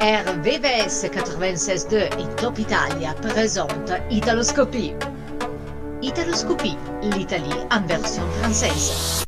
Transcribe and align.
RVVS 0.00 1.10
96.2 1.12 1.94
et 1.94 2.36
Top 2.36 2.58
Italia 2.58 3.12
présentent 3.20 3.92
Italoscopie. 4.10 4.94
Italoscopie, 6.00 6.78
l'Italie 7.02 7.50
en 7.70 7.82
version 7.82 8.22
française. 8.40 9.26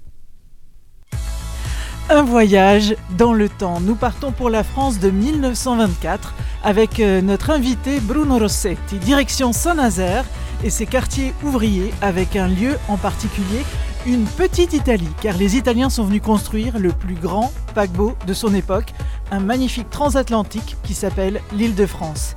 Un 2.09 2.23
voyage 2.23 2.97
dans 3.19 3.35
le 3.35 3.51
temps. 3.51 3.81
Nous 3.81 3.97
partons 3.97 4.33
pour 4.33 4.49
la 4.49 4.65
France 4.65 4.99
de 4.99 5.11
1924 5.11 6.33
avec 6.65 7.01
euh, 7.01 7.21
notre 7.21 7.51
invité 7.51 8.01
Bruno 8.01 8.39
Rossetti, 8.39 8.97
direction 8.97 9.53
Saint-Nazaire 9.53 10.25
et 10.65 10.71
ses 10.71 10.87
quartiers 10.87 11.35
ouvriers 11.45 11.93
avec 12.01 12.35
un 12.35 12.49
lieu 12.49 12.79
en 12.89 12.97
particulier, 12.97 13.63
une 14.07 14.25
petite 14.25 14.73
Italie, 14.73 15.13
car 15.21 15.37
les 15.37 15.59
Italiens 15.59 15.91
sont 15.91 16.05
venus 16.05 16.23
construire 16.23 16.79
le 16.79 16.93
plus 16.93 17.15
grand 17.15 17.53
paquebot 17.75 18.17
de 18.27 18.33
son 18.33 18.55
époque, 18.55 18.95
un 19.33 19.41
magnifique 19.41 19.91
transatlantique 19.91 20.77
qui 20.85 20.95
s'appelle 20.95 21.41
l'île 21.53 21.75
de 21.75 21.87
France. 21.87 22.37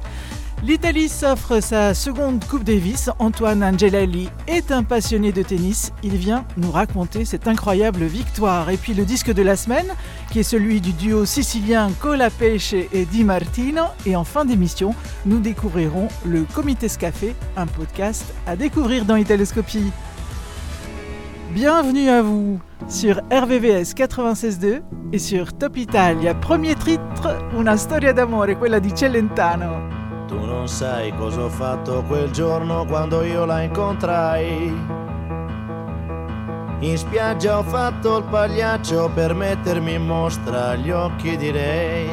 L'Italie 0.63 1.09
s'offre 1.09 1.59
sa 1.59 1.93
seconde 1.93 2.43
Coupe 2.45 2.63
Davis. 2.63 3.09
Antoine 3.19 3.63
Angelelli 3.63 4.29
est 4.47 4.71
un 4.71 4.83
passionné 4.83 5.31
de 5.31 5.43
tennis. 5.43 5.91
Il 6.01 6.15
vient 6.15 6.45
nous 6.57 6.71
raconter 6.71 7.25
cette 7.25 7.47
incroyable 7.47 8.05
victoire. 8.05 8.69
Et 8.69 8.77
puis 8.77 8.93
le 8.93 9.05
disque 9.05 9.31
de 9.31 9.43
la 9.43 9.57
semaine, 9.57 9.93
qui 10.31 10.39
est 10.39 10.43
celui 10.43 10.81
du 10.81 10.93
duo 10.93 11.25
sicilien 11.25 11.91
Colapesce 11.99 12.73
et 12.73 13.05
Di 13.05 13.25
Martino. 13.25 13.83
Et 14.05 14.15
en 14.15 14.23
fin 14.23 14.45
d'émission, 14.45 14.95
nous 15.25 15.39
découvrirons 15.39 16.07
le 16.25 16.45
Comité 16.45 16.87
Scafé, 16.87 17.35
un 17.57 17.67
podcast 17.67 18.33
à 18.47 18.55
découvrir 18.55 19.05
dans 19.05 19.17
Italoscopie. 19.17 19.91
Bienvenue 21.55 22.09
à 22.09 22.21
vous 22.21 22.59
sur 22.89 23.15
RVVS 23.31 23.93
96.2 23.95 24.81
et 25.13 25.17
sur 25.17 25.57
Top 25.57 25.77
Italia. 25.77 26.35
Premier 26.35 26.75
titre, 26.75 27.47
Una 27.55 27.77
storia 27.77 28.11
d'amore, 28.11 28.57
quella 28.57 28.79
di 28.79 28.93
Celentano. 28.93 30.27
Tu 30.27 30.35
non 30.35 30.67
sai 30.67 31.15
cosa 31.15 31.43
ho 31.45 31.49
fatto 31.49 32.03
quel 32.09 32.29
giorno 32.31 32.83
quando 32.85 33.23
io 33.23 33.45
la 33.45 33.61
incontrai. 33.61 34.67
In 36.79 36.97
spiaggia 36.97 37.59
ho 37.59 37.63
fatto 37.63 38.17
il 38.17 38.25
pagliaccio 38.25 39.09
per 39.15 39.33
mettermi 39.33 39.93
in 39.93 40.05
mostra 40.05 40.71
agli 40.71 40.91
occhi 40.91 41.37
di 41.37 41.51
lei. 41.53 42.09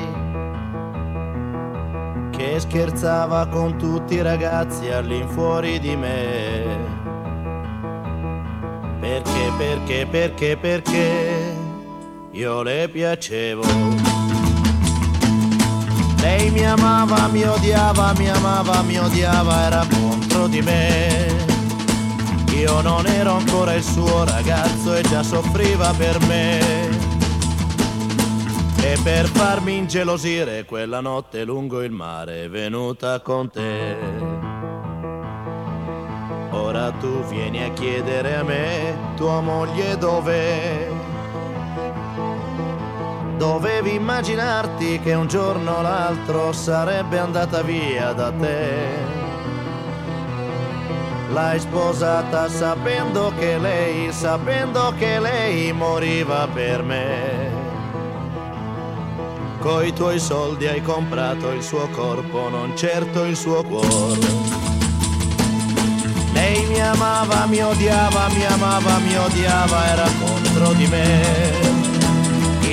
Che 2.30 2.60
scherzava 2.60 3.48
con 3.48 3.76
tutti 3.76 4.14
i 4.14 4.22
ragazzi 4.22 4.88
all'infuori 4.88 5.80
di 5.80 5.96
me. 5.96 7.01
Perché, 9.02 9.52
perché, 9.58 10.06
perché, 10.08 10.56
perché 10.56 11.56
io 12.30 12.62
le 12.62 12.88
piacevo. 12.88 13.64
Lei 16.20 16.50
mi 16.52 16.64
amava, 16.64 17.26
mi 17.26 17.42
odiava, 17.42 18.12
mi 18.16 18.28
amava, 18.28 18.80
mi 18.82 18.98
odiava, 18.98 19.62
era 19.62 19.84
contro 19.90 20.46
di 20.46 20.62
me. 20.62 21.34
Io 22.54 22.80
non 22.80 23.04
ero 23.06 23.32
ancora 23.32 23.74
il 23.74 23.82
suo 23.82 24.22
ragazzo 24.22 24.94
e 24.94 25.02
già 25.02 25.24
soffriva 25.24 25.92
per 25.98 26.20
me. 26.26 26.60
E 28.84 28.98
per 29.02 29.26
farmi 29.26 29.78
ingelosire 29.78 30.64
quella 30.64 31.00
notte 31.00 31.42
lungo 31.42 31.82
il 31.82 31.90
mare 31.90 32.44
è 32.44 32.48
venuta 32.48 33.18
con 33.18 33.50
te. 33.50 34.51
Ora 36.54 36.90
tu 36.92 37.24
vieni 37.24 37.64
a 37.64 37.70
chiedere 37.70 38.36
a 38.36 38.42
me, 38.42 38.94
tua 39.16 39.40
moglie 39.40 39.96
dov'è? 39.96 40.86
Dovevi 43.38 43.94
immaginarti 43.94 45.00
che 45.00 45.14
un 45.14 45.26
giorno 45.26 45.78
o 45.78 45.80
l'altro 45.80 46.52
sarebbe 46.52 47.18
andata 47.18 47.62
via 47.62 48.12
da 48.12 48.30
te. 48.30 49.20
L'hai 51.32 51.58
sposata 51.58 52.46
sapendo 52.48 53.32
che 53.38 53.56
lei, 53.56 54.12
sapendo 54.12 54.92
che 54.98 55.18
lei 55.18 55.72
moriva 55.72 56.46
per 56.52 56.82
me. 56.82 57.50
Coi 59.58 59.94
tuoi 59.94 60.18
soldi 60.18 60.66
hai 60.66 60.82
comprato 60.82 61.50
il 61.50 61.62
suo 61.62 61.88
corpo, 61.88 62.50
non 62.50 62.76
certo 62.76 63.24
il 63.24 63.36
suo 63.36 63.62
cuore. 63.62 64.61
Lei 66.32 66.66
mi 66.66 66.80
amava, 66.80 67.46
mi 67.46 67.62
odiava, 67.62 68.28
mi 68.28 68.44
amava, 68.44 68.98
mi 68.98 69.16
odiava, 69.16 69.86
era 69.86 70.08
contro 70.18 70.72
di 70.72 70.86
me. 70.86 71.20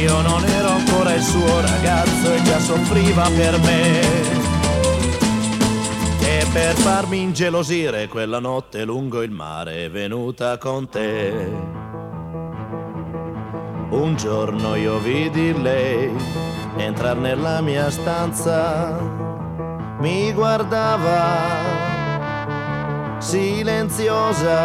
Io 0.02 0.22
non 0.22 0.44
ero 0.46 0.70
ancora 0.70 1.14
il 1.14 1.22
suo 1.22 1.59
ragazzo 1.59 2.34
e 2.34 2.42
già 2.44 2.59
soffriva 2.59 3.30
per 3.36 3.59
me. 3.59 4.48
E 6.22 6.46
per 6.53 6.75
farmi 6.75 7.22
ingelosire 7.22 8.08
quella 8.08 8.40
notte 8.40 8.86
lungo 8.86 9.22
il 9.22 9.31
mare 9.31 9.86
è 9.86 9.90
venuta 9.90 10.58
con 10.58 10.88
te. 10.88 11.78
Un 13.90 14.16
giorno 14.16 14.75
io 14.75 15.00
vidi 15.00 15.59
lei 15.59 16.16
entrar 16.78 17.18
nella 17.18 17.59
mia 17.59 17.90
stanza, 17.90 18.98
mi 20.00 20.31
guardava 20.31 21.89
silenziosa. 23.19 24.57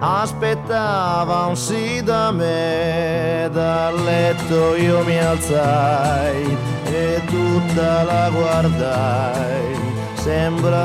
Aspettava 0.00 1.46
un 1.46 1.56
sì 1.56 2.02
da 2.02 2.30
me, 2.30 3.48
dal 3.50 4.02
letto 4.02 4.74
io 4.74 5.02
mi 5.04 5.18
alzai 5.18 6.56
e 6.84 7.22
tutta 7.26 8.02
la 8.02 8.30
guardai, 8.30 9.78
sembrava 10.14 10.82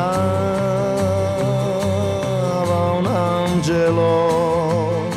un 2.97 3.06
angelo, 3.06 5.07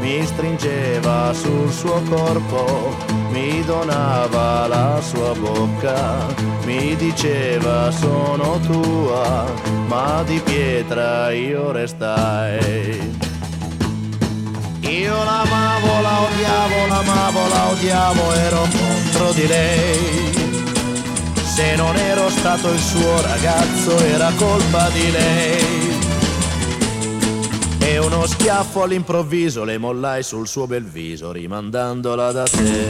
mi 0.00 0.26
stringeva 0.26 1.32
sul 1.32 1.70
suo 1.70 2.02
corpo, 2.08 2.96
mi 3.36 3.62
donava 3.66 4.66
la 4.66 4.98
sua 5.02 5.34
bocca, 5.34 6.26
mi 6.64 6.96
diceva 6.96 7.90
sono 7.90 8.58
tua, 8.60 9.44
ma 9.88 10.22
di 10.24 10.40
pietra 10.40 11.30
io 11.32 11.70
restai. 11.70 13.14
Io 14.80 15.16
l'amavo, 15.24 16.00
la 16.00 16.20
odiavo, 16.26 16.86
l'amavo, 16.88 17.48
la 17.48 17.66
odiavo, 17.72 18.32
ero 18.32 18.62
contro 18.80 19.32
di 19.32 19.46
lei. 19.46 20.34
Se 21.54 21.76
non 21.76 21.94
ero 21.96 22.30
stato 22.30 22.72
il 22.72 22.80
suo 22.80 23.20
ragazzo 23.20 23.98
era 23.98 24.30
colpa 24.38 24.88
di 24.90 25.10
lei. 25.10 25.75
E 27.88 27.98
uno 27.98 28.26
schiaffo 28.26 28.82
all'improvviso 28.82 29.62
le 29.62 29.78
mollai 29.78 30.24
sul 30.24 30.48
suo 30.48 30.66
bel 30.66 30.82
viso, 30.84 31.30
rimandandola 31.30 32.32
da 32.32 32.42
te. 32.42 32.88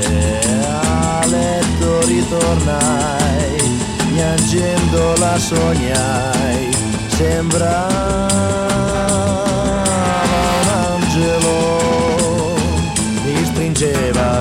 A 0.64 1.26
letto 1.26 2.06
ritornai, 2.06 3.78
piangendola 4.14 5.38
sognai, 5.38 6.70
sembra 7.08 8.65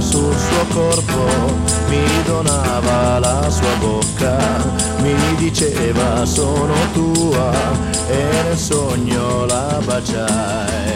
sul 0.02 0.36
suo 0.36 0.66
corpo, 0.70 1.26
mi 1.88 2.24
donava 2.26 3.20
la 3.20 3.50
sua 3.50 3.76
bocca, 3.80 4.38
mi 5.02 5.16
diceva 5.38 6.26
sono 6.26 6.74
tua 6.94 7.52
e 8.08 8.44
nel 8.44 8.58
sogno 8.58 9.46
la 9.46 9.80
baciai. 9.84 10.96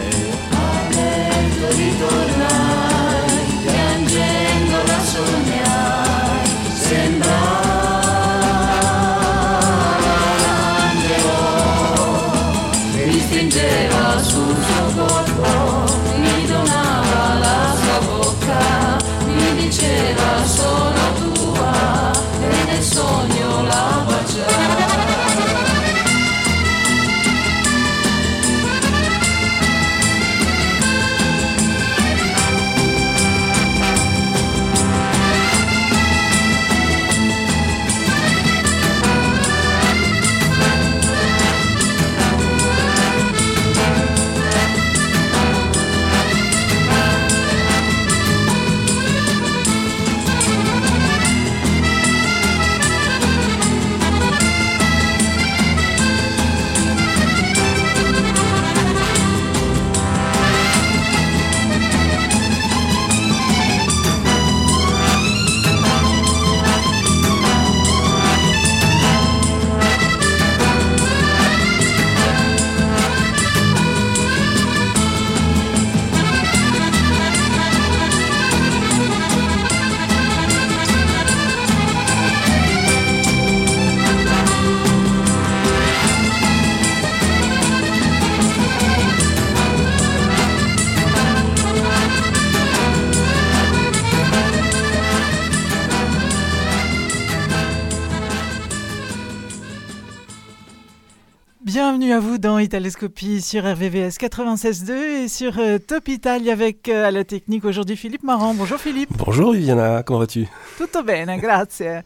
À 102.20 102.22
vous 102.22 102.36
dans 102.36 102.58
Italescopie 102.58 103.40
sur 103.40 103.64
RVVS 103.64 104.18
96.2 104.18 104.92
et 105.24 105.28
sur 105.28 105.58
euh, 105.58 105.78
Top 105.78 106.06
Italia 106.06 106.52
avec 106.52 106.86
euh, 106.90 107.08
à 107.08 107.10
la 107.10 107.24
technique 107.24 107.64
aujourd'hui 107.64 107.96
Philippe 107.96 108.24
Marant. 108.24 108.52
Bonjour 108.52 108.76
Philippe. 108.76 109.08
Bonjour 109.16 109.52
Viviana, 109.52 110.02
comment 110.02 110.18
vas-tu? 110.18 110.46
Tutto 110.76 111.02
bene, 111.02 111.38
grazie. 111.38 112.02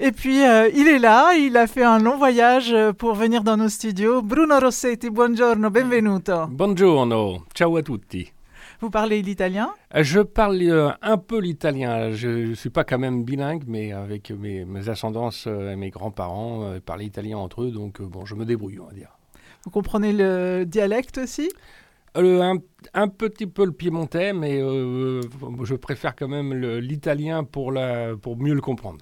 Et 0.00 0.10
puis 0.10 0.42
euh, 0.42 0.68
il 0.74 0.88
est 0.88 0.98
là, 0.98 1.34
il 1.36 1.56
a 1.56 1.68
fait 1.68 1.84
un 1.84 2.00
long 2.00 2.16
voyage 2.16 2.74
pour 2.98 3.14
venir 3.14 3.44
dans 3.44 3.56
nos 3.56 3.68
studios. 3.68 4.20
Bruno 4.20 4.58
Rossetti, 4.58 5.10
buongiorno, 5.10 5.70
benvenuto. 5.70 6.48
Buongiorno, 6.48 7.44
ciao 7.54 7.76
a 7.76 7.82
tutti. 7.82 8.28
Vous 8.82 8.90
parlez 8.90 9.22
l'italien? 9.22 9.70
Je 9.94 10.18
parle 10.18 10.60
euh, 10.62 10.90
un 11.02 11.16
peu 11.16 11.38
l'italien. 11.38 12.10
Je 12.10 12.48
ne 12.48 12.54
suis 12.54 12.68
pas 12.68 12.82
quand 12.82 12.98
même 12.98 13.22
bilingue, 13.22 13.62
mais 13.68 13.92
avec 13.92 14.32
mes, 14.32 14.64
mes 14.64 14.88
ascendances 14.88 15.44
euh, 15.46 15.70
et 15.70 15.76
mes 15.76 15.90
grands-parents 15.90 16.64
euh, 16.64 16.80
parlaient 16.84 17.04
italien 17.04 17.38
entre 17.38 17.62
eux, 17.62 17.70
donc 17.70 18.00
euh, 18.00 18.06
bon, 18.06 18.24
je 18.24 18.34
me 18.34 18.44
débrouille, 18.44 18.80
on 18.80 18.86
va 18.86 18.92
dire. 18.92 19.16
Vous 19.64 19.70
comprenez 19.70 20.12
le 20.12 20.64
dialecte 20.66 21.18
aussi? 21.18 21.50
Euh, 22.16 22.42
un, 22.42 22.56
un 22.94 23.08
petit 23.08 23.46
peu 23.46 23.64
le 23.64 23.72
piémontais, 23.72 24.32
mais 24.34 24.60
euh, 24.60 25.22
je 25.62 25.74
préfère 25.74 26.14
quand 26.14 26.28
même 26.28 26.52
l'italien 26.78 27.42
pour, 27.44 27.72
la- 27.72 28.16
pour 28.16 28.36
mieux 28.36 28.54
le 28.54 28.60
comprendre. 28.60 28.98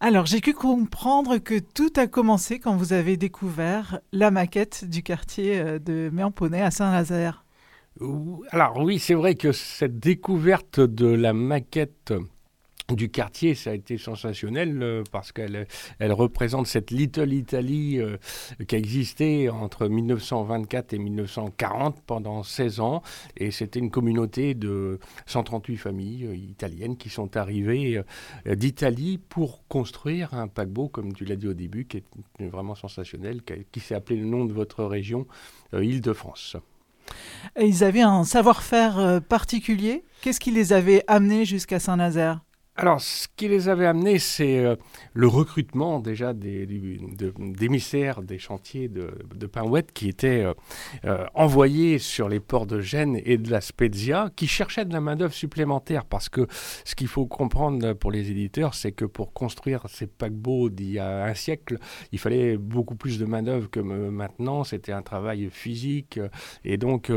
Alors, 0.00 0.26
j'ai 0.26 0.40
pu 0.40 0.52
comprendre 0.52 1.38
que 1.38 1.58
tout 1.58 1.92
a 1.96 2.06
commencé 2.06 2.58
quand 2.60 2.76
vous 2.76 2.92
avez 2.92 3.16
découvert 3.16 4.00
la 4.12 4.30
maquette 4.30 4.84
du 4.88 5.02
quartier 5.02 5.58
euh, 5.60 5.78
de 5.78 6.10
Méamponnet 6.12 6.62
à 6.62 6.70
Saint-Nazaire. 6.70 7.44
Ou- 8.00 8.44
Alors 8.50 8.78
oui, 8.78 8.98
c'est 8.98 9.14
vrai 9.14 9.34
que 9.34 9.50
cette 9.52 9.98
découverte 9.98 10.80
de 10.80 11.06
la 11.06 11.32
maquette 11.32 12.14
du 12.94 13.10
quartier, 13.10 13.54
ça 13.54 13.70
a 13.70 13.74
été 13.74 13.98
sensationnel 13.98 14.82
euh, 14.82 15.02
parce 15.12 15.32
qu'elle 15.32 15.66
elle 15.98 16.12
représente 16.12 16.66
cette 16.66 16.90
Little 16.90 17.32
Italy 17.32 17.98
euh, 17.98 18.16
qui 18.66 18.74
a 18.74 18.78
existé 18.78 19.50
entre 19.50 19.88
1924 19.88 20.94
et 20.94 20.98
1940 20.98 22.00
pendant 22.06 22.42
16 22.42 22.80
ans. 22.80 23.02
Et 23.36 23.50
c'était 23.50 23.78
une 23.78 23.90
communauté 23.90 24.54
de 24.54 24.98
138 25.26 25.76
familles 25.76 26.24
euh, 26.24 26.34
italiennes 26.34 26.96
qui 26.96 27.10
sont 27.10 27.36
arrivées 27.36 28.02
d'Italie 28.46 29.18
pour 29.18 29.66
construire 29.68 30.32
un 30.32 30.48
paquebot, 30.48 30.88
comme 30.88 31.12
tu 31.12 31.24
l'as 31.24 31.36
dit 31.36 31.48
au 31.48 31.54
début, 31.54 31.84
qui 31.84 31.98
est 31.98 32.46
vraiment 32.46 32.74
sensationnel, 32.74 33.42
qui, 33.42 33.54
qui 33.70 33.80
s'est 33.80 33.94
appelé 33.94 34.18
le 34.18 34.26
nom 34.26 34.44
de 34.44 34.52
votre 34.52 34.84
région, 34.84 35.26
Île-de-France. 35.72 36.56
Ils 37.60 37.84
avaient 37.84 38.02
un 38.02 38.24
savoir-faire 38.24 39.20
particulier? 39.28 40.04
Qu'est-ce 40.22 40.40
qui 40.40 40.50
les 40.50 40.72
avait 40.72 41.04
amenés 41.06 41.44
jusqu'à 41.44 41.78
Saint-Nazaire? 41.78 42.40
Alors, 42.80 43.00
ce 43.00 43.26
qui 43.34 43.48
les 43.48 43.68
avait 43.68 43.86
amenés, 43.86 44.20
c'est 44.20 44.64
euh, 44.64 44.76
le 45.12 45.26
recrutement 45.26 45.98
déjà 45.98 46.32
des, 46.32 46.64
du- 46.64 46.98
de- 47.16 47.34
d'émissaires 47.36 48.22
des 48.22 48.38
chantiers 48.38 48.88
de, 48.88 49.10
de 49.34 49.46
Pinouette 49.48 49.90
qui 49.92 50.08
étaient 50.08 50.44
euh, 50.44 50.54
euh, 51.04 51.26
envoyés 51.34 51.98
sur 51.98 52.28
les 52.28 52.38
ports 52.38 52.66
de 52.66 52.78
Gênes 52.80 53.20
et 53.24 53.36
de 53.36 53.50
la 53.50 53.60
Spezia, 53.60 54.30
qui 54.36 54.46
cherchaient 54.46 54.84
de 54.84 54.92
la 54.92 55.00
main-d'œuvre 55.00 55.34
supplémentaire. 55.34 56.04
Parce 56.04 56.28
que 56.28 56.46
ce 56.84 56.94
qu'il 56.94 57.08
faut 57.08 57.26
comprendre 57.26 57.94
pour 57.94 58.12
les 58.12 58.30
éditeurs, 58.30 58.74
c'est 58.74 58.92
que 58.92 59.04
pour 59.06 59.32
construire 59.32 59.82
ces 59.88 60.06
paquebots 60.06 60.68
d'il 60.70 60.92
y 60.92 60.98
a 61.00 61.24
un 61.24 61.34
siècle, 61.34 61.78
il 62.12 62.20
fallait 62.20 62.56
beaucoup 62.56 62.94
plus 62.94 63.18
de 63.18 63.24
main-d'œuvre 63.24 63.68
que 63.68 63.80
euh, 63.80 64.12
maintenant. 64.12 64.62
C'était 64.62 64.92
un 64.92 65.02
travail 65.02 65.48
physique. 65.50 66.18
euh, 66.18 66.28
et 66.64 66.76
donc. 66.76 67.10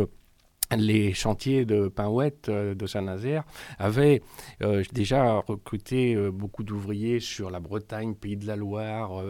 Les 0.78 1.14
chantiers 1.14 1.66
de 1.66 1.88
Pinouette 1.88 2.50
euh, 2.50 2.76
de 2.76 2.88
Saint-Nazaire 2.88 3.44
avaient 3.80 4.22
euh, 4.62 4.84
déjà 4.94 5.40
recruté 5.40 6.16
euh, 6.16 6.32
beaucoup 6.32 6.64
d'ouvriers 6.64 7.20
sur 7.20 7.50
la 7.50 7.60
Bretagne, 7.60 8.16
Pays 8.16 8.38
de 8.38 8.48
la 8.48 8.56
Loire, 8.56 9.24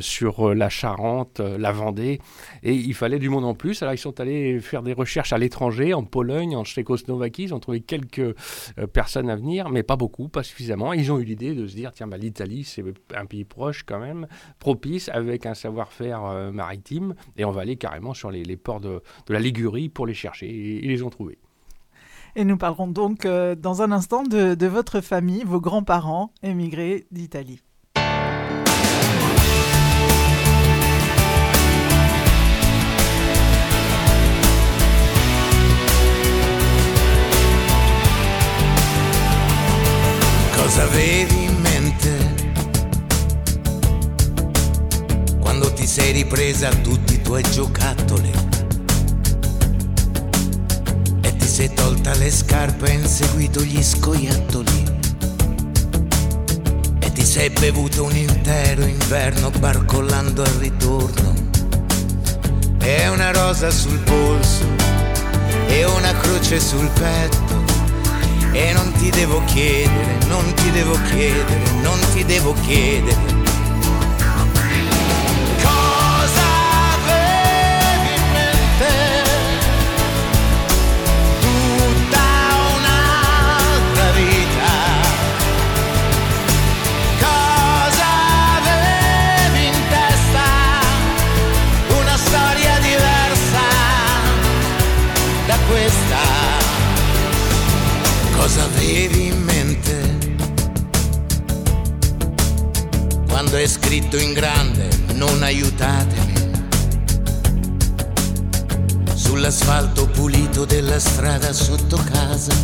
sur 0.00 0.54
la 0.54 0.68
Charente, 0.68 1.40
la 1.40 1.72
Vendée, 1.72 2.20
et 2.62 2.74
il 2.74 2.94
fallait 2.94 3.18
du 3.18 3.28
monde 3.28 3.44
en 3.44 3.54
plus. 3.54 3.82
Alors 3.82 3.94
ils 3.94 3.98
sont 3.98 4.20
allés 4.20 4.60
faire 4.60 4.82
des 4.82 4.92
recherches 4.92 5.32
à 5.32 5.38
l'étranger, 5.38 5.94
en 5.94 6.04
Pologne, 6.04 6.56
en 6.56 6.64
Tchécoslovaquie, 6.64 7.44
ils 7.44 7.54
ont 7.54 7.60
trouvé 7.60 7.80
quelques 7.80 8.34
personnes 8.92 9.30
à 9.30 9.36
venir, 9.36 9.68
mais 9.70 9.82
pas 9.82 9.96
beaucoup, 9.96 10.28
pas 10.28 10.42
suffisamment. 10.42 10.92
Ils 10.92 11.10
ont 11.12 11.18
eu 11.18 11.24
l'idée 11.24 11.54
de 11.54 11.66
se 11.66 11.74
dire, 11.74 11.92
tiens, 11.92 12.06
bah, 12.06 12.16
l'Italie, 12.16 12.64
c'est 12.64 12.84
un 13.14 13.26
pays 13.26 13.44
proche 13.44 13.84
quand 13.84 13.98
même, 13.98 14.26
propice, 14.58 15.08
avec 15.08 15.46
un 15.46 15.54
savoir-faire 15.54 16.50
maritime, 16.52 17.14
et 17.36 17.44
on 17.44 17.50
va 17.50 17.62
aller 17.62 17.76
carrément 17.76 18.14
sur 18.14 18.30
les, 18.30 18.56
ports 18.56 18.80
de 18.80 19.00
la 19.28 19.40
Ligurie 19.40 19.88
pour 19.88 20.06
les 20.06 20.14
chercher, 20.14 20.51
et 20.52 20.84
ils 20.84 20.88
les 20.88 21.02
ont 21.02 21.10
trouvés. 21.10 21.38
Et 22.34 22.44
nous 22.44 22.56
parlerons 22.56 22.86
donc 22.88 23.26
euh, 23.26 23.54
dans 23.54 23.82
un 23.82 23.92
instant 23.92 24.22
de, 24.22 24.54
de 24.54 24.66
votre 24.66 25.00
famille, 25.00 25.44
vos 25.44 25.60
grands-parents 25.60 26.32
émigrés 26.42 27.06
d'Italie. 27.10 27.60
Cosa 40.56 40.84
avevi 40.84 41.44
in 41.44 41.60
mente? 41.60 42.40
Quando 45.42 45.70
ti 45.74 45.86
sei 45.86 46.12
ripresa 46.12 46.70
tutti 46.70 47.14
i 47.14 47.20
tuoi 47.20 47.42
giocattoli 47.42 48.30
ti 51.52 51.58
sei 51.58 51.74
tolta 51.74 52.14
le 52.14 52.30
scarpe 52.30 52.86
e 52.86 52.94
inseguito 52.94 53.60
gli 53.60 53.82
scoiattoli. 53.82 54.84
E 56.98 57.12
ti 57.12 57.22
sei 57.22 57.50
bevuto 57.50 58.04
un 58.04 58.16
intero 58.16 58.86
inverno 58.86 59.50
barcollando 59.58 60.42
al 60.42 60.52
ritorno. 60.52 61.34
E 62.80 63.06
una 63.08 63.32
rosa 63.32 63.70
sul 63.70 63.98
polso 63.98 64.64
e 65.66 65.84
una 65.84 66.16
croce 66.20 66.58
sul 66.58 66.88
petto. 66.88 67.62
E 68.52 68.72
non 68.72 68.90
ti 68.92 69.10
devo 69.10 69.42
chiedere, 69.44 70.24
non 70.28 70.54
ti 70.54 70.70
devo 70.70 70.98
chiedere, 71.10 71.70
non 71.82 71.98
ti 72.14 72.24
devo 72.24 72.54
chiedere. 72.62 73.41
Quando 103.42 103.58
hai 103.58 103.68
scritto 103.68 104.16
in 104.18 104.34
grande 104.34 104.88
non 105.14 105.42
aiutatemi. 105.42 106.32
Sull'asfalto 109.14 110.06
pulito 110.06 110.64
della 110.64 111.00
strada 111.00 111.52
sotto 111.52 112.00
casa. 112.12 112.54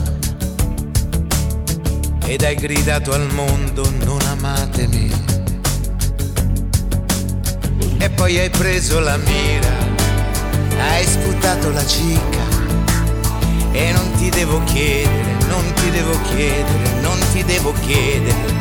Ed 2.24 2.44
hai 2.44 2.54
gridato 2.54 3.10
al 3.10 3.26
mondo 3.32 3.90
non 4.04 4.20
amatemi. 4.20 5.10
E 7.98 8.10
poi 8.10 8.38
hai 8.38 8.50
preso 8.50 9.00
la 9.00 9.16
mira 9.16 9.74
Hai 10.78 11.04
sputato 11.04 11.72
la 11.72 11.84
cicca. 11.84 12.46
E 13.72 13.90
non 13.90 14.12
ti 14.12 14.28
devo 14.28 14.62
chiedere, 14.62 15.44
non 15.48 15.72
ti 15.74 15.90
devo 15.90 16.16
chiedere, 16.30 17.00
non 17.00 17.18
ti 17.32 17.42
devo 17.42 17.72
chiedere. 17.80 18.57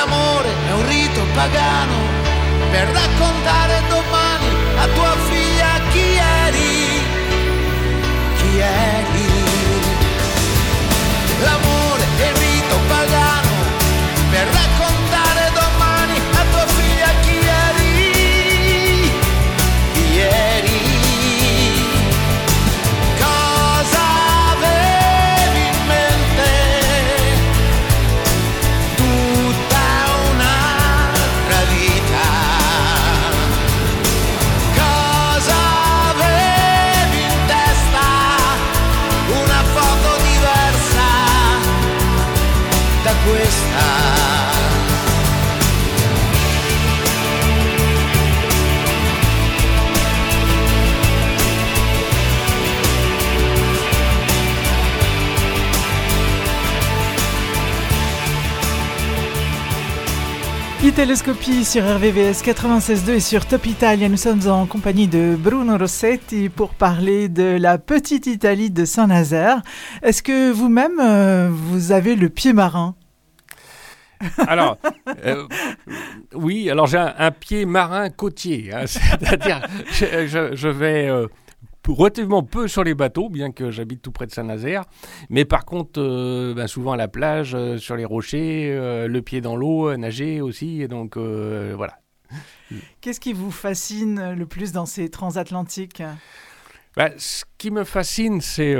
L'amore 0.00 0.48
è 0.68 0.72
un 0.74 0.86
rito 0.86 1.26
pagano 1.34 1.96
per 2.70 2.86
raccontare 2.86 3.82
domani 3.88 4.46
a 4.76 4.86
tua 4.94 5.16
figlia 5.28 5.80
chi 5.90 6.14
eri, 6.44 7.02
chi 8.36 8.58
eri. 8.60 9.26
L'amore 11.42 12.04
è 12.16 12.28
il 12.28 12.36
rito 12.36 12.76
pagano 12.86 13.50
per 14.30 14.44
raccontare 14.44 14.77
Italoscopie 60.98 61.64
sur 61.64 61.84
RVVS 61.84 62.42
96.2 62.42 63.10
et 63.10 63.20
sur 63.20 63.46
Top 63.46 63.66
Italia. 63.66 64.08
Nous 64.08 64.16
sommes 64.16 64.48
en 64.48 64.66
compagnie 64.66 65.06
de 65.06 65.36
Bruno 65.38 65.78
Rossetti 65.78 66.48
pour 66.48 66.70
parler 66.70 67.28
de 67.28 67.56
la 67.56 67.78
petite 67.78 68.26
Italie 68.26 68.68
de 68.72 68.84
Saint-Nazaire. 68.84 69.62
Est-ce 70.02 70.24
que 70.24 70.50
vous-même, 70.50 70.98
euh, 70.98 71.50
vous 71.52 71.92
avez 71.92 72.16
le 72.16 72.28
pied 72.28 72.52
marin? 72.52 72.96
Alors, 74.38 74.76
euh, 75.24 75.46
oui, 76.34 76.68
alors 76.68 76.88
j'ai 76.88 76.98
un, 76.98 77.30
pied 77.30 77.64
marin 77.64 78.10
côtier, 78.10 78.72
hein, 78.74 78.82
c'est-à-dire 78.86 79.60
je 79.92 80.68
vais 80.68 81.08
euh, 81.08 81.28
relativement 81.92 82.42
peu 82.42 82.68
sur 82.68 82.84
les 82.84 82.94
bateaux, 82.94 83.28
bien 83.28 83.52
que 83.52 83.70
j'habite 83.70 84.02
tout 84.02 84.12
près 84.12 84.26
de 84.26 84.32
Saint-Nazaire, 84.32 84.84
mais 85.30 85.44
par 85.44 85.64
contre, 85.64 86.00
euh, 86.00 86.54
ben, 86.54 86.66
souvent 86.66 86.92
à 86.92 86.96
la 86.96 87.08
plage, 87.08 87.54
euh, 87.54 87.78
sur 87.78 87.96
les 87.96 88.04
rochers, 88.04 88.70
euh, 88.72 89.08
le 89.08 89.22
pied 89.22 89.40
dans 89.40 89.56
l'eau, 89.56 89.96
nager 89.96 90.40
aussi, 90.40 90.82
et 90.82 90.88
donc 90.88 91.16
voilà. 91.16 91.98
Qu'est-ce 93.00 93.20
qui 93.20 93.32
vous 93.32 93.50
fascine 93.50 94.34
le 94.34 94.46
plus 94.46 94.72
dans 94.72 94.84
ces 94.86 95.08
transatlantiques? 95.08 96.02
Ben, 96.96 97.12
ce 97.16 97.44
qui 97.56 97.70
me 97.70 97.84
fascine, 97.84 98.40
c'est 98.40 98.76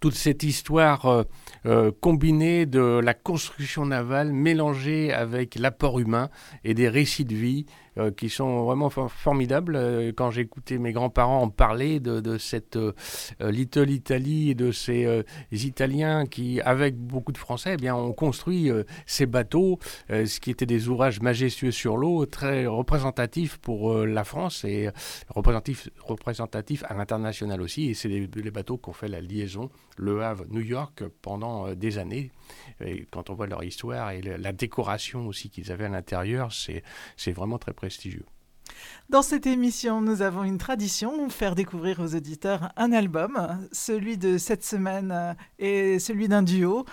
toute 0.00 0.14
cette 0.14 0.42
histoire 0.42 1.06
euh, 1.06 1.22
euh, 1.66 1.90
combinée 2.00 2.66
de 2.66 3.00
la 3.02 3.14
construction 3.14 3.86
navale 3.86 4.32
mélangée 4.32 5.12
avec 5.12 5.56
l'apport 5.56 5.98
humain 5.98 6.30
et 6.64 6.74
des 6.74 6.88
récits 6.88 7.24
de 7.24 7.34
vie 7.34 7.66
euh, 7.98 8.10
qui 8.12 8.28
sont 8.28 8.64
vraiment 8.64 8.90
for- 8.90 9.10
formidables. 9.10 9.74
Euh, 9.74 10.12
quand 10.14 10.30
j'écoutais 10.30 10.78
mes 10.78 10.92
grands-parents 10.92 11.42
en 11.42 11.48
parler 11.48 11.98
de, 11.98 12.38
cette 12.38 12.76
euh, 12.76 12.92
Little 13.40 13.90
Italy 13.90 14.50
et 14.50 14.54
de 14.54 14.70
ces 14.70 15.24
Italiens 15.50 16.26
qui, 16.26 16.60
avec 16.60 16.96
beaucoup 16.96 17.32
de 17.32 17.38
Français, 17.38 17.72
eh 17.74 17.76
bien, 17.76 17.94
ont 17.94 18.12
construit 18.12 18.70
ces 19.06 19.26
bateaux, 19.26 19.78
ce 20.08 20.40
qui 20.40 20.50
étaient 20.50 20.66
des 20.66 20.88
ouvrages 20.88 21.20
majestueux 21.20 21.70
sur 21.70 21.96
l'eau, 21.96 22.26
très 22.26 22.66
représentatifs 22.66 23.58
pour 23.58 23.94
la 23.94 24.24
France 24.24 24.64
et 24.64 24.90
représentatifs 25.28 25.88
représentatif 26.04 26.84
à 26.88 26.94
l'international 26.94 27.60
aussi. 27.60 27.90
Et 27.90 27.94
c'est 27.94 28.08
les, 28.08 28.50
bateaux 28.50 28.78
qui 28.78 28.90
ont 28.90 28.92
fait 28.94 29.08
la 29.08 29.20
liaison 29.20 29.70
Le 29.96 30.22
Havre-New 30.22 30.60
York 30.60 31.04
pendant 31.22 31.72
des 31.74 31.98
années. 31.98 32.30
Quand 33.10 33.30
on 33.30 33.34
voit 33.34 33.46
leur 33.46 33.64
histoire 33.64 34.10
et 34.10 34.20
la 34.20 34.52
décoration 34.52 35.26
aussi 35.26 35.50
qu'ils 35.50 35.72
avaient 35.72 35.86
à 35.86 35.90
l'intérieur, 35.90 36.52
c'est 36.52 37.32
vraiment 37.32 37.58
très 37.58 37.72
Dans 39.08 39.22
cette 39.22 39.46
émission, 39.46 40.00
nous 40.00 40.20
avons 40.20 40.44
une 40.44 40.58
tradition, 40.58 41.30
faire 41.30 41.54
découvrir 41.54 42.00
aux 42.00 42.14
auditeurs 42.14 42.72
un 42.76 42.92
album. 42.92 43.66
Celui 43.72 44.18
de 44.18 44.36
cette 44.36 44.64
semaine 44.64 45.10
euh, 45.12 45.34
est 45.58 45.98
celui 45.98 46.28
d'un 46.28 46.42
duo, 46.42 46.84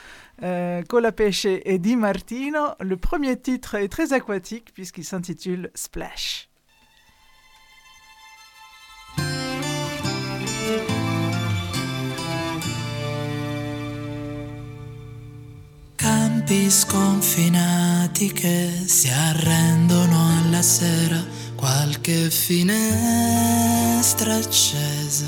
euh, 0.41 0.81
Colapesce 0.83 1.45
et 1.45 1.77
Di 1.77 1.97
Martino. 1.97 2.67
Le 2.79 2.95
premier 2.95 3.37
titre 3.37 3.75
est 3.75 3.89
très 3.89 4.13
aquatique 4.13 4.73
puisqu'il 4.73 5.03
s'intitule 5.03 5.71
Splash. 5.75 6.49
Campi 16.47 16.69
sconfinati 16.69 18.31
che 18.31 18.69
si 18.85 19.09
arrendono 19.09 20.29
alla 20.29 20.61
sera, 20.61 21.19
qualche 21.55 22.29
finestra 22.29 24.35
accesa, 24.35 25.25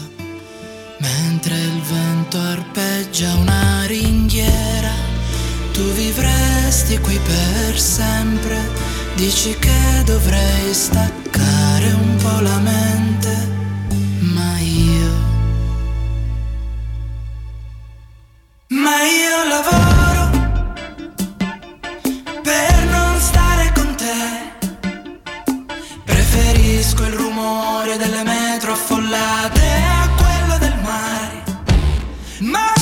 mentre 0.99 1.55
il 1.55 1.81
vento 1.81 2.37
arpeggia 2.37 3.33
una 3.33 3.87
ringhiera, 3.87 4.93
tu 5.71 5.81
vivresti 5.93 6.99
qui 6.99 7.17
per 7.17 7.79
sempre, 7.79 8.59
dici 9.15 9.57
che 9.57 10.03
dovrei 10.05 10.71
staccare 10.71 11.93
un 11.93 12.15
po' 12.17 12.41
la 12.41 12.59
mente, 12.59 13.35
ma 14.19 14.59
io... 14.59 15.25
Ma 18.67 19.01
io 19.01 19.47
lavoro 19.49 20.16
rumore 27.37 27.97
delle 27.97 28.23
metro 28.23 28.71
affollate 28.71 29.61
a 29.61 30.09
quello 30.17 30.57
del 30.57 30.75
mare. 30.81 31.43
Ma 32.39 32.76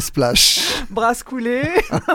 fait 0.00 0.06
splash. 0.06 0.84
Brasse 0.90 1.22
coulée. 1.24 1.62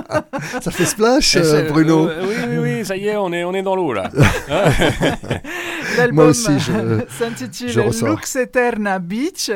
ça 0.61 0.71
fait 0.71 0.85
splash, 0.85 1.35
euh, 1.35 1.67
Bruno. 1.69 2.07
euh, 2.07 2.23
oui, 2.25 2.35
oui, 2.49 2.57
oui, 2.79 2.85
ça 2.85 2.95
y 2.95 3.07
est, 3.07 3.17
on 3.17 3.31
est, 3.33 3.43
on 3.43 3.53
est 3.53 3.61
dans 3.61 3.75
l'eau 3.75 3.91
là. 3.93 4.09
L'album 5.97 6.15
Moi 6.15 6.25
aussi, 6.27 6.59
je- 6.59 7.01
s'intitule. 7.09 7.89
Lux 8.09 8.35
Eterna 8.35 8.99
Beach 8.99 9.51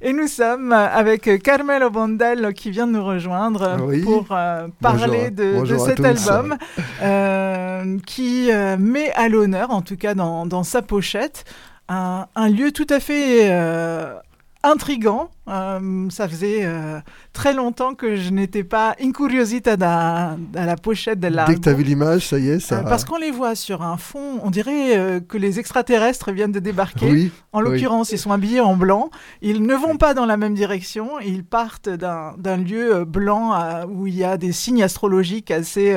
et 0.00 0.12
nous 0.12 0.28
sommes 0.28 0.72
avec 0.72 1.42
Carmelo 1.42 1.90
Bondello 1.90 2.52
qui 2.52 2.70
vient 2.70 2.86
de 2.86 2.92
nous 2.92 3.04
rejoindre 3.04 3.78
Oui. 3.82 4.02
pour 4.02 4.26
euh, 4.30 4.68
parler 4.80 5.30
Bonjour. 5.30 5.52
de, 5.52 5.58
Bonjour 5.58 5.86
cet 5.86 6.04
album 6.04 6.56
euh, 7.02 7.98
qui 8.06 8.50
euh, 8.52 8.76
met 8.78 9.12
à 9.14 9.28
l'honneur, 9.28 9.70
en 9.70 9.82
tout 9.82 9.96
cas 9.96 10.14
dans, 10.14 10.46
dans 10.46 10.62
sa 10.62 10.82
pochette, 10.82 11.44
un, 11.88 12.26
un 12.36 12.48
lieu 12.48 12.70
tout 12.72 12.86
à 12.90 13.00
fait 13.00 13.50
euh, 13.50 14.14
intrigant. 14.62 15.30
Euh, 15.48 16.08
ça 16.10 16.28
faisait 16.28 16.60
euh, 16.62 17.00
très 17.32 17.52
longtemps 17.52 17.94
que 17.94 18.14
je 18.14 18.30
n'étais 18.30 18.62
pas 18.62 18.94
incuriosita 19.02 19.72
à 19.72 20.36
la 20.66 20.76
pochette 20.76 21.18
de 21.18 21.28
Dès 21.28 21.34
l'album. 21.34 21.56
que 21.56 21.60
tu 21.60 21.68
as 21.68 21.72
vu 21.72 21.82
l'image, 21.82 22.28
ça 22.28 22.38
y 22.38 22.48
est, 22.48 22.60
ça. 22.60 22.78
Euh, 22.78 22.82
Parce 22.84 23.04
qu'on 23.04 23.16
les 23.18 23.32
voit 23.32 23.56
sur 23.56 23.82
un 23.82 23.96
fond, 23.96 24.38
on 24.44 24.50
dirait 24.50 25.20
que 25.28 25.36
les 25.38 25.58
extraterrestres 25.58 26.30
viennent 26.30 26.52
de 26.52 26.60
débarquer. 26.60 27.10
Oui, 27.10 27.32
En 27.52 27.60
oui. 27.60 27.70
l'occurrence, 27.70 28.12
ils 28.12 28.18
sont 28.18 28.30
habillés 28.30 28.60
en 28.60 28.76
blanc. 28.76 29.10
Ils 29.40 29.62
ne 29.62 29.74
vont 29.74 29.96
pas 29.96 30.14
dans 30.14 30.26
la 30.26 30.36
même 30.36 30.54
direction. 30.54 31.18
Ils 31.18 31.44
partent 31.44 31.88
d'un 31.88 32.56
lieu 32.56 33.04
blanc 33.04 33.52
où 33.88 34.06
il 34.06 34.14
y 34.14 34.22
a 34.24 34.36
des 34.36 34.52
signes 34.52 34.82
astrologiques 34.84 35.50
assez 35.50 35.96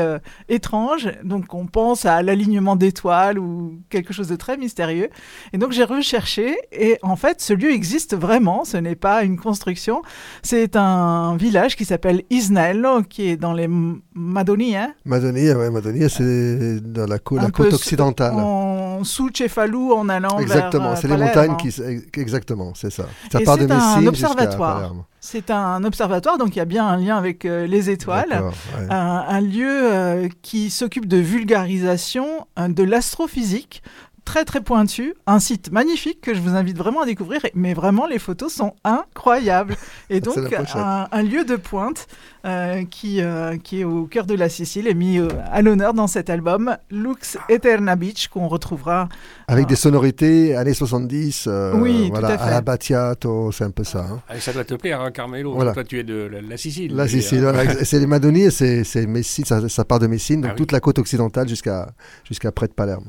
étranges. 0.49 1.11
Donc, 1.23 1.53
on 1.53 1.67
pense 1.67 2.05
à 2.05 2.21
l'alignement 2.23 2.75
d'étoiles 2.75 3.37
ou 3.37 3.79
quelque 3.89 4.11
chose 4.13 4.27
de 4.27 4.35
très 4.35 4.57
mystérieux. 4.57 5.09
Et 5.53 5.57
donc, 5.59 5.71
j'ai 5.71 5.83
recherché. 5.83 6.57
Et 6.71 6.97
en 7.03 7.15
fait, 7.15 7.41
ce 7.41 7.53
lieu 7.53 7.71
existe 7.71 8.15
vraiment. 8.15 8.65
Ce 8.65 8.77
n'est 8.77 8.95
pas 8.95 9.23
une 9.23 9.34
construction. 9.39 10.01
C'est 10.43 10.75
un 10.75 11.35
village 11.37 11.75
qui 11.75 11.85
s'appelle 11.85 12.23
Isnaello, 12.29 13.03
qui 13.03 13.29
est 13.29 13.37
dans 13.37 13.53
les 13.53 13.67
Madonie, 14.13 14.75
hein, 14.75 14.93
Madonia, 15.05 15.57
ouais, 15.57 15.69
Madonia, 15.69 16.07
c'est 16.09 16.79
dans 16.81 17.05
la, 17.05 17.19
côte- 17.19 17.41
la 17.41 17.75
occidentale. 17.75 18.33
En 18.33 19.03
sous 19.03 19.29
Cefalou, 19.33 19.91
en 19.93 20.07
allant 20.09 20.39
Exactement, 20.39 20.83
vers, 20.89 20.93
euh, 20.93 20.95
c'est 21.01 21.07
les 21.07 21.17
montagnes 21.17 21.55
qui. 21.57 21.67
s- 21.67 21.81
Exactement, 22.15 22.71
c'est 22.75 22.91
ça. 22.91 23.05
Ça 23.31 23.39
part 23.41 23.57
de 23.57 23.67
c'est 23.67 23.71
un 23.73 23.75
Messine 23.97 24.13
jusqu'à 24.15 24.29
observatoire. 24.31 24.75
Palerme. 24.75 25.03
C'est 25.19 25.49
un 25.51 25.83
observatoire, 25.83 26.37
donc 26.37 26.55
il 26.55 26.59
y 26.59 26.61
a 26.61 26.65
bien 26.65 26.87
un 26.87 26.97
lien 26.97 27.17
avec 27.17 27.45
euh, 27.45 27.65
les 27.67 27.89
étoiles. 27.89 28.29
Ouais. 28.77 28.87
Un, 28.91 29.25
un 29.27 29.41
lieu 29.41 29.67
euh, 29.69 30.29
qui 30.43 30.69
s'occupe 30.69 31.07
de 31.07 31.17
vulgarisation 31.17 32.47
euh, 32.59 32.67
de 32.67 32.83
l'astrophysique, 32.83 33.81
très 34.25 34.43
très 34.45 34.61
pointu. 34.61 35.13
Un 35.27 35.39
site 35.39 35.71
magnifique 35.71 36.19
que 36.21 36.33
je 36.33 36.41
vous 36.41 36.55
invite 36.55 36.77
vraiment 36.77 37.01
à 37.01 37.05
découvrir, 37.05 37.41
mais 37.53 37.73
vraiment 37.73 38.07
les 38.07 38.19
photos 38.19 38.51
sont 38.53 38.73
incroyables. 38.83 39.75
Et 40.09 40.19
donc 40.21 40.37
la 40.51 40.61
un, 40.75 41.07
un 41.11 41.23
lieu 41.23 41.45
de 41.45 41.55
pointe 41.55 42.07
euh, 42.45 42.83
qui, 42.89 43.21
euh, 43.21 43.57
qui 43.57 43.81
est 43.81 43.83
au 43.83 44.05
cœur 44.05 44.25
de 44.25 44.33
la 44.35 44.49
Sicile 44.49 44.87
est 44.87 44.93
mis 44.93 45.19
euh, 45.19 45.27
à 45.51 45.61
l'honneur 45.61 45.93
dans 45.93 46.07
cet 46.07 46.29
album, 46.29 46.75
Lux 46.91 47.37
Eterna 47.49 47.95
Beach, 47.95 48.27
qu'on 48.27 48.47
retrouvera 48.47 49.07
Avec 49.47 49.67
des 49.67 49.75
sonorités 49.75 50.55
années 50.55 50.73
70, 50.73 51.45
euh, 51.47 51.73
Oui, 51.75 52.05
tout 52.07 52.11
voilà, 52.19 52.29
à 52.29 52.37
fait. 52.37 52.49
la 52.51 52.61
Battiato, 52.61 53.51
c'est 53.51 53.63
un 53.63 53.71
peu 53.71 53.83
ça. 53.83 53.99
hein. 54.09 54.21
Ah, 54.27 54.39
ça 54.39 54.53
doit 54.53 54.63
te 54.65 54.75
plaire, 54.75 55.01
hein, 55.01 55.11
Carmelo. 55.11 55.53
Voilà. 55.53 55.73
Toi, 55.73 55.83
tu 55.83 55.99
es 55.99 56.03
de 56.03 56.29
la, 56.31 56.41
la 56.41 56.57
Sicile. 56.57 56.95
Là, 56.95 57.05
Et, 57.05 57.21
c'est 57.21 57.37
euh, 57.37 57.51
voilà, 57.51 57.73
c'est 57.83 57.99
les 57.99 58.07
Madonie, 58.07 58.51
c'est 58.51 58.83
c'est 58.83 59.05
Messine, 59.07 59.45
ça, 59.45 59.67
ça 59.69 59.85
part 59.85 59.99
de 59.99 60.07
Messine, 60.07 60.41
donc 60.41 60.49
Ah 60.51 60.53
oui. 60.53 60.57
toute 60.57 60.71
la 60.71 60.79
côte 60.79 60.99
occidentale 60.99 61.47
jusqu'à 61.47 61.89
jusqu'à 62.25 62.51
près 62.51 62.67
de 62.67 62.73
Palerme. 62.73 63.05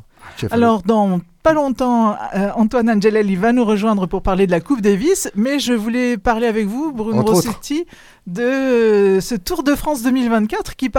Alors, 0.51 0.83
dans 0.83 1.21
pas 1.43 1.53
longtemps, 1.53 2.17
euh, 2.35 2.51
Antoine 2.57 2.91
Angelelli 2.91 3.37
va 3.37 3.53
nous 3.53 3.65
rejoindre 3.65 4.07
pour 4.07 4.21
parler 4.21 4.47
de 4.47 4.51
la 4.51 4.61
Coupe 4.61 4.81
Davis, 4.81 5.31
mais 5.37 5.61
je 5.61 5.75
voulais 5.75 6.17
parler 6.17 6.49
avec 6.49 6.67
vous, 6.67 6.93
Bruno 6.93 7.21
Entre 7.21 7.35
autres. 7.35 7.47
Rossetti, 7.47 7.87
de 8.27 9.19
ce 9.21 9.37
Tour 9.37 9.63
de 9.63 9.77
France 9.77 10.03
2024 10.03 10.75
qui 10.75 10.91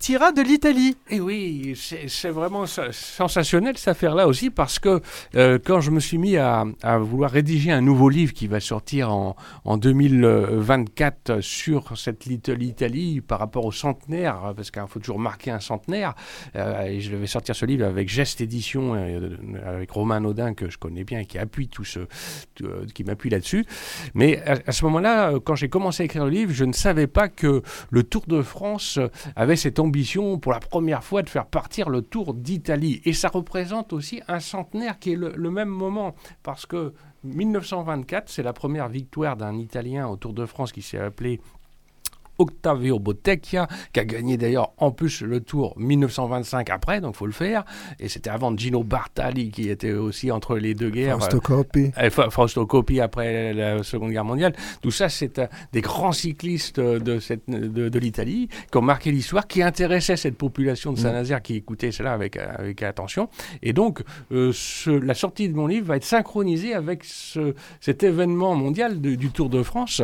partira 0.00 0.32
de 0.32 0.40
l'Italie. 0.40 0.96
Et 1.10 1.20
oui, 1.20 1.78
c'est 2.08 2.30
vraiment 2.30 2.64
sa- 2.64 2.90
sensationnel 2.90 3.76
cette 3.76 3.88
affaire-là 3.88 4.26
aussi 4.28 4.48
parce 4.48 4.78
que 4.78 5.02
euh, 5.34 5.58
quand 5.62 5.82
je 5.82 5.90
me 5.90 6.00
suis 6.00 6.16
mis 6.16 6.38
à, 6.38 6.64
vouloir 7.00 7.30
rédiger 7.30 7.70
un 7.70 7.82
nouveau 7.82 8.08
livre 8.08 8.32
qui 8.32 8.46
va 8.46 8.60
sortir 8.60 9.12
en, 9.12 9.36
en 9.66 9.76
2024 9.76 11.42
sur 11.42 11.98
cette 11.98 12.24
Little 12.24 12.62
Italy 12.62 13.20
par 13.20 13.40
rapport 13.40 13.66
au 13.66 13.72
centenaire, 13.72 14.54
parce 14.56 14.70
qu'il 14.70 14.82
faut 14.88 15.00
toujours 15.00 15.18
marquer 15.18 15.50
un 15.50 15.60
centenaire, 15.60 16.14
euh, 16.56 16.80
et 16.84 17.00
je 17.02 17.14
vais 17.14 17.26
sortir 17.26 17.54
ce 17.54 17.66
livre 17.66 17.84
avec 17.84 18.08
Geste 18.08 18.40
Édition, 18.40 18.94
euh, 18.94 19.36
avec 19.66 19.90
Romain 19.90 20.20
Naudin 20.20 20.54
que 20.54 20.70
je 20.70 20.78
connais 20.78 21.04
bien 21.04 21.18
et 21.20 21.26
qui 21.26 21.36
appuie 21.36 21.68
tout 21.68 21.84
ce, 21.84 22.00
qui 22.94 23.04
m'appuie 23.04 23.28
là-dessus. 23.28 23.66
Mais 24.14 24.42
à, 24.46 24.56
à 24.66 24.72
ce 24.72 24.82
moment-là, 24.86 25.34
quand 25.44 25.56
j'ai 25.56 25.68
commencé 25.68 26.04
à 26.04 26.06
écrire 26.06 26.24
le 26.24 26.30
livre, 26.30 26.52
je 26.54 26.64
ne 26.64 26.72
savais 26.72 27.06
pas 27.06 27.28
que 27.28 27.60
le 27.90 28.02
Tour 28.02 28.22
de 28.26 28.40
France 28.40 28.98
avait 29.36 29.56
cette 29.56 29.78
ambition 29.78 29.89
pour 30.40 30.52
la 30.52 30.60
première 30.60 31.02
fois 31.02 31.22
de 31.22 31.28
faire 31.28 31.46
partir 31.46 31.88
le 31.88 32.02
Tour 32.02 32.34
d'Italie. 32.34 33.00
Et 33.04 33.12
ça 33.12 33.28
représente 33.28 33.92
aussi 33.92 34.20
un 34.28 34.40
centenaire 34.40 34.98
qui 34.98 35.12
est 35.12 35.16
le, 35.16 35.50
même 35.50 35.68
moment, 35.68 36.14
parce 36.42 36.66
que 36.66 36.92
1924, 37.24 38.28
c'est 38.28 38.42
la 38.42 38.52
première 38.52 38.88
victoire 38.88 39.36
d'un 39.36 39.58
Italien 39.58 40.08
au 40.08 40.16
Tour 40.16 40.32
de 40.32 40.46
France 40.46 40.72
qui 40.72 40.82
s'est 40.82 40.98
appelé 40.98 41.40
Octavio 42.40 42.98
Bottecchia, 42.98 43.68
qui 43.92 44.00
a 44.00 44.04
gagné 44.04 44.36
d'ailleurs 44.36 44.72
en 44.78 44.90
plus 44.90 45.20
le 45.22 45.40
Tour 45.40 45.74
1925 45.78 46.70
après, 46.70 47.00
donc 47.00 47.14
faut 47.14 47.26
le 47.26 47.32
faire. 47.32 47.64
Et 47.98 48.08
c'était 48.08 48.30
avant 48.30 48.56
Gino 48.56 48.82
Bartali 48.82 49.50
qui 49.50 49.68
était 49.68 49.92
aussi 49.92 50.30
entre 50.30 50.56
les 50.56 50.74
deux 50.74 50.90
guerres. 50.90 51.18
Fausto 51.20 51.40
Coppi. 51.40 51.90
Euh, 51.98 52.10
Fa- 52.10 52.30
Fausto 52.30 52.66
Coppi 52.66 53.00
après 53.00 53.52
la 53.52 53.82
Seconde 53.82 54.10
Guerre 54.12 54.24
mondiale. 54.24 54.54
Tout 54.82 54.90
ça, 54.90 55.08
c'est 55.08 55.38
euh, 55.38 55.46
des 55.72 55.80
grands 55.82 56.12
cyclistes 56.12 56.78
euh, 56.78 56.98
de, 56.98 57.18
cette, 57.18 57.48
de, 57.48 57.88
de 57.88 57.98
l'Italie 57.98 58.48
qui 58.70 58.78
ont 58.78 58.82
marqué 58.82 59.10
l'histoire, 59.10 59.46
qui 59.46 59.62
intéressaient 59.62 60.16
cette 60.16 60.36
population 60.36 60.92
de 60.92 60.98
Saint-Nazaire 60.98 61.42
qui 61.42 61.56
écoutait 61.56 61.92
cela 61.92 62.12
avec, 62.12 62.36
avec 62.36 62.82
attention. 62.82 63.28
Et 63.62 63.72
donc, 63.72 64.02
euh, 64.32 64.50
ce- 64.54 64.90
la 64.90 65.14
sortie 65.14 65.48
de 65.48 65.54
mon 65.54 65.66
livre 65.66 65.86
va 65.86 65.96
être 65.96 66.04
synchronisée 66.04 66.74
avec 66.74 67.04
ce- 67.04 67.54
cet 67.80 68.02
événement 68.02 68.54
mondial 68.54 69.00
de- 69.00 69.14
du 69.14 69.28
Tour 69.30 69.48
de 69.50 69.62
France. 69.62 70.02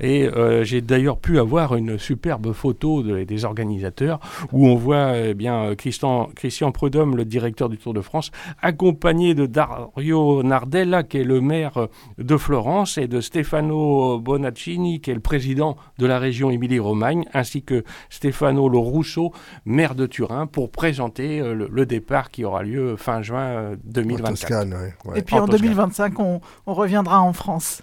Et 0.00 0.28
j'ai 0.62 0.80
d'ailleurs 0.80 1.18
pu 1.18 1.38
avoir 1.38 1.71
une 1.76 1.98
superbe 1.98 2.52
photo 2.52 3.02
de- 3.02 3.24
des 3.24 3.44
organisateurs 3.44 4.20
où 4.52 4.66
on 4.68 4.76
voit 4.76 5.16
eh 5.18 5.34
bien 5.34 5.64
euh, 5.64 5.74
Christian, 5.74 6.28
Christian 6.34 6.72
Prudhomme, 6.72 7.16
le 7.16 7.24
directeur 7.24 7.68
du 7.68 7.78
Tour 7.78 7.94
de 7.94 8.00
France, 8.00 8.30
accompagné 8.60 9.34
de 9.34 9.46
Dario 9.46 10.42
Nardella, 10.42 11.02
qui 11.02 11.18
est 11.18 11.24
le 11.24 11.40
maire 11.40 11.76
euh, 11.78 11.86
de 12.18 12.36
Florence, 12.36 12.98
et 12.98 13.08
de 13.08 13.20
Stefano 13.20 14.18
Bonaccini, 14.18 15.00
qui 15.00 15.10
est 15.10 15.14
le 15.14 15.20
président 15.20 15.76
de 15.98 16.06
la 16.06 16.18
région 16.18 16.50
Émilie-Romagne, 16.50 17.24
ainsi 17.34 17.62
que 17.62 17.84
Stefano 18.10 18.68
Lo 18.68 18.82
Russo, 18.82 19.32
maire 19.64 19.94
de 19.94 20.06
Turin, 20.06 20.46
pour 20.46 20.70
présenter 20.70 21.40
euh, 21.40 21.54
le, 21.54 21.68
le 21.70 21.86
départ 21.86 22.30
qui 22.30 22.44
aura 22.44 22.62
lieu 22.62 22.96
fin 22.96 23.22
juin 23.22 23.40
euh, 23.42 23.74
En 23.74 23.90
2024. 23.92 24.30
Toscane, 24.40 24.72
ouais, 24.74 24.94
ouais. 25.04 25.18
Et 25.18 25.22
puis 25.22 25.36
en 25.36 25.44
en 25.44 25.46
Toscane. 25.46 25.60
2025, 25.62 26.20
on, 26.20 26.40
on 26.66 26.74
reviendra 26.74 27.20
en 27.20 27.32
France. 27.32 27.82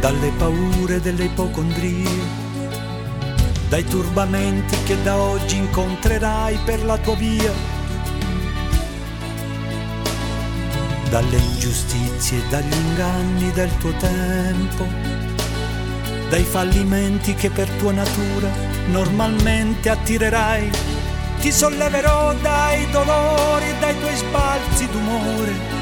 Dalle 0.00 0.30
paure 0.38 0.98
delle 1.00 1.24
ipocondrie, 1.24 2.08
dai 3.68 3.84
turbamenti 3.84 4.76
che 4.84 5.00
da 5.02 5.16
oggi 5.18 5.56
incontrerai 5.56 6.58
per 6.64 6.82
la 6.84 6.96
tua 6.96 7.14
via, 7.16 7.52
dalle 11.10 11.36
ingiustizie 11.36 12.40
dagli 12.48 12.72
inganni 12.72 13.52
del 13.52 13.70
tuo 13.76 13.92
tempo, 13.98 14.86
dai 16.30 16.44
fallimenti 16.44 17.34
che 17.34 17.50
per 17.50 17.68
tua 17.72 17.92
natura 17.92 18.48
normalmente 18.86 19.90
attirerai. 19.90 20.70
Ti 21.40 21.52
solleverò 21.52 22.34
dai 22.34 22.90
dolori 22.90 23.74
dai 23.80 23.98
tuoi 23.98 24.14
sbalzi 24.14 24.88
d'umore 24.90 25.78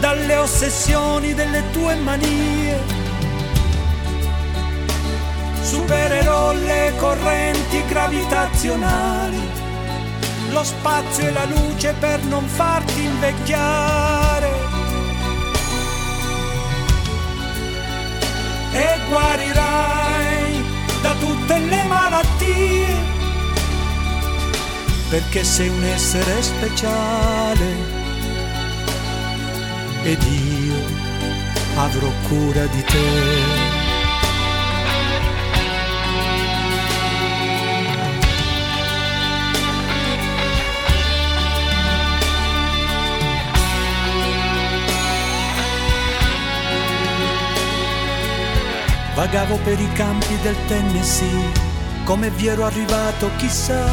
dalle 0.00 0.36
ossessioni 0.36 1.34
delle 1.34 1.62
tue 1.72 1.94
manie. 1.96 2.99
Supererò 5.70 6.52
le 6.52 6.92
correnti 6.96 7.84
gravitazionali, 7.86 9.40
lo 10.50 10.64
spazio 10.64 11.28
e 11.28 11.30
la 11.30 11.44
luce 11.44 11.94
per 11.96 12.24
non 12.24 12.44
farti 12.44 13.04
invecchiare. 13.04 14.50
E 18.72 18.98
guarirai 19.08 20.64
da 21.02 21.14
tutte 21.14 21.58
le 21.58 21.82
malattie 21.84 23.08
perché 25.08 25.44
sei 25.44 25.68
un 25.68 25.84
essere 25.84 26.42
speciale 26.42 27.76
ed 30.02 30.20
io 30.22 30.82
avrò 31.76 32.10
cura 32.28 32.66
di 32.66 32.82
te. 32.82 33.79
Vagavo 49.20 49.58
per 49.58 49.78
i 49.78 49.92
campi 49.92 50.34
del 50.40 50.56
Tennessee, 50.66 51.52
come 52.04 52.30
vi 52.30 52.46
ero 52.46 52.64
arrivato 52.64 53.28
chissà, 53.36 53.84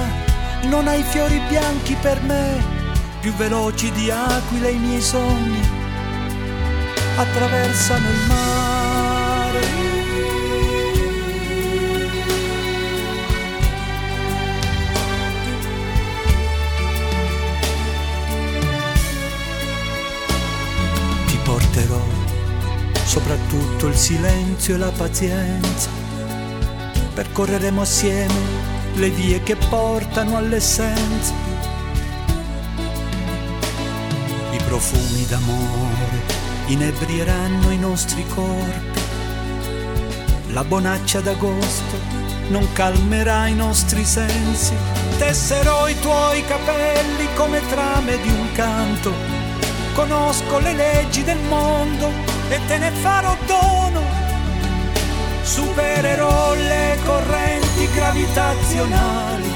non 0.69 0.87
hai 0.87 1.03
fiori 1.03 1.37
bianchi 1.49 1.97
per 2.01 2.21
me, 2.21 2.63
più 3.19 3.33
veloci 3.33 3.91
di 3.91 4.09
aquile 4.09 4.69
i 4.69 4.77
miei 4.77 5.01
sogni, 5.01 5.59
attraversano 7.17 8.09
il 8.09 8.27
mare. 8.29 8.76
Soprattutto 23.17 23.87
il 23.87 23.95
silenzio 23.95 24.75
e 24.75 24.77
la 24.77 24.91
pazienza. 24.91 25.89
Percorreremo 27.15 27.81
assieme 27.81 28.35
le 28.93 29.09
vie 29.09 29.41
che 29.41 29.55
portano 29.55 30.37
all'essenza. 30.37 31.33
I 34.51 34.57
profumi 34.67 35.25
d'amore 35.25 36.21
inebrieranno 36.67 37.71
i 37.71 37.79
nostri 37.79 38.23
corpi. 38.27 39.01
La 40.49 40.63
bonaccia 40.63 41.19
d'agosto 41.19 41.97
non 42.49 42.71
calmerà 42.73 43.47
i 43.47 43.55
nostri 43.55 44.05
sensi. 44.05 44.73
Tesserò 45.17 45.87
i 45.87 45.99
tuoi 45.99 46.45
capelli 46.45 47.27
come 47.33 47.67
trame 47.67 48.21
di 48.21 48.29
un 48.29 48.51
canto. 48.51 49.11
Conosco 49.95 50.59
le 50.59 50.73
leggi 50.73 51.23
del 51.23 51.39
mondo 51.49 52.26
e 52.49 52.59
te 52.67 52.77
ne 52.77 52.91
farò 52.91 53.35
dono. 53.45 54.01
Supererò 55.41 56.53
le 56.53 56.97
correnti 57.05 57.89
gravitazionali, 57.93 59.51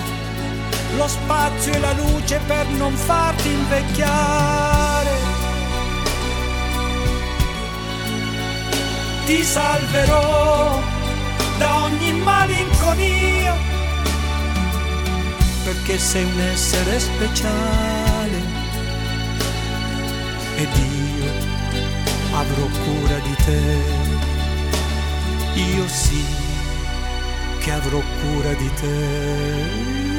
lo 0.95 1.08
spazio 1.08 1.73
e 1.73 1.80
la 1.80 1.93
luce 1.93 2.39
per 2.47 2.65
non 2.67 2.95
farti 2.95 3.49
invecchiare. 3.49 5.30
Ti 9.25 9.43
salverò 9.43 10.80
da 11.58 11.84
ogni 11.84 12.12
malinconia, 12.13 13.54
perché 15.63 15.97
sei 15.97 16.23
un 16.23 16.39
essere 16.39 16.99
speciale 16.99 18.60
ed 20.56 20.69
io 20.75 21.21
avrò 22.32 22.65
cura 22.65 23.20
di 23.20 23.36
te. 23.46 23.62
Io 25.76 25.88
sì 25.88 26.24
che 27.60 27.72
avrò 27.72 28.00
cura 28.22 28.54
di 28.54 28.74
te. 28.74 30.11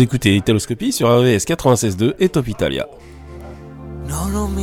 Écoutez 0.00 0.34
Italoscopie 0.34 0.92
sur 0.92 1.08
RVS 1.10 1.44
96.2 1.44 2.14
et 2.18 2.30
Top 2.30 2.48
Italia. 2.48 2.86
No, 4.08 4.28
non 4.28 4.54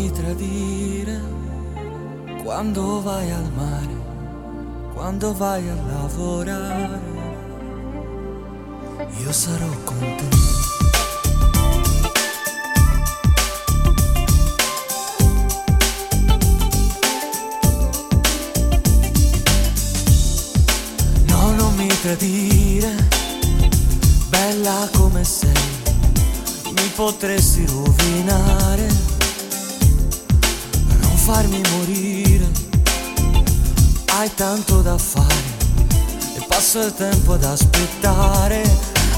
quando 2.43 3.01
vai 3.03 3.29
al 3.29 3.51
mare, 3.55 3.95
quando 4.95 5.35
vai 5.35 5.69
a 5.69 5.75
lavorare. 5.75 6.99
Io 9.21 9.31
sarò 9.31 9.69
con 9.85 9.97
non 21.55 21.77
bella 24.57 24.89
come 24.93 25.23
sei, 25.23 25.51
mi 26.71 26.91
potresti 26.95 27.65
rovinare 27.67 28.87
non 30.99 31.15
farmi 31.15 31.61
morire. 31.71 32.49
Hai 34.07 34.33
tanto 34.33 34.81
da 34.81 34.97
fare 34.97 35.55
e 36.35 36.43
passo 36.47 36.79
il 36.79 36.93
tempo 36.95 37.33
ad 37.33 37.43
aspettare. 37.43 38.63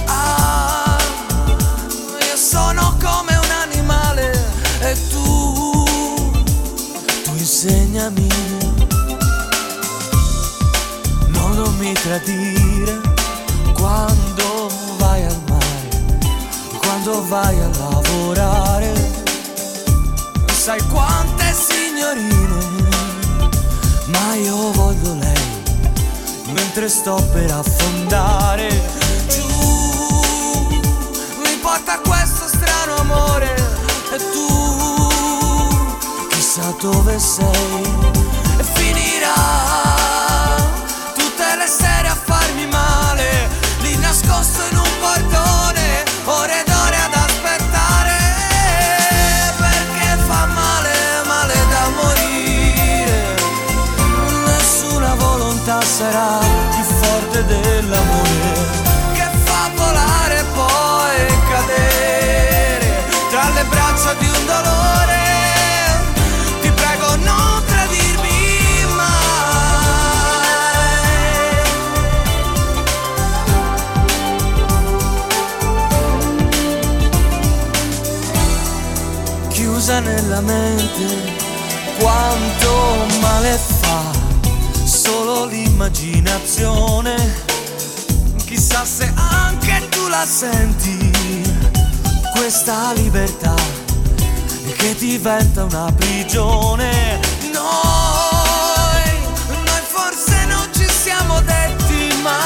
Ah, 0.07 0.97
io 2.19 2.35
sono 2.35 2.97
come 2.99 3.37
un 3.37 3.51
animale 3.61 4.31
e 4.81 4.97
tu, 5.09 5.85
tu 7.23 7.31
insegnami. 7.31 8.27
No, 11.27 11.53
non 11.53 11.77
mi 11.77 11.93
tradire 11.93 12.99
quando 13.73 14.28
quando 17.09 17.27
vai 17.27 17.59
a 17.59 17.69
lavorare? 17.79 18.93
Sai 20.53 20.79
quante 20.87 21.53
signorine, 21.53 22.87
ma 24.07 24.35
io 24.35 24.71
voglio 24.73 25.15
lei, 25.15 25.63
mentre 26.53 26.87
sto 26.87 27.15
per 27.31 27.51
affondare. 27.51 28.69
Giù, 29.27 29.47
mi 31.43 31.57
porta 31.61 31.99
questo 31.99 32.47
strano 32.47 32.97
amore 32.97 33.55
e 34.13 34.17
tu, 34.31 36.27
chissà 36.29 36.73
dove 36.79 37.17
sei, 37.17 38.28
chiusa 80.39 80.39
nella 80.39 80.41
mente, 80.41 81.05
quanto 81.99 83.05
male 83.19 83.57
fa 83.57 84.01
solo 84.85 85.45
l'immaginazione. 85.45 87.15
Chissà 88.45 88.85
se 88.85 89.11
anche 89.15 89.87
tu 89.89 90.07
la 90.07 90.25
senti, 90.25 91.11
questa 92.35 92.93
libertà 92.93 93.53
che 94.77 94.95
diventa 94.95 95.65
una 95.65 95.91
prigione. 95.95 97.19
Noi, 97.51 99.19
noi 99.47 99.83
forse 99.87 100.45
non 100.45 100.67
ci 100.73 100.87
siamo 100.87 101.41
detti 101.41 102.15
mai 102.21 102.37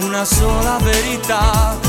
una 0.00 0.24
sola 0.24 0.78
verità. 0.80 1.85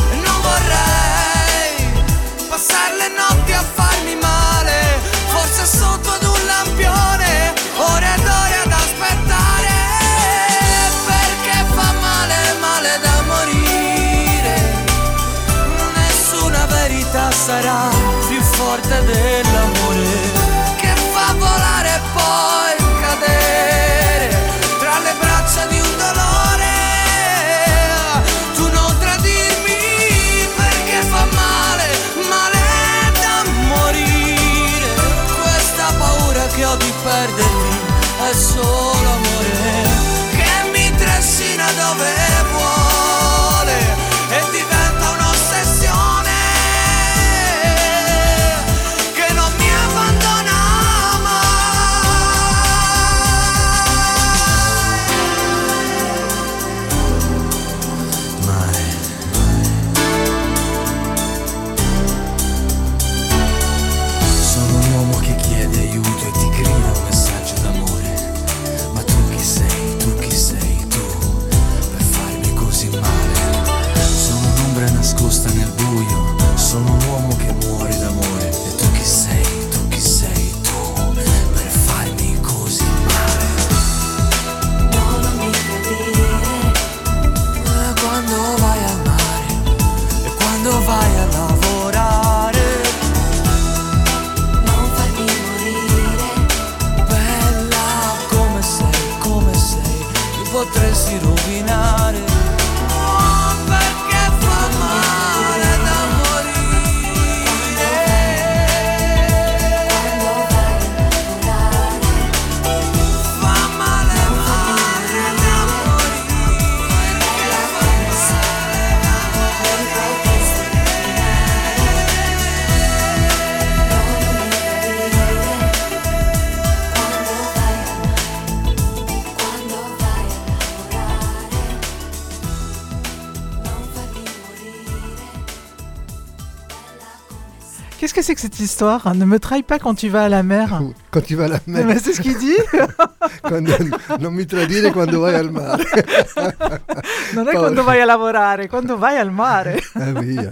Que 138.38 138.41
cette 138.41 138.60
histoire 138.60 139.15
Ne 139.15 139.26
me 139.26 139.39
trahis 139.39 139.63
pas 139.63 139.80
quand 139.80 139.95
tu 139.95 140.10
vas 140.10 140.26
à 140.26 140.30
la 140.30 140.43
mer. 140.43 140.82
Quand 141.12 141.21
tu 141.21 141.36
vas 141.36 141.45
à 141.45 141.47
la 141.47 141.60
mer. 141.65 141.86
Mais 141.86 141.97
c'est 142.00 142.13
ce 142.13 142.21
qu'il 142.21 142.38
dit 142.38 142.56
Quando- 143.41 143.71
non 144.19 144.32
mi 144.32 144.45
tradire 144.45 144.91
quando 144.91 145.19
vai 145.21 145.34
al 145.36 145.50
mare. 145.52 145.84
Non 147.34 147.47
è 147.47 147.52
Paolo. 147.52 147.60
quando 147.60 147.84
vai 147.84 148.00
a 148.02 148.06
lavorare, 148.06 148.67
quando 148.67 148.97
vai 148.97 149.17
al 149.17 149.32
mare. 149.32 149.82
Ah 149.95 150.12
oui, 150.15 150.38
euh, 150.38 150.52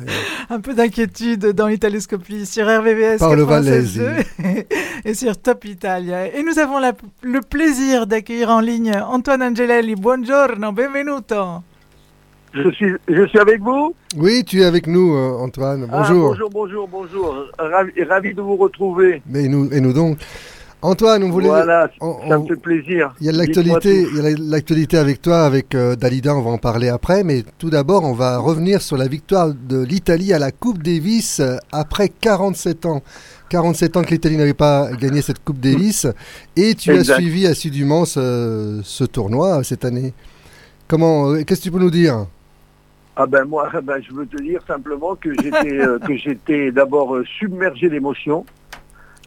Un 0.49 0.59
peu 0.59 0.73
d'inquiétude 0.73 1.51
dans 1.53 1.67
l'Italoscopie 1.67 2.45
sur 2.45 2.65
RVVS 2.67 3.19
Paolo 3.19 3.45
96.2 3.45 4.65
et 5.05 5.13
sur 5.13 5.37
Top 5.39 5.63
Italia. 5.65 6.27
Et 6.35 6.43
nous 6.43 6.57
avons 6.59 6.79
la- 6.79 6.93
le 7.21 7.41
plaisir 7.41 8.07
d'accueillir 8.07 8.49
en 8.49 8.59
ligne 8.59 8.93
Antoine 9.07 9.41
Angelelli. 9.43 9.95
Buongiorno, 9.95 10.71
benvenuto. 10.73 11.63
Je 12.55 12.69
suis, 12.71 12.87
je 13.09 13.27
suis 13.27 13.39
avec 13.39 13.59
vous 13.61 13.93
Oui, 14.17 14.43
tu 14.45 14.61
es 14.61 14.65
avec 14.65 14.87
nous, 14.87 15.13
euh, 15.15 15.37
Antoine. 15.39 15.87
Ah, 15.91 15.97
Bonjour. 15.99 16.29
bonjour, 16.29 16.49
bonjour, 16.49 16.87
bonjour. 16.87 17.35
Ravi, 17.59 17.91
ravi 18.03 18.33
de 18.33 18.41
vous 18.41 18.55
retrouver. 18.55 19.21
Mais 19.29 19.47
nous, 19.47 19.69
et 19.73 19.81
nous 19.81 19.93
donc. 19.93 20.17
Antoine, 20.81 21.23
on 21.23 21.31
voulait. 21.31 21.47
Voilà, 21.47 21.89
on- 21.99 22.13
ça 22.29 22.37
on- 22.39 22.43
me 22.43 22.47
fait 22.47 22.55
plaisir. 22.61 23.13
Il 23.19 23.25
y 23.25 23.29
a 23.29 23.31
de 23.31 23.37
l'actualité, 23.39 24.05
il 24.09 24.15
y 24.17 24.19
a 24.19 24.23
la- 24.29 24.35
l'actualité 24.37 24.97
avec 24.97 25.21
toi, 25.21 25.43
avec 25.43 25.73
euh, 25.73 25.95
Dalida, 25.95 26.35
on 26.35 26.41
va 26.43 26.51
en 26.51 26.57
parler 26.59 26.89
après, 26.89 27.23
mais 27.23 27.43
tout 27.57 27.71
d'abord, 27.71 28.03
on 28.03 28.13
va 28.13 28.37
revenir 28.37 28.81
sur 28.81 28.95
la 28.95 29.07
victoire 29.07 29.51
de 29.53 29.83
l'Italie 29.83 30.31
à 30.31 30.37
la 30.39 30.51
Coupe 30.51 30.83
Davis 30.83 31.39
euh, 31.39 31.57
après 31.71 32.09
47 32.09 32.85
ans. 32.85 33.01
47 33.49 33.97
ans 33.97 34.03
que 34.03 34.11
l'Italie 34.11 34.37
n'avait 34.37 34.53
pas 34.53 34.91
gagné 34.93 35.21
cette 35.23 35.43
Coupe 35.43 35.59
Davis, 35.59 36.05
et 36.55 36.75
tu 36.75 36.91
as 36.91 37.03
suivi 37.03 37.47
assidûment 37.47 38.05
ce, 38.05 38.79
ce 38.83 39.03
tournoi 39.05 39.63
cette 39.63 39.85
année. 39.85 40.13
Comment, 40.87 41.33
qu'est-ce 41.43 41.61
que 41.61 41.63
tu 41.65 41.71
peux 41.71 41.79
nous 41.79 41.89
dire? 41.91 42.27
Ah 43.15 43.25
ben 43.27 43.45
moi, 43.45 43.69
ben, 43.83 44.01
je 44.01 44.13
veux 44.13 44.25
te 44.25 44.41
dire 44.41 44.61
simplement 44.67 45.15
que 45.15 45.33
j'étais 45.41 45.79
euh, 45.79 45.99
que 46.07 46.15
j'étais 46.17 46.71
d'abord 46.71 47.15
euh, 47.15 47.23
submergé 47.39 47.89
d'émotions. 47.89 48.45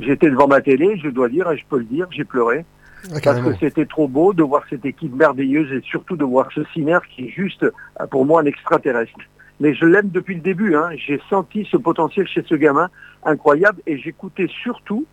J'étais 0.00 0.30
devant 0.30 0.46
ma 0.46 0.60
télé, 0.60 0.98
je 1.02 1.08
dois 1.08 1.28
dire, 1.28 1.50
et 1.50 1.56
je 1.56 1.64
peux 1.68 1.78
le 1.78 1.84
dire, 1.84 2.06
j'ai 2.10 2.24
pleuré. 2.24 2.64
Ah, 3.12 3.18
Parce 3.22 3.40
que 3.40 3.54
c'était 3.58 3.86
trop 3.86 4.08
beau 4.08 4.32
de 4.32 4.42
voir 4.42 4.64
cette 4.68 4.84
équipe 4.84 5.14
merveilleuse 5.14 5.72
et 5.72 5.80
surtout 5.82 6.16
de 6.16 6.24
voir 6.24 6.48
ce 6.54 6.64
Sinner 6.72 6.98
qui 7.08 7.26
est 7.26 7.30
juste, 7.30 7.62
euh, 7.62 8.06
pour 8.10 8.24
moi, 8.24 8.42
un 8.42 8.44
extraterrestre. 8.44 9.18
Mais 9.60 9.74
je 9.74 9.86
l'aime 9.86 10.08
depuis 10.10 10.34
le 10.34 10.40
début. 10.40 10.76
Hein. 10.76 10.90
J'ai 10.96 11.20
senti 11.28 11.66
ce 11.70 11.76
potentiel 11.76 12.28
chez 12.28 12.44
ce 12.46 12.54
gamin 12.54 12.90
incroyable 13.24 13.80
et 13.86 13.98
j'écoutais 13.98 14.48
surtout 14.62 15.06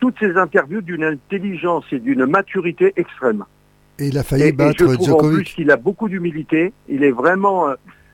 toutes 0.00 0.18
ces 0.18 0.36
interviews 0.36 0.80
d'une 0.80 1.04
intelligence 1.04 1.84
et 1.92 1.98
d'une 1.98 2.26
maturité 2.26 2.92
extrême. 2.96 3.44
Et 3.98 4.08
il 4.08 4.18
a 4.18 4.22
failli 4.22 4.44
Et, 4.44 4.48
et 4.48 4.52
battre 4.52 4.78
je 4.78 4.94
trouve 4.94 5.12
en 5.12 5.30
plus 5.32 5.44
qu'il 5.44 5.70
a 5.70 5.76
beaucoup 5.76 6.08
d'humilité. 6.08 6.72
Il 6.88 7.02
est 7.04 7.10
vraiment, 7.10 7.68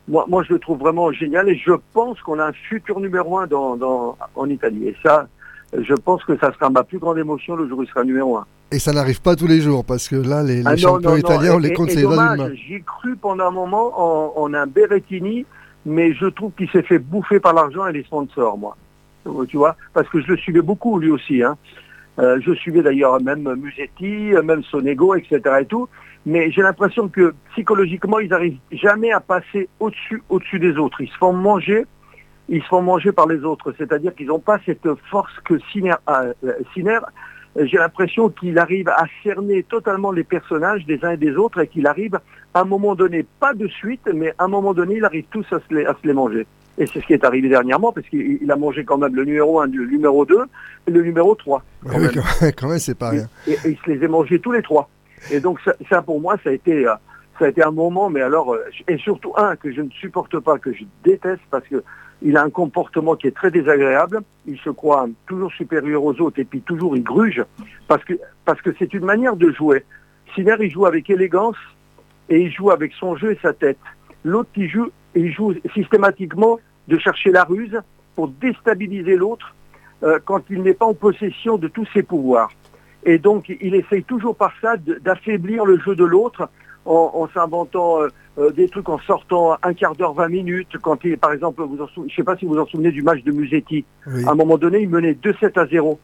moi, 0.09 0.25
moi 0.29 0.43
je 0.43 0.53
le 0.53 0.59
trouve 0.59 0.79
vraiment 0.79 1.11
génial 1.13 1.49
et 1.49 1.57
je 1.57 1.73
pense 1.93 2.21
qu'on 2.21 2.39
a 2.39 2.47
un 2.47 2.53
futur 2.53 3.01
numéro 3.01 3.39
un 3.39 3.47
dans, 3.47 3.77
dans, 3.77 4.17
en 4.35 4.49
Italie. 4.49 4.89
Et 4.89 4.97
ça, 5.03 5.27
je 5.73 5.95
pense 5.95 6.25
que 6.25 6.37
ça 6.39 6.53
sera 6.53 6.71
ma 6.71 6.85
plus 6.85 6.99
grande 6.99 7.19
émotion 7.19 7.57
le 7.57 7.69
jour 7.69 7.79
où 7.79 7.83
il 7.83 7.89
sera 7.89 8.05
numéro 8.05 8.37
un. 8.37 8.47
Et 8.71 8.79
ça 8.79 8.93
n'arrive 8.93 9.21
pas 9.23 9.37
tous 9.37 9.47
les 9.47 9.61
jours, 9.61 9.85
parce 9.85 10.09
que 10.09 10.17
là, 10.17 10.43
les, 10.43 10.57
les 10.57 10.63
Ah 10.67 10.71
non, 10.73 10.77
champions 10.77 11.11
non, 11.11 11.15
non. 11.17 11.21
italiens, 11.21 11.55
on 11.55 11.59
les 11.59 11.73
compte 11.73 11.95
les. 11.95 12.57
J'y 12.57 12.75
ai 12.75 12.81
cru 12.81 13.15
pendant 13.17 13.47
un 13.47 13.51
moment 13.51 13.93
en, 13.95 14.43
en 14.43 14.55
un 14.55 14.67
Berrettini, 14.67 15.47
mais 15.87 16.13
je 16.15 16.27
trouve 16.27 16.51
qu'il 16.57 16.69
s'est 16.71 16.83
fait 16.83 16.99
bouffer 16.99 17.41
par 17.41 17.53
l'argent 17.55 17.87
et 17.87 17.93
les 17.93 18.03
sponsors, 18.03 18.59
moi. 18.59 18.77
Tu 19.49 19.57
vois, 19.57 19.77
parce 19.93 20.09
que 20.09 20.21
je 20.21 20.27
le 20.29 20.37
suivais 20.37 20.61
beaucoup 20.61 20.99
lui 20.99 21.11
aussi. 21.11 21.43
Hein. 21.43 21.57
Euh, 22.19 22.39
je 22.41 22.53
suivais 22.53 22.83
d'ailleurs 22.83 23.21
même 23.21 23.55
Musetti, 23.57 24.35
euh, 24.35 24.43
même 24.43 24.63
Sonego, 24.65 25.15
etc. 25.15 25.41
Mais 26.27 26.51
j'ai 26.51 26.63
l'impression 26.63 27.09
que 27.09 27.35
psychologiquement, 27.53 28.19
ils 28.19 28.29
n'arrivent 28.31 28.59
jamais 28.73 29.13
à 29.13 29.21
passer 29.21 29.69
au-dessus, 29.81 30.59
des 30.59 30.77
autres. 30.79 31.01
Ils 31.01 31.09
se 31.09 31.17
font 31.17 31.33
manger, 31.33 31.85
ils 32.49 32.63
se 32.63 32.69
font 32.69 32.83
manger 32.83 33.13
par 33.13 33.27
les 33.27 33.45
autres. 33.45 33.75
C'est-à-dire 33.77 34.15
qu'ils 34.15 34.29
n'ont 34.29 34.39
pas 34.39 34.59
cette 34.65 34.89
force 35.11 35.33
que 35.45 35.59
Sinner 35.73 35.95
a. 36.07 36.27
Euh, 36.45 37.01
j'ai 37.57 37.79
l'impression 37.79 38.31
qu'il 38.31 38.59
arrive 38.59 38.89
à 38.89 39.05
cerner 39.23 39.63
totalement 39.63 40.11
les 40.11 40.25
personnages 40.25 40.85
des 40.87 41.05
uns 41.05 41.13
et 41.13 41.17
des 41.17 41.37
autres 41.37 41.61
et 41.61 41.69
qu'il 41.69 41.87
arrive 41.87 42.19
à 42.53 42.63
un 42.63 42.65
moment 42.65 42.97
donné, 42.97 43.25
pas 43.39 43.55
de 43.55 43.69
suite, 43.69 44.09
mais 44.13 44.35
à 44.39 44.45
un 44.45 44.49
moment 44.49 44.75
donné, 44.75 44.97
il 44.97 45.05
arrive 45.05 45.27
tous 45.31 45.47
à 45.53 45.61
se 45.61 46.07
les 46.07 46.13
manger. 46.13 46.47
Et 46.77 46.87
c'est 46.87 47.01
ce 47.01 47.07
qui 47.07 47.13
est 47.13 47.25
arrivé 47.25 47.49
dernièrement, 47.49 47.93
parce 47.93 48.07
qu'il 48.09 48.39
il 48.43 48.51
a 48.51 48.57
mangé 48.57 48.85
quand 48.85 48.99
même 48.99 49.15
le 49.15 49.25
numéro 49.25 49.61
1, 49.61 49.67
le 49.67 49.87
numéro 49.87 50.25
2 50.25 50.37
et 50.87 50.91
le 50.91 51.03
numéro 51.03 51.35
3. 51.35 51.59
Ouais, 51.59 51.91
quand 51.91 51.99
oui, 51.99 52.03
même. 52.03 52.13
quand, 52.15 52.47
quand 52.57 52.69
même, 52.69 52.79
c'est 52.79 52.99
pas 52.99 53.11
rien. 53.11 53.29
Et, 53.47 53.53
et 53.53 53.59
il 53.67 53.79
se 53.79 53.91
les 53.91 54.05
a 54.05 54.09
mangés 54.09 54.41
tous 54.41 54.53
les 54.53 54.63
trois. 54.63 54.89
Et 55.31 55.41
donc 55.41 55.61
ça, 55.65 55.75
ça, 55.89 56.03
pour 56.03 56.21
moi, 56.21 56.37
ça 56.43 56.51
a 56.51 56.53
été, 56.53 56.87
euh, 56.87 56.95
ça 57.39 57.47
a 57.47 57.49
été 57.49 57.63
un 57.63 57.71
moment, 57.71 58.11
mais 58.11 58.21
alors, 58.21 58.55
euh, 58.55 58.65
et 58.89 58.99
surtout 58.99 59.33
un 59.37 59.57
que 59.57 59.73
je 59.73 59.83
ne 59.83 59.91
supporte 59.91 60.39
pas, 60.41 60.59
que 60.59 60.73
je 60.73 60.85
déteste, 61.05 61.43
parce 61.51 61.67
que 61.69 61.83
il 62.23 62.37
a 62.37 62.43
un 62.43 62.51
comportement 62.51 63.17
qui 63.17 63.27
est 63.27 63.37
très 63.37 63.51
désagréable. 63.51 64.21
Il 64.47 64.59
se 64.59 64.71
croit 64.71 65.07
toujours 65.27 65.53
supérieur 65.53 66.03
aux 66.03 66.19
autres 66.21 66.41
et 66.41 66.45
puis 66.45 66.63
toujours 66.63 66.97
il 66.97 67.03
gruge 67.03 67.45
parce 67.87 68.03
que 68.05 68.15
parce 68.45 68.61
que 68.63 68.71
c'est 68.79 68.95
une 68.95 69.05
manière 69.05 69.37
de 69.37 69.51
jouer. 69.53 69.85
Sinner, 70.35 70.57
il 70.61 70.71
joue 70.71 70.87
avec 70.87 71.11
élégance 71.11 71.57
et 72.29 72.41
il 72.41 72.51
joue 72.51 72.71
avec 72.71 72.93
son 72.99 73.17
jeu 73.17 73.33
et 73.33 73.39
sa 73.43 73.53
tête. 73.53 73.79
L'autre, 74.25 74.51
il 74.57 74.71
joue, 74.71 74.91
il 75.15 75.33
joue 75.33 75.55
systématiquement 75.75 76.59
de 76.89 76.99
chercher 76.99 77.31
la 77.31 77.45
ruse 77.45 77.79
pour 78.15 78.29
déstabiliser 78.29 79.17
l'autre 79.17 79.55
euh, 80.03 80.19
quand 80.25 80.43
il 80.51 80.63
n'est 80.63 80.75
pas 80.75 80.87
en 80.87 80.95
possession 80.95 81.57
de 81.57 81.69
tous 81.69 81.87
ses 81.93 82.03
pouvoirs. 82.03 82.51
Et 83.05 83.19
donc, 83.19 83.49
il 83.61 83.75
essaye 83.75 84.03
toujours 84.05 84.35
par 84.37 84.53
ça 84.63 84.77
d'affaiblir 85.03 85.65
le 85.65 85.79
jeu 85.79 85.95
de 85.95 86.05
l'autre 86.05 86.49
en, 86.87 87.11
en 87.15 87.29
s'inventant 87.29 88.01
euh, 88.03 88.09
euh, 88.39 88.51
des 88.51 88.69
trucs, 88.69 88.89
en 88.89 88.99
sortant 88.99 89.57
un 89.63 89.75
quart 89.75 89.95
d'heure, 89.95 90.15
20 90.15 90.29
minutes. 90.29 90.77
Quand 90.83 91.03
il, 91.05 91.17
par 91.19 91.33
exemple, 91.33 91.63
vous 91.63 91.81
en 91.83 91.87
sou- 91.89 92.05
je 92.09 92.13
ne 92.13 92.17
sais 92.17 92.23
pas 92.25 92.37
si 92.37 92.45
vous 92.47 92.55
vous 92.55 92.61
en 92.61 92.67
souvenez 92.67 92.91
du 92.93 93.03
match 93.03 93.23
de 93.23 93.33
Musetti. 93.33 93.85
Oui. 94.07 94.25
À 94.27 94.31
un 94.33 94.35
moment 94.35 94.59
donné, 94.59 94.81
il 94.81 94.89
menait 94.89 95.13
2-7 95.13 95.59
à 95.59 95.67
0. 95.67 95.99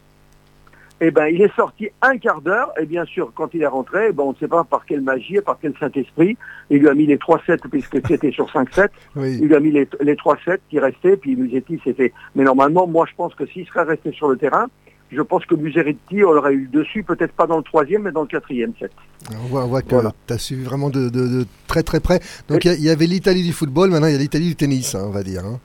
Eh 1.03 1.11
ben, 1.11 1.27
il 1.29 1.41
est 1.41 1.55
sorti 1.57 1.89
un 2.03 2.19
quart 2.19 2.43
d'heure, 2.43 2.73
et 2.79 2.85
bien 2.85 3.05
sûr, 3.07 3.33
quand 3.35 3.55
il 3.55 3.63
est 3.63 3.67
rentré, 3.67 4.09
eh 4.11 4.13
ben, 4.13 4.23
on 4.25 4.33
ne 4.33 4.37
sait 4.37 4.49
pas 4.49 4.65
par 4.65 4.85
quelle 4.85 5.01
magie, 5.01 5.37
et 5.37 5.41
par 5.41 5.59
quel 5.61 5.73
Saint-Esprit, 5.81 6.37
il 6.69 6.79
lui 6.81 6.89
a 6.89 6.95
mis 6.95 7.07
les 7.07 7.17
3-7, 7.17 7.69
puisque 7.71 8.07
c'était 8.07 8.31
sur 8.33 8.47
5-7, 8.51 8.89
Oui. 9.17 9.39
il 9.41 9.49
lui 9.49 9.55
a 9.55 9.61
mis 9.61 9.71
les, 9.71 9.89
les 10.03 10.15
3-7 10.15 10.59
qui 10.69 10.79
restaient, 10.79 11.17
puis 11.17 11.37
Musetti 11.37 11.81
s'est 11.83 11.95
fait. 11.95 12.13
Mais 12.35 12.45
normalement, 12.45 12.87
moi, 12.87 13.07
je 13.09 13.15
pense 13.17 13.35
que 13.35 13.47
s'il 13.47 13.67
serait 13.67 13.85
resté 13.85 14.13
sur 14.13 14.29
le 14.29 14.37
terrain, 14.37 14.67
je 15.11 15.23
pense 15.23 15.45
que 15.47 15.55
Musetti 15.55 16.23
aurait 16.23 16.53
eu 16.55 16.69
dessus, 16.73 17.03
peut-être 17.03 17.33
pas 17.33 17.47
dans 17.47 17.57
le 17.57 17.63
troisième, 17.65 18.03
mais 18.03 18.13
dans 18.13 18.21
le 18.23 18.29
quatrième 18.29 18.73
set. 18.79 18.93
On 19.33 19.47
voit, 19.49 19.65
on 19.65 19.69
voit 19.69 19.83
que 19.83 19.89
Voilà. 19.91 20.13
tu 20.27 20.33
as 20.35 20.39
suivi 20.39 20.63
vraiment 20.65 20.89
de, 20.91 21.09
de- 21.09 21.27
de 21.27 21.47
très 21.67 21.83
très 21.83 21.99
près. 22.01 22.21
Donc 22.49 22.65
il 22.65 22.69
y 22.69 22.71
a- 22.71 22.77
il 22.77 22.85
y, 22.85 22.91
avait 22.91 23.07
l'Italie 23.07 23.43
du 23.43 23.53
football, 23.53 23.91
maintenant 23.91 24.07
il 24.07 24.13
y 24.13 24.17
a 24.17 24.19
l'Italie 24.19 24.47
du 24.49 24.55
tennis, 24.57 24.95
hein, 24.95 25.03
on 25.07 25.11
va 25.11 25.23
dire. 25.25 25.45
hein. 25.45 25.59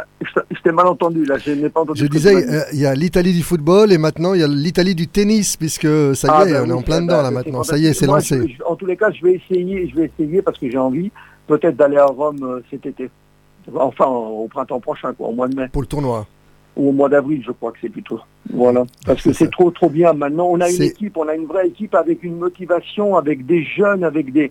Ah, 0.00 0.04
je 0.50 0.60
t'ai- 0.62 0.72
mal 0.72 0.86
entendu, 0.86 1.24
là, 1.24 1.38
je 1.38 1.50
n'ai 1.52 1.68
pas 1.68 1.80
entendu. 1.80 2.00
Je 2.00 2.06
disais, 2.06 2.34
euh, 2.34 2.62
il 2.72 2.78
y 2.80 2.86
a 2.86 2.94
l'Italie 2.94 3.32
du 3.32 3.42
football 3.42 3.92
et 3.92 3.98
maintenant 3.98 4.34
il 4.34 4.40
y 4.40 4.44
a 4.44 4.48
l'Italie 4.48 4.94
du 4.94 5.08
tennis, 5.08 5.56
puisque 5.56 5.88
ça 6.14 6.28
y 6.28 6.30
Ah, 6.32 6.44
est, 6.46 6.52
bah 6.52 6.62
on 6.66 6.70
est 6.70 6.72
en 6.72 6.82
plein 6.82 6.96
bah, 7.00 7.02
dedans 7.02 7.22
là 7.22 7.28
c'est 7.28 7.34
maintenant. 7.34 7.62
Ça 7.62 7.78
y 7.78 7.86
est, 7.86 7.92
c'est 7.94 8.06
lancé. 8.06 8.56
je- 8.58 8.62
en 8.64 8.76
tous 8.76 8.86
les 8.86 8.96
cas, 8.96 9.10
je 9.10 9.22
vais 9.22 9.34
essayer, 9.34 9.88
je 9.88 9.96
vais 9.96 10.10
essayer 10.16 10.42
parce 10.42 10.58
que 10.58 10.70
j'ai 10.70 10.78
envie, 10.78 11.10
peut-être 11.46 11.76
d'aller 11.76 11.96
à 11.96 12.06
Rome 12.06 12.42
euh, 12.42 12.60
cet 12.70 12.86
été. 12.86 13.10
Enfin, 13.74 14.06
au 14.06 14.48
printemps 14.48 14.80
prochain, 14.80 15.12
quoi, 15.12 15.28
au 15.28 15.32
mois 15.32 15.48
de 15.48 15.54
mai. 15.56 15.68
Pour 15.72 15.82
le 15.82 15.88
tournoi. 15.88 16.26
ou 16.76 16.90
au 16.90 16.92
mois 16.92 17.08
d'avril, 17.08 17.42
je 17.44 17.50
crois 17.52 17.72
que 17.72 17.78
c'est 17.82 17.88
plutôt. 17.88 18.20
Voilà. 18.54 18.84
Parce 19.04 19.20
que 19.22 19.32
c'est 19.32 19.50
trop, 19.50 19.70
trop 19.72 19.90
bien. 19.90 20.12
Maintenant, 20.12 20.46
on 20.50 20.60
a 20.60 20.70
une 20.70 20.82
équipe, 20.82 21.16
on 21.16 21.26
a 21.28 21.34
une 21.34 21.46
vraie 21.46 21.66
équipe 21.68 21.94
avec 21.94 22.22
une 22.22 22.38
motivation, 22.38 23.16
avec 23.16 23.44
des 23.46 23.64
jeunes, 23.64 24.04
avec 24.04 24.32
des. 24.32 24.50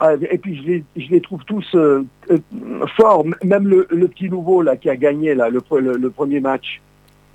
Ah, 0.00 0.12
Et 0.30 0.38
puis 0.38 0.56
je 0.56 0.62
les, 0.62 0.84
je 0.96 1.08
les 1.10 1.20
trouve 1.20 1.44
tous 1.44 1.66
euh, 1.74 2.04
euh, 2.30 2.38
forts. 2.96 3.24
Même 3.44 3.66
le, 3.68 3.86
le 3.90 4.08
petit 4.08 4.28
nouveau 4.30 4.62
là 4.62 4.76
qui 4.76 4.88
a 4.90 4.96
gagné 4.96 5.34
là 5.34 5.48
le, 5.50 5.60
pre- 5.60 5.78
le- 5.80 5.96
le 5.96 6.10
premier 6.10 6.40
match. 6.40 6.80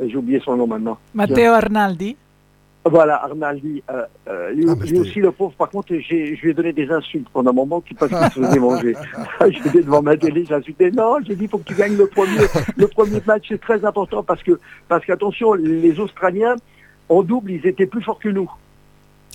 Euh, 0.02 0.08
J'ai 0.10 0.18
oublié 0.18 0.40
son 0.44 0.56
nom 0.58 0.68
maintenant. 0.68 0.98
Matteo 1.14 1.52
Arnaldi. 1.52 2.16
Voilà, 2.86 3.24
Arnaldi. 3.24 3.82
euh, 3.90 4.04
euh, 4.28 4.52
lui, 4.52 4.66
Ah, 4.70 4.76
lui 4.86 5.00
aussi, 5.00 5.20
le 5.22 5.32
pauvre, 5.32 5.54
par 5.54 5.70
contre, 5.70 5.94
je 5.96 6.14
lui 6.42 6.50
ai 6.52 6.54
donné 6.54 6.74
des 6.74 6.92
insultes 6.92 7.28
pendant 7.32 7.52
un 7.52 7.54
moment 7.54 7.80
qui 7.80 7.94
parce 7.94 8.12
qu'il 8.12 8.44
se 8.44 8.46
faisait 8.48 8.60
manger. 8.60 8.94
J'étais 9.48 9.84
devant 9.84 10.02
ma 10.02 10.18
télé, 10.18 10.44
j'ai 10.46 10.54
insulté. 10.56 10.92
Non, 10.92 11.16
j'ai 11.26 11.36
dit, 11.36 11.48
faut 11.48 11.60
que 11.60 11.64
tu 11.64 11.76
gagnes 11.76 11.96
le 11.96 12.08
premier. 12.08 12.40
Le 12.76 12.88
premier 12.88 13.22
match, 13.26 13.46
c'est 13.48 13.62
très 13.62 13.86
important 13.86 14.22
parce 14.22 14.44
que, 14.44 14.60
parce 14.90 15.06
qu'attention, 15.06 15.54
les 15.54 15.98
Australiens, 15.98 16.56
en 17.08 17.22
double, 17.24 17.52
ils 17.52 17.66
étaient 17.66 17.86
plus 17.86 18.02
forts 18.02 18.20
que 18.20 18.28
nous. 18.30 18.50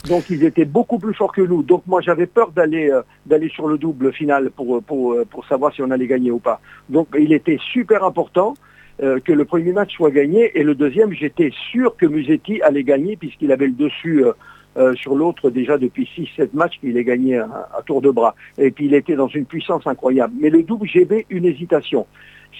Donc, 0.07 0.31
ils 0.31 0.45
étaient 0.45 0.65
beaucoup 0.65 0.99
plus 0.99 1.15
forts 1.15 1.33
que 1.33 1.43
nous. 1.43 1.63
Donc, 1.63 1.83
moi, 1.87 2.01
j'avais 2.01 2.27
peur 2.27 2.53
d'aller 2.53 2.91
euh, 2.91 3.49
sur 3.49 3.67
le 3.67 3.79
double 3.79 4.13
final 4.13 4.51
pour, 4.51 4.83
pour, 4.83 5.13
euh, 5.13 5.25
pour 5.25 5.45
savoir 5.47 5.73
si 5.75 5.83
on 5.83 5.91
allait 5.91 6.07
gagner 6.07 6.31
ou 6.31 6.39
pas. 6.39 6.61
Donc, 6.89 7.09
il 7.19 7.33
était 7.33 7.59
super 7.73 8.05
important 8.05 8.55
euh, 9.01 9.21
que 9.21 9.33
le 9.33 9.45
premier 9.45 9.73
match 9.73 9.95
soit 9.95 10.11
gagné 10.11 10.51
et 10.59 10.65
le 10.65 10.75
deuxième, 10.75 11.13
j'étais 11.13 11.53
sûr 11.71 11.97
que 11.97 12.05
Musetti 12.05 12.61
allait 12.63 12.83
gagner 12.83 13.17
puisqu'il 13.17 13.53
avait 13.53 13.69
le 13.69 13.73
dessus 13.73 14.25
euh, 14.25 14.33
euh, 14.77 14.95
sur 14.97 15.15
l'autre 15.15 15.51
déjà 15.51 15.79
depuis 15.79 16.09
6-7 16.17 16.49
matchs 16.53 16.81
qu'il 16.81 16.97
est 16.97 17.05
gagné 17.05 17.39
à, 17.39 17.69
à 17.79 17.83
tour 17.83 18.03
de 18.03 18.11
bras. 18.11 18.35
Et 18.59 18.73
puis 18.73 18.87
il 18.87 18.95
était 18.95 19.15
dans 19.15 19.29
une 19.29 19.45
puissance 19.45 19.87
incroyable. 19.87 20.35
Mais 20.41 20.51
le 20.51 20.65
double, 20.65 20.89
j'avais 20.89 21.27
une 21.31 21.45
hésitation. 21.45 22.09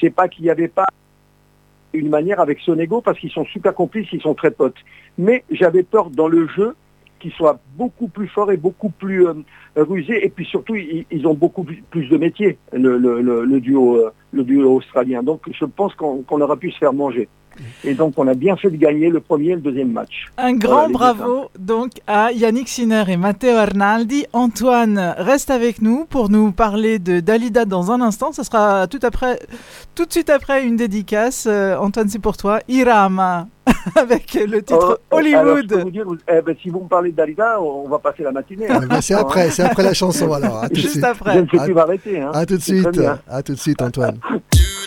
C'est 0.01 0.11
pas 0.11 0.29
qu'il 0.29 0.45
n'y 0.45 0.51
avait 0.51 0.69
pas 0.69 0.87
une 1.93 2.09
manière 2.09 2.39
avec 2.39 2.61
Sonego 2.61 3.01
parce 3.01 3.19
qu'ils 3.19 3.33
sont 3.33 3.45
super 3.47 3.75
complices, 3.75 4.13
ils 4.13 4.23
sont 4.23 4.35
très 4.35 4.53
potes. 4.53 4.79
Mais 5.17 5.43
j'avais 5.51 5.83
peur 5.83 6.09
dans 6.11 6.29
le 6.29 6.47
jeu 6.47 6.77
qu'ils 7.19 7.33
soient 7.33 7.59
beaucoup 7.77 8.09
plus 8.09 8.29
forts 8.29 8.51
et 8.53 8.57
beaucoup 8.57 8.91
plus 8.91 9.27
euh, 9.27 9.35
rusés. 9.77 10.25
Et 10.25 10.29
puis 10.31 10.45
surtout, 10.45 10.75
ils, 10.77 11.27
ont 11.27 11.35
beaucoup 11.35 11.65
plus- 11.65 12.09
de 12.09 12.17
métier, 12.17 12.59
le, 12.73 12.99
le- 12.99 13.21
le- 13.21 13.45
le 13.45 13.61
duo, 13.61 13.97
euh, 13.97 14.11
le 14.33 14.45
duo 14.45 14.77
australien. 14.77 15.23
Donc 15.23 15.43
je 15.53 15.65
pense 15.65 15.95
qu'on 15.95 16.41
aura 16.41 16.57
pu 16.57 16.71
se 16.71 16.79
faire 16.79 16.93
manger. 16.93 17.29
Et 17.85 17.95
donc 17.95 18.15
on 18.17 18.27
a 18.29 18.35
bien 18.35 18.57
fait 18.57 18.71
de 18.71 18.77
gagner 18.77 19.09
le 19.11 19.21
premier 19.21 19.51
et 19.51 19.55
le 19.55 19.61
deuxième 19.61 19.93
match. 19.93 20.27
Un 20.37 20.55
grand 20.55 20.89
bravo 20.91 21.51
donc 21.59 21.93
à 22.07 22.33
Yannick 22.33 22.69
Sinner 22.69 23.05
et 23.09 23.17
Matteo 23.17 23.57
Arnaldi. 23.57 24.27
Antoine 24.33 25.15
reste 25.19 25.51
avec 25.51 25.83
nous 25.83 26.05
pour 26.05 26.31
nous 26.31 26.53
parler 26.53 26.99
de 26.99 27.21
Dalida 27.21 27.65
dans 27.65 27.91
un 27.93 28.01
instant. 28.01 28.33
Ce 28.33 28.43
sera 28.43 28.87
tout 28.87 29.01
après, 29.03 29.39
tout 29.95 30.05
de 30.05 30.13
suite 30.13 30.31
après 30.31 30.65
une 30.65 30.77
dédicace. 30.77 31.47
Euh, 31.49 31.77
Antoine, 31.77 32.09
c'est 32.09 32.19
pour 32.19 32.37
toi. 32.37 32.61
Irama 32.69 33.47
avec 33.97 34.35
le 34.35 34.63
titre 34.63 35.01
Oh, 35.11 35.17
alors, 35.17 35.43
peux 35.45 35.49
Hollywood. 35.51 35.73
vous 35.85 35.91
dire, 35.91 36.05
vous- 36.07 36.17
eh 36.29 36.41
ben, 36.41 36.57
si 36.63 36.71
vous 36.71 36.81
me 36.81 36.89
parlez 36.89 37.11
de 37.13 37.17
Dalida, 37.17 37.61
on 37.61 37.89
va 37.89 37.99
passer 37.99 38.23
la 38.23 38.33
matinée. 38.33 38.67
hein. 38.71 38.81
Ah, 38.91 39.03
c'est 39.03 39.15
après, 39.15 39.51
c'est 39.51 39.63
après 39.63 39.83
la 39.83 39.93
chanson 39.95 40.33
alors. 40.33 40.59
À 40.63 40.69
tout 40.69 40.75
de 40.75 40.81
Juste 40.81 40.91
suite. 40.93 41.05
Je 41.05 41.09
après. 41.11 41.43
ne 41.43 41.47
sais 41.49 41.65
plus 41.65 41.75
m'arrêter. 41.75 42.21
Hein. 42.21 42.31
À 42.33 42.47
tout 42.47 42.57
de 42.57 42.63
suite. 42.63 43.01
À 43.29 43.43
tout 43.43 43.53
de 43.53 43.59
suite, 43.59 43.83
Antoine. 43.83 44.19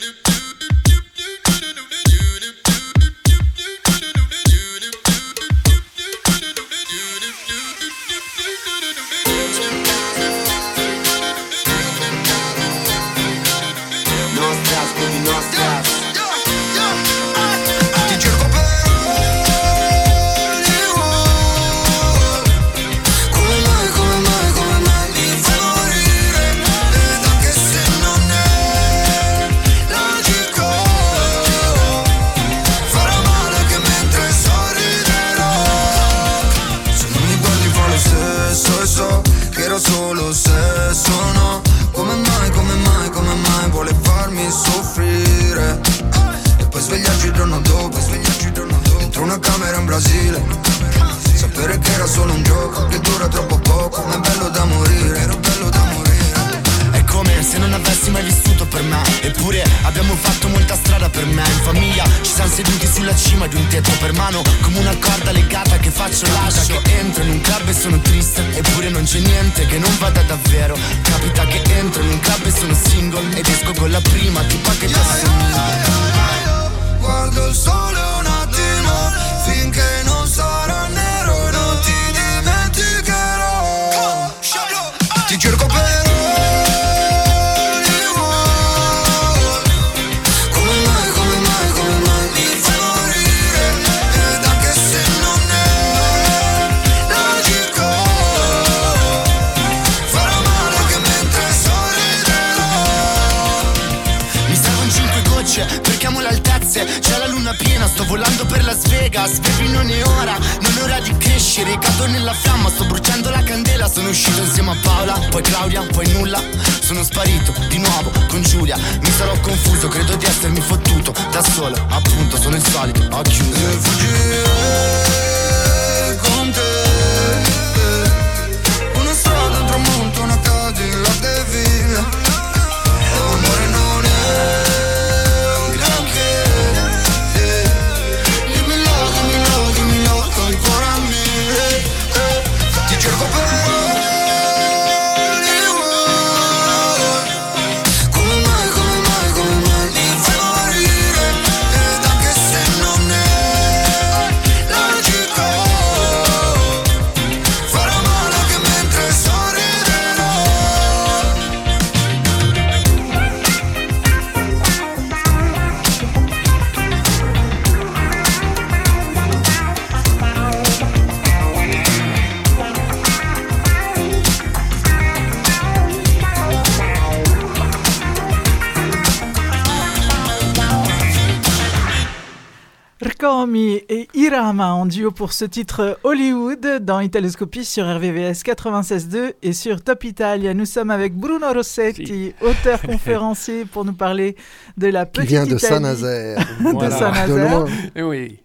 Pour 185.10 185.34
ce 185.34 185.45
titre 185.45 185.97
Hollywood 186.04 186.80
dans 186.82 186.99
Italoscopie 186.99 187.66
sur 187.66 187.86
RVVS 187.86 188.43
96.2 188.43 189.34
et 189.41 189.52
sur 189.54 189.82
Top 189.84 190.04
Italia. 190.04 190.54
Nous 190.54 190.66
sommes 190.66 190.91
avec 190.91 191.16
Bruno 191.16 191.47
Rossetti, 191.52 192.34
auteur 192.41 192.80
conférencier 192.88 193.66
pour 193.66 193.84
nous 193.84 193.93
parler 193.93 194.36
de 194.78 194.88
la 194.88 195.06
Qui 195.06 195.12
petite 195.22 195.30
vient 195.30 195.45
de. 195.47 195.58
Saint-Nazaire. 195.58 196.38
de 196.60 196.70
Voilà. 196.70 196.91
Saint-Nazaire. 196.91 197.64
De. 197.66 197.70
Eh 197.95 198.04
oui. 198.04 198.38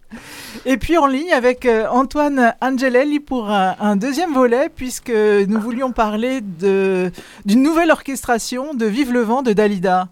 Et 0.65 0.77
puis 0.77 0.97
en 0.97 1.05
ligne 1.05 1.31
avec 1.31 1.65
euh, 1.65 1.85
Antoine 1.91 2.53
Angelelli 2.61 3.19
pour 3.19 3.51
un, 3.51 3.75
un 3.79 3.95
deuxième 3.95 4.33
volet, 4.33 4.69
puisque 4.75 5.11
nous 5.11 5.59
voulions 5.59 5.91
parler 5.91 6.41
de- 6.41 7.11
d'une 7.45 7.61
nouvelle 7.61 7.91
orchestration 7.91 8.73
de 8.73 8.85
Vive 8.85 9.11
le 9.13 9.21
vent 9.21 9.43
de 9.43 9.53
Dalida. 9.53 10.07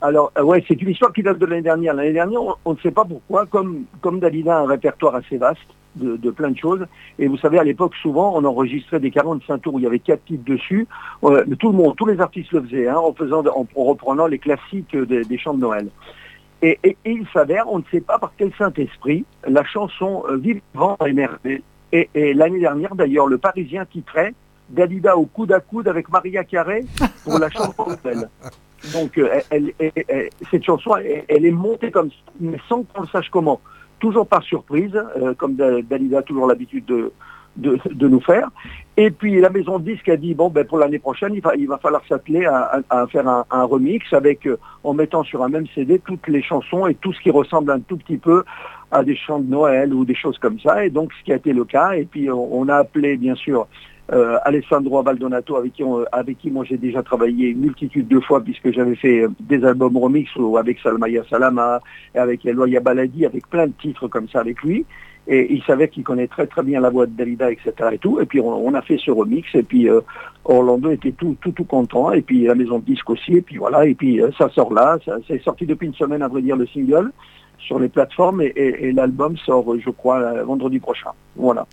Alors, 0.00 0.30
euh, 0.36 0.42
ouais, 0.42 0.62
c'est 0.68 0.80
une 0.80 0.90
histoire 0.90 1.12
qui 1.12 1.22
date 1.22 1.38
de 1.38 1.46
l'année 1.46 1.62
dernière. 1.62 1.94
L'année 1.94 2.12
dernière, 2.12 2.40
on, 2.64 2.72
ne 2.72 2.78
sait 2.78 2.90
pas 2.90 3.04
pourquoi, 3.04 3.46
comme, 3.46 3.84
comme 4.00 4.20
Dalida 4.20 4.58
a 4.58 4.60
un 4.60 4.66
répertoire 4.66 5.14
assez 5.14 5.38
vaste 5.38 5.66
de, 5.96 6.30
plein 6.30 6.50
de 6.50 6.58
choses, 6.58 6.86
et 7.18 7.26
vous 7.26 7.38
savez, 7.38 7.58
à 7.58 7.64
l'époque, 7.64 7.94
souvent, 8.02 8.36
on 8.36 8.44
enregistrait 8.44 9.00
des 9.00 9.10
45 9.10 9.62
tours 9.62 9.74
où 9.74 9.78
il 9.78 9.84
y 9.84 9.86
avait 9.86 9.98
quatre 9.98 10.22
titres 10.26 10.44
dessus. 10.44 10.86
Euh, 11.24 11.42
mais 11.46 11.56
tout 11.56 11.70
le 11.70 11.76
monde, 11.78 11.96
tous 11.96 12.04
les 12.04 12.20
artistes 12.20 12.52
le 12.52 12.62
faisaient, 12.62 12.88
hein, 12.88 12.98
en, 12.98 13.14
reprenant 13.74 14.26
les 14.26 14.38
classiques 14.38 14.94
des, 14.94 15.38
chants 15.38 15.54
de 15.54 15.60
Noël. 15.60 15.88
Et, 16.60 16.78
il 17.06 17.26
s'avère, 17.32 17.72
on 17.72 17.78
ne 17.78 17.84
sait 17.90 18.02
pas 18.02 18.18
par 18.18 18.32
quel 18.36 18.52
Saint-Esprit, 18.58 19.24
la 19.48 19.64
chanson 19.64 20.24
euh, 20.28 20.96
a 21.00 21.08
émergé. 21.08 21.62
Et, 21.92 22.10
et 22.14 22.34
l'année 22.34 22.60
dernière, 22.60 22.94
d'ailleurs, 22.94 23.28
le 23.28 23.38
Parisien 23.38 23.86
titrait 23.86 24.34
Dalida 24.68 25.16
au 25.16 25.24
coude 25.24 25.52
à 25.52 25.60
coude 25.60 25.88
avec 25.88 26.10
Maria 26.10 26.44
Carré 26.44 26.84
pour 27.24 27.38
la 27.38 27.48
chanson 27.48 27.86
de 27.86 27.96
Noël. 28.04 28.28
Donc 28.92 29.18
euh, 29.18 29.40
cette 30.50 30.64
chanson, 30.64 30.96
elle, 31.28 31.44
est 31.44 31.50
montée 31.50 31.90
comme 31.90 32.10
mais 32.40 32.58
sans 32.68 32.82
qu'on 32.82 33.02
le 33.02 33.08
sache 33.08 33.30
comment. 33.30 33.60
Toujours 33.98 34.26
par 34.26 34.42
surprise, 34.42 34.94
euh, 34.94 35.34
comme 35.34 35.54
Da- 35.54 35.80
Dalida 35.82 36.18
a 36.18 36.22
toujours 36.22 36.46
l'habitude 36.46 36.84
de, 36.84 37.10
nous 38.06 38.20
faire. 38.20 38.50
Et 38.98 39.10
puis 39.10 39.40
la 39.40 39.48
maison 39.48 39.78
de 39.78 39.90
disques 39.90 40.10
a 40.10 40.18
dit, 40.18 40.34
bon, 40.34 40.50
ben, 40.50 40.66
pour 40.66 40.78
l'année 40.78 40.98
prochaine, 40.98 41.32
il 41.34 41.40
va, 41.40 41.78
falloir 41.78 42.02
s'atteler 42.06 42.44
à, 42.44 43.06
faire 43.06 43.26
un, 43.26 43.64
remix 43.64 44.12
avec, 44.12 44.46
euh, 44.46 44.58
en 44.84 44.92
mettant 44.92 45.24
sur 45.24 45.42
un 45.42 45.48
même 45.48 45.66
CD 45.74 45.98
toutes 45.98 46.28
les 46.28 46.42
chansons 46.42 46.86
et 46.86 46.94
tout 46.94 47.14
ce 47.14 47.20
qui 47.20 47.30
ressemble 47.30 47.70
un 47.70 47.80
tout 47.80 47.96
petit 47.96 48.18
peu 48.18 48.44
à 48.90 49.02
des 49.02 49.16
chants 49.16 49.38
de 49.38 49.50
Noël 49.50 49.94
ou 49.94 50.04
des 50.04 50.14
choses 50.14 50.38
comme 50.38 50.60
ça. 50.60 50.84
Et 50.84 50.90
donc 50.90 51.12
ce 51.18 51.24
qui 51.24 51.32
a 51.32 51.36
été 51.36 51.54
le 51.54 51.64
cas. 51.64 51.92
Et 51.92 52.04
puis 52.04 52.30
on 52.30 52.68
a 52.68 52.76
appelé, 52.76 53.16
bien 53.16 53.34
sûr, 53.34 53.66
euh, 54.12 54.38
Alessandro 54.44 55.02
Valdonato, 55.02 55.56
avec 55.56 55.72
qui, 55.72 55.82
on- 55.82 56.04
avec 56.12 56.38
qui 56.38 56.50
moi 56.50 56.64
j'ai 56.64 56.76
déjà 56.76 57.02
travaillé 57.02 57.48
une 57.48 57.58
multitude 57.60 58.06
de 58.08 58.20
fois 58.20 58.40
puisque 58.40 58.72
j'avais 58.72 58.94
fait 58.96 59.22
euh, 59.22 59.28
des 59.40 59.64
albums 59.64 59.96
remix 59.96 60.28
avec 60.58 60.78
Salmaya 60.80 61.22
Salama, 61.28 61.80
et 62.14 62.18
avec 62.18 62.44
Eloya 62.46 62.80
Baladi, 62.80 63.26
avec 63.26 63.48
plein 63.48 63.66
de 63.66 63.72
titres 63.72 64.06
comme 64.08 64.28
ça 64.28 64.40
avec 64.40 64.62
lui. 64.62 64.84
Et 65.28 65.52
il 65.52 65.60
savait 65.64 65.88
qu'il 65.88 66.04
connaît 66.04 66.28
très 66.28 66.46
très 66.46 66.62
bien 66.62 66.80
la 66.80 66.88
voix 66.88 67.06
de 67.06 67.10
Dalida, 67.10 67.50
etc. 67.50 67.72
Et 67.94 67.98
tout. 67.98 68.20
Et 68.20 68.26
puis 68.26 68.38
on, 68.40 68.72
a 68.74 68.80
fait 68.82 68.96
ce 68.96 69.10
remix. 69.10 69.44
Et 69.56 69.64
puis 69.64 69.88
euh, 69.88 70.00
Orlando 70.44 70.88
était 70.90 71.10
tout 71.10 71.36
tout 71.40 71.50
tout 71.50 71.64
content. 71.64 72.12
Et 72.12 72.22
puis 72.22 72.44
la 72.44 72.54
maison 72.54 72.78
de 72.78 72.84
disque 72.84 73.10
aussi. 73.10 73.32
Et 73.38 73.42
puis 73.42 73.56
voilà. 73.56 73.86
Et 73.86 73.94
puis 73.96 74.22
euh, 74.22 74.30
ça 74.38 74.48
sort 74.50 74.72
là. 74.72 74.98
C'est 75.26 75.42
sorti 75.42 75.66
depuis 75.66 75.86
une 75.88 75.94
semaine 75.94 76.22
à 76.22 76.28
vrai 76.28 76.42
dire 76.42 76.54
le 76.56 76.66
single 76.68 77.10
sur 77.58 77.80
les 77.80 77.88
plateformes 77.88 78.40
et, 78.42 78.52
et- 78.54 78.92
l'album 78.92 79.36
sort, 79.38 79.72
euh, 79.72 79.80
je 79.84 79.90
crois, 79.90 80.20
euh, 80.20 80.44
vendredi 80.44 80.78
prochain. 80.78 81.10
Voilà. 81.34 81.66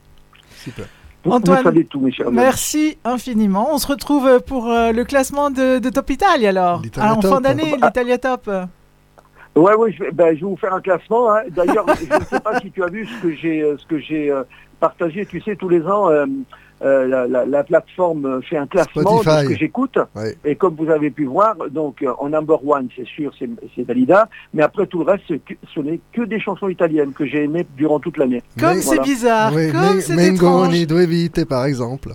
Super. 0.50 0.86
Vous, 1.24 1.32
Antoine, 1.32 1.58
vous 1.60 1.64
savez 1.64 1.86
tout, 1.86 2.00
mes 2.02 2.12
chers 2.12 2.28
amis. 2.28 2.36
Merci 2.36 2.98
infiniment. 3.06 3.70
On 3.72 3.78
se 3.78 3.88
retrouve 3.88 4.42
pour 4.42 4.70
euh, 4.70 4.92
le 4.92 5.06
classement 5.06 5.50
de, 5.50 5.80
de 5.80 5.90
Top 5.90 6.10
Italia 6.10 6.50
alors. 6.50 6.82
L'Italia 6.82 7.12
Ah, 7.14 7.18
en 7.18 7.22
fin 7.22 7.40
d'année, 7.42 7.76
l'Italia 7.82 8.18
Top. 8.18 8.50
Ouais, 9.56 9.76
ouais, 9.76 9.92
je 9.94 10.04
vais, 10.04 10.12
ben, 10.12 10.36
je 10.36 10.42
vais 10.42 10.48
vous 10.50 10.58
faire 10.58 10.74
un 10.74 10.82
classement. 10.82 11.32
hein. 11.34 11.42
D'ailleurs, 11.52 11.86
je 11.98 12.18
ne 12.18 12.24
sais 12.26 12.40
pas 12.40 12.60
si 12.60 12.72
tu 12.72 12.84
as 12.84 12.88
vu 12.88 13.06
ce 13.08 13.22
que 13.22 13.34
j'ai, 13.36 13.62
euh, 13.62 13.78
ce 13.78 13.86
que 13.86 14.00
j'ai 14.00 14.32
euh, 14.32 14.44
partagé. 14.80 15.26
Tu 15.26 15.40
sais, 15.42 15.56
tous 15.56 15.70
les 15.70 15.82
ans, 15.84 16.10
euh, 16.84 17.08
la, 17.08 17.28
la- 17.28 17.46
la 17.46 17.64
plateforme 17.64 18.42
fait 18.44 18.58
un 18.58 18.68
classement 18.68 19.20
de 19.20 19.24
ce 19.24 19.48
que 19.48 19.56
j'écoute. 19.56 19.98
Ouais. 20.16 20.36
Et 20.46 20.56
comme 20.56 20.76
vous 20.76 20.90
avez 20.90 21.10
pu 21.12 21.26
voir, 21.26 21.56
donc 21.72 22.02
euh, 22.02 22.12
en 22.20 22.30
number 22.30 22.60
one, 22.68 22.88
c'est 22.96 23.06
sûr, 23.08 23.32
c'est 23.38 23.50
c'est 23.76 23.84
Dalida. 23.86 24.28
Mais 24.54 24.64
après 24.64 24.86
tout 24.88 25.00
le 25.00 25.06
reste, 25.12 25.28
que- 25.46 25.54
ce 25.74 25.80
n'est 25.80 26.00
que 26.12 26.22
des 26.24 26.40
chansons 26.40 26.70
italiennes 26.70 27.14
que 27.14 27.26
j'ai 27.26 27.44
aimées 27.44 27.66
durant 27.78 28.00
toute 28.00 28.18
l'année. 28.18 28.42
Comme 28.60 28.82
c'est 28.82 29.02
bizarre, 29.02 29.54
Oui, 29.56 29.72
comme 29.72 29.96
Me- 29.96 30.02
c'est 30.02 30.16
Mengoni, 30.16 30.82
étrange. 30.82 30.88
Due 30.88 31.06
Vite, 31.08 31.46
par 31.46 31.66
exemple. 31.66 32.10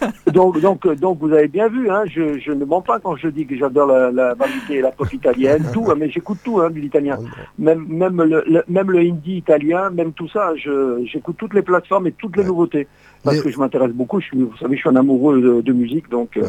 Donc, 0.32 0.60
donc, 0.60 0.86
donc, 0.98 1.18
vous 1.20 1.32
avez 1.32 1.48
bien 1.48 1.68
vu, 1.68 1.88
hein, 1.90 2.02
je, 2.06 2.38
je 2.38 2.52
ne 2.52 2.64
mens 2.64 2.80
pas 2.82 2.98
quand 2.98 3.16
je 3.16 3.28
dis 3.28 3.46
que 3.46 3.56
j'adore 3.56 3.86
la, 3.86 4.10
la 4.10 4.34
et 4.70 4.80
la 4.80 4.90
pop 4.90 5.10
italienne, 5.12 5.64
tout, 5.72 5.86
hein, 5.90 5.94
mais 5.96 6.10
j'écoute 6.10 6.38
tout 6.44 6.60
hein, 6.60 6.70
de 6.70 6.78
l'italien. 6.78 7.18
Même, 7.58 7.86
même, 7.88 8.22
le, 8.22 8.44
le- 8.46 8.64
même 8.68 8.90
le 8.90 8.98
hindi 9.00 9.36
italien, 9.38 9.90
même 9.90 10.12
tout 10.12 10.28
ça, 10.28 10.52
j'écoute 10.56 11.36
toutes 11.38 11.54
les 11.54 11.62
plateformes 11.62 12.06
et 12.08 12.12
toutes 12.12 12.36
les 12.36 12.42
Ouais. 12.42 12.48
nouveautés. 12.48 12.86
Parce 13.22 13.36
Les- 13.38 13.42
que 13.42 13.50
je 13.50 13.58
m'intéresse 13.58 13.90
beaucoup, 13.92 14.20
je 14.20 14.26
suis, 14.26 14.38
vous 14.38 14.56
savez, 14.58 14.76
je 14.76 14.80
suis 14.80 14.88
un 14.90 14.96
amoureux 14.96 15.40
de, 15.40 15.60
de 15.62 15.72
musique, 15.72 16.08
donc, 16.10 16.36
euh, 16.36 16.42
Ouais. 16.42 16.48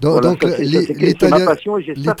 Donc, 0.00 0.12
voilà, 0.12 0.28
donc 0.28 0.42
ça, 0.42 0.56
c'est- 0.56 1.28
ma 1.30 1.40
passion 1.44 1.78
et 1.78 1.82
j'espère 1.82 2.14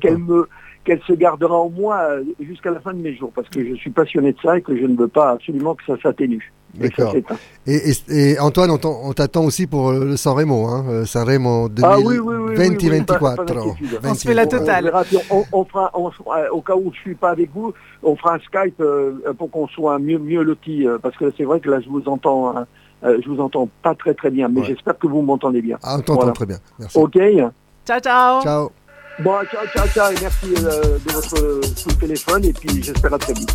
qu'elle 0.00 0.18
me, 0.18 0.48
qu'elle 0.84 1.00
se 1.06 1.12
gardera 1.14 1.56
en 1.56 1.70
moi 1.70 1.96
euh, 2.02 2.22
jusqu'à 2.40 2.70
la 2.70 2.80
fin 2.80 2.92
de 2.92 2.98
mes 2.98 3.14
jours, 3.14 3.32
parce 3.34 3.48
que 3.48 3.64
je 3.66 3.74
suis 3.74 3.90
passionné 3.90 4.32
de 4.32 4.38
ça 4.42 4.58
et 4.58 4.62
que 4.62 4.76
je 4.76 4.84
ne 4.86 4.96
veux 4.96 5.08
pas 5.08 5.30
absolument 5.30 5.74
que 5.74 5.84
ça 5.86 5.94
s'atténue. 6.02 6.52
D'accord. 6.74 7.14
Et, 7.66 7.74
et- 7.90 7.92
et 8.32 8.38
Antoine, 8.40 8.68
on 8.72 8.78
t'en- 8.78 9.00
on 9.04 9.12
t'attend 9.12 9.44
aussi 9.44 9.68
pour 9.68 9.90
euh, 9.90 10.04
le 10.04 10.16
San 10.16 10.34
Remo, 10.36 10.66
hein, 10.66 10.84
euh, 10.88 11.04
San 11.04 11.24
Remo 11.26 11.68
Ah 11.82 11.98
oui, 11.98 12.04
oui, 12.04 12.18
oui, 12.18 12.34
oui, 12.34 12.34
oui, 12.36 12.68
oui, 12.90 13.02
pas- 13.04 13.18
pas 13.18 13.36
2024. 13.36 13.44
d'inquiétude. 13.44 14.00
On 14.04 14.14
se 14.14 14.26
fait 14.26 14.34
la 14.34 14.46
totale. 14.46 14.92
On, 15.30 15.44
on, 15.52 15.64
fera, 15.64 15.90
on 15.94 16.10
au 16.50 16.60
cas 16.62 16.74
où 16.74 16.90
je 16.92 16.98
suis 16.98 17.14
pas 17.14 17.30
avec 17.30 17.50
vous, 17.54 17.72
on 18.02 18.16
fera 18.16 18.34
un 18.34 18.38
Skype 18.40 18.80
euh, 18.80 19.12
pour 19.38 19.50
qu'on 19.52 19.68
soit 19.68 20.00
mieux, 20.00 20.18
mieux 20.18 20.42
loti, 20.42 20.84
euh, 20.86 20.98
parce 21.00 21.16
que 21.16 21.32
c'est 21.36 21.44
vrai 21.44 21.60
que 21.60 21.70
là 21.70 21.78
je 21.80 21.88
vous 21.88 22.02
entends, 22.06 22.56
hein, 22.56 22.66
euh, 23.04 23.18
je 23.24 23.28
vous 23.30 23.40
entends 23.40 23.68
pas 23.82 23.94
très 23.94 24.14
très 24.14 24.30
bien, 24.30 24.48
mais 24.48 24.60
Ouais. 24.62 24.66
j'espère 24.66 24.98
que 24.98 25.06
vous 25.06 25.22
m'entendez 25.22 25.62
bien. 25.62 25.78
Ah, 25.82 25.94
on 25.96 26.00
t'entend 26.00 26.14
Voilà. 26.16 26.32
très 26.32 26.46
bien. 26.46 26.58
Merci. 26.80 26.98
Ok. 26.98 27.16
Ciao, 27.86 28.00
ciao. 28.00 28.42
Ciao. 28.42 28.83
Bon, 29.20 29.44
ciao, 29.44 29.66
ciao, 29.68 29.86
ciao, 29.88 30.10
et 30.10 30.20
merci 30.20 30.54
euh, 30.58 30.98
de 30.98 31.12
votre 31.12 31.38
euh, 31.38 31.60
téléphone, 32.00 32.44
et 32.44 32.52
puis 32.52 32.82
j'espère 32.82 33.14
à 33.14 33.18
très 33.18 33.32
vite. 33.32 33.50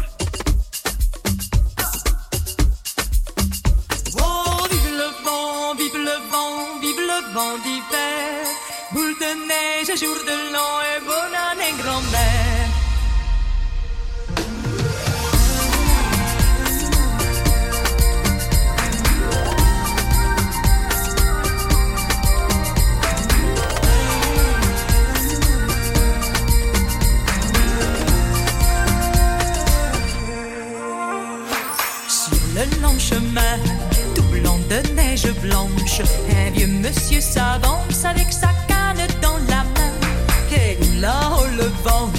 Un 36.02 36.52
vieux 36.52 36.68
monsieur 36.68 37.22
s'avance 37.22 38.06
avec 38.06 38.32
sa 38.32 38.50
canne 38.68 39.06
dans 39.22 39.38
la 39.50 39.64
main. 39.64 39.94
Et 40.52 40.78
là-haut 41.00 41.48
le 41.58 41.68
vent, 41.84 42.10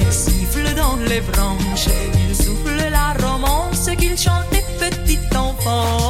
il 0.00 0.12
siffle 0.12 0.74
dans 0.74 0.96
les 0.96 1.20
branches, 1.20 1.88
il 2.28 2.34
souffle 2.34 2.90
la 2.90 3.14
romance 3.26 3.88
qu'il 3.98 4.16
chantait 4.18 4.64
petit 4.78 5.18
enfant. 5.36 6.01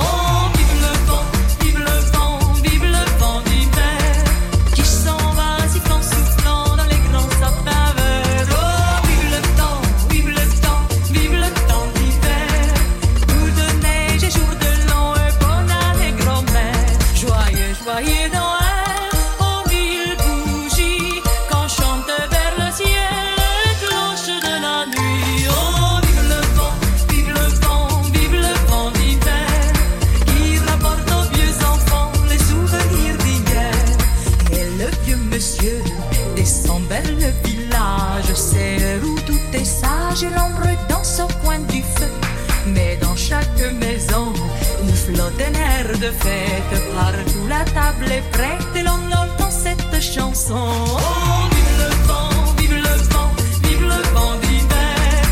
De 46.03 46.11
fête. 46.11 46.83
Partout 46.95 47.47
la 47.49 47.65
table 47.65 48.11
est 48.11 48.29
prête 48.33 48.75
et 48.75 48.83
l'on 48.83 49.03
entend 49.23 49.51
cette 49.51 50.01
chanson. 50.01 50.57
Oh, 50.57 51.49
vive 51.55 51.77
le 51.83 51.91
vent, 52.09 52.55
vive 52.59 52.77
le 52.89 52.97
vent, 53.13 53.31
vive 53.63 53.83
le 53.83 54.01
vent 54.15 54.35
d'hiver. 54.43 55.23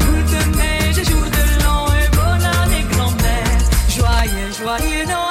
Boule 0.00 0.24
de 0.34 0.42
neige 0.58 1.00
jour 1.10 1.26
de 1.38 1.44
l'an 1.62 1.86
et 2.00 2.08
bonne 2.18 2.46
année 2.60 2.84
grand-mère. 2.90 3.60
Joyeux, 3.96 4.50
joyeux 4.60 5.04
Noël, 5.06 5.25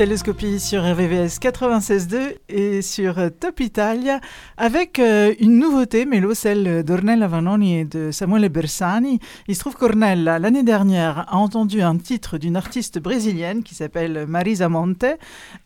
Italoscopie 0.00 0.58
sur 0.60 0.82
RVVS 0.82 1.36
96.2 1.42 2.36
et 2.48 2.80
sur 2.80 3.16
Top 3.38 3.60
Italia 3.60 4.18
avec 4.56 4.98
euh, 4.98 5.34
une 5.40 5.58
nouveauté, 5.58 6.06
Mélo, 6.06 6.32
celle 6.32 6.84
d'Ornella 6.84 7.28
Vanoni 7.28 7.80
et 7.80 7.84
de 7.84 8.10
Samuele 8.10 8.48
Bersani. 8.48 9.20
Il 9.46 9.54
se 9.54 9.60
trouve 9.60 9.76
qu'Ornella, 9.76 10.38
l'année 10.38 10.62
dernière, 10.62 11.26
a 11.28 11.36
entendu 11.36 11.82
un 11.82 11.98
titre 11.98 12.38
d'une 12.38 12.56
artiste 12.56 12.98
brésilienne 12.98 13.62
qui 13.62 13.74
s'appelle 13.74 14.24
Marisa 14.26 14.70
Monte. 14.70 15.04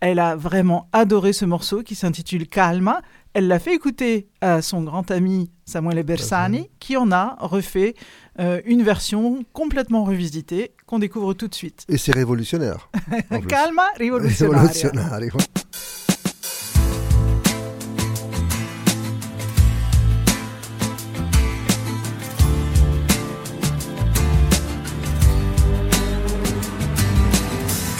Elle 0.00 0.18
a 0.18 0.34
vraiment 0.34 0.88
adoré 0.92 1.32
ce 1.32 1.44
morceau 1.44 1.84
qui 1.84 1.94
s'intitule 1.94 2.48
Calma. 2.48 3.02
Elle 3.34 3.46
l'a 3.46 3.60
fait 3.60 3.74
écouter 3.74 4.26
à 4.40 4.62
son 4.62 4.82
grand 4.82 5.12
ami 5.12 5.52
Samuele 5.64 6.02
Bersani 6.02 6.70
qui 6.80 6.96
en 6.96 7.12
a 7.12 7.36
refait 7.38 7.94
euh, 8.40 8.60
une 8.64 8.82
version 8.82 9.44
complètement 9.52 10.04
revisitée 10.04 10.72
qu'on 10.86 10.98
découvre 10.98 11.34
tout 11.34 11.48
de 11.48 11.54
suite. 11.54 11.84
Et 11.88 11.98
c'est 11.98 12.12
révolutionnaire. 12.12 12.88
Calma. 13.48 13.84
Rivoluzionario. 13.96 15.32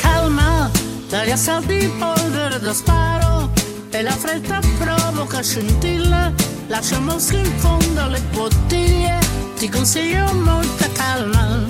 calma 0.00 0.70
dagli 1.08 1.30
assalti 1.30 1.88
polvere 1.98 2.58
da 2.58 2.72
sparo 2.72 3.50
e 3.90 4.02
la 4.02 4.10
fretta 4.10 4.60
provoca 4.78 5.42
scintille 5.42 6.34
lascia 6.68 6.98
mosche 7.00 7.36
in 7.36 7.52
fondo 7.58 8.00
alle 8.00 8.20
bottiglie 8.32 9.23
ti 9.56 9.68
consiglio 9.68 10.32
molta 10.34 10.88
calma. 10.92 11.64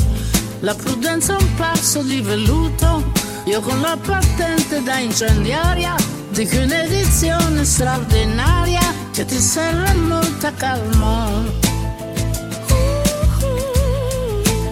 La 0.60 0.74
prudenza 0.74 1.36
è 1.36 1.40
un 1.40 1.54
passo 1.54 2.02
di 2.02 2.20
velluto. 2.20 3.12
Io 3.44 3.60
con 3.60 3.80
la 3.80 3.96
patente 4.00 4.82
da 4.82 4.98
incendiaria 4.98 5.94
dico 6.30 6.56
un'edizione 6.56 7.64
straordinaria 7.64 8.80
che 9.12 9.24
ti 9.24 9.38
serve 9.38 9.92
molta 9.94 10.52
calma. 10.54 11.28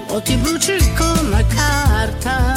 O 0.08 0.20
ti 0.22 0.36
bruci 0.36 0.76
come 0.96 1.46
carta. 1.46 2.54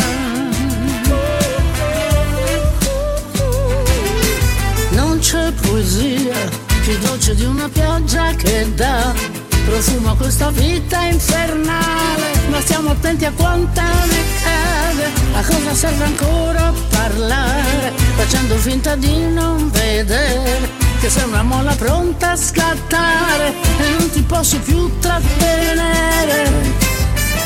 Non 4.91 5.19
c'è 5.19 5.51
poesia 5.51 6.63
più 6.83 6.97
dolce 6.99 7.35
di 7.35 7.43
una 7.45 7.67
pioggia 7.67 8.33
che 8.35 8.73
dà 8.75 9.44
profumo 9.65 10.11
a 10.11 10.15
questa 10.15 10.51
vita 10.51 11.03
infernale. 11.05 12.33
Ma 12.49 12.61
stiamo 12.61 12.91
attenti 12.91 13.25
a 13.25 13.31
quanta 13.31 13.83
ne 13.83 14.23
cade, 14.43 15.11
a 15.33 15.43
cosa 15.43 15.73
serve 15.73 16.03
ancora 16.05 16.71
parlare, 16.89 17.91
facendo 18.15 18.55
finta 18.55 18.95
di 18.95 19.27
non 19.31 19.69
vedere 19.71 20.83
che 20.99 21.09
sei 21.09 21.27
una 21.27 21.43
molla 21.43 21.75
pronta 21.75 22.31
a 22.31 22.35
scattare 22.35 23.53
e 23.77 23.89
non 23.97 24.09
ti 24.11 24.21
posso 24.21 24.59
più 24.59 24.97
trattenere. 24.99 26.49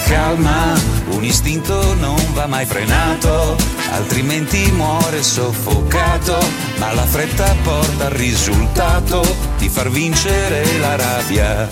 Calma, 0.08 0.74
un 1.10 1.24
istinto 1.24 1.94
non 1.96 2.16
va 2.34 2.48
mai 2.48 2.66
frenato, 2.66 3.56
altrimenti 3.92 4.72
muore 4.72 5.22
soffocato, 5.22 6.38
ma 6.78 6.94
la 6.94 7.06
fretta 7.06 7.54
porta 7.64 8.06
al 8.06 8.12
risultato 8.12 9.24
di 9.58 9.70
far 9.70 9.90
vincere 9.90 10.80
la 10.80 10.96
rabbia. 10.96 11.68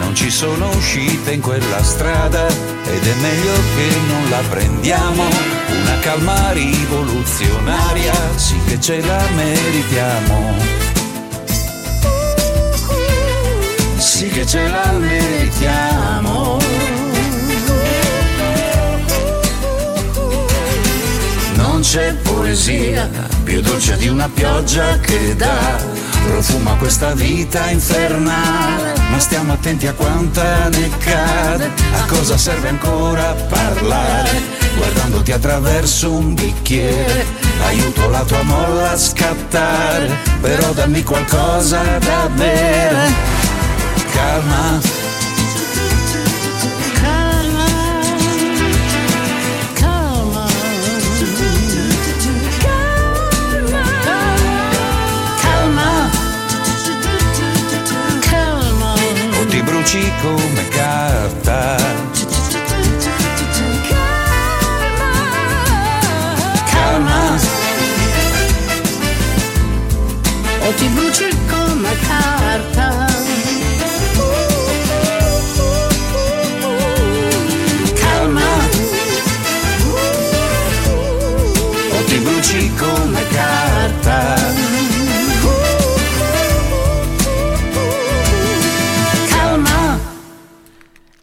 Non 0.00 0.14
ci 0.14 0.30
sono 0.30 0.70
uscite 0.70 1.32
in 1.32 1.40
quella 1.40 1.82
strada 1.84 2.48
ed 2.48 3.06
è 3.06 3.14
meglio 3.20 3.52
che 3.76 3.96
non 4.08 4.30
la 4.30 4.40
prendiamo, 4.48 5.22
una 5.22 5.98
calma 6.00 6.52
rivoluzionaria, 6.52 8.14
sì 8.34 8.58
che 8.66 8.80
ce 8.80 9.00
la 9.02 9.22
meritiamo. 9.36 10.54
Sì 13.98 14.28
che 14.28 14.46
ce 14.46 14.68
la 14.68 14.90
meritiamo. 14.92 16.58
Non 21.54 21.80
c'è 21.82 22.14
poesia 22.14 23.08
più 23.44 23.60
dolce 23.60 23.96
di 23.96 24.08
una 24.08 24.28
pioggia 24.32 24.98
che 24.98 25.36
dà 25.36 25.78
profumo 26.26 26.72
a 26.72 26.76
questa 26.76 27.12
vita 27.14 27.70
infernale. 27.70 28.94
Ma 29.10 29.18
stiamo 29.18 29.52
attenti 29.52 29.86
a 29.86 29.92
quanta 29.92 30.68
ne 30.68 30.90
cade, 30.98 31.70
a 31.92 32.04
cosa 32.06 32.36
serve 32.36 32.68
ancora 32.68 33.34
parlare. 33.48 34.40
Guardandoti 34.76 35.32
attraverso 35.32 36.12
un 36.12 36.34
bicchiere, 36.34 37.26
aiuto 37.66 38.08
la 38.08 38.22
tua 38.24 38.42
molla 38.42 38.92
a 38.92 38.96
scattare. 38.96 40.08
Però 40.40 40.72
dammi 40.72 41.02
qualcosa 41.02 41.82
da 41.98 42.28
bere. 42.34 43.12
Calma 44.12 44.99
luci 59.80 60.12
come 60.20 60.68
carta. 60.68 61.76
Calma. 66.70 67.38
O 70.66 70.72
ti 70.74 70.86
bruci 70.88 71.28
come 71.48 71.96
carta. 72.06 73.06
Calma. 77.94 78.50
O 81.90 82.04
ti 82.04 82.16
bruci 82.18 82.70
come 82.76 82.89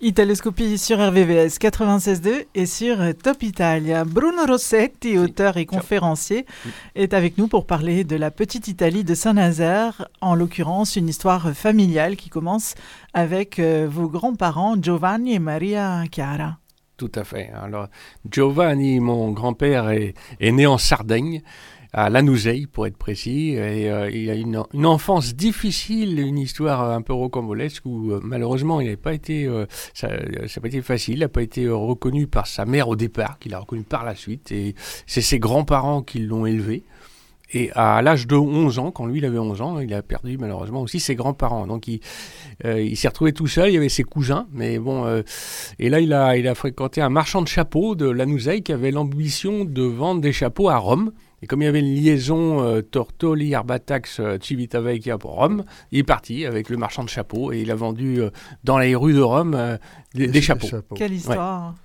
Italoscopie 0.08 0.78
sur 0.78 1.06
RVVS 1.06 1.60
96.2 1.60 2.46
et 2.56 2.66
sur 2.66 2.96
Top 3.22 3.44
Italia. 3.44 4.06
Bruno 4.06 4.46
Rossetti, 4.48 5.18
auteur 5.18 5.58
et 5.58 5.66
conférencier, 5.66 6.46
est 6.96 7.14
avec 7.14 7.38
nous 7.38 7.50
pour 7.50 7.66
parler 7.66 8.06
de 8.06 8.16
la 8.16 8.32
petite 8.32 8.70
Italie 8.70 9.04
de 9.04 9.14
Saint-Nazaire, 9.14 10.08
en 10.22 10.34
l'occurrence 10.34 10.96
une 10.96 11.10
histoire 11.10 11.52
familiale 11.52 12.16
qui 12.16 12.30
commence 12.30 12.76
avec 13.14 13.60
euh, 13.60 13.86
vos 13.92 14.08
grands-parents 14.08 14.82
Giovanni 14.82 15.34
et 15.34 15.40
Maria 15.40 16.02
Chiara. 16.10 16.58
Tout 16.96 17.12
à 17.14 17.26
fait. 17.26 17.52
Alors, 17.62 17.88
Giovanni, 18.32 19.02
mon 19.02 19.32
grand-père, 19.32 19.90
est, 19.90 20.14
est 20.40 20.52
né 20.54 20.66
en 20.68 20.78
Sardaigne 20.78 21.42
à 21.94 22.10
Lanouzeil, 22.10 22.68
pour 22.68 22.88
être 22.88 22.98
précis. 22.98 23.52
Et 23.52 23.90
euh, 23.90 24.10
il 24.10 24.30
a 24.30 24.36
une, 24.36 24.64
une, 24.74 24.86
enfance 24.86 25.36
difficile, 25.36 26.20
une 26.20 26.38
histoire 26.38 26.92
un 26.92 27.02
peu 27.02 27.14
rocambolesque 27.14 27.86
où 27.86 28.12
euh, 28.12 28.20
malheureusement 28.24 28.82
il 28.82 28.98
pas 28.98 29.14
été, 29.14 29.46
euh, 29.46 29.66
ça 29.94 30.10
n'a 30.10 30.62
pas 30.62 30.68
été 30.68 30.82
facile. 30.82 31.16
Il 31.16 31.20
n'a 31.22 31.30
pas 31.30 31.42
été 31.42 31.68
reconnu 31.70 32.28
par 32.28 32.48
sa 32.48 32.66
mère 32.66 32.88
au 32.90 32.96
départ, 32.96 33.40
qu'il 33.40 33.54
a 33.54 33.60
reconnu 33.60 33.84
par 33.84 34.04
la 34.04 34.16
suite. 34.16 34.52
Et 34.52 34.76
c'est 35.06 35.22
ses 35.22 35.40
grands-parents 35.40 36.02
qui 36.02 36.20
l'ont 36.20 36.46
élevé. 36.46 36.84
Et 37.54 37.72
à 37.76 38.02
l'âge 38.02 38.28
de 38.28 38.36
11 38.36 38.80
ans, 38.80 38.92
quand 38.92 39.06
lui 39.06 39.20
il 39.20 39.26
avait 39.26 39.38
11 39.38 39.62
ans, 39.62 39.80
il 39.80 39.94
a 39.94 40.02
perdu 40.02 40.38
malheureusement 40.38 40.82
aussi 40.82 41.00
ses 41.00 41.16
grands-parents. 41.16 41.66
Donc 41.66 41.88
il, 41.88 42.02
euh, 42.66 42.94
s'est 42.96 43.08
retrouvé 43.08 43.32
tout 43.32 43.48
seul, 43.48 43.70
il 43.70 43.74
y 43.74 43.78
avait 43.78 43.88
ses 43.88 44.04
cousins, 44.04 44.48
mais 44.52 44.80
bon. 44.80 45.06
Euh, 45.06 45.22
et 45.80 45.90
là 45.90 46.02
il 46.02 46.12
a, 46.12 46.36
il 46.36 46.48
a 46.48 46.56
fréquenté 46.56 47.02
un 47.02 47.10
marchand 47.10 47.42
de 47.42 47.48
chapeaux 47.48 47.96
de 47.96 48.10
Lanouzeil 48.10 48.64
qui 48.64 48.74
avait 48.74 48.92
l'ambition 48.92 49.64
de 49.64 49.84
vendre 49.84 50.20
des 50.20 50.34
chapeaux 50.34 50.70
à 50.70 50.78
Rome. 50.78 51.12
Et 51.42 51.48
comme 51.48 51.62
il 51.62 51.66
y 51.66 51.68
avait 51.68 51.82
une 51.82 51.94
liaison 51.94 52.64
euh, 52.64 52.82
Tortoli, 52.82 53.54
Arbatax, 53.54 54.20
euh, 54.20 54.38
Civitavecchia 54.42 55.18
pour 55.18 55.34
Rome, 55.34 55.64
il 55.92 56.00
est 56.00 56.04
parti 56.04 56.46
avec 56.46 56.70
le 56.70 56.78
marchand 56.78 57.04
de 57.04 57.10
chapeaux 57.10 57.52
et 57.52 57.60
il 57.62 57.70
a 57.70 57.76
vendu 57.76 58.22
euh, 58.22 58.32
dans 58.64 58.80
les 58.80 58.96
rues 58.96 59.14
de 59.14 59.22
Rome 59.22 59.54
euh, 59.54 59.78
des, 60.16 60.28
des, 60.28 60.42
chapeaux. 60.42 60.68
chapeaux. 60.68 60.96
Quelle 60.96 61.14
histoire 61.14 61.70
ouais. 61.70 61.76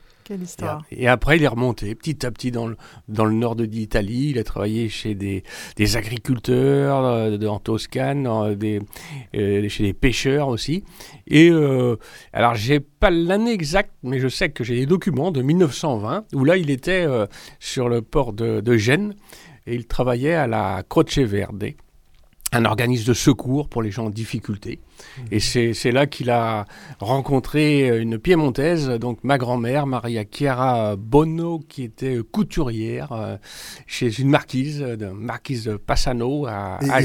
Et, 0.90 1.08
après, 1.08 1.36
il 1.36 1.42
est 1.42 1.48
remonté 1.48 1.94
petit 1.94 2.24
à 2.26 2.30
petit 2.30 2.50
dans 2.50 2.66
le, 2.66 2.76
dans 3.08 3.24
le 3.24 3.34
nord 3.34 3.56
de 3.56 3.64
l'Italie. 3.64 4.30
Il 4.30 4.38
a 4.38 4.44
travaillé 4.44 4.88
chez 4.88 5.14
des, 5.14 5.44
des 5.76 5.96
agriculteurs 5.96 7.04
euh, 7.04 7.46
en 7.46 7.58
Toscane, 7.58 8.26
euh, 8.26 9.68
chez 9.68 9.82
des 9.82 9.92
pêcheurs 9.92 10.48
aussi. 10.48 10.84
Et 11.26 11.50
euh, 11.50 11.96
alors, 12.32 12.54
j'ai 12.54 12.80
pas 12.80 13.10
l'année 13.10 13.52
exacte, 13.52 13.92
mais 14.02 14.18
je 14.18 14.28
sais 14.28 14.50
que 14.50 14.64
j'ai 14.64 14.76
des 14.76 14.86
documents 14.86 15.30
de 15.30 15.42
1920 15.42 16.26
où 16.34 16.44
là, 16.44 16.56
il 16.56 16.70
était 16.70 17.04
euh, 17.06 17.26
sur 17.60 17.88
le 17.88 18.02
port 18.02 18.32
de 18.32 18.76
Gênes 18.76 19.14
et 19.66 19.74
il 19.74 19.86
travaillait 19.86 20.34
à 20.34 20.46
la 20.46 20.82
Croce 20.88 21.18
Verde 21.18 21.74
un 22.52 22.64
organisme 22.66 23.08
de 23.08 23.14
secours 23.14 23.68
pour 23.68 23.82
les 23.82 23.90
gens 23.90 24.06
en 24.06 24.10
difficulté. 24.10 24.80
Et 25.30 25.40
c'est 25.40 25.92
là 25.92 26.06
qu'il 26.06 26.30
a 26.30 26.66
rencontré 27.00 27.98
une 27.98 28.18
piémontaise, 28.18 28.88
donc 28.88 29.18
ma 29.22 29.38
grand-mère, 29.38 29.86
Maria 29.86 30.24
Chiara 30.30 30.96
Bono, 30.96 31.60
qui 31.68 31.84
était 31.84 32.18
couturière 32.30 33.12
euh, 33.12 33.36
chez 33.86 34.20
une 34.20 34.30
marquise, 34.30 34.80
de, 34.80 35.06
marquise 35.06 35.64
de 35.64 35.76
Passano 35.76 36.46
à, 36.46 36.78
à 36.90 37.00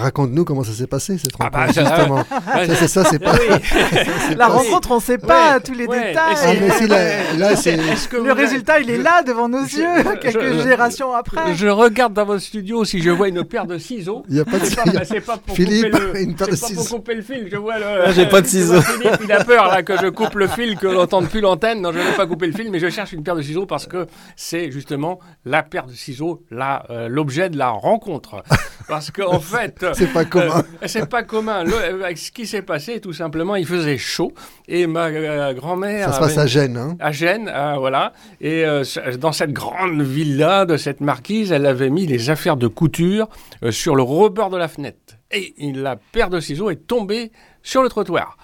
Raconte-nous 0.00 0.44
comment 0.44 0.64
ça 0.64 0.72
s'est 0.72 0.86
passé 0.86 1.18
cette 1.18 1.36
rencontre, 1.36 1.58
ah 1.58 1.66
bah, 1.66 2.26
justement. 2.26 2.76
c'est 2.78 2.88
ça, 2.88 3.04
c'est 3.04 3.18
pas... 3.18 3.34
Oui. 3.34 4.36
La 4.36 4.48
rencontre, 4.48 4.90
on 4.92 4.96
ne 4.96 5.00
sait 5.00 5.18
pas 5.18 5.54
ouais. 5.54 5.60
tous 5.60 5.74
les 5.74 5.86
ouais. 5.86 6.08
détails. 6.08 6.36
Ah, 6.42 6.52
mais 6.60 6.70
si, 6.70 6.86
là, 6.86 7.34
là 7.36 7.56
c'est... 7.56 7.76
Le 7.76 8.32
résultat, 8.32 8.80
il 8.80 8.90
est 8.90 8.98
là 8.98 9.22
devant 9.22 9.48
nos 9.48 9.62
yeux, 9.62 9.86
quelques 10.20 10.40
je, 10.40 10.58
générations 10.62 11.12
après. 11.14 11.54
Je 11.54 11.66
regarde 11.68 12.12
dans 12.12 12.24
votre 12.24 12.42
studio 12.42 12.84
si 12.84 13.02
je 13.02 13.10
vois 13.10 13.28
une 13.28 13.44
paire 13.44 13.66
de 13.66 13.78
ciseaux. 13.78 14.24
Il 14.28 14.34
n'y 14.34 14.40
a 14.40 14.44
pas 14.44 14.58
de 14.58 14.64
ciseaux. 14.64 14.82
C'est 15.04 15.20
pas 15.20 15.36
pour 15.36 15.54
Philippe, 15.54 15.90
couper 15.90 16.04
le, 16.04 16.20
une 16.20 16.34
paire 16.34 16.48
de 16.48 16.56
ciseaux. 16.56 16.82
pour 16.82 16.98
couper 16.98 17.14
le 17.14 17.22
fil. 17.22 17.39
Je 17.48 17.56
vois 17.56 17.78
le. 17.78 18.12
J'ai 18.12 18.26
pas 18.26 18.40
de 18.40 18.46
ciseaux. 18.46 18.80
Philippe, 18.80 19.20
il 19.24 19.32
a 19.32 19.44
peur 19.44 19.66
là 19.68 19.82
que 19.82 19.96
je 19.96 20.08
coupe 20.08 20.34
le 20.34 20.46
fil, 20.46 20.76
que 20.76 20.86
l'on 20.86 20.94
n'entende 20.94 21.28
plus 21.28 21.40
l'antenne. 21.40 21.80
Non, 21.80 21.92
je 21.92 21.98
ne 21.98 22.02
vais 22.02 22.16
pas 22.16 22.26
couper 22.26 22.46
le 22.46 22.52
fil, 22.52 22.70
mais 22.70 22.78
je 22.78 22.88
cherche 22.88 23.12
une 23.12 23.22
paire 23.22 23.36
de 23.36 23.42
ciseaux 23.42 23.66
parce 23.66 23.86
que 23.86 24.06
c'est 24.36 24.70
justement 24.70 25.20
la 25.44 25.62
paire 25.62 25.86
de 25.86 25.92
ciseaux, 25.92 26.44
l'objet 26.50 27.44
euh, 27.44 27.48
de 27.48 27.58
la 27.58 27.70
rencontre. 27.70 28.42
Parce 28.88 29.10
qu'en 29.10 29.34
en 29.34 29.40
fait, 29.40 29.84
c'est 29.94 30.12
pas 30.12 30.24
commun. 30.24 30.64
Euh, 30.82 30.86
c'est 30.86 31.08
pas 31.08 31.22
commun. 31.22 31.64
Le, 31.64 32.04
avec 32.04 32.18
ce 32.18 32.32
qui 32.32 32.46
s'est 32.46 32.62
passé, 32.62 33.00
tout 33.00 33.12
simplement, 33.12 33.56
il 33.56 33.66
faisait 33.66 33.98
chaud 33.98 34.32
et 34.68 34.86
ma 34.86 35.06
euh, 35.06 35.54
grand-mère. 35.54 36.08
Ça 36.08 36.14
se 36.14 36.20
passe 36.20 36.38
à 36.38 36.46
Gênes, 36.46 36.76
hein. 36.76 36.96
À 37.00 37.12
Gênes, 37.12 37.52
voilà. 37.78 38.12
Et 38.40 38.64
dans 39.18 39.32
cette 39.32 39.52
grande 39.52 40.02
villa 40.02 40.64
de 40.64 40.76
cette 40.76 41.00
marquise, 41.00 41.52
elle 41.52 41.66
avait 41.66 41.90
mis 41.90 42.06
les 42.06 42.30
affaires 42.30 42.56
de 42.56 42.66
couture 42.66 43.28
sur 43.70 43.94
le 43.94 44.02
rebord 44.02 44.50
de 44.50 44.56
la 44.56 44.68
fenêtre 44.68 45.19
et 45.30 45.54
la 45.72 45.96
paire 45.96 46.30
de 46.30 46.40
ciseaux 46.40 46.70
est 46.70 46.86
tombée 46.86 47.32
sur 47.62 47.82
le 47.82 47.88
trottoir. 47.88 48.36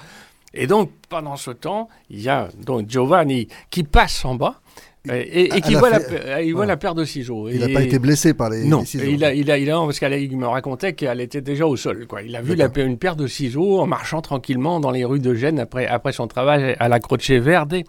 Et 0.54 0.66
donc, 0.66 0.90
pendant 1.08 1.36
ce 1.36 1.50
temps, 1.50 1.88
il 2.08 2.20
y 2.22 2.28
a 2.28 2.48
donc 2.64 2.88
Giovanni 2.88 3.48
qui 3.70 3.82
passe 3.82 4.24
en 4.24 4.34
bas. 4.34 4.60
Et, 5.08 5.56
et 5.56 5.60
qui 5.60 5.74
voit, 5.76 5.88
la, 5.88 6.42
il 6.42 6.52
voit 6.52 6.66
la 6.66 6.76
paire 6.76 6.96
de 6.96 7.04
ciseaux. 7.04 7.48
Il 7.48 7.60
n'a 7.60 7.68
pas 7.68 7.82
été 7.82 8.00
blessé 8.00 8.34
par 8.34 8.50
les, 8.50 8.64
non, 8.64 8.80
les 8.80 8.86
ciseaux. 8.86 9.04
il 9.06 9.24
a, 9.24 9.32
il 9.32 9.48
a, 9.52 9.58
il 9.58 9.70
a, 9.70 9.76
parce 9.76 10.00
qu'il 10.00 10.36
me 10.36 10.48
racontait 10.48 10.94
qu'elle 10.94 11.20
était 11.20 11.40
déjà 11.40 11.64
au 11.64 11.76
sol. 11.76 12.08
Quoi. 12.08 12.22
Il 12.22 12.34
a 12.34 12.42
vu 12.42 12.56
la, 12.56 12.68
une 12.74 12.98
paire 12.98 13.14
de 13.14 13.28
ciseaux 13.28 13.78
en 13.78 13.86
marchant 13.86 14.20
tranquillement 14.20 14.80
dans 14.80 14.90
les 14.90 15.04
rues 15.04 15.20
de 15.20 15.32
Gênes 15.32 15.60
après, 15.60 15.86
après 15.86 16.10
son 16.10 16.26
travail 16.26 16.74
à 16.80 16.88
la 16.88 16.98
Croce 16.98 17.30
Verde. 17.30 17.84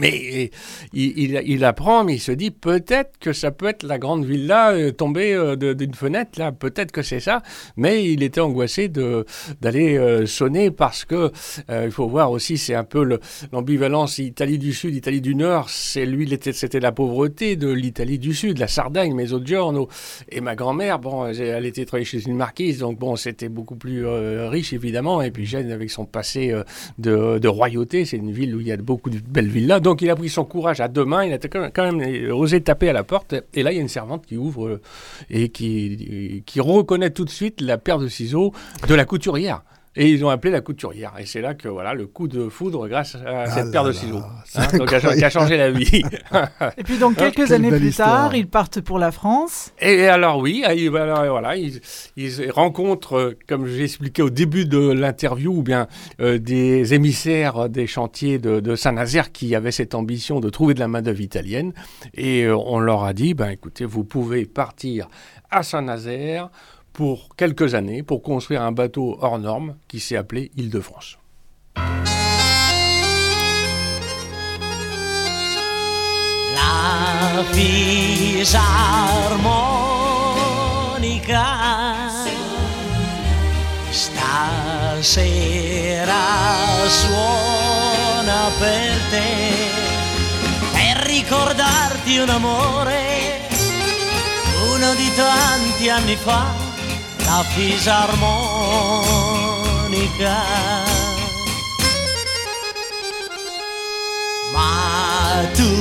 Mais 0.00 0.50
il, 0.94 1.18
il, 1.18 1.42
il, 1.44 1.64
apprend, 1.66 2.02
mais 2.02 2.14
il 2.14 2.18
se 2.18 2.32
dit 2.32 2.50
peut-être 2.50 3.18
que 3.20 3.34
ça 3.34 3.50
peut 3.50 3.66
être 3.66 3.82
la 3.82 3.98
grande 3.98 4.24
villa 4.24 4.72
euh, 4.72 4.90
tombée 4.90 5.34
euh, 5.34 5.74
d'une 5.74 5.92
fenêtre, 5.92 6.38
là, 6.38 6.50
peut-être 6.50 6.92
que 6.92 7.02
c'est 7.02 7.20
ça. 7.20 7.42
Mais 7.76 8.10
il 8.10 8.22
était 8.22 8.40
angoissé 8.40 8.88
d'aller 8.88 9.98
euh, 9.98 10.24
sonner 10.24 10.70
parce 10.70 11.04
que 11.04 11.30
euh, 11.68 11.82
il 11.84 11.90
faut 11.90 12.08
voir 12.08 12.30
aussi, 12.30 12.56
c'est 12.56 12.74
un 12.74 12.84
peu 12.84 13.18
l'ambivalence 13.52 14.16
Italie 14.16 14.58
du 14.58 14.72
Sud, 14.72 14.94
Italie 14.94 15.20
du 15.20 15.34
Nord. 15.34 15.68
C'est 15.68 16.06
lui, 16.06 16.26
c'était 16.52 16.80
la 16.80 16.92
pauvreté 16.92 17.56
de 17.56 17.68
l'Italie 17.68 18.18
du 18.18 18.32
Sud, 18.32 18.58
la 18.58 18.68
Sardaigne, 18.68 19.14
Mezzogiorno. 19.14 19.88
Et 20.30 20.40
ma 20.40 20.54
grand-mère, 20.54 21.00
bon, 21.00 21.26
elle 21.26 21.66
était 21.66 21.84
travaillée 21.84 22.06
chez 22.06 22.26
une 22.26 22.36
marquise, 22.36 22.78
donc 22.78 22.98
bon, 22.98 23.16
c'était 23.16 23.50
beaucoup 23.50 23.76
plus 23.76 24.06
riche 24.06 24.72
évidemment. 24.72 25.20
Et 25.20 25.30
puis 25.30 25.44
Gênes 25.44 25.70
avec 25.70 25.90
son 25.90 26.06
passé 26.06 26.54
de, 26.98 27.38
de 27.38 27.48
royauté, 27.48 28.06
c'est 28.06 28.16
une 28.16 28.32
ville 28.32 28.56
où 28.56 28.60
il 28.60 28.68
y 28.68 28.72
a 28.72 28.76
beaucoup 28.78 29.10
de 29.10 29.18
belles 29.18 29.48
villas. 29.48 29.81
Donc 29.82 30.00
il 30.00 30.08
a 30.10 30.16
pris 30.16 30.28
son 30.28 30.44
courage 30.44 30.80
à 30.80 30.86
deux 30.86 31.04
mains, 31.04 31.24
il 31.24 31.32
a 31.32 31.38
quand 31.38 31.92
même 31.92 32.30
osé 32.32 32.60
taper 32.60 32.88
à 32.88 32.92
la 32.92 33.02
porte. 33.02 33.34
Et 33.52 33.64
là, 33.64 33.72
il 33.72 33.74
y 33.74 33.78
a 33.78 33.82
une 33.82 33.88
servante 33.88 34.24
qui 34.24 34.36
ouvre 34.36 34.80
et 35.28 35.48
qui, 35.48 36.44
qui 36.46 36.60
reconnaît 36.60 37.10
tout 37.10 37.24
de 37.24 37.30
suite 37.30 37.60
la 37.60 37.78
paire 37.78 37.98
de 37.98 38.06
ciseaux 38.06 38.52
de 38.86 38.94
la 38.94 39.04
couturière. 39.04 39.62
Et 39.94 40.10
ils 40.10 40.24
ont 40.24 40.30
appelé 40.30 40.50
la 40.50 40.62
couturière. 40.62 41.12
Et 41.18 41.26
c'est 41.26 41.42
là 41.42 41.54
que 41.54 41.68
voilà 41.68 41.92
le 41.92 42.06
coup 42.06 42.26
de 42.26 42.48
foudre 42.48 42.88
grâce 42.88 43.14
à 43.14 43.46
cette 43.46 43.66
ah 43.68 43.70
paire 43.70 43.84
de 43.84 43.92
ciseaux. 43.92 44.22
Hein, 44.54 44.66
donc, 44.78 44.88
qui 44.88 45.24
a 45.24 45.30
changé 45.30 45.58
la 45.58 45.70
vie. 45.70 46.02
et 46.78 46.82
puis 46.82 46.96
donc 46.96 47.16
quelques 47.16 47.52
années 47.52 47.68
plus 47.68 47.88
histoire. 47.88 48.08
tard, 48.08 48.34
ils 48.34 48.48
partent 48.48 48.80
pour 48.80 48.98
la 48.98 49.12
France. 49.12 49.72
Et 49.80 50.06
alors 50.06 50.38
oui, 50.38 50.64
alors, 50.64 51.26
voilà, 51.26 51.56
ils, 51.56 51.80
ils 52.16 52.50
rencontrent, 52.50 53.36
comme 53.46 53.66
j'ai 53.66 53.84
expliqué 53.84 54.22
au 54.22 54.30
début 54.30 54.64
de 54.64 54.92
l'interview, 54.92 55.58
ou 55.58 55.62
bien 55.62 55.88
euh, 56.20 56.38
des 56.38 56.94
émissaires 56.94 57.68
des 57.68 57.86
chantiers 57.86 58.38
de, 58.38 58.60
de 58.60 58.76
Saint-Nazaire 58.76 59.30
qui 59.30 59.54
avaient 59.54 59.72
cette 59.72 59.94
ambition 59.94 60.40
de 60.40 60.48
trouver 60.48 60.72
de 60.72 60.80
la 60.80 60.88
main-d'œuvre 60.88 61.20
italienne. 61.20 61.72
Et 62.14 62.44
euh, 62.44 62.56
on 62.56 62.80
leur 62.80 63.04
a 63.04 63.12
dit, 63.12 63.34
ben 63.34 63.50
écoutez, 63.50 63.84
vous 63.84 64.04
pouvez 64.04 64.46
partir 64.46 65.08
à 65.50 65.62
Saint-Nazaire 65.62 66.48
pour 66.92 67.34
quelques 67.36 67.74
années 67.74 68.02
pour 68.02 68.22
construire 68.22 68.62
un 68.62 68.72
bateau 68.72 69.18
hors 69.20 69.38
norme 69.38 69.76
qui 69.88 70.00
s'est 70.00 70.16
appelé 70.16 70.50
Île-de-France. 70.56 71.18
La 76.54 77.42
fisarmonica 77.50 78.72
stasera 83.90 85.04
suona 86.88 88.50
per 88.58 88.98
te 89.10 89.28
per 90.72 90.96
ricordarti 91.06 92.18
un 92.18 92.28
amore 92.28 93.40
uno 94.74 94.94
di 94.94 95.10
tanti 95.14 95.88
anni 95.88 96.16
fa 96.16 96.61
la 97.32 97.42
fisarmonica. 97.44 98.20
Ma 104.52 105.48
tu 105.54 105.72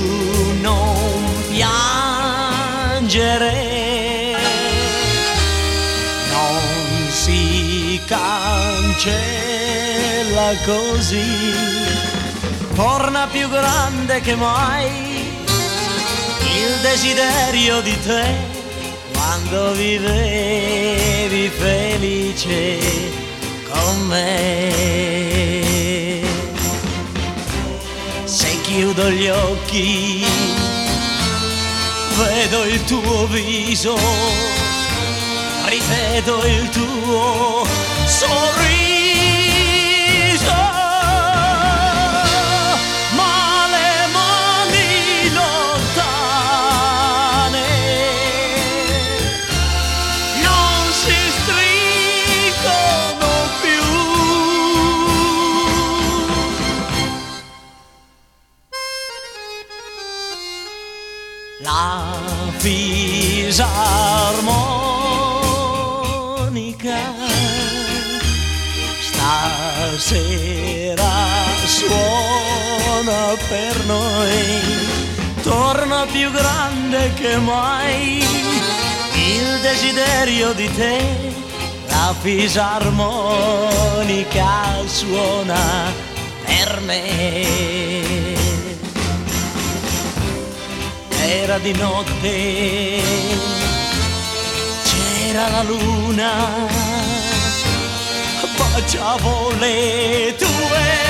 non 0.61 1.43
piangere, 1.49 2.77
non 6.31 7.09
si 7.09 7.99
cancella 8.05 9.09
così, 10.63 11.53
torna 12.75 13.27
più 13.27 13.49
grande 13.49 14.21
che 14.21 14.35
mai 14.35 14.89
il 16.63 16.79
desiderio 16.81 17.81
di 17.81 17.99
te 17.99 18.59
quando 19.51 19.73
vivevi 19.73 21.49
felice 21.49 22.79
con 23.69 24.07
me. 24.07 24.69
chiudo 28.63 29.09
gli 29.09 29.27
occhi, 29.27 30.25
vedo 32.15 32.63
il 32.63 32.81
tuo 32.85 33.27
viso, 33.27 33.97
rivedo 35.65 36.45
il 36.45 36.69
tuo 36.69 37.67
sorriso. 38.05 39.00
La 61.81 62.05
fisarmonica 62.57 63.65
stasera 68.99 71.13
suona 71.65 73.33
per 73.49 73.83
noi, 73.85 74.29
torna 75.41 76.05
più 76.05 76.29
grande 76.29 77.11
che 77.15 77.37
mai 77.37 78.23
il 79.15 79.59
desiderio 79.63 80.53
di 80.53 80.71
te. 80.75 81.03
La 81.87 82.13
fisarmonica 82.21 84.83
suona 84.85 85.91
per 86.45 86.79
me 86.81 88.30
era 91.23 91.57
di 91.59 91.73
notte, 91.73 93.01
c'era 94.83 95.49
la 95.49 95.63
luna, 95.63 96.31
baciavo 98.57 99.53
le 99.59 100.35
tue 100.37 101.00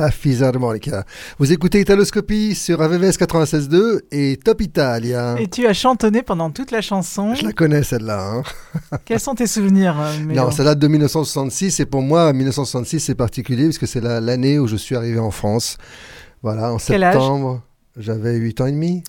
La 0.00 0.10
Fisarmonica. 0.10 1.04
Vous 1.38 1.52
écoutez 1.52 1.78
Italoscopie 1.78 2.54
sur 2.54 2.80
AVVS 2.80 3.18
96.2 3.18 4.00
et 4.10 4.38
Top 4.42 4.62
Italia. 4.62 5.36
Et 5.38 5.46
tu 5.46 5.66
as 5.66 5.74
chantonné 5.74 6.22
pendant 6.22 6.50
toute 6.50 6.70
la 6.70 6.80
chanson. 6.80 7.34
Je 7.34 7.44
la 7.44 7.52
connais 7.52 7.82
celle-là. 7.82 8.32
hein. 8.36 8.42
Quels 9.04 9.20
sont 9.20 9.34
tes 9.34 9.46
souvenirs 9.46 10.00
euh, 10.00 10.18
Mélo 10.24 10.44
Non, 10.44 10.50
ça 10.52 10.64
date 10.64 10.78
de 10.78 10.88
1966 10.88 11.80
et 11.80 11.84
pour 11.84 12.00
moi, 12.00 12.32
1966 12.32 12.98
c'est 13.00 13.14
particulier 13.14 13.64
parce 13.64 13.76
que 13.76 13.84
c'est 13.84 14.00
la- 14.00 14.22
l'année 14.22 14.58
où 14.58 14.66
je 14.66 14.76
suis 14.76 14.96
arrivé 14.96 15.18
en 15.18 15.30
France. 15.30 15.76
Voilà, 16.42 16.72
en 16.72 16.78
Quel 16.78 17.02
septembre, 17.02 17.62
j'avais 17.98 18.36
8 18.36 18.62
ans 18.62 18.66
et 18.68 18.72
demi. 18.72 19.02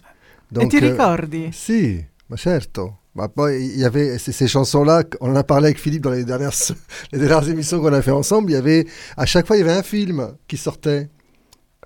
Et 0.59 0.67
tu 0.67 0.83
euh, 0.83 0.89
ricordi? 0.91 1.51
Si, 1.53 2.01
ma 2.29 2.35
certo. 2.35 2.91
Il 3.15 3.77
y 3.77 3.83
avait 3.83 4.17
ces, 4.17 4.47
chansons-là, 4.47 5.03
on 5.19 5.31
en 5.31 5.35
a 5.35 5.43
parlé 5.43 5.65
avec 5.67 5.79
Philippe 5.79 6.03
dans 6.03 6.11
les 6.11 6.23
dernières, 6.23 6.53
les 7.11 7.19
dernières 7.19 7.47
émissions 7.49 7.81
qu'on 7.81 7.91
a 7.93 8.01
fait 8.01 8.11
ensemble. 8.11 8.51
Il 8.51 8.53
y 8.53 8.57
avait, 8.57 8.87
à 9.17 9.25
chaque 9.25 9.45
fois, 9.47 9.57
il 9.57 9.59
y 9.59 9.63
avait 9.63 9.77
un 9.77 9.83
film 9.83 10.29
qui 10.47 10.55
sortait 10.57 11.09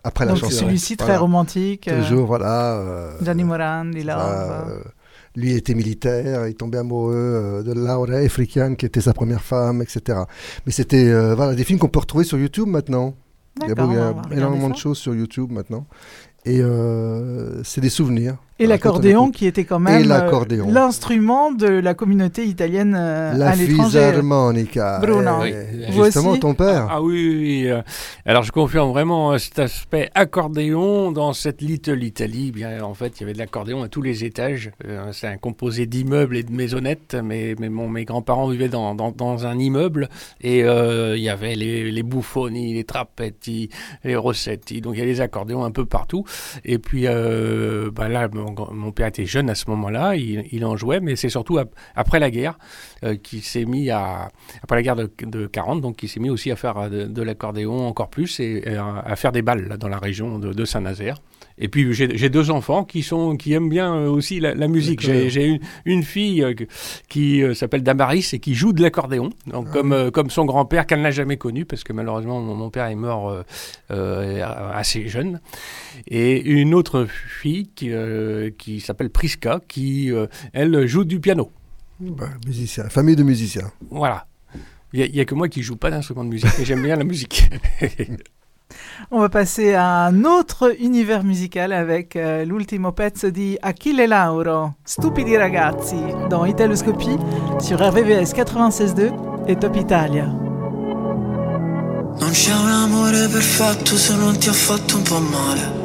après 0.03 0.26
la 0.26 0.34
Donc 0.34 0.41
chanson. 0.41 0.65
celui-ci 0.65 0.97
très 0.97 1.07
Voilà. 1.07 1.19
romantique. 1.21 1.88
euh, 1.88 1.99
Toujours, 2.01 2.28
voilà. 2.28 2.76
euh, 2.76 3.17
Gianni 3.23 3.43
ça, 3.49 3.57
Love. 4.03 4.69
euh, 4.69 4.80
lui 5.36 5.53
était 5.53 5.73
militaire, 5.73 6.47
il 6.47 6.53
tombait 6.55 6.78
amoureux 6.78 7.13
euh, 7.15 7.63
de 7.63 7.73
Laura 7.73 8.21
Efrican, 8.21 8.76
qui 8.76 8.86
était 8.86 9.01
sa 9.01 9.13
première 9.13 9.41
femme, 9.41 9.82
etc. 9.82 10.19
Mais 10.67 10.71
c'était 10.71 11.07
euh, 11.09 11.34
voilà, 11.34 11.55
des 11.55 11.63
films 11.63 11.80
qu'on 11.80 11.89
peut 11.89 11.99
retrouver 11.99 12.23
sur 12.23 12.38
YouTube 12.38 12.67
maintenant. 12.67 13.15
Il 13.57 13.63
y 13.63 13.65
a, 13.65 13.67
D'accord, 13.73 13.88
beau- 13.88 13.93
il 14.30 14.34
y 14.34 14.36
a 14.36 14.38
énormément 14.38 14.69
de 14.69 14.76
choses 14.76 14.97
sur 14.99 15.15
YouTube 15.15 15.51
maintenant. 15.51 15.88
Et 16.45 16.61
c'est 17.63 17.82
des 17.82 17.89
souvenirs. 17.89 18.38
Et 18.58 18.68
l'accordéon 18.68 19.32
qui 19.32 19.47
était 19.47 19.66
quand 19.66 19.80
même 19.80 20.10
euh, 20.10 20.66
l'instrument 20.72 21.51
de 21.51 21.68
la 21.68 21.93
communauté 21.93 22.45
italienne 22.45 22.95
euh, 22.97 23.34
La 23.34 23.49
à 23.49 23.56
l'étranger. 23.56 23.99
fisarmonica. 23.99 24.99
Bruno, 25.01 25.43
Eh, 25.45 25.91
vous 25.91 26.06
justement, 26.06 26.30
aussi 26.32 26.39
ton 26.39 26.53
père. 26.53 26.88
Ah 26.89 27.01
oui, 27.01 27.14
oui, 27.16 27.38
oui, 27.64 27.68
euh, 27.70 27.82
Alors 28.26 28.43
je 28.43 28.53
confirme 28.53 28.91
vraiment 28.91 29.38
cet 29.38 29.60
aspect 29.60 30.10
accordéon 30.16 31.12
dans 31.12 31.34
cette 31.34 31.62
Little 31.62 32.01
Italy. 32.01 32.53
Bien, 32.53 32.82
en 32.82 32.93
fait, 32.93 33.18
il 33.18 33.22
y 33.22 33.24
avait 33.26 33.34
de 33.34 33.39
l'accordéon 33.39 33.84
à 33.84 33.89
tous 33.89 34.01
les 34.01 34.24
étages. 34.24 34.72
Euh, 34.88 35.10
c'est 35.12 35.28
un 35.28 35.36
composé 35.38 35.86
d'immeubles 35.86 36.38
et 36.38 36.43
de 36.43 36.51
maisonnettes. 36.53 37.18
Mais, 37.22 37.56
mes 37.60 38.06
grands-parents 38.06 38.47
vivaient 38.47 38.70
dans, 38.70 38.95
dans, 38.95 39.12
dans 39.12 39.45
un 39.45 39.60
immeuble 39.60 40.08
et 40.39 40.64
euh, 40.64 41.18
il 41.18 41.24
y 41.24 41.30
avait 41.30 41.56
les, 41.56 41.91
les 41.91 42.03
buffoni, 42.03 42.74
les 42.74 42.86
trappetti, 42.86 43.70
les 44.06 44.16
rossetti. 44.16 44.80
Donc 44.80 44.93
il 44.95 44.99
y 44.99 45.01
a 45.01 45.06
les 45.06 45.20
accordéons 45.20 45.66
un 45.66 45.72
peu 45.72 45.86
partout. 45.86 46.24
Et 46.64 46.78
puis 46.80 47.03
euh, 47.08 47.91
bah 47.93 48.08
là, 48.08 48.30
mon, 48.72 48.91
père 48.91 49.08
était 49.08 49.26
jeune 49.26 49.50
à 49.50 49.56
ce 49.56 49.70
moment-là. 49.70 50.16
Il, 50.16 50.66
en 50.66 50.76
jouait, 50.78 51.00
mais 51.00 51.16
c'est 51.16 51.30
surtout 51.30 51.58
ap- 51.58 51.76
après 51.96 52.20
la 52.20 52.32
guerre 52.32 52.58
euh, 53.04 53.16
qu'il 53.16 53.41
s'est 53.41 53.66
mis 53.66 53.89
à 53.89 54.30
après 54.62 54.78
la 54.78 54.82
guerre 54.82 54.96
de, 54.96 55.12
de 55.22 55.48
40, 55.48 55.82
donc 55.82 56.02
il 56.04 56.08
s'est 56.08 56.20
mis 56.20 56.30
aussi 56.30 56.52
à 56.52 56.56
faire 56.56 56.78
euh, 56.78 57.08
de, 57.08 57.22
l'accordéon 57.22 57.88
encore 57.88 58.10
plus 58.10 58.39
et, 58.39 58.64
et 58.66 58.76
à, 58.76 59.16
faire 59.16 59.32
des 59.32 59.41
balles 59.41 59.78
dans 59.78 59.89
la 59.89 59.98
région 59.98 60.39
de 60.39 60.66
Saint-Nazaire. 60.66 61.18
Et 61.58 61.70
puis 61.70 61.93
j'ai 61.93 62.30
deux 62.30 62.51
enfants 62.51 62.84
qui 62.84 63.01
sont 63.01 63.38
qui 63.38 63.53
aiment 63.53 63.70
bien 63.70 63.95
euh, 63.95 64.10
aussi 64.10 64.39
la, 64.41 64.53
la 64.53 64.68
musique. 64.68 64.99
J'ai 65.01 65.45
une, 65.45 65.60
une 65.86 66.03
fille 66.03 66.43
euh, 66.43 66.53
qui 67.08 67.41
euh, 67.41 67.53
s'appelle 67.53 67.82
Damaris 67.82 68.32
et 68.34 68.39
qui 68.39 68.56
joue 68.56 68.74
de 68.74 68.82
l'accordéon, 68.82 69.30
donc 69.47 69.72
comme 69.72 69.93
euh, 69.93 70.12
comme 70.12 70.30
son 70.30 70.43
grand-père 70.43 70.86
qu'elle 70.86 71.01
n'a 71.01 71.12
jamais 71.12 71.38
connu 71.38 71.64
parce 71.66 71.86
que 71.86 71.93
malheureusement 71.93 72.41
mon, 72.41 72.56
mon 72.56 72.70
père 72.70 72.88
est 72.88 72.95
mort 72.95 73.30
euh, 73.30 73.43
euh, 73.91 74.43
assez 74.74 75.08
jeune. 75.08 75.39
Et 76.08 76.41
une 76.41 76.74
autre 76.74 77.08
fille 77.10 77.70
qui, 77.74 77.91
euh, 77.91 78.49
qui 78.58 78.82
s'appelle 78.82 79.10
Priska 79.10 79.62
qui 79.68 80.12
elle 80.51 80.86
joue 80.88 81.06
du 81.06 81.20
piano. 81.20 81.51
Bah, 81.99 82.28
musicien, 82.45 82.89
famille 82.89 83.16
de 83.16 83.24
musiciens. 83.24 83.72
Voilà. 83.89 84.28
Il 84.91 85.12
n'y 85.12 85.20
a, 85.20 85.26
que 85.26 85.36
moi 85.36 85.49
qui 85.49 85.62
joue 85.62 85.76
pas 85.76 85.89
d'instrument 85.89 86.24
de 86.24 86.30
musique, 86.30 86.49
mais 86.58 86.66
j'aime 86.66 86.82
bien 86.82 86.95
la 86.95 87.03
musique. 87.03 87.49
On 89.12 89.20
va 89.20 89.30
passer 89.30 89.74
à 89.74 90.06
un 90.06 90.24
autre 90.24 90.74
univers 90.80 91.24
musical 91.24 91.72
avec 91.74 92.16
euh, 92.16 92.46
l'ultimo 92.46 92.91
pezzo 92.91 93.30
di 93.30 93.58
Achille 93.62 94.08
Lauro, 94.08 94.76
Stupidi 94.84 95.38
ragazzi, 95.38 95.98
dans 96.30 96.46
Italoscopie 96.46 97.18
sur 97.60 97.80
RVVS 97.80 98.34
96.2 98.34 99.12
et 99.48 99.58
Top 99.58 99.76
Italia. 99.76 100.26
Non 102.20 102.32
c'è 102.32 102.54
un 102.54 102.70
amore 102.70 103.28
perfetto 103.28 103.98
se 103.98 104.16
non 104.16 104.38
ti 104.38 104.50
ha 104.50 104.54
fatto 104.54 104.98
un 104.98 105.04
po' 105.04 105.20
male. 105.20 105.84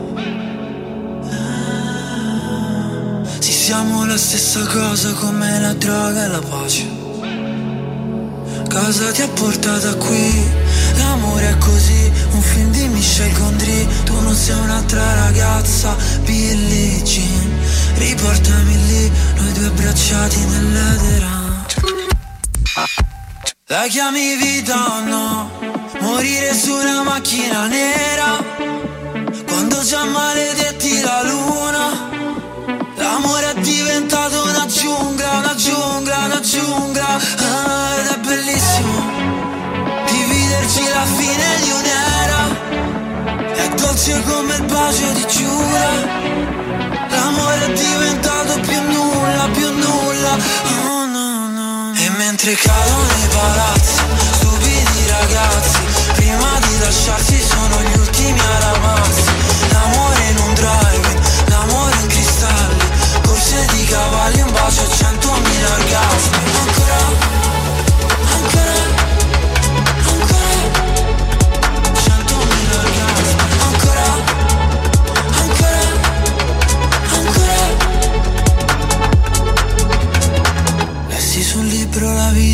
Sì, 3.40 3.52
siamo 3.52 4.06
la 4.06 4.16
stessa 4.16 4.64
cosa 4.66 5.12
come 5.14 5.60
la 5.60 5.74
droga 5.74 6.24
e 6.24 6.28
la 6.28 6.40
pace. 6.48 6.86
Cosa 8.70 9.10
ti 9.10 9.22
ha 9.22 9.28
portata 9.28 9.94
qui? 9.96 10.69
L'amore 11.00 11.48
è 11.48 11.58
così, 11.58 12.12
un 12.30 12.42
film 12.42 12.70
di 12.70 12.88
Michel 12.88 13.32
Gondry. 13.32 13.88
Tu 14.04 14.20
non 14.20 14.34
sei 14.34 14.58
un'altra 14.58 15.14
ragazza, 15.14 15.96
Billie 16.22 17.02
Jean. 17.02 17.58
Riportami 17.96 18.86
lì, 18.86 19.12
noi 19.36 19.52
due 19.52 19.66
abbracciati 19.66 20.38
nell'edera. 20.44 21.40
La 23.66 23.86
chiami 23.88 24.36
vita 24.36 24.96
o 24.96 25.00
no? 25.04 25.50
Morire 26.00 26.52
su 26.54 26.72
una 26.72 27.04
macchina 27.04 27.66
nera 27.66 28.42
Quando 29.46 29.80
già 29.84 30.04
maledetti 30.06 31.00
la 31.02 31.22
luna 31.22 32.10
L'amore 32.96 33.52
è 33.52 33.60
diventato 33.60 34.42
una 34.42 34.66
giungla, 34.66 35.38
una 35.38 35.54
giungla, 35.54 36.16
una 36.24 36.40
giungla 36.40 37.06
ah, 37.06 37.96
Ed 38.00 38.06
è 38.06 38.18
bellissimo 38.18 39.19
Dividerci 40.70 40.88
la 40.88 41.04
fine 41.04 41.46
di 41.62 41.70
un'era 41.70 42.42
È 43.54 43.68
dolce 43.74 44.22
come 44.22 44.54
il 44.54 44.64
bacio 44.64 45.10
di 45.12 45.26
Giura 45.26 45.88
L'amore 47.08 47.66
è 47.66 47.72
diventato 47.72 48.60
più 48.60 48.80
nulla, 48.80 49.48
più 49.52 49.68
nulla. 49.68 50.38
Oh 50.86 51.06
no 51.06 51.48
no. 51.48 51.92
E 51.96 52.08
mentre 52.10 52.54
cadono 52.54 53.02
i 53.02 53.28
palazzi, 53.28 54.02
stupidi 54.32 55.06
ragazzi, 55.08 55.78
prima 56.14 56.58
di 56.60 56.78
lasciarsi 56.78 57.40
sono 57.42 57.82
gli 57.82 57.98
ultimi 57.98 58.38
a 58.38 58.58
ramarsi. 58.60 59.30
L'amore 59.72 60.24
in 60.30 60.38
un 60.38 60.54
drive, 60.54 61.20
l'amore 61.48 61.94
in 62.00 62.06
cristalli, 62.06 62.84
corse 63.22 63.66
di 63.72 63.84
cavalli, 63.86 64.40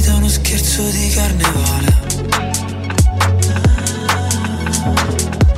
vita 0.07 0.15
uno 0.15 0.29
scherzo 0.29 0.83
di 0.91 1.09
carnevale. 1.11 1.97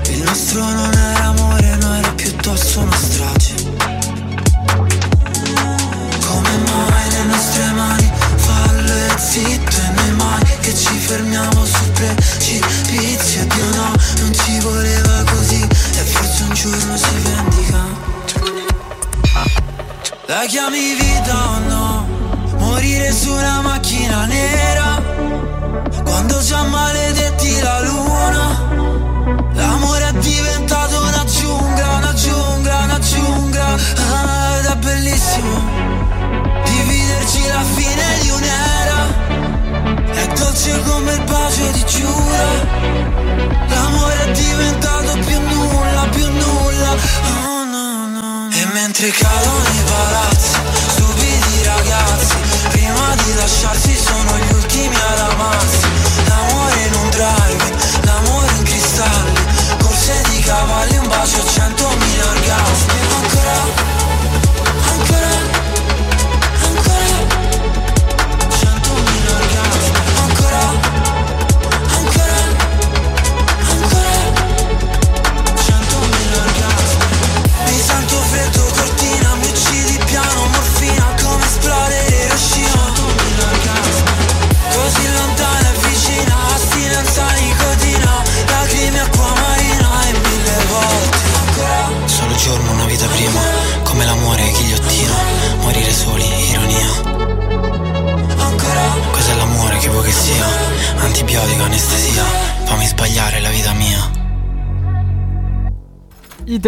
Il 0.09 0.23
nostro 0.23 0.63
non 0.63 0.93
era 0.93 1.25
amore, 1.25 1.77
no 1.77 1.95
era 1.95 2.11
piuttosto 2.13 2.81
una 2.81 2.97
strage. 2.97 3.55
Come 6.27 6.57
mai 6.57 7.11
le 7.11 7.25
nostre 7.25 7.71
mani 7.73 8.11
fallo 8.37 8.93
e 8.93 9.19
zitto 9.19 9.77
e 9.77 9.91
noi 9.95 10.13
mai 10.13 10.45
che 10.61 10.75
ci 10.75 10.95
fermiamo 10.97 11.65
sul 11.65 11.91
precipizio 11.93 13.47
Dio 13.47 13.69
no, 13.75 13.93
non 14.21 14.33
ci 14.35 14.59
voleva 14.61 15.25
così 15.31 15.63
e 15.63 16.03
forse 16.05 16.43
un 16.43 16.55
giorno 16.55 16.97
si 16.97 17.15
vendica 17.23 17.87
La 20.27 20.45
chiami 20.47 20.95
vita 20.95 21.49
o 21.49 21.59
no? 21.69 21.88
Morire 22.79 23.11
su 23.11 23.33
una 23.33 23.61
macchina 23.61 24.24
nera. 24.26 25.03
Quando 26.05 26.41
già 26.41 26.62
maledetti 26.62 27.59
la 27.61 27.81
luna 27.81 29.26
L'amore 29.55 30.09
è 30.11 30.12
diventato 30.12 31.03
una 31.03 31.24
giungla, 31.24 31.97
una 31.97 32.14
giungla, 32.14 32.79
una 32.85 32.99
giungla. 33.01 33.66
Ah, 33.66 34.59
Ed 34.59 34.64
è 34.66 34.76
bellissimo 34.76 35.61
Dividerci 36.62 37.49
la 37.49 37.64
fine 37.74 38.05
di 38.20 38.31
un'era. 38.31 39.01
È 40.12 40.26
dolce 40.39 40.81
come 40.85 41.14
il 41.14 41.22
bacio 41.24 41.70
di 41.72 41.85
Giura. 41.85 42.47
L'amore 43.70 44.24
è 44.24 44.31
diventato 44.31 45.18
più 45.26 45.41
nulla, 45.41 46.07
più 46.12 46.31
nulla. 46.31 46.91
Oh, 47.43 47.64
no, 47.64 48.07
no. 48.07 48.49
E 48.53 48.66
mentre 48.72 49.11
cadono 49.11 49.62
i 49.64 49.83
palazzi 49.83 50.68
ragazzi 51.64 52.48
Di 53.15 53.35
lasciarsi 53.35 53.97
sono 53.97 54.39
gli 54.39 54.53
ultimi 54.53 54.95
ad 54.95 55.19
amarsi. 55.31 55.87
L'amore 56.27 56.81
in 56.87 56.95
un 56.95 57.09
drive 57.11 57.77
L'amore 58.03 58.49
in 58.57 58.63
cristalli 58.65 59.33
Corse 59.79 60.23
di 60.31 60.41
cavalli 60.41 60.97
Un 60.99 61.09
bacio 61.09 61.41
a 61.41 61.45
centomila 61.45 62.08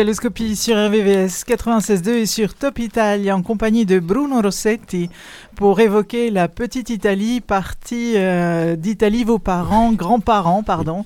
Italoscopie 0.01 0.57
sur 0.57 0.77
RVVS 0.77 1.45
96.2 1.47 2.09
et 2.09 2.25
sur 2.25 2.55
Top 2.55 2.79
Italia 2.79 3.37
en 3.37 3.43
compagnie 3.43 3.85
de 3.85 3.99
Bruno 3.99 4.41
Rossetti 4.41 5.11
pour 5.57 5.79
évoquer 5.79 6.31
la 6.31 6.49
petite 6.49 6.89
Italie, 6.89 7.43
partie 7.43 8.15
euh, 8.17 8.77
d'Italie, 8.77 9.25
vos 9.25 9.39
parents, 9.39 9.93
grands-parents, 9.93 10.63
pardon. 10.63 11.05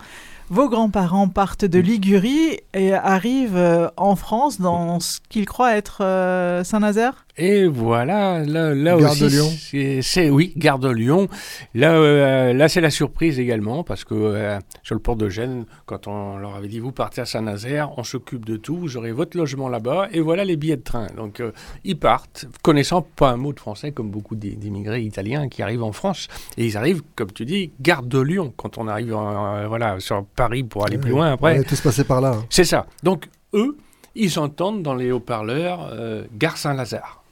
Vos 0.49 0.69
grands-parents 0.69 1.27
partent 1.27 1.65
de 1.65 1.81
Ligurie 1.81 2.61
et 2.73 2.95
arrivent 2.95 3.57
euh, 3.57 3.89
en 3.97 4.15
France 4.15 4.61
dans 4.61 5.01
ce 5.01 5.19
qu'ils 5.29 5.47
croient 5.47 5.75
être 5.75 6.05
euh, 6.05 6.63
Saint-Nazaire? 6.63 7.24
Et 7.37 7.67
voilà, 7.67 8.45
là, 8.45 8.75
là 8.75 8.97
Gare 8.97 9.11
aussi, 9.11 9.23
de 9.23 9.29
Lyon. 9.29 10.01
c'est- 10.03 10.31
oui, 10.31 10.53
Gare 10.57 10.79
de 10.79 10.89
Lyon. 10.89 11.27
Là, 11.75 11.93
euh, 11.95 12.53
là 12.53 12.69
c'est 12.69 12.81
la 12.81 12.91
surprise 12.91 13.41
également 13.41 13.83
parce 13.83 14.05
que 14.05 14.15
euh, 14.15 14.59
sur 14.85 14.95
le 14.95 15.01
port 15.01 15.17
de 15.17 15.29
Gênes, 15.29 15.65
quand 15.85 16.07
on 16.07 16.37
leur 16.37 16.55
avait 16.55 16.69
dit 16.69 16.79
vous 16.79 16.93
partez 16.93 17.23
à 17.23 17.25
Saint-Nazaire, 17.27 17.91
on 17.99 18.05
s'occupe 18.05 18.45
de 18.45 18.57
tout, 18.57 18.77
vous 18.77 18.97
aurez 18.97 19.11
votre 19.11 19.37
logement 19.37 19.69
là-bas 19.69 20.09
et 20.13 20.21
voilà 20.21 20.45
les 20.45 20.55
billets 20.57 20.77
de 20.77 20.83
train. 20.83 21.09
Donc 21.17 21.41
euh, 21.41 21.51
ils 21.83 21.99
partent, 21.99 22.47
connaissant 22.63 23.03
pas 23.03 23.31
un 23.31 23.37
mot 23.37 23.53
de 23.53 23.59
français 23.59 23.91
comme 23.91 24.11
beaucoup 24.11 24.37
d'i- 24.37 24.55
d'immigrés 24.57 25.01
italiens 25.03 25.49
qui 25.49 25.61
arrivent 25.63 25.83
en 25.83 25.91
France 25.93 26.29
et 26.57 26.65
ils 26.65 26.77
arrivent, 26.77 27.03
comme 27.17 27.33
tu 27.33 27.45
dis, 27.45 27.73
Gare 27.81 28.05
de 28.05 28.21
Lyon 28.21 28.53
quand 28.57 28.79
on 28.79 28.87
arrive 28.87 29.13
en- 29.13 29.67
voilà 29.67 29.99
sur 29.99 30.25
Paris 30.37 30.63
pour 30.63 30.87
aller 30.87 30.99
plus 30.99 31.11
loin 31.11 31.33
après. 31.33 31.59
On 31.59 31.63
est 31.63 31.65
tous 31.69 31.81
passés 31.81 32.05
par 32.05 32.21
là. 32.21 32.35
hein. 32.37 32.45
C'est 32.49 32.63
ça. 32.65 32.87
Donc, 33.03 33.29
eux, 33.55 33.77
ils 34.15 34.39
entendent 34.39 34.85
dans 34.85 34.95
les 34.95 35.11
haut-parleurs 35.11 35.93
Gare 36.39 36.57
Saint-Lazare. 36.59 37.24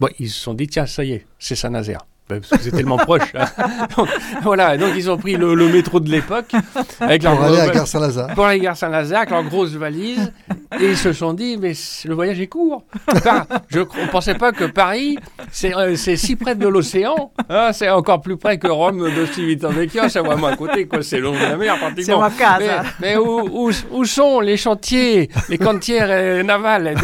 Bon, 0.00 0.08
ils 0.18 0.30
se 0.30 0.40
sont 0.40 0.54
dit, 0.54 0.66
tiens, 0.66 0.86
ça 0.86 1.04
y 1.04 1.12
est, 1.12 1.26
c'est 1.38 1.56
Saint-Nazaire. 1.56 2.06
Ben, 2.28 2.40
Parce 2.40 2.50
que 2.50 2.58
c'est 2.58 2.70
tellement 2.70 2.96
proche. 2.96 3.34
hein. 3.34 3.44
Donc, 3.96 4.08
voilà, 4.42 4.78
donc 4.78 4.92
ils 4.96 5.10
ont 5.10 5.18
pris 5.18 5.34
le, 5.36 5.54
le 5.54 5.68
métro 5.68 6.00
de 6.00 6.10
l'époque 6.10 6.52
avec 7.00 7.22
leur 7.22 7.36
Pour 7.36 7.44
aller 7.44 7.60
à 7.60 7.68
Gare 7.68 7.86
Saint-Lazare. 7.86 8.34
Pour 8.34 8.46
aller 8.46 8.60
à 8.60 8.62
Gare 8.64 8.76
Saint-Lazare 8.78 9.18
avec 9.18 9.30
leur 9.30 9.44
grosse 9.44 9.72
valise 9.72 10.32
et 10.80 10.86
ils 10.86 10.96
se 10.96 11.12
sont 11.12 11.34
dit, 11.34 11.58
mais 11.58 11.72
le 12.06 12.14
voyage 12.14 12.40
est 12.40 12.46
court. 12.46 12.84
Par- 13.22 13.46
je 13.68 13.80
ne 13.80 14.10
pensais 14.10 14.34
pas 14.36 14.52
que 14.52 14.64
Paris, 14.64 15.18
c'est 15.52 15.74
euh, 15.76 15.96
c'est 15.96 16.16
si 16.16 16.34
près 16.36 16.54
de 16.54 16.66
l'océan. 16.66 17.30
hein, 17.50 17.70
c'est 17.74 17.90
encore 17.90 18.22
plus 18.22 18.38
près 18.38 18.56
que 18.58 18.68
Rome 18.68 19.04
de 19.14 19.26
Civitavecchia. 19.26 20.08
C'est 20.08 20.20
vraiment 20.20 20.46
à 20.46 20.56
côté, 20.56 20.86
quoi. 20.86 21.02
C'est 21.02 21.20
long 21.20 21.32
de 21.32 21.38
la 21.38 21.56
mer, 21.56 21.76
pratiquement. 21.78 22.04
C'est 22.04 22.16
ma 22.20 22.30
casa. 22.30 22.82
Mais, 23.00 23.10
mais 23.12 23.16
où, 23.18 23.66
où, 23.68 23.70
où 23.92 24.04
sont 24.06 24.40
les 24.40 24.56
chantiers, 24.56 25.28
les 25.50 25.58
cantières 25.58 26.06
euh, 26.08 26.42
navales? 26.42 26.94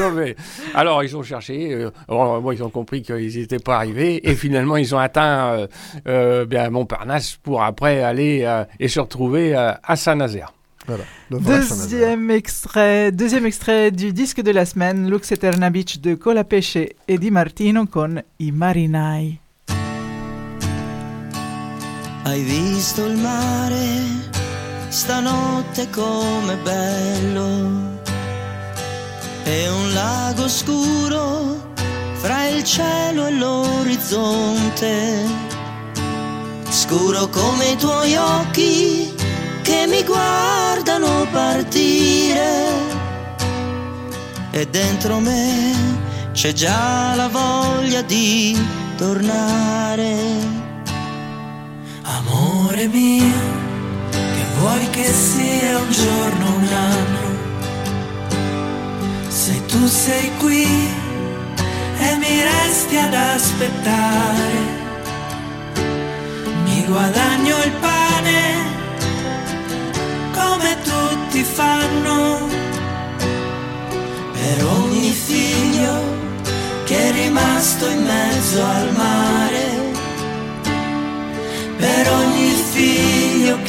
Alors, 0.74 1.04
ils 1.04 1.14
ont 1.16 1.22
cherché. 1.22 1.74
euh, 1.74 1.90
bon, 2.08 2.52
ils 2.52 2.62
ont 2.62 2.70
compris 2.70 3.02
qu'ils 3.02 3.38
n'étaient 3.38 3.58
pas 3.58 3.76
arrivés. 3.76 4.28
Et 4.28 4.34
finalement, 4.34 4.76
ils 4.78 4.94
ont 4.94 4.98
atteint 5.10 5.52
euh, 5.52 5.66
euh, 6.06 6.46
bien 6.46 6.70
Montparnasse 6.70 7.36
pour 7.42 7.62
après 7.62 8.02
aller 8.02 8.42
euh, 8.44 8.64
et 8.78 8.88
se 8.88 9.00
retrouver 9.00 9.54
euh, 9.54 9.72
à. 9.72 9.78
Voilà. 9.82 9.96
Saint-Nazaire. 9.96 10.52
Deuxième 11.30 12.30
extrait, 12.30 13.12
deuxième 13.12 13.46
extrait 13.46 13.90
du 13.90 14.12
disque 14.12 14.40
de 14.40 14.50
la 14.50 14.64
semaine, 14.64 15.08
Lux 15.08 15.30
Eterna 15.30 15.70
Beach 15.70 16.00
de 16.00 16.14
Colapesce 16.14 16.78
et 17.06 17.18
Di 17.18 17.30
Martino 17.30 17.86
con 17.86 18.22
I 18.38 18.50
Marinai. 18.50 19.38
Hai 22.24 22.42
visto 22.42 23.06
il 23.06 23.16
mare 23.16 24.02
stanotte 24.88 25.88
come 25.90 26.56
bello? 26.64 27.98
È 29.44 29.68
un 29.68 29.92
lago 29.92 30.48
scuro 30.48 31.69
fra 32.20 32.48
il 32.48 32.62
cielo 32.64 33.26
e 33.26 33.30
l'orizzonte. 33.30 35.24
Scuro 36.68 37.28
come 37.28 37.70
i 37.70 37.76
tuoi 37.76 38.14
occhi 38.14 39.14
che 39.62 39.86
mi 39.88 40.04
guardano 40.04 41.26
partire. 41.32 42.88
E 44.50 44.66
dentro 44.66 45.18
me 45.18 45.74
c'è 46.32 46.52
già 46.52 47.14
la 47.14 47.28
voglia 47.28 48.02
di 48.02 48.58
tornare. 48.96 50.18
Amore 52.02 52.86
mio, 52.88 53.38
che 54.10 54.44
vuoi 54.58 54.90
che 54.90 55.10
sia 55.10 55.78
un 55.78 55.90
giorno 55.90 56.54
un 56.56 56.68
anno? 56.72 57.28
Se 59.28 59.64
tu 59.66 59.86
sei 59.86 60.30
qui 60.38 60.99
e 62.06 62.16
mi 62.16 62.42
resti 62.42 62.96
ad 62.96 63.14
aspettare, 63.14 64.58
mi 66.64 66.84
guadagno 66.86 67.56
il 67.64 67.72
pane 67.86 68.40
come 70.32 70.76
tutti 70.82 71.42
fanno. 71.42 72.48
Per 74.32 74.64
ogni 74.64 75.12
figlio 75.12 75.94
che 76.84 77.08
è 77.08 77.12
rimasto 77.12 77.88
in 77.88 78.02
mezzo 78.02 78.64
al 78.64 78.92
mare 78.96 79.80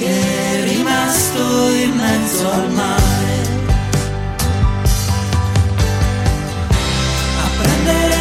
che 0.01 0.07
è 0.07 0.63
rimasto 0.63 1.69
in 1.69 1.91
mezzo 1.95 2.51
al 2.51 2.71
mare. 2.71 3.49
A 7.37 7.49
prendere 7.61 8.20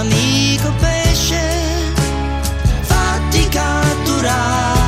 amico 0.00 0.72
pesce, 0.78 1.92
fatti 2.80 3.46
catturare. 3.48 4.79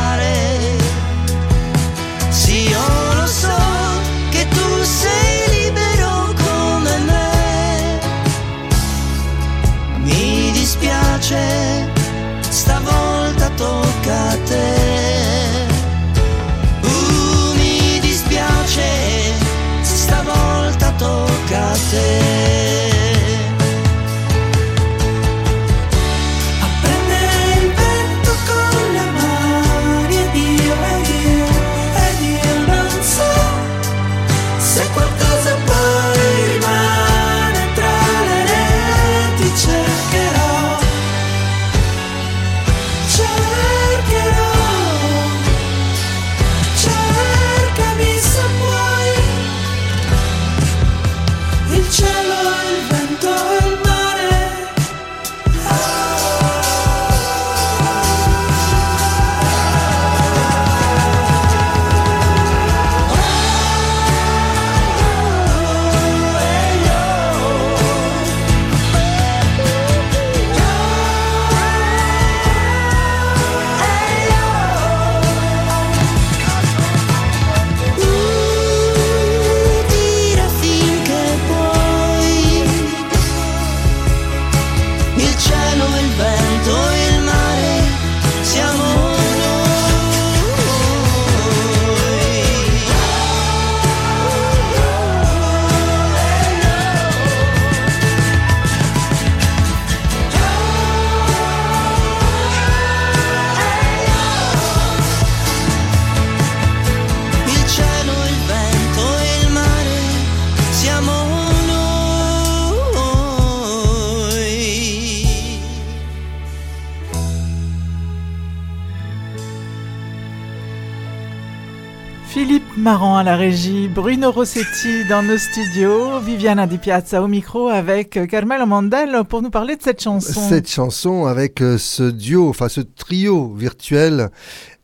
Marant 122.82 123.16
à 123.16 123.22
la 123.22 123.36
régie, 123.36 123.86
Bruno 123.86 124.32
Rossetti 124.32 125.04
dans 125.08 125.22
nos 125.22 125.38
studios, 125.38 126.18
Viviana 126.18 126.66
Di 126.66 126.78
Piazza 126.78 127.22
au 127.22 127.28
micro 127.28 127.68
avec 127.68 128.18
Carmelo 128.28 128.66
Mondel 128.66 129.22
pour 129.28 129.40
nous 129.40 129.50
parler 129.50 129.76
de 129.76 129.82
cette 129.82 130.02
chanson. 130.02 130.40
Cette 130.48 130.68
chanson 130.68 131.26
avec 131.26 131.62
euh, 131.62 131.78
ce 131.78 132.10
duo, 132.10 132.48
enfin 132.48 132.68
ce 132.68 132.80
trio 132.80 133.54
virtuel, 133.54 134.30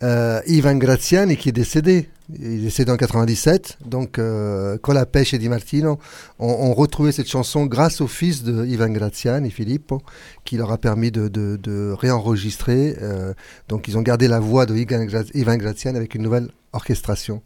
euh, 0.05 0.40
Ivan 0.46 0.76
Graziani 0.76 1.36
qui 1.36 1.49
est 1.49 1.53
décédé. 1.53 2.09
Il 2.38 2.44
est 2.44 2.59
décédé 2.59 2.92
en 2.92 2.96
97, 2.96 3.78
donc 3.84 4.18
euh, 4.18 4.76
Colapesce 4.78 5.32
et 5.32 5.38
Di 5.38 5.49
Martino 5.49 5.99
ont, 6.38 6.74
retrouvé 6.74 7.11
cette 7.11 7.28
chanson 7.28 7.66
grâce 7.66 8.01
au 8.01 8.07
fils 8.07 8.44
de 8.44 8.64
Ivan 8.66 8.90
Graziani, 8.90 9.51
Filippo, 9.51 10.03
qui 10.44 10.57
leur 10.57 10.70
a 10.70 10.78
permis 10.78 11.11
de, 11.11 11.94
réenregistrer. 11.99 12.96
euh, 13.03 13.32
donc 13.68 13.88
ils 13.88 13.99
ont 13.99 14.03
gardé 14.03 14.28
la 14.28 14.38
voix 14.38 14.66
de 14.66 14.76
Ivan 14.76 15.57
Graziani 15.57 15.96
avec 15.96 16.14
une 16.14 16.22
nouvelle 16.22 16.49
orchestration. 16.74 17.42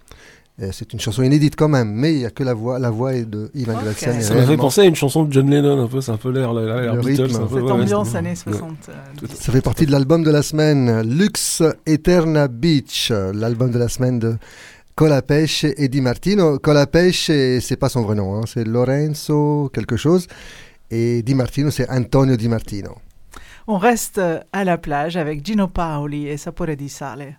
Euh, 0.63 0.69
C'est 0.73 0.93
une 0.93 1.01
chanson 1.01 1.23
inédite 1.23 1.57
quand 1.57 1.69
même, 1.69 1.91
mais 1.93 2.13
il 2.13 2.19
n'y 2.19 2.25
a 2.25 2.31
que 2.31 2.45
la 2.45 2.55
voix, 2.55 2.79
la 2.79 2.91
voix 2.91 3.15
est 3.15 3.25
de 3.25 3.51
Ivan 3.55 3.75
Ok. 3.75 3.83
Graziani. 3.83 4.23
Ça 4.23 4.35
m'a 4.35 4.47
fait 4.47 4.57
penser 4.57 4.83
à 4.83 4.85
une 4.85 4.95
chanson 4.95 5.25
de 5.25 5.33
John 5.33 5.51
Lennon, 5.51 5.83
un 5.83 5.89
peu, 5.89 6.01
c'est 6.01 6.13
un 6.13 6.17
peu 6.17 6.31
l'air 6.31 6.53
l'air- 6.53 6.77
l'air 6.81 6.95
Le 6.95 7.03
Beatles. 7.03 7.23
rythme. 7.25 7.43
un 7.43 7.47
peu, 7.47 7.55
Cette 7.57 7.65
ouais, 7.65 7.73
ambiance 7.73 8.15
années 8.15 8.31
ouais. 8.31 8.35
60. 8.37 8.77
euh, 8.89 9.27
Ça 9.35 9.53
fait 9.53 9.61
partie 9.61 9.87
de 9.87 9.91
l'album 9.93 10.23
de 10.23 10.31
la 10.31 10.43
semaine, 10.43 11.03
Lux 11.03 11.63
Eterna 11.87 12.47
Beach, 12.49 13.09
euh, 13.11 13.33
l'album 13.35 13.71
de 13.73 13.79
la 13.79 13.89
semaine 13.89 14.19
de 14.21 14.37
Colapesce 14.95 15.65
et 15.77 15.89
Di 15.89 16.01
Martino. 16.01 16.59
Colapesce, 16.59 17.31
c'est 17.61 17.77
pas 17.79 17.89
son 17.89 18.03
vrai 18.03 18.15
nom, 18.15 18.37
hein, 18.37 18.43
c'est 18.47 18.65
Lorenzo 18.65 19.71
quelque 19.75 19.97
chose. 19.97 20.27
Et 20.91 21.23
Di 21.23 21.35
Martino, 21.35 21.71
c'est 21.71 21.91
Antonio 21.91 22.37
Di 22.37 22.49
Martino. 22.49 22.97
On 23.67 23.79
reste 23.79 24.21
à 24.53 24.65
la 24.65 24.77
plage 24.79 25.17
avec 25.17 25.45
Gino 25.45 25.67
Paoli 25.69 26.29
et 26.29 26.37
Sapore 26.37 26.77
di 26.77 26.89
Sale. 26.89 27.39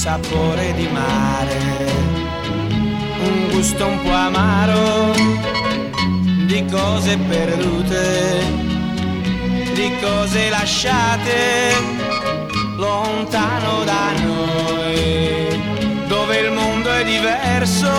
sapore 0.00 0.72
di 0.76 0.88
mare, 0.88 1.58
un 3.22 3.48
gusto 3.50 3.86
un 3.86 4.00
po' 4.02 4.10
amaro 4.10 5.12
di 6.46 6.64
cose 6.70 7.18
perdute, 7.18 8.40
di 9.74 9.92
cose 10.00 10.48
lasciate 10.48 11.74
lontano 12.76 13.84
da 13.84 14.12
noi, 14.24 15.60
dove 16.08 16.36
il 16.38 16.50
mondo 16.50 16.90
è 16.90 17.04
diverso, 17.04 17.92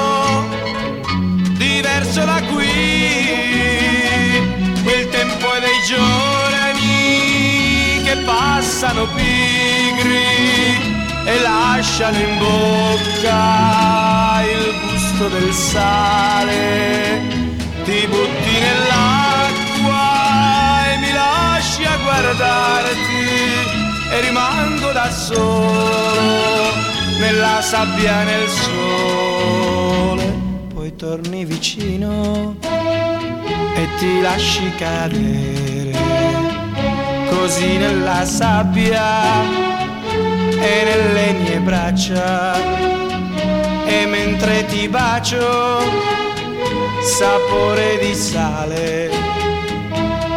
diverso 1.56 2.26
da 2.26 2.42
qui, 2.52 3.78
quel 4.84 5.08
tempo 5.10 5.54
è 5.54 5.60
dei 5.60 5.80
giorni 5.88 6.82
che 8.06 8.16
passa 8.26 8.88
passano 8.88 9.06
pigri 9.14 11.01
e 11.26 11.40
lasciano 11.42 12.18
in 12.18 12.38
bocca 12.38 14.42
il 14.44 14.74
gusto 14.82 15.28
del 15.30 15.54
sale. 15.54 17.22
Ti 17.84 18.08
butti 18.08 18.60
nell'acqua 18.60 20.02
e 20.92 20.98
mi 20.98 21.12
lasci 21.14 21.84
a 21.84 21.98
guardarti 21.98 23.26
e 24.12 24.22
rimango 24.22 24.92
da 24.92 25.12
solo 25.12 26.74
nella 27.20 27.62
sabbia 27.62 28.24
nel 28.24 28.48
sole. 28.48 30.40
Poi 30.74 30.96
torni 30.96 31.46
vicino 31.46 32.56
e 33.76 33.88
ti 33.98 34.22
lasci 34.22 34.74
cadere 34.76 35.98
così 37.30 37.78
nella 37.78 38.26
sabbia 38.26 39.71
e 40.62 40.84
nelle 40.84 41.34
mie 41.34 41.60
braccia. 41.60 42.54
E 43.86 44.06
mentre 44.06 44.66
ti 44.66 44.88
bacio 44.88 45.82
sapore 47.04 47.98
di 48.00 48.14
sale 48.14 49.10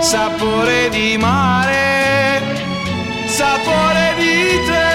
sapore 0.01 0.89
di 0.91 1.17
mare 1.19 2.41
sapore 3.27 4.15
di 4.17 4.61
te 4.67 4.94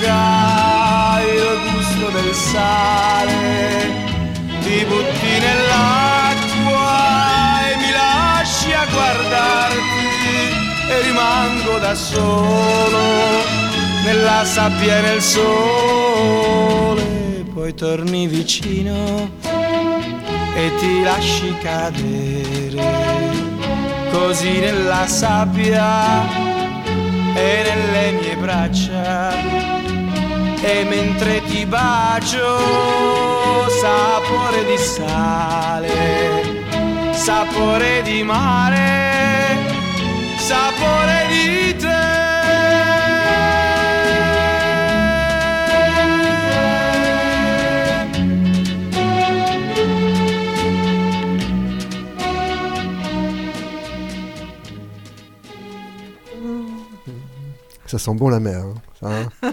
bocca 0.00 1.20
il 1.22 1.72
gusto 1.72 2.08
del 2.10 2.34
sale. 2.34 4.08
Ti 4.62 4.84
butti 4.86 5.38
nell'acqua 5.38 6.88
e 7.68 7.76
mi 7.76 7.90
lasci 7.92 8.72
a 8.72 8.86
guardarti 8.90 10.38
e 10.88 11.00
rimango 11.02 11.78
da 11.78 11.94
solo 11.94 12.98
nella 14.04 14.44
sabbia 14.44 14.98
e 14.98 15.00
nel 15.02 15.22
sole. 15.22 17.02
Poi 17.52 17.74
torni 17.74 18.26
vicino 18.26 19.30
e 20.54 20.72
ti 20.78 21.02
lasci 21.02 21.54
cadere 21.60 23.28
così 24.10 24.58
nella 24.58 25.06
sabbia 25.06 26.48
e 27.34 27.62
nelle 27.64 28.12
mie 28.20 28.36
braccia 28.36 29.79
e 30.62 30.84
mentre 30.84 31.42
ti 31.44 31.64
bacio 31.66 32.58
sapore 33.80 34.64
di 34.64 34.76
sale 34.76 35.92
sapore 37.12 38.02
di 38.02 38.22
mare 38.22 39.56
sapore 40.38 41.26
di 41.28 41.60
Ça 57.90 57.98
sent 57.98 58.14
bon 58.14 58.28
la 58.28 58.38
mer. 58.38 58.62
hein, 59.02 59.28
hein. 59.42 59.49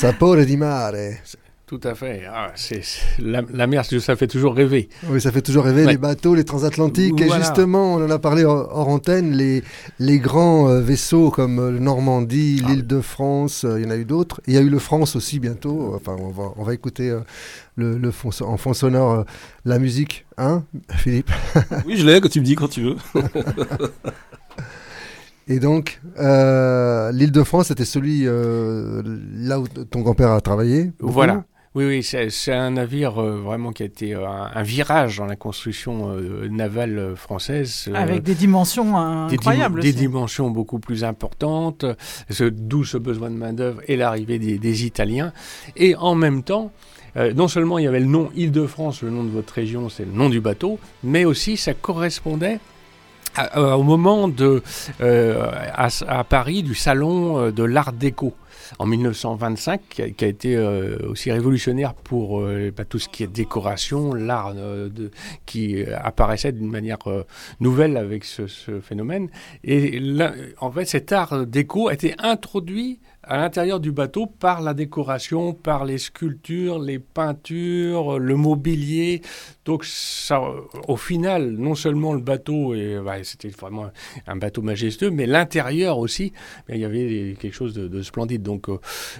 Sapore 0.00 0.44
di 0.44 0.56
mare. 0.58 1.20
Tout 1.66 1.80
à 1.82 1.94
fait. 1.96 2.22
Ah, 2.30 2.52
c'est, 2.54 2.84
c'est- 2.84 3.00
la, 3.18 3.42
la 3.52 3.66
mer, 3.66 3.82
ça 3.84 4.14
fait 4.14 4.26
toujours 4.28 4.54
rêver. 4.54 4.88
Oui, 5.08 5.20
ça 5.22 5.32
fait 5.32 5.40
toujours 5.42 5.64
rêver 5.64 5.84
Ouais. 5.86 5.92
les 5.92 5.96
bateaux, 5.96 6.34
les 6.34 6.44
transatlantiques. 6.44 7.18
Et 7.20 7.28
justement, 7.30 7.94
on 7.94 8.04
en 8.04 8.10
a 8.10 8.18
parlé 8.20 8.44
hors, 8.44 8.88
antenne, 8.88 9.32
les, 9.32 9.64
les 9.98 10.18
grands 10.20 10.68
euh, 10.68 10.80
vaisseaux 10.80 11.30
comme 11.30 11.58
euh, 11.58 11.70
le 11.72 11.78
Normandie, 11.80 12.62
Ah. 12.64 12.68
l'île 12.68 12.86
de 12.86 13.00
France, 13.00 13.64
euh, 13.64 13.80
il 13.80 13.84
y 13.84 13.88
en 13.88 13.90
a 13.90 13.96
eu 13.96 14.04
d'autres. 14.04 14.40
Il 14.46 14.52
y 14.54 14.58
a 14.58 14.60
eu 14.60 14.68
le 14.68 14.78
France 14.78 15.16
aussi 15.16 15.40
bientôt. 15.40 15.92
Enfin, 15.96 16.14
on 16.20 16.28
va, 16.28 16.52
on 16.56 16.62
va 16.62 16.72
écouter 16.74 17.18
le, 17.76 17.96
le 17.98 18.10
fond, 18.12 18.28
en 18.42 18.56
fond 18.58 18.74
sonore 18.74 19.24
la 19.64 19.78
musique. 19.80 20.24
Hein, 20.38 20.62
Philippe? 20.90 21.30
Oui, 21.86 21.96
je 21.96 22.06
l'ai, 22.06 22.20
quand 22.20 22.28
tu 22.28 22.40
me 22.40 22.44
dis, 22.44 22.54
quand 22.54 22.68
tu 22.68 22.82
veux. 22.82 22.96
Et 25.48 25.60
donc, 25.60 26.00
euh, 26.18 27.12
l'île 27.12 27.30
de 27.32 27.42
France, 27.44 27.68
c'était 27.68 27.84
celui 27.84 28.22
euh, 28.26 29.02
là 29.34 29.60
où 29.60 29.68
ton 29.68 30.00
grand-père 30.00 30.30
a 30.32 30.40
travaillé. 30.40 30.90
beaucoup 30.98 31.12
Voilà. 31.12 31.44
Oui, 31.76 31.84
oui, 31.84 32.02
c'est, 32.02 32.52
un 32.54 32.70
navire 32.70 33.20
euh, 33.20 33.36
vraiment 33.36 33.70
qui 33.70 33.82
a 33.82 33.86
été 33.86 34.14
euh, 34.14 34.26
un, 34.26 34.50
un 34.54 34.62
virage 34.62 35.18
dans 35.18 35.26
la 35.26 35.36
construction 35.36 36.10
euh, 36.10 36.48
navale 36.48 37.12
française. 37.16 37.84
euh, 37.88 37.94
Avec 37.94 38.22
des 38.22 38.34
dimensions 38.34 38.98
euh, 38.98 39.28
des 39.28 39.36
dim- 39.36 39.40
incroyables. 39.50 39.82
Des, 39.82 39.92
dimensions 39.92 40.48
beaucoup 40.50 40.78
plus 40.78 41.04
importantes, 41.04 41.84
d'où 42.40 42.84
ce 42.84 42.96
besoin 42.96 43.28
de 43.30 43.36
main-d'œuvre 43.36 43.82
et 43.88 43.96
l'arrivée 43.96 44.38
des, 44.38 44.58
des 44.58 44.86
Italiens. 44.86 45.34
Et 45.76 45.94
en 45.96 46.14
même 46.14 46.42
temps, 46.42 46.72
euh, 47.18 47.34
non 47.34 47.46
seulement 47.46 47.78
il 47.78 47.84
y 47.84 47.88
avait 47.88 48.00
le 48.00 48.06
nom 48.06 48.30
Île-de-France, 48.34 49.02
le 49.02 49.10
nom 49.10 49.22
de 49.22 49.30
votre 49.30 49.52
région, 49.52 49.90
c'est 49.90 50.06
le 50.06 50.12
nom 50.12 50.30
du 50.30 50.40
bateau, 50.40 50.78
mais 51.04 51.26
aussi 51.26 51.58
ça 51.58 51.74
correspondait 51.74 52.58
à- 53.36 53.76
au 53.76 53.82
moment 53.82 54.28
de, 54.28 54.62
euh, 55.00 55.50
à, 55.74 56.24
Paris 56.24 56.62
du 56.62 56.74
salon 56.74 57.38
euh, 57.38 57.50
de 57.52 57.62
l'art 57.62 57.92
déco 57.92 58.34
en 58.78 58.86
1925, 58.86 59.80
qui 59.88 60.24
a, 60.24 60.26
été 60.26 60.56
euh, 60.56 60.98
aussi 61.08 61.30
révolutionnaire 61.30 61.94
pour 61.94 62.40
euh, 62.40 62.72
bah, 62.76 62.84
tout 62.84 62.98
ce 62.98 63.08
qui 63.08 63.22
est 63.22 63.28
décoration, 63.28 64.12
l'art 64.12 64.54
euh, 64.56 64.88
qui 65.44 65.82
euh, 65.82 65.96
apparaissait 66.02 66.52
d'une 66.52 66.70
manière 66.70 66.98
euh, 67.06 67.24
nouvelle 67.60 67.96
avec 67.96 68.24
ce, 68.24 68.46
phénomène. 68.80 69.28
Et 69.64 70.00
en 70.60 70.70
fait, 70.70 70.84
cet 70.84 71.12
art 71.12 71.46
déco 71.46 71.88
a 71.88 71.94
été 71.94 72.14
introduit 72.18 72.98
à 73.26 73.36
l'intérieur 73.36 73.80
du 73.80 73.92
bateau 73.92 74.26
par 74.26 74.60
la 74.60 74.72
décoration, 74.72 75.52
par 75.52 75.84
les 75.84 75.98
sculptures, 75.98 76.78
les 76.78 76.98
peintures, 76.98 78.18
le 78.18 78.36
mobilier. 78.36 79.22
Donc, 79.64 79.84
euh, 80.30 80.60
au 80.86 80.96
final, 80.96 81.50
non 81.50 81.74
seulement 81.74 82.14
le 82.14 82.20
bateau, 82.20 82.74
bah, 83.04 83.22
c'était 83.24 83.48
vraiment 83.48 83.90
un 84.26 84.36
bateau 84.36 84.62
majestueux, 84.62 85.10
mais 85.10 85.26
l'intérieur 85.26 85.98
aussi, 85.98 86.32
il 86.68 86.78
y 86.78 86.84
avait 86.84 87.36
quelque 87.38 87.54
chose 87.54 87.74
de, 87.74 87.88
de 87.88 88.02
splendide. 88.02 88.42
Donc, 88.42 88.68
euh, 88.68 88.78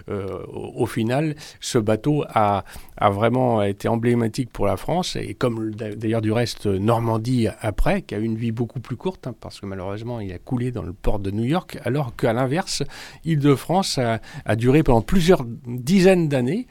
euh, 0.09 0.45
au, 0.47 0.87
final, 0.87 1.35
ce 1.61 1.79
bateau 1.79 2.25
a, 2.29 2.65
vraiment 3.01 3.63
été 3.63 3.89
emblématique 3.89 4.51
pour 4.51 4.67
la 4.67 4.77
France, 4.77 5.17
et 5.17 5.35
comme 5.35 5.75
d'a- 5.75 5.95
d'ailleurs 5.95 6.23
du 6.23 6.33
reste 6.33 6.67
Normandie 6.67 7.49
après, 7.61 8.03
qui 8.03 8.15
a 8.15 8.19
eu 8.19 8.25
une 8.25 8.37
vie 8.37 8.53
beaucoup 8.53 8.81
plus 8.81 8.97
courte, 8.97 9.27
hein, 9.27 9.35
parce 9.41 9.61
que 9.61 9.67
malheureusement, 9.67 10.21
il 10.21 10.33
a 10.33 10.39
coulé 10.39 10.71
dans 10.71 10.83
le 10.83 10.93
port 10.93 11.19
de 11.19 11.31
New 11.33 11.45
York, 11.45 11.79
alors 11.85 12.15
qu'à 12.15 12.33
l'inverse, 12.33 12.85
Île-de-France 13.25 13.96
a, 13.99 14.21
a 14.45 14.57
duré 14.57 14.83
pendant 14.83 15.03
plusieurs 15.03 15.43
dizaines 15.67 16.29
d'années. 16.29 16.67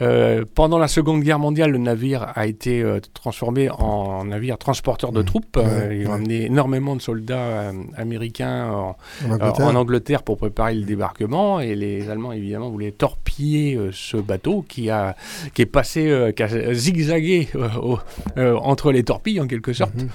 Euh, 0.00 0.44
pendant 0.54 0.78
la 0.78 0.88
Seconde 0.88 1.20
Guerre 1.22 1.40
mondiale, 1.40 1.72
le 1.72 1.78
navire 1.78 2.32
a 2.34 2.46
été 2.46 2.80
euh, 2.80 3.00
transformé 3.12 3.68
en 3.70 4.24
navire 4.24 4.56
transporteur 4.56 5.12
de 5.12 5.20
troupes. 5.20 5.56
Euh, 5.58 5.88
ouais, 5.88 5.98
ils 5.98 6.06
ont 6.06 6.10
ouais. 6.10 6.14
amené 6.16 6.44
énormément 6.46 6.96
de 6.96 7.02
soldats 7.02 7.36
euh, 7.38 7.72
américains 7.96 8.70
en, 8.70 8.96
En 9.28 9.32
Angleterre. 9.32 9.66
en 9.66 9.74
Angleterre 9.74 10.22
pour 10.22 10.38
préparer 10.38 10.74
le 10.76 10.84
débarquement. 10.84 11.60
Et 11.60 11.74
les 11.74 12.08
Allemands, 12.08 12.32
évidemment, 12.32 12.70
voulaient 12.70 12.92
torpiller 12.92 13.74
euh, 13.76 13.90
ce 13.92 14.16
bateau 14.16 14.64
qui, 14.66 14.88
a, 14.88 15.16
qui 15.54 15.62
est 15.62 15.66
passé, 15.66 16.08
euh, 16.08 16.30
qui 16.32 16.44
a 16.44 16.72
zigzagué 16.72 17.48
euh, 17.56 17.68
au- 17.82 17.98
euh, 18.38 18.56
entre 18.56 18.92
les 18.92 19.02
torpilles, 19.02 19.40
en 19.40 19.48
quelque 19.48 19.72
sorte. 19.74 19.96
Mhm. 19.96 20.08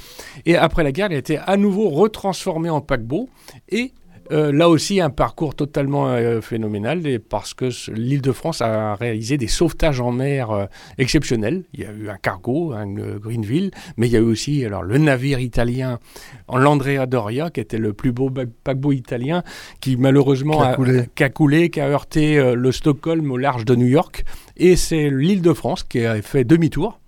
Et 0.47 0.55
après 0.55 0.83
la 0.83 0.93
guerre, 0.93 1.07
il 1.11 1.15
a 1.15 1.19
été 1.19 1.37
à 1.37 1.57
nouveau 1.57 1.89
retransformé 1.89 2.69
en 2.71 2.81
paquebot. 2.81 3.29
Et 3.69 3.91
euh, 4.31 4.51
là 4.51 4.69
aussi, 4.69 4.99
un 5.01 5.09
parcours 5.09 5.55
totalement 5.55 6.07
euh, 6.09 6.41
phénoménal 6.41 7.05
et 7.07 7.19
parce 7.19 7.53
que 7.53 7.69
ce- 7.69 7.91
l'île 7.91 8.21
de 8.21 8.31
France 8.31 8.61
a 8.61 8.95
réalisé 8.95 9.37
des 9.37 9.47
sauvetages 9.47 9.99
en 10.01 10.11
mer 10.11 10.51
euh, 10.51 10.65
exceptionnels. 10.97 11.63
Il 11.73 11.81
y 11.81 11.85
a 11.85 11.91
eu 11.91 12.09
un 12.09 12.17
cargo, 12.17 12.73
un 12.73 12.85
Greenville, 13.17 13.71
mais 13.97 14.07
il 14.07 14.13
y 14.13 14.15
a 14.15 14.19
eu 14.19 14.23
aussi 14.23 14.63
alors, 14.65 14.83
le 14.83 14.97
navire 14.97 15.39
italien 15.39 15.99
en 16.47 16.57
l'Andrea 16.57 17.05
Doria, 17.05 17.49
qui 17.49 17.59
était 17.59 17.77
le 17.77 17.93
plus 17.93 18.11
beau 18.11 18.29
paquebot 18.63 18.91
italien, 18.91 19.43
qui 19.79 19.97
malheureusement 19.97 20.61
a 20.61 20.73
coulé. 20.75 21.03
qui 21.15 21.23
a 21.23 21.29
coulé, 21.29 21.69
qui 21.69 21.79
a 21.81 21.87
heurté 21.87 22.53
le 22.55 22.71
Stockholm 22.71 23.31
au 23.31 23.37
large 23.37 23.65
de 23.65 23.75
New 23.75 23.87
York. 23.87 24.23
Et 24.57 24.75
c'est 24.75 25.09
l'île 25.09 25.41
de 25.41 25.53
France 25.53 25.83
qui 25.83 26.05
a 26.05 26.21
fait 26.21 26.43
demi-tour 26.43 26.99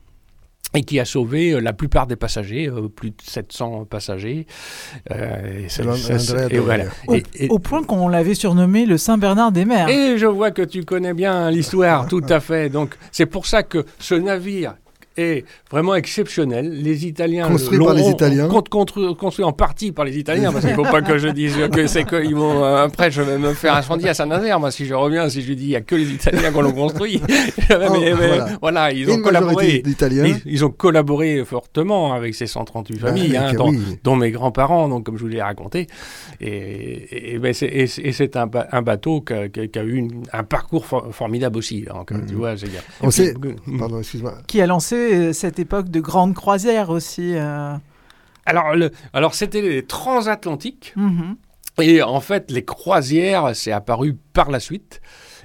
et 0.74 0.84
qui 0.84 1.00
a 1.00 1.06
sauvé 1.06 1.52
euh, 1.54 1.60
la 1.60 1.74
plupart 1.74 2.08
des 2.08 2.16
passagers, 2.18 2.68
euh, 2.68 2.88
plus 2.90 3.12
de 3.12 3.16
700 3.24 3.86
passagers. 3.86 4.46
Euh, 5.12 5.66
et, 5.66 5.70
ça- 5.70 5.84
Le- 5.84 5.96
ça- 5.96 6.20
ça- 6.20 6.34
Andrea 6.46 6.48
et 6.56 6.60
voilà. 6.60 6.84
Au, 7.08 7.16
Et- 7.16 7.24
et- 7.36 7.48
au 7.50 7.60
point 7.60 7.84
qu'on 7.84 8.08
l'avait 8.10 8.36
surnommé 8.36 8.86
le 8.86 8.98
Saint-Bernard 8.98 9.52
des 9.52 9.66
mers. 9.66 9.88
et 9.90 10.18
je 10.18 10.26
vois 10.26 10.52
que 10.52 10.62
tu 10.62 10.84
connais 10.84 11.14
bien 11.14 11.50
l'histoire, 11.52 12.08
tout 12.10 12.24
à 12.30 12.40
fait. 12.40 12.70
Donc 12.70 12.96
c'est 13.12 13.26
pour 13.26 13.46
ça 13.46 13.64
que 13.64 13.86
ce 14.00 14.16
navire 14.16 14.76
est 15.18 15.46
vraiment 15.72 15.96
exceptionnel. 15.96 16.70
Les 16.82 17.06
Italiens 17.06 17.48
Construit 17.48 17.78
l'ont- 17.78 17.86
par 17.86 17.94
les 17.96 18.04
ont- 18.04 18.12
Italiens. 18.12 18.48
con- 18.48 18.64
construit, 18.70 19.16
construit 19.16 19.46
en 19.46 19.52
partie 19.52 19.92
par 19.92 20.06
les 20.06 20.18
Italiens, 20.18 20.52
parce 20.52 20.64
qu'il 20.66 20.76
ne 20.76 20.84
faut 20.84 20.90
pas 20.92 21.02
que 21.02 21.18
je 21.18 21.28
dise 21.30 21.56
que 21.74 21.88
c'est 21.88 22.06
qu'ils 22.06 22.36
vont 22.36 22.64
euh, 22.64 22.84
après 22.86 23.12
je 23.12 23.22
vais 23.22 23.38
me 23.38 23.54
faire 23.54 23.76
incendier 23.76 24.10
à 24.10 24.14
Saint-Nazaire. 24.14 24.60
Moi, 24.60 24.72
si 24.72 24.86
je 24.86 24.94
reviens, 24.94 25.30
si 25.30 25.42
je 25.42 25.54
dis 25.54 25.64
il 25.66 25.70
y 25.72 25.76
a 25.76 25.82
que 25.82 25.96
les 25.96 26.10
Italiens 26.12 26.52
qui 26.52 26.60
l'ont 26.62 26.72
construit, 26.72 27.22
mais, 27.70 27.78
mais, 27.92 28.14
voilà. 28.14 28.48
voilà. 28.62 28.92
ils 28.92 29.10
ont 29.10 29.22
collaboré. 29.22 29.84
Ils, 29.86 30.42
ils 30.46 30.66
ont 30.66 30.70
collaboré 30.72 31.44
fortement 31.46 32.14
avec 32.14 32.36
ces 32.36 32.48
138 32.48 33.00
Ah, 33.02 33.08
familles, 33.08 33.38
hein, 33.38 33.54
dont, 33.54 33.70
oui. 33.70 33.80
dont 34.04 34.16
mes 34.16 34.32
grands-parents, 34.32 34.88
donc 34.90 35.06
comme 35.06 35.18
je 35.18 35.24
vous 35.24 35.28
l'ai 35.30 35.42
raconté. 35.42 35.88
Et, 36.42 36.48
et- 36.48 37.34
et 37.36 37.40
ben, 37.40 37.54
c'est- 37.54 37.68
et 37.68 37.88
c'est 37.88 38.02
et 38.02 38.12
c'est 38.12 38.36
un, 38.36 38.48
ba- 38.48 38.68
un 38.72 38.82
bateau 38.82 39.22
qui 39.22 39.34
a, 39.34 39.48
qui 39.50 39.60
eu 39.80 39.96
une- 39.96 40.24
un 40.34 40.44
parcours 40.44 40.86
for- 40.86 41.08
formidable 41.14 41.58
aussi. 41.58 41.82
là, 41.82 41.94
donc, 41.94 42.12
tu 42.28 42.36
vois, 42.36 42.54
On 43.02 43.12
sait. 43.12 43.34
puis- 43.40 43.78
Pardon, 43.78 44.00
excuse-moi. 44.00 44.36
Qui 44.48 44.62
a 44.62 44.68
lancé 44.68 45.07
cette 45.34 45.60
époque 45.60 45.90
de 45.90 46.00
grande 46.00 46.34
croisière 46.34 46.90
aussi. 46.90 47.34
euh. 47.36 47.76
Alors, 48.46 48.76
le- 48.76 48.92
alors 49.14 49.34
c'était 49.34 49.62
les 49.62 49.86
transatlantiques. 49.86 50.94
Mhm. 50.96 51.36
Et 51.80 52.02
en 52.02 52.22
fait, 52.22 52.50
les 52.50 52.66
croisières, 52.66 53.56
c'est 53.56 53.72
apparu 53.72 54.16
par 54.34 54.50
la 54.50 54.60
suite. 54.60 55.00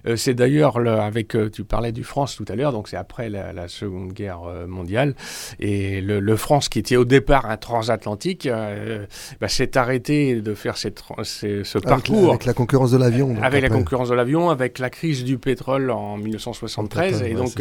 Euh, 0.07 0.17
c'est 0.17 0.35
d'ailleurs 0.35 0.79
le- 0.81 0.91
avec, 0.91 1.35
euh, 1.37 1.49
tu 1.51 1.65
parlais 1.65 1.93
du 1.93 2.05
France 2.05 2.37
tout 2.37 2.45
à 2.49 2.57
l'heure, 2.57 2.73
donc 2.73 2.89
c'est 2.89 2.97
après 2.97 3.29
la, 3.31 3.53
la 3.53 3.69
Seconde 3.69 4.13
Guerre 4.13 4.41
euh, 4.47 4.67
mondiale. 4.67 5.15
Et 5.61 6.01
le, 6.01 6.21
le 6.21 6.37
France, 6.37 6.69
qui 6.69 6.79
était 6.79 6.97
au 6.97 7.05
départ 7.05 7.47
un 7.47 7.57
transatlantique, 7.57 8.47
euh, 8.47 9.07
bah, 9.41 9.49
s'est 9.49 9.77
arrêté 9.77 10.41
de 10.41 10.55
faire 10.55 10.77
ces 10.77 10.91
tra- 10.91 11.23
ces- 11.25 11.65
ce 11.65 11.79
Avec, 11.79 11.89
parcours. 11.89 12.31
avec 12.31 12.45
la 12.47 12.55
concurrence 12.55 12.91
de 12.91 12.99
l'avion. 12.99 13.37
Avec 13.43 13.63
la 13.63 13.69
concurrence 13.69 14.09
de 14.09 14.15
l'avion, 14.15 14.51
avec 14.51 14.79
la 14.79 14.91
crise 14.91 15.25
du 15.25 15.39
pétrole 15.39 15.91
en 15.91 16.17
1973. 16.17 17.11
Pétrole, 17.13 17.27
et 17.27 17.35
ouais, 17.35 17.37
donc, 17.41 17.53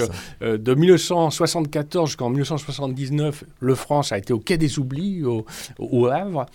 euh, 0.41 0.57
de 0.57 0.73
1974 0.73 2.09
jusqu'en 2.09 2.29
1979, 2.29 3.43
le 3.59 3.75
France 3.75 4.11
a 4.11 4.17
été 4.17 4.33
au 4.33 4.39
Quai 4.39 4.57
des 4.57 4.79
Oublis, 4.79 5.23
au, 5.23 5.45
au 5.79 6.07
Havre. 6.07 6.45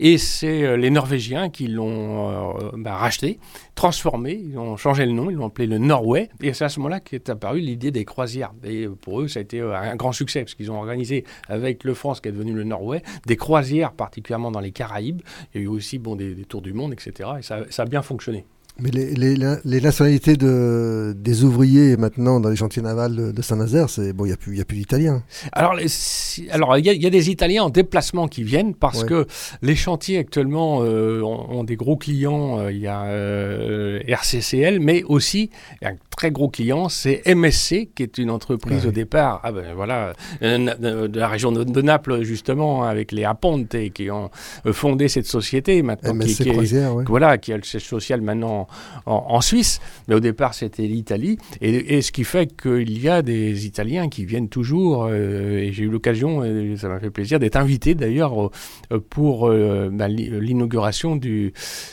Et 0.00 0.18
c'est 0.18 0.76
les 0.76 0.90
Norvégiens 0.90 1.50
qui 1.50 1.66
l'ont 1.68 2.54
bah, 2.76 2.94
racheté, 2.94 3.38
transformé, 3.74 4.32
ils 4.32 4.58
ont 4.58 4.76
changé 4.76 5.06
le 5.06 5.12
nom, 5.12 5.30
ils 5.30 5.36
l'ont 5.36 5.46
appelé 5.46 5.66
le 5.66 5.78
Norway. 5.78 6.28
Et 6.40 6.52
c'est 6.52 6.64
à 6.64 6.68
ce 6.68 6.78
moment-là 6.80 7.00
qu'est 7.00 7.28
apparue 7.28 7.60
l'idée 7.60 7.90
des 7.90 8.04
croisières. 8.04 8.52
Et 8.64 8.86
pour 8.88 9.20
eux, 9.20 9.28
ça 9.28 9.40
a 9.40 9.42
été 9.42 9.60
euh, 9.60 9.74
un 9.74 9.96
grand 9.96 10.12
succès, 10.12 10.40
parce 10.40 10.54
qu'ils 10.54 10.70
ont 10.70 10.78
organisé 10.78 11.24
avec 11.48 11.84
le 11.84 11.94
France, 11.94 12.20
qui 12.20 12.28
est 12.28 12.32
devenu 12.32 12.52
le 12.52 12.64
Norway, 12.64 13.02
des 13.26 13.36
croisières, 13.36 13.92
particulièrement 13.92 14.50
dans 14.50 14.60
les 14.60 14.72
Caraïbes. 14.72 15.22
Il 15.54 15.60
y 15.60 15.64
a 15.64 15.64
eu 15.64 15.68
aussi 15.68 15.98
bon, 15.98 16.16
des, 16.16 16.34
tours 16.44 16.62
du 16.62 16.72
monde, 16.72 16.92
etc. 16.92 17.30
Et 17.38 17.42
ça 17.42 17.82
a 17.82 17.86
bien 17.86 18.02
fonctionné. 18.02 18.44
Mais 18.80 18.90
les, 18.90 19.14
les, 19.14 19.36
les 19.64 19.80
nationalités 19.80 20.36
de, 20.36 21.14
des 21.16 21.44
ouvriers 21.44 21.96
maintenant 21.96 22.40
dans 22.40 22.48
les 22.48 22.56
chantiers 22.56 22.82
navals 22.82 23.14
de, 23.14 23.30
de 23.30 23.40
Saint-Nazaire, 23.42 23.88
c'est 23.88 24.12
bon, 24.12 24.24
il 24.24 24.28
n'y 24.28 24.34
a 24.34 24.36
plus, 24.36 24.56
y 24.56 24.60
a 24.60 24.64
d'Italiens. 24.64 25.22
Alors, 25.52 25.78
il 25.78 26.84
y, 26.84 26.88
a- 26.90 26.92
y 26.92 27.06
a 27.06 27.10
des 27.10 27.30
Italiens 27.30 27.62
en 27.62 27.70
déplacement 27.70 28.26
qui 28.26 28.42
viennent 28.42 28.74
parce 28.74 29.02
Ouais. 29.02 29.08
que 29.08 29.26
les 29.62 29.76
chantiers 29.76 30.18
actuellement 30.18 30.80
euh, 30.82 31.20
ont, 31.22 31.50
ont 31.60 31.64
des 31.64 31.76
gros 31.76 31.96
clients. 31.96 32.58
euh, 32.58 32.72
Il 32.72 32.78
y 32.78 32.88
a 32.88 33.04
euh, 33.04 34.00
RCCL, 34.08 34.80
mais 34.80 35.04
aussi 35.04 35.50
un 35.82 35.92
très 36.16 36.32
gros 36.32 36.48
client, 36.48 36.88
c'est 36.88 37.22
MSC, 37.32 37.90
qui 37.94 38.02
est 38.02 38.18
une 38.18 38.30
entreprise 38.30 38.82
Ouais. 38.82 38.88
au 38.88 38.92
départ, 38.92 39.40
ah 39.44 39.52
ben 39.52 39.72
voilà, 39.74 40.14
euh, 40.42 40.58
de, 40.58 41.06
de 41.06 41.20
la 41.20 41.28
région 41.28 41.52
de, 41.52 41.62
de 41.64 41.82
Naples 41.82 42.22
justement, 42.22 42.82
avec 42.84 43.12
les 43.12 43.24
Aponte 43.24 43.76
qui 43.92 44.10
ont 44.10 44.30
fondé 44.72 45.06
cette 45.08 45.26
société 45.26 45.82
maintenant, 45.82 46.12
qui, 46.12 46.18
MSC 46.18 46.42
qui 46.44 46.50
Croisière, 46.50 46.94
ouais. 46.96 47.04
voilà, 47.06 47.38
qui 47.38 47.52
a 47.52 47.56
le 47.56 47.62
siège 47.62 47.84
social 47.84 48.20
maintenant 48.20 48.63
en, 49.06 49.40
Suisse, 49.40 49.80
mais 50.08 50.14
au 50.14 50.20
départ 50.20 50.54
c'était 50.54 50.86
l'Italie, 50.86 51.38
et, 51.60 52.02
ce 52.02 52.12
qui 52.12 52.24
fait 52.24 52.54
qu'il 52.60 53.00
y 53.00 53.08
a 53.08 53.22
des 53.22 53.66
Italiens 53.66 54.08
qui 54.08 54.24
viennent 54.24 54.48
toujours, 54.48 55.04
euh, 55.04 55.58
et 55.58 55.72
j'ai 55.72 55.84
eu 55.84 55.88
l'occasion, 55.88 56.42
ça 56.76 56.88
m'a 56.88 57.00
fait 57.00 57.10
plaisir, 57.10 57.38
d'être 57.38 57.56
invité 57.56 57.94
d'ailleurs 57.94 58.46
euh, 58.92 59.00
pour 59.10 59.48
euh, 59.48 59.90
bah, 59.92 60.08
l'i- 60.08 60.30
l'inauguration 60.30 61.16
du, 61.16 61.52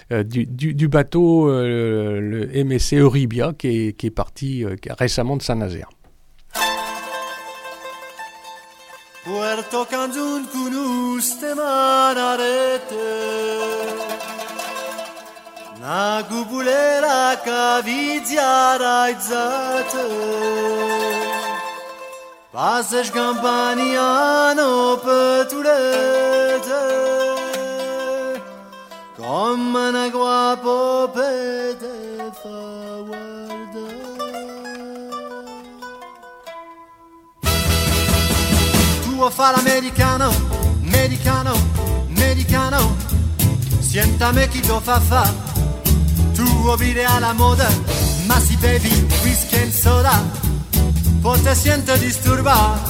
du, 0.10 0.88
bateau, 0.88 1.49
le 1.49 2.49
MSC 2.64 2.93
Euribia, 2.93 3.53
qui 3.57 3.95
est, 3.98 4.11
parti 4.11 4.65
récemment 4.98 5.38
de 5.38 5.41
Saint-Nazaire. 5.41 5.89
Puerto 9.23 9.85
Cancun 9.85 10.41
Na 15.82 16.22
gubulela 16.30 17.41
ca 17.45 17.82
vidzia 17.84 18.78
rajdzată 18.82 20.06
Pasăș 22.52 23.08
campania 23.10 24.10
no 24.58 24.95
pătulete 25.03 26.84
Com 29.18 29.60
mână 29.60 30.10
guapo 30.16 30.78
pe 31.14 31.32
te 31.80 32.24
făuardă. 32.41 33.86
Tu 39.03 39.24
o 39.24 39.30
fara 39.30 39.58
americano, 39.58 40.30
americano, 40.88 41.53
americano 42.16 42.82
Siéntame 43.88 44.48
que 44.48 44.62
fa 44.62 44.99
fa. 45.10 45.51
Tu 46.42 46.48
vuoi 46.48 46.76
vivere 46.78 47.06
alla 47.06 47.34
moda 47.34 47.70
Ma 48.26 48.40
si 48.40 48.58
bevi 48.58 49.08
whisky 49.22 49.62
e 49.62 49.72
soda. 49.72 50.20
Poi 51.22 51.40
te 51.44 51.54
siente 51.54 52.00
disturba. 52.00 52.82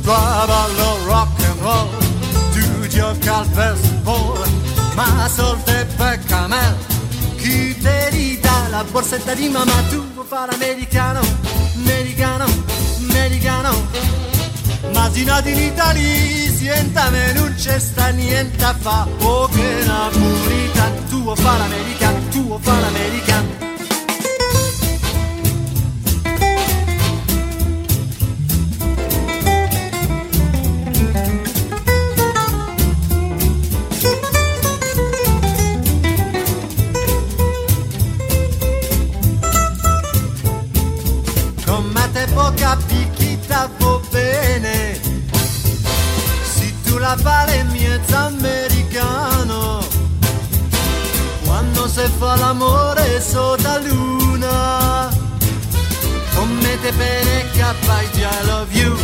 Tu 0.00 0.06
ballo 0.06 1.04
rock 1.04 1.44
and 1.44 1.60
roll 1.60 1.88
Tu 2.52 2.86
gioca 2.86 3.36
al 3.36 3.46
baseball 3.48 4.48
Ma 4.94 5.28
solte 5.28 5.86
pecca 5.94 6.46
me. 6.46 6.74
Chi 7.36 7.76
te 7.78 8.08
ridà 8.08 8.68
la 8.70 8.82
borsetta 8.90 9.34
di 9.34 9.48
mamma 9.50 9.82
Tu 9.90 10.02
vuoi 10.14 10.24
fare 10.26 10.52
l'americano, 10.52 11.20
americano, 11.74 12.46
americano. 13.10 13.88
Ma 14.94 15.10
si 15.12 15.24
nati 15.24 15.50
in 15.52 15.58
Italia, 15.58 16.50
sientame, 16.50 17.32
non 17.34 17.54
c'è 17.54 17.78
sta 17.78 18.08
niente 18.08 18.64
a 18.64 18.74
fa. 18.74 19.06
Oh 19.20 19.46
che 19.48 19.82
napolitano, 19.84 21.02
tu 21.10 21.22
vuoi 21.22 21.36
fare 21.36 21.58
l'americano, 21.58 22.19
tuo 22.30 22.58
fan 22.58 22.84
americano. 22.84 23.48
Con 41.64 41.92
te 42.12 42.26
poca 42.32 42.76
picchita 42.86 43.68
va 43.78 44.00
bene, 44.10 45.00
si 46.44 46.74
tu 46.84 46.98
la 46.98 47.16
vale 47.22 47.64
miezza 47.64 48.26
americana. 48.26 49.29
Si 51.92 52.06
fa 52.18 52.36
l'amore 52.36 53.20
sotto 53.20 53.62
la 53.62 53.78
luna. 53.78 55.08
Come 56.34 56.80
te 56.80 56.92
bene 56.92 57.50
capai 57.50 58.06
I 58.14 58.46
love 58.46 58.72
you. 58.72 58.96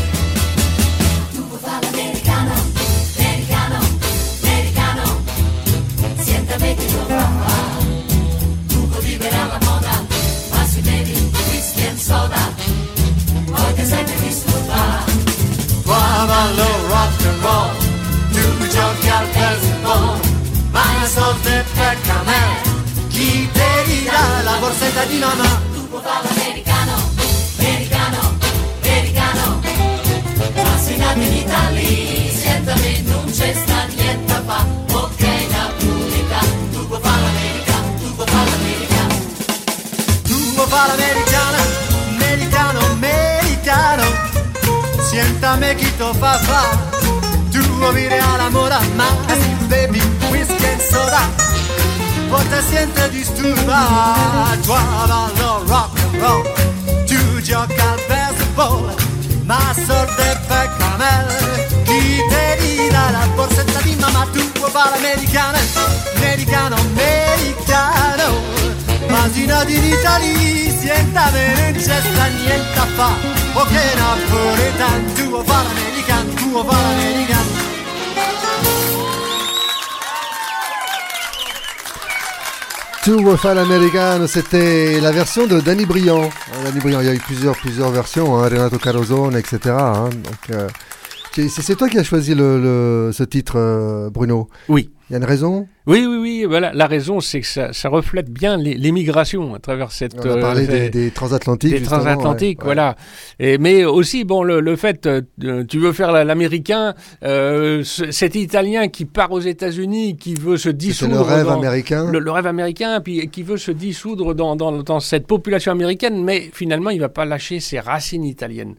Tu 1.32 1.46
vuoi 1.48 1.58
fare 1.60 1.84
l'americano, 1.90 2.52
americano, 3.18 3.78
americano. 4.42 5.22
Siéntame 6.18 6.74
che 6.76 6.86
lo 6.92 7.04
fa. 7.08 7.28
Tu 8.68 8.88
vuoi 8.88 9.04
vivere 9.04 9.36
alla 9.36 9.58
moda 9.62 10.04
Ma 10.50 10.64
si 10.66 10.80
bevi 10.80 11.32
whisky 11.50 11.86
e 11.86 11.96
soda. 11.98 12.54
Poi 13.46 13.74
ti 13.74 13.84
senti 13.84 14.12
disturbato 14.20 15.12
Qua 15.84 16.24
ballo 16.26 16.68
rock 16.88 17.26
and 17.26 17.42
roll 17.42 17.70
Tu 18.32 18.66
giochi 18.68 19.08
al 19.08 19.26
baseball 19.32 20.20
Ma 20.70 20.84
soldi 21.06 21.62
per 21.74 22.22
me 22.24 22.40
Chi 22.62 22.65
America, 24.16 24.43
la 24.43 24.56
borsetta 24.59 25.05
di 25.05 25.18
mamma. 25.18 25.60
Tu 25.72 25.88
popolo 25.88 26.28
americano, 26.28 26.93
americano, 27.59 28.38
americano. 28.82 29.60
Assinati 30.74 31.20
in 31.20 31.32
Italia, 31.32 32.32
certamente 32.32 33.10
non 33.10 33.24
c'è 33.30 33.55
sta 33.55 33.84
niente 33.94 34.32
a 34.32 34.43
fa. 34.47 34.64
Ok, 34.93 35.20
la 35.51 35.72
pubblicità, 35.78 36.38
tu 36.72 36.88
popolo 36.88 37.26
americano, 37.26 37.94
tu 38.01 38.14
popolo 38.14 38.51
americano. 38.60 39.14
Tu 40.22 40.55
popolo 40.55 40.93
americano, 40.93 41.59
americano, 42.10 42.78
americano. 42.86 44.05
Siéntame 45.09 45.76
fa 46.18 46.38
fa 46.38 46.94
tu 47.51 47.62
mira 47.93 48.34
al 48.34 48.40
amor 48.40 48.72
a 48.72 48.80
más, 48.97 49.14
baby, 49.68 50.01
whisky 50.30 50.64
and 50.64 50.80
soda. 50.80 51.55
Vos 52.36 52.44
te 52.50 52.62
sientes 52.62 53.12
disturba 53.12 54.14
Toi 54.62 54.76
ballo 55.08 55.64
rock 55.66 55.98
and 56.04 56.20
roll 56.20 56.44
Tu 57.06 57.40
gioca 57.40 57.92
al 57.92 58.00
baseball 58.08 58.94
Ma 59.44 59.58
sorte 59.86 60.38
per 60.46 60.70
camel. 60.76 61.26
Chi 61.84 62.20
te 62.28 62.58
dirà 62.60 63.10
la 63.10 63.26
borsetta 63.34 63.80
di 63.80 63.96
mamma 63.98 64.26
Tu 64.34 64.42
vuoi 64.58 64.70
fare 64.70 64.98
americano 64.98 65.56
Americano, 66.16 66.76
Immaginati 69.06 69.74
in 69.74 69.84
Italia, 69.84 70.78
siéntame, 70.78 71.54
non 71.54 71.72
c'è 71.72 72.00
sta 72.02 72.26
niente 72.26 72.78
a 72.78 72.86
fa. 72.96 73.10
Ok 73.54 73.72
napoletano, 73.96 75.12
tu 75.14 75.22
vuoi 75.30 75.44
fare 75.46 75.68
americano, 75.70 76.34
tu 76.34 76.50
vuoi 76.50 76.64
Tout 83.06 83.20
Wafal 83.20 83.56
Americano, 83.58 84.26
c'était 84.26 85.00
la 85.00 85.12
version 85.12 85.46
de 85.46 85.60
Danny 85.60 85.86
Briand. 85.86 86.24
Euh, 86.24 86.64
Danny 86.64 86.80
Briand, 86.80 87.00
il 87.02 87.06
y 87.06 87.10
a 87.10 87.14
eu 87.14 87.20
plusieurs, 87.20 87.54
plusieurs 87.54 87.90
versions, 87.90 88.36
hein, 88.36 88.48
Renato 88.48 88.78
Carosone, 88.78 89.36
etc. 89.36 89.58
hein, 89.68 90.10
c'est 91.48 91.76
toi 91.76 91.88
qui 91.88 91.98
as 91.98 92.04
choisi 92.04 92.34
le, 92.34 92.60
le- 92.60 93.10
ce 93.12 93.22
titre, 93.24 93.54
euh, 93.56 94.10
Bruno 94.10 94.48
Oui. 94.68 94.90
Il 95.08 95.12
y 95.12 95.14
a 95.14 95.18
une 95.18 95.24
raison? 95.24 95.68
Oui, 95.86 96.04
oui, 96.04 96.16
oui. 96.20 96.44
Voilà. 96.48 96.72
La 96.74 96.88
raison, 96.88 97.20
c'est 97.20 97.40
que 97.40 97.46
ça, 97.46 97.72
ça 97.72 97.88
reflète 97.88 98.28
bien 98.28 98.56
l'émigration 98.56 99.54
à 99.54 99.60
travers 99.60 99.92
cette. 99.92 100.16
On 100.18 100.30
a 100.32 100.36
parlé 100.40 100.64
euh, 100.64 100.66
des, 100.66 100.90
des 100.90 101.10
transatlantiques. 101.12 101.70
des 101.70 101.80
transatlantiques, 101.82 102.58
ouais, 102.62 102.70
ouais. 102.70 102.74
voilà. 102.74 102.96
Et, 103.38 103.56
mais 103.58 103.84
aussi, 103.84 104.24
bon, 104.24 104.42
le, 104.42 104.58
le 104.58 104.74
fait, 104.74 105.06
euh, 105.06 105.22
tu 105.68 105.78
veux 105.78 105.92
faire 105.92 106.10
la- 106.10 106.24
l'américain, 106.24 106.94
euh, 107.22 107.82
ce- 107.84 108.10
cet 108.10 108.34
Italien 108.34 108.88
qui 108.88 109.04
part 109.04 109.30
aux 109.30 109.38
États-Unis, 109.38 110.16
qui 110.16 110.34
veut 110.34 110.56
se 110.56 110.70
dissoudre. 110.70 111.14
le 111.14 111.20
rêve 111.20 111.46
dans- 111.46 111.58
américain. 111.58 112.10
Le, 112.10 112.18
le 112.18 112.30
rêve 112.32 112.48
américain, 112.48 113.00
puis 113.00 113.28
qui 113.30 113.44
veut 113.44 113.58
se 113.58 113.70
dissoudre 113.70 114.34
dans, 114.34 114.56
dans, 114.56 114.72
dans 114.82 114.98
cette 114.98 115.28
population 115.28 115.70
américaine, 115.70 116.24
mais 116.24 116.50
finalement, 116.52 116.90
il 116.90 116.98
va 116.98 117.10
pas 117.10 117.24
lâcher 117.24 117.60
ses 117.60 117.78
racines 117.78 118.24
italiennes. 118.24 118.74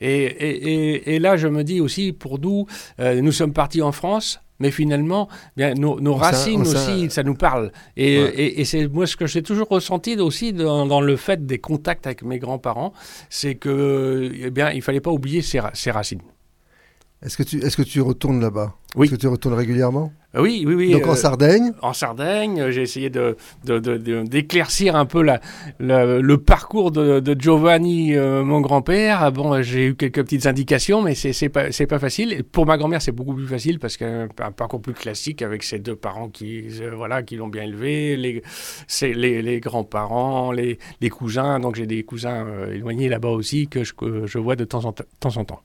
Et, 0.00 0.24
et, 0.24 0.72
et, 0.72 1.14
et 1.14 1.18
là, 1.18 1.36
je 1.36 1.48
me 1.48 1.62
dis 1.64 1.80
aussi, 1.80 2.12
pour 2.12 2.38
nous, 2.38 2.66
euh, 3.00 3.20
nous 3.20 3.32
sommes 3.32 3.52
partis 3.52 3.82
en 3.82 3.92
France. 3.92 4.40
Mais 4.62 4.70
finalement, 4.70 5.26
bien, 5.56 5.72
nos, 5.72 5.94
racines 6.14 6.60
aussi, 6.60 7.08
ça 7.08 7.22
nous 7.22 7.34
parle. 7.34 7.72
Et, 7.96 8.18
Ouais. 8.22 8.32
et, 8.36 8.60
et 8.60 8.64
c'est 8.66 8.88
moi 8.88 9.06
ce 9.06 9.16
que 9.16 9.26
j'ai 9.26 9.42
toujours 9.42 9.68
ressenti 9.68 10.16
aussi 10.16 10.52
dans, 10.52 10.84
dans 10.84 11.00
le 11.00 11.16
fait 11.16 11.46
des 11.46 11.56
contacts 11.58 12.06
avec 12.06 12.22
mes 12.22 12.38
grands-parents, 12.38 12.92
c'est 13.30 13.54
que, 13.54 14.30
eh 14.34 14.50
bien, 14.50 14.70
il 14.70 14.82
fallait 14.82 15.00
pas 15.00 15.12
oublier 15.12 15.40
ses, 15.40 15.60
ra- 15.60 15.70
ses 15.72 15.90
racines. 15.90 16.20
Est-ce 17.22 17.36
que, 17.36 17.42
tu, 17.42 17.58
est 17.58 17.76
que 17.76 17.82
tu 17.82 18.00
retournes 18.00 18.40
là-bas? 18.40 18.74
Oui. 18.96 19.06
Est-ce 19.06 19.14
que 19.14 19.20
tu 19.20 19.28
retournes 19.28 19.52
régulièrement? 19.54 20.10
Euh, 20.34 20.40
Oui, 20.40 20.64
oui, 20.66 20.74
oui. 20.74 20.90
Donc 20.92 21.06
en 21.06 21.12
euh, 21.12 21.14
Sardaigne? 21.16 21.72
En 21.82 21.92
Sardaigne, 21.92 22.58
euh, 22.60 22.70
j'ai 22.70 22.80
essayé 22.80 23.10
de, 23.10 23.36
de- 23.64 23.78
de- 23.78 23.98
de- 23.98 24.22
d'éclaircir 24.22 24.96
un 24.96 25.04
peu 25.04 25.20
la, 25.22 25.38
la- 25.80 26.18
le 26.18 26.38
parcours 26.38 26.90
de, 26.90 27.20
Giovanni, 27.38 28.16
euh, 28.16 28.42
mon 28.42 28.62
grand-père. 28.62 29.22
Ah 29.22 29.30
Bon, 29.30 29.60
j'ai 29.60 29.88
eu 29.88 29.94
quelques 29.96 30.22
petites 30.22 30.46
indications, 30.46 31.02
mais 31.02 31.14
c'est, 31.14 31.34
c'est 31.34 31.50
pas, 31.50 31.70
c'est 31.72 31.86
pas 31.86 31.98
facile. 31.98 32.32
Et 32.32 32.42
pour 32.42 32.64
ma 32.64 32.78
grand-mère, 32.78 33.02
c'est 33.02 33.12
beaucoup 33.12 33.34
plus 33.34 33.46
facile 33.46 33.78
parce 33.78 33.98
qu'un 33.98 34.28
un 34.38 34.50
parcours 34.52 34.80
plus 34.80 34.94
classique 34.94 35.42
avec 35.42 35.62
ses 35.62 35.78
deux 35.78 35.96
parents 35.96 36.30
qui, 36.30 36.68
euh, 36.80 36.92
voilà, 36.96 37.22
qui 37.22 37.36
l'ont 37.36 37.48
bien 37.48 37.64
élevé, 37.64 38.16
les, 38.16 38.42
c'est 38.88 39.12
les, 39.12 39.42
les 39.42 39.60
grands-parents, 39.60 40.52
les, 40.52 40.78
les 41.02 41.10
cousins. 41.10 41.60
Donc 41.60 41.74
j'ai 41.76 41.86
des 41.86 42.02
cousins 42.02 42.46
éloignés 42.72 43.10
là-bas 43.10 43.28
aussi 43.28 43.68
que 43.68 43.84
je, 43.84 43.92
que 43.92 44.26
je 44.26 44.38
vois 44.38 44.56
de 44.56 44.64
temps 44.64 44.86
en, 44.86 44.92
t- 44.92 45.04
temps 45.20 45.36
en 45.36 45.44
temps. 45.44 45.60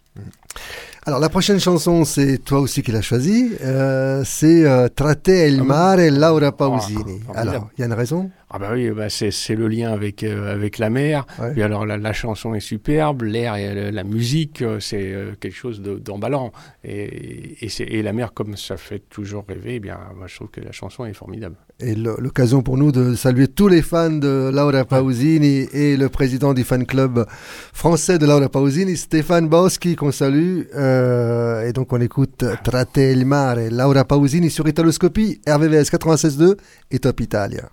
Alors 1.07 1.19
la 1.19 1.29
prochaine 1.29 1.59
chanson, 1.59 2.03
c'est 2.03 2.39
toi 2.39 2.59
aussi 2.59 2.81
qui 2.81 2.91
l'as 2.91 3.03
choisie. 3.03 3.51
Euh, 3.61 4.23
c'est 4.25 4.65
euh, 4.65 4.87
Tratte 4.87 5.27
il 5.27 5.61
mare 5.61 6.09
Laura 6.09 6.51
Pausini. 6.51 7.21
Ah, 7.29 7.41
Alors, 7.41 7.69
il 7.77 7.81
y 7.81 7.83
a 7.83 7.85
une 7.85 7.93
raison? 7.93 8.31
Ah 8.49 8.59
bah 8.59 8.69
oui, 8.73 8.91
bah 8.91 9.09
c'est, 9.09 9.31
le 9.55 9.67
lien 9.67 9.91
avec, 9.91 10.23
euh, 10.23 10.53
avec 10.53 10.77
la 10.77 10.91
mer. 10.91 11.25
Puis 11.53 11.63
alors 11.63 11.85
la, 11.85 11.97
la 11.97 12.13
chanson 12.13 12.53
est 12.53 12.59
superbe, 12.59 13.23
l'air 13.23 13.55
et 13.55 13.73
la, 13.73 13.91
la 13.91 14.03
musique, 14.03 14.61
euh, 14.61 14.79
c'est 14.79 15.13
euh, 15.13 15.33
quelque 15.39 15.55
chose 15.55 15.81
de, 15.81 15.95
d'emballant. 15.95 16.51
Et, 16.83 17.57
et, 17.65 18.01
la 18.03 18.13
mer, 18.13 18.33
comme 18.33 18.55
ça 18.55 18.77
fait 18.77 18.99
toujours 19.09 19.45
rêver, 19.47 19.75
eh 19.75 19.79
bien, 19.79 19.97
moi 20.15 20.27
je 20.27 20.35
trouve 20.35 20.49
que 20.49 20.61
la 20.61 20.71
chanson 20.71 21.05
est 21.05 21.13
formidable. 21.13 21.55
Et 21.79 21.95
l'occasion 21.95 22.61
pour 22.61 22.77
nous 22.77 22.91
de 22.91 23.15
saluer 23.15 23.47
tous 23.47 23.67
les 23.67 23.81
fans 23.81 24.11
de 24.11 24.51
Laura 24.53 24.85
Pausini 24.85 25.67
et 25.73 25.97
le 25.97 26.07
président 26.07 26.53
du 26.53 26.63
fan 26.63 26.85
club 26.85 27.25
français 27.73 28.19
de 28.19 28.27
Laura 28.27 28.47
Pausini, 28.47 28.95
Stéphane 28.95 29.49
Boschi, 29.49 29.95
qu'on 29.95 30.11
salue. 30.11 30.61
Euh, 30.75 31.67
et 31.67 31.73
donc 31.73 31.91
on 31.91 31.99
écoute 31.99 32.45
Tratte 32.63 32.97
il 32.97 33.25
mare 33.25 33.57
Laura 33.71 34.05
Pausini 34.05 34.49
sur 34.51 34.67
Italoscopie, 34.67 35.41
RVVS 35.47 35.89
96.2 35.91 36.55
et 36.91 36.99
Top 36.99 37.19
Italia. 37.19 37.69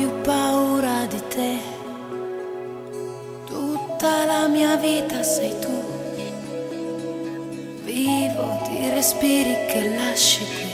Più 0.00 0.10
paura 0.22 1.04
di 1.10 1.22
te. 1.28 1.58
Tutta 3.44 4.24
la 4.24 4.48
mia 4.48 4.76
vita 4.76 5.22
sei 5.22 5.54
tu. 5.60 5.78
Vivo 7.84 8.62
di 8.66 8.88
respiri 8.88 9.54
che 9.68 9.94
lasci 9.98 10.42
qui. 10.54 10.72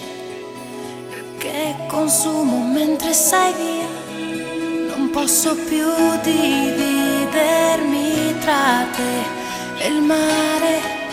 Che 1.38 1.74
consumo 1.88 2.58
mentre 2.72 3.12
sei 3.12 3.52
via. 3.54 3.90
Non 4.94 5.10
posso 5.10 5.56
più 5.56 5.90
dividermi 6.22 6.88
tra 8.38 8.86
te 8.94 9.24
e 9.82 9.88
il 9.88 10.02
mare. 10.02 11.05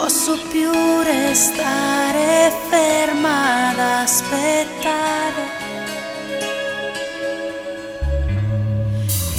Posso 0.00 0.38
più 0.52 0.70
restare 1.02 2.52
ferma 2.70 3.70
ad 3.70 3.78
aspettare. 3.78 5.42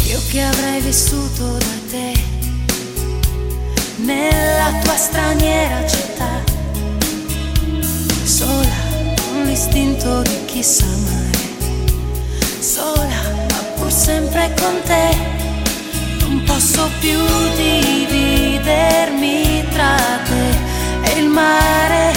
Io 0.06 0.20
che 0.30 0.42
avrei 0.42 0.82
vissuto 0.82 1.54
da 1.54 1.66
te 1.90 2.12
nella 4.04 4.80
tua 4.84 4.98
straniera 4.98 5.88
città, 5.88 6.44
sola 8.26 9.16
con 9.16 9.44
l'istinto 9.46 10.22
di 10.24 10.46
chi 10.46 10.62
sa 10.62 10.84
amare, 10.84 11.40
sola 12.60 13.22
ma 13.50 13.64
pur 13.76 13.90
sempre 13.90 14.54
con 14.60 14.82
te. 14.84 15.16
Non 16.20 16.44
posso 16.44 16.90
più 17.00 17.18
dividermi 17.56 19.39
mare. 21.30 22.14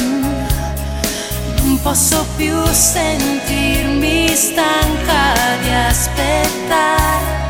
Mm. 0.00 0.44
Non 1.62 1.80
posso 1.82 2.26
più 2.36 2.54
sentirmi 2.66 4.28
stanca 4.28 5.34
di 5.62 5.70
aspettare. 5.70 7.41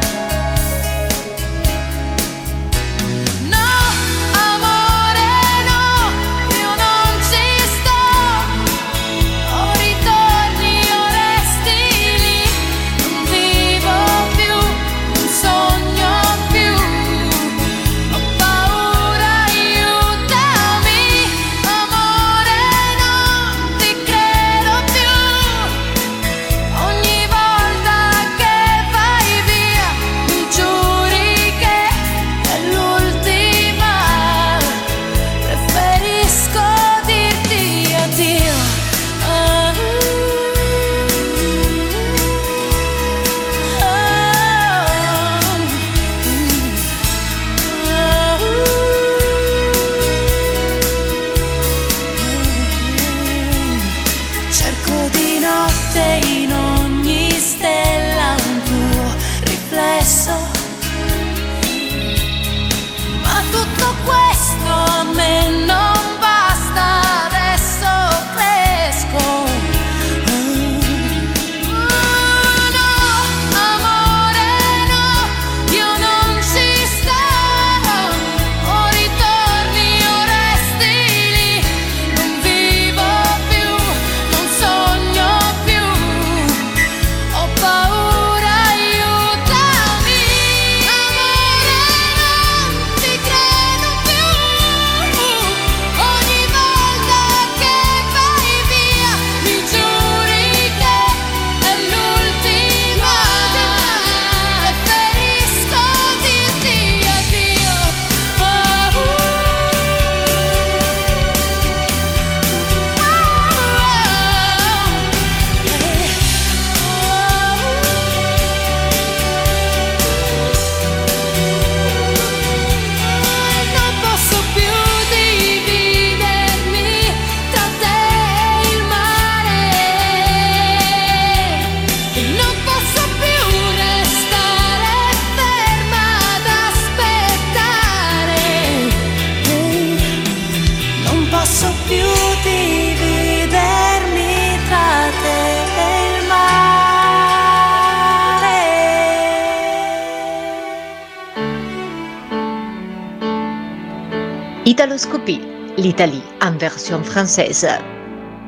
En 156.91 156.99
version 156.99 157.05
française. 157.05 157.67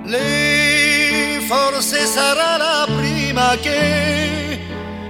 Lei 0.04 1.40
forse 1.46 2.04
sarà 2.06 2.56
la 2.56 2.86
prima 2.96 3.56
che 3.60 4.58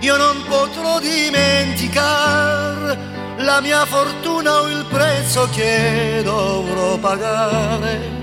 io 0.01 0.16
non 0.16 0.42
potrò 0.46 0.98
dimenticare, 1.01 2.98
la 3.38 3.60
mia 3.60 3.84
fortuna 3.86 4.60
o 4.60 4.68
il 4.68 4.84
prezzo 4.90 5.48
che 5.52 6.20
dovrò 6.22 6.98
pagare. 6.98 8.22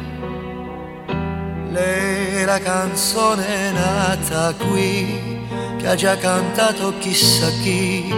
Lei 1.72 2.46
la 2.46 2.60
canzone 2.60 3.72
nata 3.72 4.54
qui, 4.54 5.40
che 5.78 5.88
ha 5.88 5.96
già 5.96 6.18
cantato 6.18 6.94
chissà 7.00 7.48
chi, 7.62 8.14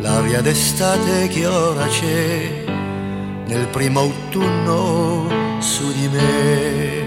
l'aria 0.00 0.40
d'estate 0.40 1.28
che 1.28 1.46
ora 1.46 1.86
c'è 1.86 2.64
nel 3.46 3.66
primo 3.68 4.00
autunno 4.00 5.39
su 5.60 5.92
di 5.92 6.08
me. 6.08 7.04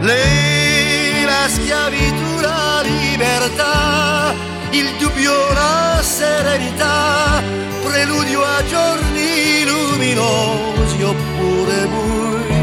Lei 0.00 1.24
la 1.24 1.48
schiavitù, 1.48 2.40
la 2.40 2.80
libertà, 2.82 4.34
il 4.70 4.88
dubbio, 4.98 5.52
la 5.52 6.00
serenità, 6.02 7.42
preludio 7.82 8.42
a 8.42 8.64
giorni 8.64 9.64
luminosi 9.64 11.02
oppure 11.02 11.86
bui. 11.86 12.54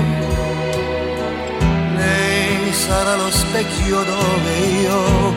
Lei 1.97 2.73
sarà 2.73 3.15
lo 3.15 3.29
specchio 3.29 4.03
dove 4.03 4.57
io 4.81 5.33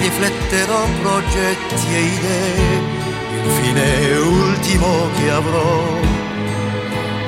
rifletterò 0.00 0.84
progetti 1.00 1.94
e 1.94 2.00
idee, 2.00 2.80
il 3.44 3.50
fine 3.50 4.16
ultimo 4.16 5.08
che 5.16 5.30
avrò 5.30 6.15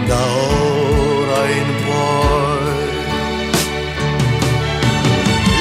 da 0.09 0.17
ora 0.17 1.47
in 1.51 1.71
poi. 1.85 2.77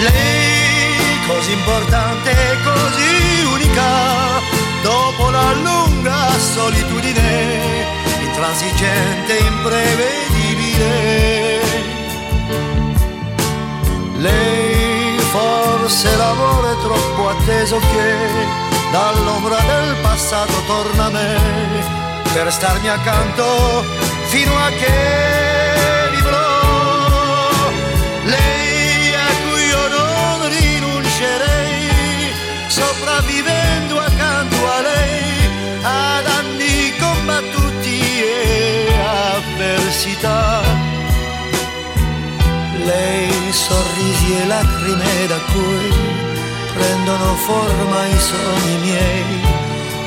Lei 0.01 1.19
così 1.27 1.51
importante 1.51 2.31
e 2.31 2.57
così 2.63 3.43
unica, 3.53 4.39
dopo 4.81 5.29
la 5.29 5.51
lunga 5.53 6.31
solitudine, 6.39 7.85
intransigente, 8.23 9.37
imprevedibile. 9.37 10.95
Lei 14.15 15.19
forse 15.29 16.15
l'amore 16.15 16.75
troppo 16.81 17.29
atteso 17.29 17.77
che 17.79 18.15
dall'ombra 18.91 19.59
del 19.59 19.95
passato 20.01 20.53
torna 20.65 21.05
a 21.05 21.09
me 21.09 22.05
per 22.33 22.51
starmi 22.51 22.87
accanto 22.87 24.06
fino 24.27 24.53
a 24.57 24.69
che 24.69 26.09
vivrò. 26.11 27.69
Lei 28.23 29.13
a 29.15 29.29
cui 29.43 29.63
io 29.73 29.87
non 29.87 30.49
rinuncerei, 30.49 32.31
sopravvivendo 32.67 33.99
accanto 33.99 34.55
a 34.55 34.81
lei 34.81 35.49
ad 35.81 36.25
anni 36.39 36.93
combattuti 36.99 37.99
e 38.21 38.93
avversità. 39.35 40.61
Lei 42.83 43.31
sorrisi 43.51 44.37
e 44.41 44.45
lacrime 44.45 45.27
da 45.27 45.39
cui 45.51 45.93
prendono 46.73 47.35
forma 47.35 48.05
i 48.07 48.19
sogni 48.19 48.77
miei, 48.81 49.41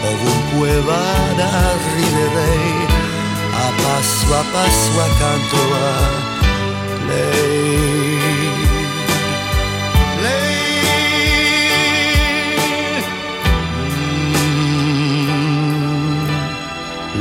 ovunque 0.02 0.80
vada 0.80 1.48
arriverei 1.72 2.89
a 3.60 3.72
passo 3.82 4.34
a 4.34 4.44
passo 4.52 5.00
accanto 5.00 5.56
a 5.74 6.00
lei. 7.08 7.50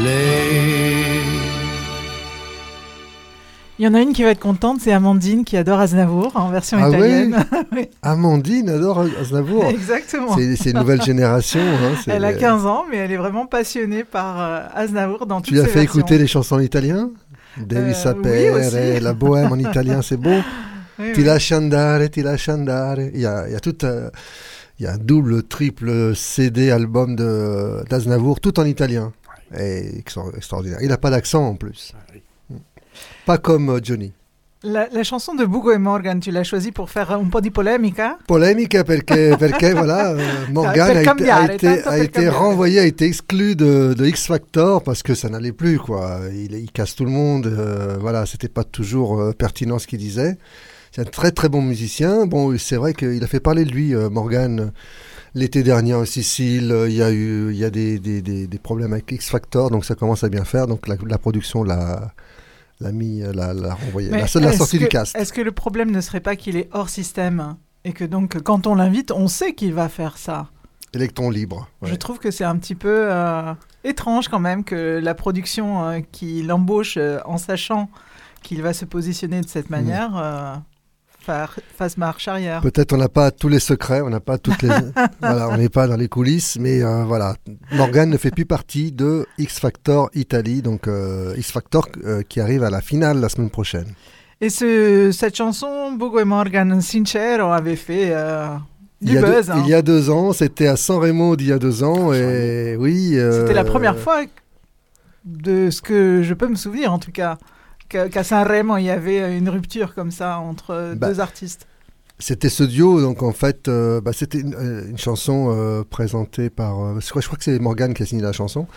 Lei, 0.01 0.75
mm. 0.75 0.78
Il 3.79 3.85
y 3.85 3.87
en 3.87 3.93
a 3.93 4.01
une 4.01 4.11
qui 4.11 4.23
va 4.23 4.29
être 4.31 4.39
contente, 4.41 4.81
c'est 4.81 4.91
Amandine 4.91 5.45
qui 5.45 5.55
adore 5.55 5.79
Aznavour 5.79 6.33
en 6.35 6.49
version 6.49 6.77
Ah 6.81 6.89
italienne. 6.89 7.45
ouais 7.71 7.89
Amandine 8.01 8.69
adore 8.69 9.05
Aznavour. 9.21 9.63
Exactement. 9.69 10.35
C'est 10.35 10.55
c'est 10.57 10.71
une 10.71 10.79
nouvelle 10.79 11.01
génération. 11.01 11.61
hein, 11.61 11.93
c'est- 12.03 12.11
Elle 12.11 12.25
a 12.25 12.33
15 12.33 12.65
ans, 12.65 12.83
mais 12.91 12.97
elle 12.97 13.11
est 13.13 13.17
vraiment 13.17 13.45
passionnée 13.45 14.03
par 14.03 14.41
euh, 14.41 14.59
Aznavour 14.75 15.25
dans 15.25 15.37
toutes 15.37 15.45
Tu 15.47 15.53
lui 15.53 15.61
as 15.61 15.63
ses 15.63 15.69
fait 15.69 15.79
versions. 15.79 15.99
écouter 16.01 16.17
les 16.17 16.27
chansons 16.27 16.55
en 16.55 16.59
italien? 16.59 17.09
Devi 17.57 17.91
Euh, 17.91 17.93
sapere, 17.93 18.55
oui, 18.55 18.99
la 18.99 19.13
bohème 19.13 19.51
en 19.51 19.57
italien, 19.57 20.01
c'est 20.01 20.17
beau. 20.17 20.29
Oui, 20.99 21.13
ti 21.13 21.21
oui. 21.21 21.23
lasci 21.25 21.53
andare, 21.55 22.09
ti 22.09 22.21
lasci 22.21 22.51
andare. 22.51 22.99
Il 23.13 23.21
y 23.21 23.25
a, 23.25 23.47
il 23.47 23.53
y 23.53 23.55
a 23.55 23.59
tout, 23.61 23.85
euh, 23.85 24.09
il 24.77 24.83
y 24.83 24.87
a 24.87 24.93
un 24.93 24.97
double, 24.97 25.43
triple 25.43 26.13
CD 26.15 26.69
album 26.69 27.15
de 27.15 27.81
d'Aznavour, 27.89 28.41
tout 28.41 28.59
en 28.59 28.65
italien. 28.65 29.13
Et 29.57 29.97
extra- 29.99 30.29
extraordinaire. 30.37 30.77
Il 30.81 30.89
n'a 30.89 30.97
pas 30.97 31.09
d'accent 31.09 31.43
en 31.47 31.55
plus. 31.55 31.93
Pas 33.29 33.37
comme 33.37 33.69
euh, 33.69 33.79
Johnny. 33.83 34.11
La, 34.63 34.89
la 34.91 35.03
chanson 35.03 35.35
de 35.35 35.45
Bugo 35.45 35.71
et 35.71 35.77
Morgan, 35.77 36.19
tu 36.19 36.31
l'as 36.31 36.43
choisie 36.43 36.71
pour 36.71 36.89
faire 36.89 37.11
un 37.11 37.25
po' 37.25 37.41
di 37.41 37.51
polemica 37.51 38.17
Polemica 38.25 38.83
perché, 38.83 39.37
perché 39.39 39.73
voilà, 39.73 40.13
euh, 40.13 40.17
Morgan 40.51 40.97
a 40.97 41.53
été, 41.53 41.83
a 41.83 41.91
a 41.91 42.31
renvoyé, 42.31 42.79
a 42.79 42.85
été 42.85 43.05
exclu 43.05 43.55
de, 43.55 43.93
de 43.95 44.05
X 44.07 44.25
Factor 44.25 44.81
parce 44.81 45.03
que 45.03 45.13
ça 45.13 45.29
n'allait 45.29 45.51
plus 45.51 45.77
quoi. 45.77 46.21
Il, 46.33 46.55
il 46.55 46.71
casse 46.71 46.95
tout 46.95 47.05
le 47.05 47.11
monde. 47.11 47.45
euh, 47.45 47.97
voilà, 48.01 48.25
c'était 48.25 48.49
pas 48.49 48.63
toujours 48.63 49.21
euh, 49.21 49.31
pertinent 49.31 49.77
ce 49.77 49.85
qu'il 49.85 49.99
disait. 49.99 50.35
C'est 50.91 51.01
un 51.01 51.11
très 51.11 51.29
très 51.29 51.49
bon 51.49 51.61
musicien. 51.61 52.25
Bon, 52.25 52.57
c'est 52.57 52.77
vrai 52.77 52.95
qu'il 52.95 53.23
a 53.23 53.27
fait 53.27 53.39
parler 53.39 53.63
de 53.63 53.69
lui, 53.71 53.93
euh, 53.93 54.09
Morgan. 54.09 54.71
L'été 55.35 55.61
dernier 55.61 55.93
en 55.93 56.03
Sicile, 56.05 56.75
il 56.87 56.95
y 56.95 57.03
a 57.03 57.11
eu, 57.11 57.51
il 57.51 57.57
y 57.57 57.63
a 57.63 57.69
des, 57.69 57.99
des, 57.99 58.23
des, 58.23 58.47
des 58.47 58.57
problèmes 58.57 58.93
avec 58.93 59.11
X 59.11 59.29
Factor, 59.29 59.69
donc 59.69 59.85
ça 59.85 59.93
commence 59.93 60.23
à 60.23 60.29
bien 60.29 60.45
faire. 60.45 60.65
Donc 60.65 60.87
la, 60.87 60.95
la 61.05 61.19
production 61.19 61.63
l'a, 61.63 62.11
l'a 62.79 62.91
mis, 62.91 63.21
euh, 63.21 63.31
l'a, 63.33 63.53
l'a 63.53 63.73
renvoyé. 63.73 64.09
La, 64.09 64.19
la 64.19 64.27
sortie 64.53 64.77
que- 64.77 64.83
du 64.83 64.87
cast. 64.89 65.15
Est-ce 65.15 65.33
que 65.33 65.41
le 65.41 65.51
problème 65.51 65.91
ne 65.91 66.01
serait 66.01 66.19
pas 66.21 66.35
qu'il 66.35 66.55
est 66.57 66.69
hors 66.73 66.89
système 66.89 67.55
et 67.83 67.93
que 67.93 68.03
donc 68.05 68.41
quand 68.41 68.67
on 68.67 68.75
l'invite, 68.75 69.11
on 69.11 69.27
sait 69.27 69.53
qu'il 69.53 69.73
va 69.73 69.89
faire 69.89 70.17
ça? 70.17 70.47
Électron 70.93 71.29
libre. 71.29 71.67
ouais. 71.81 71.89
Je 71.89 71.95
trouve 71.95 72.17
que 72.19 72.31
c'est 72.31 72.43
un 72.45 72.57
petit 72.57 72.73
peu 72.75 73.11
euh, 73.11 73.53
étrange 73.83 74.27
quand 74.27 74.39
même 74.39 74.63
que 74.63 74.99
la 75.01 75.13
production 75.13 75.83
euh, 75.87 75.99
qui 76.11 76.41
l'embauche 76.41 76.95
euh, 76.97 77.19
en 77.25 77.37
sachant 77.37 77.89
qu'il 78.41 78.61
va 78.61 78.73
se 78.73 78.85
positionner 78.85 79.41
de 79.41 79.45
Mm. 79.45 79.49
cette 79.49 79.69
manière 79.69 80.17
euh, 80.17 80.53
fa- 80.55 80.61
fasse 81.77 81.97
marche 81.97 82.27
arrière. 82.27 82.61
Peut-être 82.61 82.93
on 82.93 82.97
n'a 82.97 83.09
pas 83.09 83.31
tous 83.31 83.47
les 83.47 83.59
secrets, 83.59 84.01
on 84.01 84.09
n'a 84.09 84.19
pas 84.19 84.37
toutes 84.37 84.61
les, 84.61 84.69
voilà, 85.21 85.49
on 85.49 85.57
n'est 85.57 85.69
pas 85.69 85.87
dans 85.87 85.95
les 85.95 86.07
coulisses, 86.07 86.57
mais 86.59 86.83
euh, 86.83 87.03
voilà, 87.05 87.35
Morgan 87.71 88.09
ne 88.09 88.17
fait 88.17 88.31
plus 88.31 88.45
partie 88.45 88.91
de 88.91 89.25
X 89.37 89.59
Factor 89.59 90.09
Italie, 90.13 90.61
donc 90.61 90.87
euh, 90.87 91.33
X 91.37 91.51
Factor 91.51 91.87
euh, 92.03 92.21
qui 92.27 92.39
arrive 92.39 92.63
à 92.63 92.69
la 92.69 92.81
finale 92.81 93.19
la 93.19 93.29
semaine 93.29 93.49
prochaine. 93.49 93.87
Et 94.41 94.49
ce, 94.49 95.11
cette 95.11 95.35
chanson, 95.35 95.91
Bugo 95.91 96.19
et 96.19 96.25
Morgan 96.25 96.79
Sincero 96.81 97.51
avait 97.51 97.75
fait 97.75 98.13
Il 99.01 99.09
du 99.09 99.13
y, 99.13 99.17
a 99.17 99.21
buzz. 99.21 99.47
deux, 99.47 99.51
hein. 99.51 99.61
il 99.65 99.69
y 99.69 99.73
a 99.73 99.81
deux 99.81 100.09
ans, 100.09 100.33
c'était 100.33 100.67
à 100.67 100.77
San 100.77 100.97
Remo 100.97 101.35
d'il 101.35 101.47
y 101.47 101.53
a 101.53 101.59
deux 101.59 101.83
ans, 101.83 102.13
et 102.13 102.75
oui. 102.77 103.17
C'était 103.31 103.53
la 103.53 103.65
première 103.65 103.97
fois 103.97 104.23
de 105.25 105.69
ce 105.69 105.81
que 105.81 106.21
je 106.23 106.33
peux 106.33 106.47
me 106.47 106.55
souvenir 106.55 106.93
en 106.93 106.99
tout 106.99 107.11
cas 107.11 107.37
qu'à 107.89 108.23
Saint-Rémy 108.23 108.73
il 108.79 108.85
y 108.85 108.89
avait 108.89 109.37
une 109.37 109.49
rupture 109.49 109.93
comme 109.95 110.11
ça 110.11 110.39
entre 110.39 110.93
Bah, 110.95 111.09
deux 111.09 111.19
artistes. 111.19 111.67
C'était 112.21 112.49
ce 112.49 112.63
duo, 112.63 112.99
donc 113.01 113.23
en 113.23 113.31
fait, 113.31 113.67
euh, 113.69 114.01
bah, 114.01 114.11
c'était 114.13 114.39
une, 114.39 114.53
euh, 114.55 114.89
une 114.89 114.97
chanson 114.97 115.53
euh, 115.55 115.83
présentée 115.89 116.49
par. 116.49 116.79
euh, 116.83 116.99
je, 116.99 117.09
crois, 117.09 117.21
je 117.21 117.27
crois 117.27 117.37
que 117.37 117.45
c'est 117.45 117.59
Morgan 117.59 117.93
qui 117.93 118.03
a 118.03 118.05
signé 118.05 118.21
la 118.21 118.33
chanson. 118.33 118.67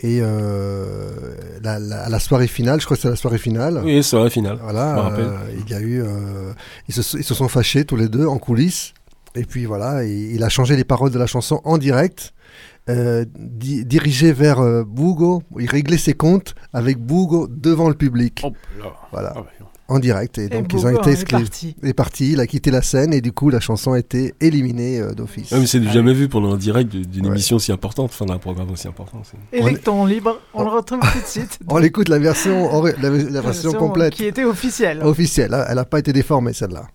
Et 0.00 0.18
euh, 0.20 1.10
la, 1.62 1.78
la- 1.78 2.02
à 2.04 2.08
la 2.08 2.18
soirée 2.18 2.48
finale, 2.48 2.80
je 2.80 2.84
crois 2.84 2.96
que 2.96 3.02
c'est 3.02 3.08
la 3.08 3.16
soirée 3.16 3.38
finale. 3.38 3.80
Oui, 3.84 4.02
soirée 4.02 4.30
finale, 4.30 4.58
Voilà, 4.62 4.90
je 4.90 4.94
me 4.96 5.00
rappelle. 5.00 5.24
euh, 5.24 5.60
il 5.64 5.70
y 5.70 5.74
a 5.74 5.80
eu. 5.80 6.02
euh, 6.02 6.52
ils, 6.88 6.94
se, 6.94 7.16
ils 7.16 7.24
se 7.24 7.34
sont 7.34 7.48
fâchés 7.48 7.84
tous 7.84 7.96
les 7.96 8.08
deux 8.08 8.26
en 8.26 8.38
coulisses. 8.38 8.92
Et 9.34 9.44
puis 9.44 9.64
voilà, 9.64 10.04
il, 10.04 10.34
il 10.34 10.42
a 10.44 10.48
changé 10.50 10.76
les 10.76 10.84
paroles 10.84 11.10
de 11.12 11.18
la 11.18 11.26
chanson 11.26 11.60
en 11.64 11.78
direct, 11.78 12.34
euh, 12.88 13.24
di- 13.38 13.84
dirigé 13.84 14.32
vers 14.32 14.60
euh, 14.60 14.84
Bougo. 14.84 15.42
Il 15.58 15.68
réglait 15.68 15.98
ses 15.98 16.14
comptes 16.14 16.54
avec 16.72 16.98
Bougo 16.98 17.46
devant 17.48 17.88
le 17.88 17.94
public. 17.94 18.42
là. 18.42 18.92
Voilà. 19.12 19.32
Ah. 19.36 19.42
En 19.88 19.98
direct. 19.98 20.38
Et 20.38 20.48
donc 20.48 20.72
ils 20.72 20.86
ont 20.86 20.90
été 20.90 21.10
exclus. 21.10 21.38
parti. 21.40 21.76
Il 21.82 21.88
est 21.88 21.92
parti, 21.92 22.32
il 22.32 22.40
a 22.40 22.46
quitté 22.46 22.70
la 22.70 22.80
scène 22.80 23.12
et 23.12 23.20
du 23.20 23.32
coup 23.32 23.50
la 23.50 23.60
chanson 23.60 23.92
a 23.92 23.98
été 23.98 24.32
éliminée 24.40 24.98
euh, 25.00 25.12
d'office. 25.12 25.52
Mais 25.52 25.66
c'est 25.66 25.80
du 25.80 25.88
jamais 25.90 26.14
vu 26.14 26.28
pendant 26.28 26.54
un 26.54 26.56
direct 26.56 26.94
d'une 26.96 27.26
émission 27.26 27.56
aussi 27.56 27.72
importante, 27.72 28.10
enfin 28.14 28.24
d'un 28.24 28.38
programme 28.38 28.70
aussi 28.70 28.88
important. 28.88 29.20
Électron 29.52 30.06
libre, 30.06 30.40
on 30.54 30.62
le 30.62 30.70
retrouve 30.70 31.00
tout 31.00 31.20
de 31.20 31.26
suite. 31.26 31.58
On 31.68 31.76
l'écoute 31.76 32.08
la 32.08 32.18
version, 32.18 32.72
ori- 32.74 32.94
la, 33.02 33.10
la 33.10 33.40
version 33.42 33.72
complète. 33.74 34.14
Qui 34.14 34.24
était 34.24 34.44
officielle. 34.44 35.02
Officielle, 35.02 35.52
hein. 35.52 35.66
elle 35.68 35.74
n'a 35.76 35.84
pas 35.84 35.98
été 35.98 36.12
déformée 36.14 36.54
celle-là. 36.54 36.86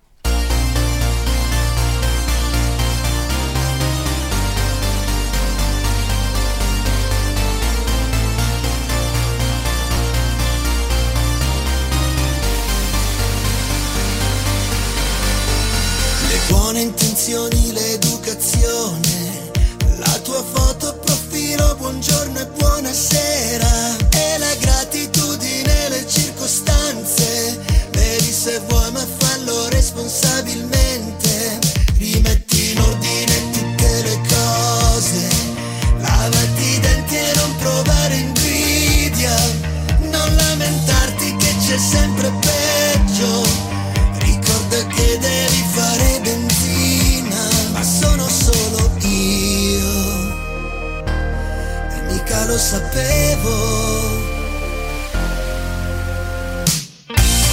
Lo 52.58 52.64
sapevo. 52.64 53.56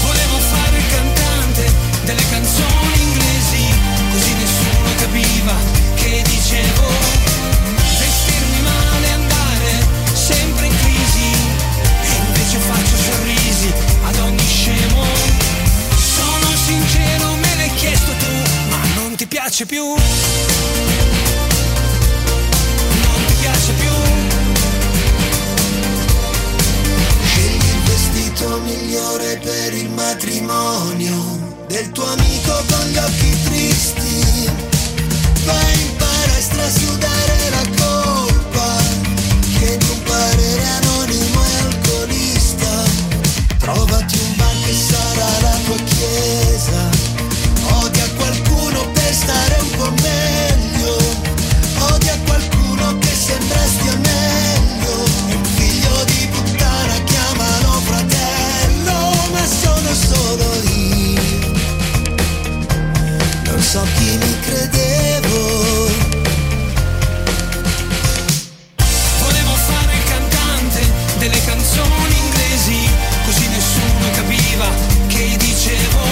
Volevo 0.00 0.38
fare 0.38 0.78
il 0.78 0.86
cantante 0.88 1.72
delle 2.04 2.22
canzoni 2.30 3.02
inglesi, 3.02 3.64
così 4.12 4.32
nessuno 4.32 4.94
capiva 4.96 5.56
che 5.96 6.22
dicevo. 6.24 6.88
Vestirmi 7.98 8.60
male, 8.62 9.10
andare 9.10 9.86
sempre 10.14 10.66
in 10.68 10.74
crisi, 10.78 11.32
e 12.00 12.14
invece 12.26 12.58
faccio 12.58 12.96
sorrisi 12.96 13.72
ad 14.06 14.18
ogni 14.20 14.46
scemo. 14.46 15.04
Sono 16.16 16.48
sincero, 16.64 17.34
me 17.34 17.56
l'hai 17.56 17.74
chiesto 17.74 18.10
tu, 18.12 18.32
ma 18.70 18.80
non 18.94 19.14
ti 19.16 19.26
piace 19.26 19.66
più. 19.66 19.94
Vestito 28.44 28.60
migliore 28.60 29.38
per 29.42 29.74
il 29.74 29.90
matrimonio 29.90 31.14
del 31.66 31.90
tuo 31.92 32.04
amico 32.04 32.52
con 32.68 32.86
gli 32.88 32.96
occhi 32.96 33.42
tristi. 33.44 34.50
Vai 35.44 35.80
impara 35.80 36.32
a 36.32 36.40
strasudare 36.40 37.50
la 37.50 37.64
colpa 37.82 38.76
che 39.58 39.76
di 39.78 40.00
parere 40.04 40.64
anonimo 40.82 41.44
e 41.44 41.56
alcolista. 41.58 42.82
Trovati 43.58 44.18
un 44.18 44.36
bar 44.36 44.54
che 44.64 44.74
sarà 44.74 45.40
la 45.40 45.58
tua 45.64 45.76
chiesa. 45.84 46.88
Odia 47.82 48.08
qualcuno 48.16 48.90
per 48.92 49.14
stare 49.14 49.56
un 49.60 49.70
po' 49.76 49.92
meglio. 50.02 50.96
Odia 51.92 52.18
qualcuno 52.26 52.98
che 52.98 53.14
sembrasti 53.14 53.88
a 53.88 54.03
solo 59.94 60.44
io. 60.64 61.22
Non 63.44 63.62
so 63.62 63.86
chi 63.96 64.16
mi 64.18 64.40
credevo. 64.40 65.90
Volevo 69.20 69.54
fare 69.54 69.94
il 69.94 70.04
cantante 70.04 70.80
delle 71.18 71.44
canzoni 71.44 72.16
inglesi, 72.24 72.88
così 73.24 73.46
nessuno 73.48 74.10
capiva 74.14 74.68
che 75.06 75.36
dicevo. 75.38 76.02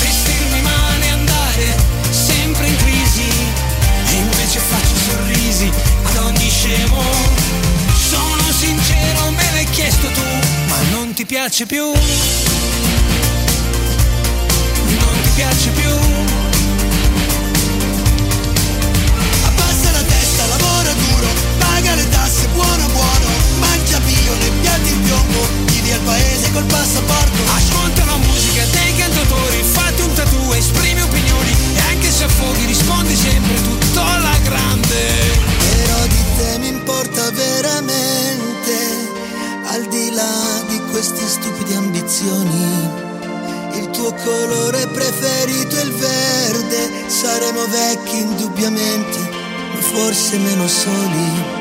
Vestirmi 0.00 0.60
male, 0.60 1.08
andare 1.08 1.76
sempre 2.10 2.66
in 2.68 2.76
crisi, 2.76 3.28
e 4.08 4.12
invece 4.12 4.58
faccio 4.58 4.96
sorrisi 5.08 5.70
ad 6.04 6.16
ogni 6.24 6.50
scemo. 6.50 7.02
Sono 8.08 8.52
sincero, 8.52 9.30
me 9.30 9.52
l'hai 9.52 9.68
chiesto 9.70 10.08
tu, 10.08 10.20
ma 10.68 10.76
non 10.90 11.14
ti 11.14 11.24
piace 11.24 11.64
più. 11.66 11.92
Piace 15.36 15.68
più. 15.68 15.90
Abbassa 19.44 19.90
la 19.92 20.02
testa, 20.02 20.46
lavora 20.46 20.92
duro, 20.92 21.26
paga 21.58 21.94
le 21.94 22.08
tasse, 22.08 22.48
buono 22.54 22.86
buono, 22.86 23.28
mangia 23.58 24.00
bio 24.00 24.32
nei 24.40 24.50
piatti 24.62 24.88
in 24.92 25.02
piombo, 25.02 25.46
vivi 25.66 25.92
al 25.92 26.00
paese 26.00 26.50
col 26.52 26.64
passaporto. 26.64 27.36
Ascolta 27.54 28.04
la 28.06 28.16
musica 28.16 28.64
dei 28.72 28.96
cantautori, 28.96 29.62
fate 29.62 30.02
un 30.02 30.12
tattoo, 30.14 30.54
esprimi 30.54 31.02
opinioni 31.02 31.54
e 31.74 31.80
anche 31.80 32.10
se 32.10 32.24
affoghi 32.24 32.64
rispondi 32.64 33.14
sempre 33.14 33.62
tutto 33.62 34.00
alla 34.00 34.38
grande. 34.42 35.04
Però 35.58 36.06
di 36.06 36.24
te 36.38 36.58
mi 36.60 36.68
importa 36.68 37.30
veramente, 37.32 38.74
al 39.66 39.86
di 39.88 40.12
là 40.12 40.64
di 40.66 40.80
queste 40.90 41.28
stupide 41.28 41.76
ambizioni. 41.76 43.05
Tuo 43.96 44.12
colore 44.12 44.86
preferito 44.88 45.74
è 45.74 45.82
il 45.82 45.92
verde, 45.94 47.08
saremo 47.08 47.64
vecchi 47.64 48.18
indubbiamente, 48.18 49.18
ma 49.72 49.80
forse 49.80 50.36
meno 50.36 50.68
soli. 50.68 51.55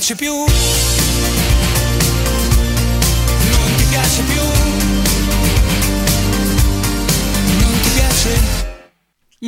Piace 0.00 0.14
più. 0.14 0.99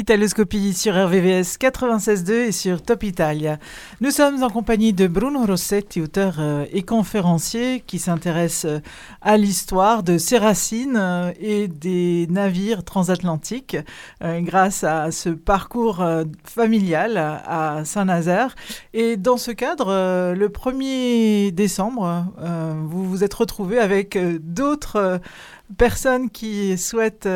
Italoscopie 0.03 0.75
sur 0.75 0.95
RVVS 0.95 1.59
96.2 1.61 2.33
et 2.33 2.51
sur 2.51 2.83
Top 2.83 3.05
Italia. 3.05 3.59
Nous 4.01 4.11
sommes 4.11 4.43
en 4.43 4.51
compagnie 4.51 4.93
de 4.93 5.07
Bruno 5.07 5.47
Rossetti, 5.47 6.01
auteur 6.01 6.39
euh, 6.41 6.65
et 6.73 6.83
conférencier 6.83 7.85
qui 7.87 8.01
s'intéresse 8.01 8.65
euh, 8.65 8.81
à 9.21 9.37
l'histoire 9.37 10.03
de 10.03 10.19
ses 10.19 10.39
racines 10.39 10.97
euh, 10.97 11.31
et 11.39 11.69
des 11.69 12.27
navires 12.31 12.83
transatlantiques 12.83 13.77
grâce 14.21 14.83
à 14.83 15.13
ce 15.13 15.29
parcours 15.29 16.05
familial 16.45 17.17
à, 17.17 17.85
Saint-Nazaire. 17.85 18.57
Et 18.95 19.17
dans 19.17 19.37
ce 19.37 19.53
cadre, 19.53 20.33
le 20.35 20.49
1er 20.49 21.53
décembre, 21.53 22.27
vous 22.89 23.05
vous 23.05 23.25
êtes 23.25 23.35
retrouvé 23.35 23.79
avec 23.79 24.19
d'autres 24.41 25.21
personnes 25.77 26.31
qui 26.31 26.77
souhaitent 26.77 27.29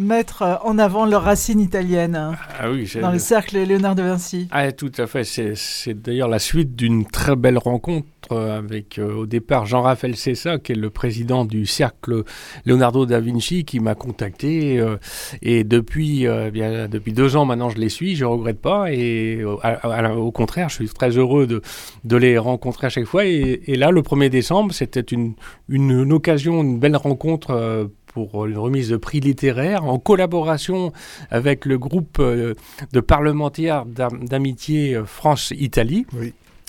mettre 0.00 0.42
euh, 0.42 0.54
en 0.64 0.78
avant 0.78 1.06
leurs 1.06 1.22
racines 1.22 1.60
italiennes 1.60 2.16
hein, 2.16 2.32
Ah 2.58 2.70
oui, 2.70 2.90
dans 3.00 3.12
le 3.12 3.18
cercle 3.18 3.58
Léonard 3.58 3.94
de 3.94 4.02
Vinci. 4.02 4.48
Ah, 4.50 4.72
tout 4.72 4.90
à 4.98 5.06
fait. 5.06 5.24
C'est- 5.24 5.94
d'ailleurs 5.94 6.28
la 6.28 6.38
suite 6.38 6.74
d'une 6.74 7.04
très 7.06 7.36
belle 7.36 7.58
rencontre 7.58 8.06
euh, 8.32 8.58
avec, 8.58 8.98
euh, 8.98 9.14
au 9.14 9.26
départ, 9.26 9.66
Jean-Raphaël 9.66 10.14
Cessa, 10.16 10.58
qui 10.58 10.72
est 10.72 10.76
le 10.76 10.90
président 10.90 11.44
du 11.44 11.66
cercle 11.66 12.22
Leonardo 12.66 13.06
da 13.06 13.18
Vinci, 13.20 13.64
qui 13.64 13.80
m'a 13.80 13.94
contacté. 13.94 14.78
euh, 14.78 14.96
et 15.42 15.64
depuis, 15.64 16.26
euh, 16.26 16.46
eh 16.48 16.50
bien, 16.50 16.86
depuis 16.88 17.12
deux 17.12 17.36
ans 17.36 17.44
maintenant, 17.44 17.70
je 17.70 17.78
les 17.78 17.88
suis. 17.88 18.14
Je 18.16 18.24
ne 18.24 18.30
regrette 18.30 18.60
pas. 18.60 18.92
Et 18.92 19.42
à- 19.62 19.68
à- 20.08 20.14
au 20.14 20.30
contraire, 20.32 20.68
je 20.68 20.74
suis 20.76 20.88
très 20.88 21.10
heureux 21.16 21.46
de, 21.46 21.60
de 22.04 22.16
les 22.16 22.38
rencontrer 22.38 22.86
à 22.86 22.90
chaque 22.90 23.04
fois. 23.06 23.24
Et, 23.26 23.62
et 23.66 23.76
là, 23.76 23.90
le 23.90 24.02
1er 24.02 24.28
décembre, 24.28 24.72
c'était 24.74 25.00
une, 25.00 25.34
une, 25.68 25.90
une 25.90 26.12
occasion, 26.12 26.62
une 26.62 26.78
belle 26.78 26.96
rencontre. 26.96 27.88
Euh, 28.10 28.26
pour 28.26 28.46
une 28.46 28.58
remise 28.58 28.88
de 28.90 28.96
prix 28.96 29.20
littéraire 29.20 29.84
en 29.84 29.98
collaboration 29.98 30.92
avec 31.30 31.64
le 31.64 31.78
groupe 31.78 32.18
euh, 32.18 32.54
de 32.92 33.00
parlementaires 33.00 33.84
d'am- 33.86 34.24
d'amitié 34.24 34.94
euh, 34.94 35.04
France-Italie 35.04 36.06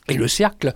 et 0.08 0.14
le 0.14 0.28
cercle. 0.28 0.74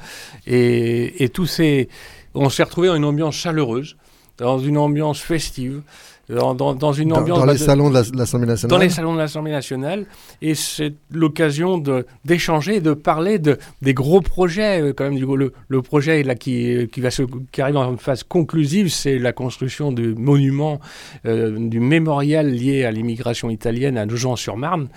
Et, 0.48 1.24
et 1.24 1.30
tous 1.30 1.46
ces... 1.46 1.90
On 2.34 2.50
s'est 2.50 2.64
retrouvé 2.64 2.90
dans 2.90 2.96
une 2.96 3.06
ambiance 3.06 3.36
chaleureuse, 3.36 3.96
dans 4.38 4.60
une 4.60 4.78
ambiance 4.78 5.22
festive. 5.22 5.82
Dans, 6.30 6.56
dans- 6.56 6.74
dans 6.74 6.92
une 6.94 7.14
ambiance 7.14 7.40
dans 7.40 7.46
les 7.46 7.58
salons 7.58 7.90
de 7.90 7.94
la- 7.96 8.04
de 8.04 8.18
l'Assemblée 8.18 8.48
nationale 8.48 8.78
dans 8.78 8.84
les 8.84 8.90
salons 8.90 9.14
de 9.14 9.20
l'Assemblée 9.20 9.52
nationale, 9.52 10.06
et 10.42 10.56
c'est 10.56 10.94
l'occasion 11.12 11.82
d'échanger, 12.24 12.80
de 12.82 12.94
parler 12.94 13.40
de, 13.40 13.58
des 13.82 13.94
gros 13.94 14.22
projets. 14.22 14.82
euh, 14.82 14.94
Quand 14.96 15.04
même, 15.06 15.16
du 15.18 15.26
coup, 15.26 15.36
le, 15.36 15.54
le 15.68 15.82
projet 15.82 16.24
là, 16.24 16.36
qui, 16.36 16.88
qui, 16.92 17.02
va 17.02 17.12
se, 17.12 17.24
qui 17.52 17.62
arrive 17.62 17.78
en 17.78 17.98
phase 17.98 18.24
conclusive, 18.24 18.90
c'est 18.90 19.20
la 19.20 19.34
construction 19.34 19.92
du 19.92 20.16
monument, 20.16 20.80
euh, 21.26 21.56
du 21.58 21.80
mémorial 21.80 22.50
lié 22.50 22.86
à 22.86 22.92
l'immigration 22.92 23.50
italienne 23.50 23.98
à 23.98 24.06
Nogent-sur-Marne, 24.06 24.88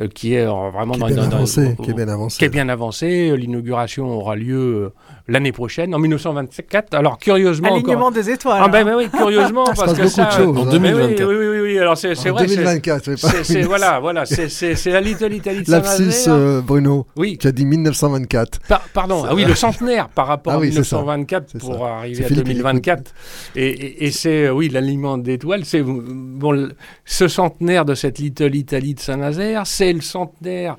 euh, 0.00 0.08
qui 0.08 0.34
est 0.34 0.46
euh, 0.46 0.70
vraiment 0.70 0.94
Qui 0.94 0.98
est 0.98 1.00
dans, 1.00 1.06
bien 1.06 1.14
dans- 1.16 1.28
dans- 1.28 1.36
avancé, 1.36 1.76
qui 1.82 1.90
est 1.90 1.94
bien 1.94 2.08
avancé. 2.08 2.38
qui 2.38 2.44
est 2.44 2.48
bien 2.48 2.68
avancé. 2.68 3.36
L'inauguration 3.36 4.06
aura 4.08 4.36
lieu 4.36 4.56
euh, 4.58 4.92
l'année 5.28 5.52
prochaine, 5.52 5.94
en 5.94 5.98
1924. 5.98 6.94
Alors, 6.94 7.18
curieusement. 7.18 7.72
Alignement 7.74 7.94
encore- 7.96 8.12
des 8.12 8.30
étoiles. 8.30 8.60
Ah, 8.62 8.68
ben, 8.68 8.80
hein. 8.80 8.84
ben 8.84 8.96
oui, 8.96 9.08
curieusement, 9.10 9.64
parce 9.76 9.92
que 9.94 10.06
ça. 10.06 10.30
choses, 10.30 10.56
En 10.56 10.62
hein. 10.66 10.78
Mais 10.80 10.92
oui, 10.94 11.14
2024. 11.14 11.28
Oui, 11.28 11.34
oui, 11.36 11.46
oui, 11.48 11.60
oui, 11.62 11.78
alors 11.78 11.96
c'est 11.98 12.14
vrai. 12.14 12.46
c'est- 12.46 12.54
2024, 12.56 13.16
c'est 13.42 13.62
voilà, 13.62 13.98
voilà, 14.00 14.24
c'est- 14.26 14.86
la 14.86 15.00
Little 15.00 15.32
Italy 15.32 15.62
de 15.62 15.70
Lapsus, 15.70 16.28
euh, 16.28 16.60
Bruno, 16.60 17.06
Oui. 17.16 17.38
qui 17.38 17.48
a 17.48 17.52
dit 17.52 17.66
1924. 17.66 18.60
Par- 18.68 18.82
pardon, 18.94 19.24
ah 19.28 19.34
oui, 19.34 19.44
le 19.44 19.54
centenaire 19.54 20.08
par 20.08 20.26
rapport 20.28 20.52
Ah 20.52 20.56
à 20.56 20.60
oui, 20.60 20.68
c'est 20.72 20.84
ça. 20.84 20.96
1924 20.96 21.48
C'est 21.52 21.58
pour 21.58 21.78
ça. 21.78 21.84
arriver 21.98 22.24
à 22.24 22.28
Philippe 22.28 22.44
qui 22.44 22.52
2024. 22.54 23.12
Et, 23.56 23.66
et- 23.66 24.04
et 24.06 24.10
c'est, 24.10 24.46
euh, 24.46 24.52
oui, 24.52 24.68
l'alignement 24.68 25.18
d'étoiles, 25.18 25.64
c'est 25.64 25.82
bon, 25.82 26.68
ce 27.04 27.28
centenaire 27.28 27.84
de 27.84 27.94
cette 27.94 28.18
Little 28.18 28.54
Italy 28.54 28.94
de 28.94 29.00
Saint-Nazaire, 29.00 29.66
c'est 29.66 29.92
le 29.92 30.00
centenaire 30.00 30.76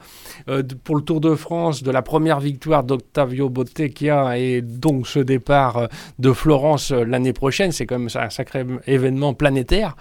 euh, 0.50 0.64
pour 0.84 0.96
le 0.96 1.02
Tour 1.02 1.20
de 1.22 1.36
France 1.36 1.84
de 1.84 1.92
la 1.92 2.02
première 2.02 2.40
victoire 2.40 2.84
d'Octavio 2.84 3.50
Bottecchia 3.50 4.37
et 4.38 4.62
donc 4.62 5.08
ce 5.08 5.20
départ 5.20 5.78
euh, 5.78 5.88
de 6.20 6.32
Florence 6.32 6.92
euh, 6.92 7.04
l'année 7.04 7.34
prochaine. 7.34 7.72
C'est 7.72 7.86
quand 7.86 8.00
même 8.00 8.10
un 8.16 8.30
sacré 8.30 8.66
événement 8.86 9.34
planétaire. 9.34 9.96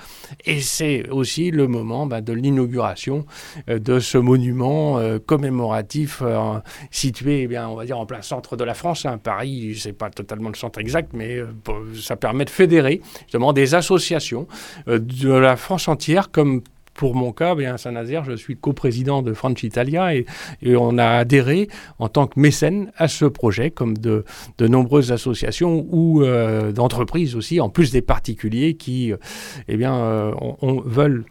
Et 0.45 0.61
c'est 0.61 1.09
aussi 1.11 1.51
le 1.51 1.67
moment 1.67 2.07
bah, 2.07 2.21
de 2.21 2.33
l'inauguration 2.33 3.27
euh, 3.69 3.79
de 3.79 3.99
ce 3.99 4.19
monument 4.19 5.01
commémoratif 5.27 6.23
situé, 6.91 7.43
eh 7.43 7.47
bien, 7.47 7.69
on 7.69 7.75
va 7.75 7.85
dire, 7.85 7.99
en 7.99 8.07
plein 8.07 8.23
centre 8.23 8.57
de 8.57 8.65
la 8.65 8.75
France. 8.75 9.07
hein. 9.07 9.19
Paris, 9.19 9.77
c'est 9.79 9.93
pas 9.93 10.11
totalement 10.11 10.49
le 10.49 10.55
centre 10.55 10.79
exact, 10.79 11.11
mais 11.15 11.39
ça 11.95 12.17
permet 12.17 12.45
de 12.45 12.51
fédérer 12.51 13.01
justement 13.23 13.53
des 13.53 13.75
associations 13.75 14.47
de 14.87 15.31
la 15.31 15.57
France 15.57 15.89
entière, 15.89 16.31
comme 16.31 16.63
pour 16.97 17.15
mon 17.15 17.33
cas, 17.33 17.55
bien, 17.55 17.77
Saint-Nazaire, 17.77 18.25
je 18.25 18.33
suis 18.33 18.57
coprésident 18.57 19.23
de 19.23 19.33
France 19.33 19.63
Italia 19.63 20.15
et, 20.15 20.27
on 20.65 20.99
a 20.99 21.07
adhéré 21.07 21.69
en 21.99 22.09
tant 22.09 22.27
que 22.27 22.41
mécène 22.41 22.91
à 22.97 23.07
ce 23.09 23.25
projet, 23.25 23.71
comme 23.71 23.97
de, 23.97 24.25
nombreuses 24.59 25.13
associations 25.13 25.87
ou 25.91 26.23
euh, 26.23 26.73
d'entreprises 26.73 27.37
aussi, 27.37 27.61
en 27.61 27.69
plus 27.69 27.93
des 27.93 28.03
particuliers 28.03 28.75
qui 28.75 29.13
euh, 29.13 29.17
eh 29.69 29.77
bien, 29.77 29.95
euh, 29.95 30.33
veulent 30.85 31.25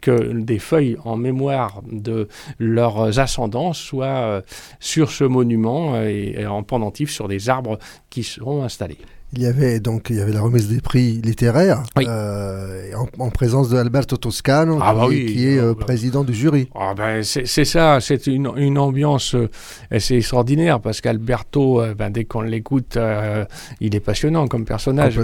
que 0.00 0.32
des 0.32 0.60
feuilles 0.60 0.96
en 1.04 1.16
mémoire 1.16 1.82
de 1.90 2.28
leurs 2.60 3.18
ascendants 3.18 3.72
soient 3.72 4.42
sur 4.78 5.10
ce 5.10 5.24
monument 5.24 6.00
et, 6.00 6.36
et 6.38 6.46
en 6.46 6.62
pendentif 6.62 7.10
sur 7.10 7.26
des 7.26 7.48
arbres 7.48 7.78
qui 8.10 8.22
seront 8.22 8.62
installés. 8.62 8.98
Il 9.32 9.42
y 9.42 9.46
avait 9.46 9.78
donc 9.78 10.08
il 10.10 10.16
y 10.16 10.20
avait 10.20 10.32
la 10.32 10.40
remise 10.40 10.68
des 10.68 10.80
prix 10.80 11.20
littéraires 11.22 11.84
Oui. 11.96 12.04
euh, 12.08 12.90
en, 12.96 13.24
en 13.26 13.30
présence 13.30 13.68
de 13.70 13.76
Alberto 13.76 14.16
Toscano, 14.16 14.78
Ah 14.82 14.92
qui, 14.92 14.98
bah 14.98 15.06
oui. 15.08 15.26
qui 15.26 15.46
est 15.46 15.58
euh, 15.58 15.74
président 15.74 16.24
du 16.24 16.34
jury. 16.34 16.68
Ah 16.74 16.94
ben, 16.96 17.22
c'est 17.22 17.46
c'est 17.46 17.64
ça, 17.64 18.00
c'est 18.00 18.26
une, 18.26 18.50
une 18.56 18.76
ambiance 18.76 19.36
euh, 19.36 19.48
assez 19.92 20.16
extraordinaire 20.16 20.80
parce 20.80 21.00
qu'Alberto, 21.00 21.80
ben, 21.96 22.10
dès 22.10 22.24
qu'on 22.24 22.40
l'écoute, 22.40 22.96
euh, 22.96 23.44
il 23.80 23.94
est 23.94 24.00
passionnant 24.00 24.48
comme 24.48 24.64
personnage. 24.64 25.18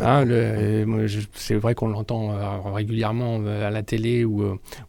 Hein, 0.00 0.24
c'est 1.34 1.54
vrai 1.56 1.74
qu'on 1.74 1.88
l'entend 1.88 2.30
régulièrement 2.72 3.40
à 3.44 3.70
la 3.70 3.82
télé 3.82 4.24
ou, 4.24 4.44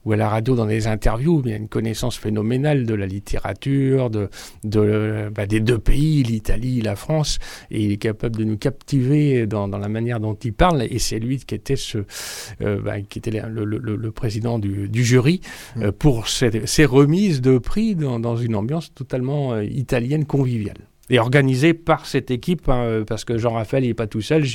ou 0.05 0.11
à 0.13 0.15
la 0.15 0.29
radio 0.29 0.55
dans 0.55 0.65
des 0.65 0.87
interviews, 0.87 1.41
mais 1.43 1.49
il 1.49 1.53
y 1.53 1.55
a 1.55 1.59
une 1.59 1.67
connaissance 1.67 2.15
phénoménale 2.17 2.85
de 2.85 2.93
la 2.93 3.05
littérature, 3.07 4.09
de, 4.09 4.29
de, 4.63 5.29
bah, 5.35 5.45
des 5.47 5.59
deux 5.59 5.79
pays, 5.79 6.23
l'Italie, 6.23 6.81
la 6.81 6.95
France, 6.95 7.39
et 7.71 7.81
il 7.83 7.91
est 7.91 7.97
capable 7.97 8.37
de 8.37 8.43
nous 8.45 8.52
captiver 8.55 9.47
dans, 9.47 9.67
dans 9.67 9.77
la 9.77 9.89
manière 9.89 10.19
dont 10.19 10.35
il 10.35 10.53
parle, 10.53 10.83
et 10.89 10.99
c'est 10.99 11.19
lui 11.19 11.37
qui 11.39 11.55
était, 11.55 11.75
ce, 11.75 11.99
euh, 12.61 12.79
bah, 12.81 13.01
qui 13.01 13.19
était 13.19 13.31
le, 13.31 13.65
le- 13.65 13.77
le- 13.77 13.95
le 13.95 14.11
président 14.11 14.59
du, 14.59 14.89
du 14.89 15.03
jury 15.03 15.41
euh, 15.77 15.91
pour 15.91 16.27
ces, 16.27 16.65
ces 16.65 16.85
remises 16.85 17.41
de 17.41 17.57
prix 17.57 17.95
dans, 17.95 18.19
dans 18.19 18.35
une 18.35 18.55
ambiance 18.55 18.93
totalement 18.93 19.53
euh, 19.53 19.63
italienne 19.63 20.25
conviviale. 20.25 20.77
Et 21.09 21.19
organisée 21.19 21.73
par 21.73 22.05
cette 22.05 22.31
équipe, 22.31 22.69
hein, 22.69 22.83
euh, 22.83 23.03
parce 23.03 23.25
que 23.25 23.37
Jean-Raphaël 23.37 23.83
n'est 23.83 23.93
pas 23.93 24.07
tout 24.07 24.21
seul. 24.21 24.45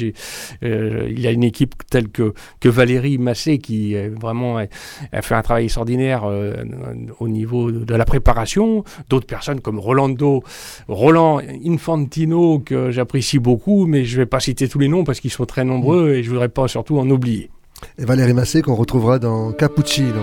euh, 0.63 1.07
il 1.11 1.21
y 1.21 1.27
a 1.27 1.31
une 1.31 1.45
équipe 1.45 1.75
telle 1.91 2.09
que, 2.09 2.33
que 2.61 2.71
Valérie 2.71 3.19
Massé 3.19 3.59
qui 3.59 3.95
euh, 3.95 4.11
vraiment 4.19 4.57
a, 4.57 5.23
fait 5.23 5.35
un 5.35 5.43
travail 5.43 5.65
extraordinaire 5.65 6.23
euh, 6.25 6.65
au 7.21 7.29
niveau 7.29 7.71
de, 7.71 7.85
de 7.85 7.95
la 7.95 8.07
préparation. 8.07 8.83
D'autres 9.11 9.27
personnes 9.27 9.61
comme 9.61 9.79
Rolando, 9.79 10.43
Roland 10.89 11.41
Infantino, 11.67 12.61
que 12.61 12.91
j'apprécie 12.91 13.39
beaucoup, 13.39 13.87
mais 13.87 14.07
je 14.07 14.17
ne 14.17 14.23
vais 14.23 14.27
pas 14.27 14.41
citer 14.41 14.69
tous 14.69 14.79
les 14.79 14.89
noms 14.89 15.05
parce 15.05 15.21
qu'ils 15.21 15.31
sont 15.31 15.47
très 15.47 15.65
nombreux 15.65 16.15
et 16.15 16.23
je 16.23 16.29
ne 16.29 16.33
voudrais 16.33 16.49
pas 16.49 16.67
surtout 16.67 16.99
en 16.99 17.09
oublier. 17.11 17.51
Et 17.99 18.07
Valérie 18.07 18.35
Massé 18.35 18.63
qu'on 18.63 18.75
retrouvera 18.75 19.19
dans 19.19 19.53
Cappuccino. 19.53 20.23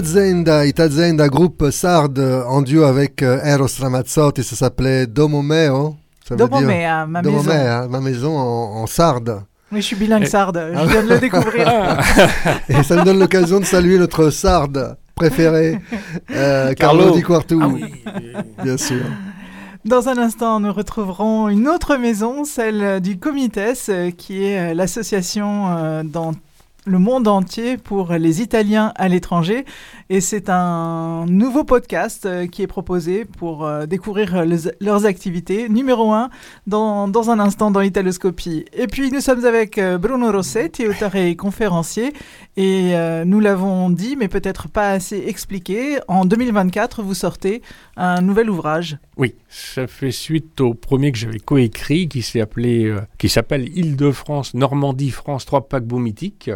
Itazenda, 0.00 0.66
Itazenda, 0.66 1.26
groupe 1.28 1.70
sarde 1.70 2.18
en 2.46 2.60
duo 2.60 2.84
avec 2.84 3.22
euh, 3.22 3.40
Eros 3.42 3.80
Ramazzotti, 3.80 4.42
ça 4.44 4.54
s'appelait 4.54 5.06
Domomeo. 5.06 5.96
ça 6.22 6.34
veut 6.34 6.36
dire- 6.36 6.48
Domomea, 6.48 7.06
ma 7.06 7.22
maison. 7.22 7.36
Domomea, 7.38 7.88
ma 7.88 8.00
maison 8.00 8.36
en, 8.36 8.82
en 8.82 8.86
sarde. 8.86 9.40
Oui, 9.72 9.80
je 9.80 9.86
suis 9.86 9.96
bilingue 9.96 10.24
Et- 10.24 10.26
sarde, 10.26 10.58
Ah 10.58 10.84
je 10.84 10.90
viens 10.90 11.02
de 11.02 11.08
le 11.08 11.18
découvrir. 11.18 11.66
Et 12.68 12.82
ça 12.82 12.96
me 12.96 13.04
donne 13.04 13.18
l'occasion 13.18 13.58
de 13.58 13.64
saluer 13.64 13.98
notre 13.98 14.28
sarde 14.28 14.96
préféré, 15.14 15.80
euh, 16.30 16.74
Carlo, 16.74 17.04
Carlo. 17.04 17.16
Di 17.16 17.22
Quartu. 17.22 17.56
Ah 17.62 17.68
oui. 17.68 17.84
Bien 18.62 18.76
sûr. 18.76 19.00
Dans 19.86 20.10
un 20.10 20.18
instant, 20.18 20.60
nous 20.60 20.74
retrouverons 20.74 21.48
une 21.48 21.68
autre 21.68 21.96
maison, 21.96 22.44
celle 22.44 23.00
du 23.00 23.18
Comites, 23.18 23.58
euh, 23.88 24.10
qui 24.10 24.44
est 24.44 24.72
euh, 24.72 24.74
l'association 24.74 25.68
euh, 25.78 26.02
dans 26.04 26.32
le 26.86 26.98
monde 26.98 27.26
entier 27.28 27.76
pour 27.76 28.12
les 28.12 28.40
Italiens 28.40 28.92
à 28.94 29.08
l'étranger. 29.08 29.64
Et 30.08 30.20
c'est 30.20 30.50
un 30.50 31.26
nouveau 31.26 31.64
podcast 31.64 32.26
euh, 32.26 32.46
qui 32.46 32.62
est 32.62 32.68
proposé 32.68 33.24
pour 33.24 33.66
euh, 33.66 33.86
découvrir 33.86 34.36
euh, 34.36 34.56
leurs 34.80 35.04
activités. 35.04 35.68
Numéro 35.68 36.12
1, 36.12 36.30
dans, 36.68 37.08
dans 37.08 37.30
un 37.30 37.40
instant 37.40 37.72
dans 37.72 37.80
Italoscopie. 37.80 38.66
Et 38.72 38.86
puis 38.86 39.10
nous 39.10 39.20
sommes 39.20 39.44
avec 39.44 39.80
Bruno 39.80 40.30
Rossetti, 40.30 40.86
auteur 40.86 41.16
et 41.16 41.34
conférencier. 41.34 42.12
Et 42.56 42.94
nous 43.24 43.40
l'avons 43.40 43.90
dit, 43.90 44.16
mais 44.16 44.28
peut-être 44.28 44.68
pas 44.68 44.90
assez 44.90 45.18
expliqué. 45.26 45.98
En 46.08 46.24
2024, 46.24 47.02
vous 47.02 47.14
sortez 47.14 47.62
un 47.96 48.22
nouvel 48.22 48.48
ouvrage. 48.48 48.98
Oui, 49.16 49.34
ça 49.48 49.86
fait 49.86 50.12
suite 50.12 50.60
au 50.60 50.74
premier 50.74 51.12
que 51.12 51.18
j'avais 51.18 51.38
coécrit, 51.38 52.08
qui 52.08 52.22
s'appelle 52.22 53.68
Île-de-France, 53.76 54.54
Normandie, 54.54 55.10
France, 55.10 55.44
trois 55.44 55.68
paquebots 55.68 55.98
mythiques, 55.98 56.50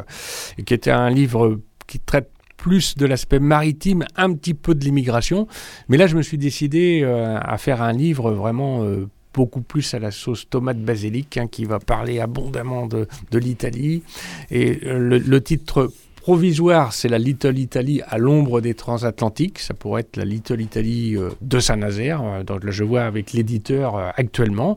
qui 0.65 0.75
était 0.75 0.91
un 0.91 1.11
livre 1.11 1.59
qui 1.87 1.99
traite 1.99 2.31
plus 2.61 2.95
de 2.95 3.07
l'aspect 3.07 3.39
maritime, 3.39 4.05
un 4.17 4.35
petit 4.35 4.53
peu 4.53 4.75
de 4.75 4.85
l'immigration. 4.85 5.49
Mais 5.89 5.97
là, 5.97 6.07
je 6.07 6.15
me 6.15 6.21
suis 6.21 6.37
décidé 6.37 7.01
euh, 7.03 7.39
à 7.41 7.57
faire 7.57 7.81
un 7.81 7.93
livre 7.93 8.33
vraiment 8.33 8.85
euh, 8.85 9.09
beaucoup 9.33 9.63
plus 9.63 9.95
à 9.95 9.99
la 9.99 10.11
sauce 10.11 10.47
tomate 10.49 10.79
basilic, 10.79 11.39
hein, 11.39 11.47
qui 11.47 11.65
va 11.65 11.79
parler 11.79 12.21
abondamment 12.21 12.87
de, 12.87 13.07
l'Italie. 13.33 14.03
Et 14.51 14.79
euh, 14.85 15.19
le 15.19 15.41
titre 15.41 15.91
provisoire, 16.21 16.93
c'est 16.93 17.09
la 17.09 17.19
Little 17.19 17.59
Italy 17.59 18.03
à 18.09 18.19
l'ombre 18.19 18.61
des 18.61 18.75
transatlantiques. 18.75 19.59
Ça 19.59 19.75
pourrait 19.75 20.03
être 20.03 20.17
la 20.17 20.25
Little 20.25 20.61
Italy 20.61 21.17
euh, 21.17 21.31
de 21.41 21.59
Saint-Nazaire. 21.59 22.21
Euh, 22.23 22.43
donc 22.45 22.65
là, 22.65 22.71
je 22.71 22.85
vois 22.85 23.03
avec 23.03 23.33
l'éditeur 23.33 23.97
euh, 23.97 24.09
actuellement, 24.17 24.77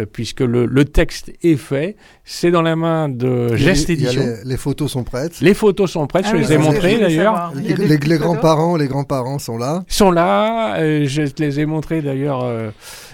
euh, 0.00 0.06
puisque 0.10 0.40
le, 0.40 0.66
le 0.66 0.84
texte 0.84 1.32
est 1.42 1.56
fait. 1.56 1.96
C'est 2.24 2.50
dans 2.50 2.62
la 2.62 2.74
main 2.76 3.08
de 3.08 3.54
Geste 3.56 3.90
Édition. 3.90 4.22
les, 4.22 4.50
les 4.50 4.56
photos 4.56 4.90
sont 4.90 5.04
prêtes. 5.04 5.40
Les 5.40 5.54
photos 5.54 5.90
sont 5.90 6.06
prêtes, 6.06 6.24
Ah 6.28 6.32
je 6.32 6.36
oui, 6.36 6.42
les 6.42 6.52
ai 6.54 6.58
montrées 6.58 6.98
d'ailleurs. 6.98 7.52
Les, 7.54 8.18
grands-parents, 8.18 8.76
les 8.76 8.88
grands-parents 8.88 9.38
sont 9.38 9.58
là. 9.58 9.84
sont 9.88 10.10
là. 10.10 10.76
euh, 10.80 11.04
je 11.06 11.22
les 11.38 11.60
ai 11.60 11.66
montrés 11.66 12.02
d'ailleurs 12.02 12.42
euh, 12.44 12.70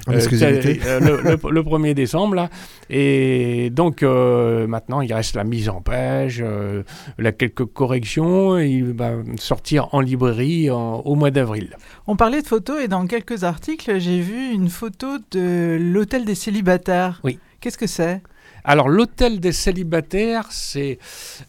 En 0.06 0.12
exclusivité. 0.12 0.80
euh, 0.86 1.00
le, 1.00 1.22
le- 1.22 1.50
le 1.50 1.62
1er 1.70 1.94
décembre. 1.94 2.34
Là. 2.34 2.50
Et 2.90 3.70
donc 3.70 4.02
euh, 4.02 4.66
maintenant, 4.66 5.00
il 5.00 5.12
reste 5.12 5.34
la 5.36 5.44
mise 5.44 5.68
en 5.68 5.80
page, 5.80 6.42
euh, 6.44 6.82
la 7.18 7.32
quelques 7.32 7.64
corrections. 7.64 8.58
Et 8.58 8.68
il 8.68 8.92
va 8.92 9.12
sortir 9.38 9.88
en 9.92 10.00
librairie 10.00 10.70
en- 10.70 11.00
au 11.00 11.14
mois 11.14 11.30
d'avril. 11.30 11.76
On 12.06 12.16
parlait 12.16 12.42
de 12.42 12.46
photos 12.46 12.82
et 12.82 12.88
dans 12.88 13.06
quelques 13.06 13.44
articles, 13.44 13.98
j'ai 13.98 14.20
vu 14.20 14.50
une 14.52 14.68
photo 14.68 15.06
de 15.30 15.78
l'hôtel 15.80 16.24
des 16.24 16.34
célibataires. 16.34 17.20
Oui. 17.24 17.38
Qu'est-ce 17.60 17.78
que 17.78 17.86
c'est? 17.86 18.20
Alors 18.64 18.88
l'hôtel 18.88 19.40
des 19.40 19.52
célibataires, 19.52 20.46
c'est 20.50 20.98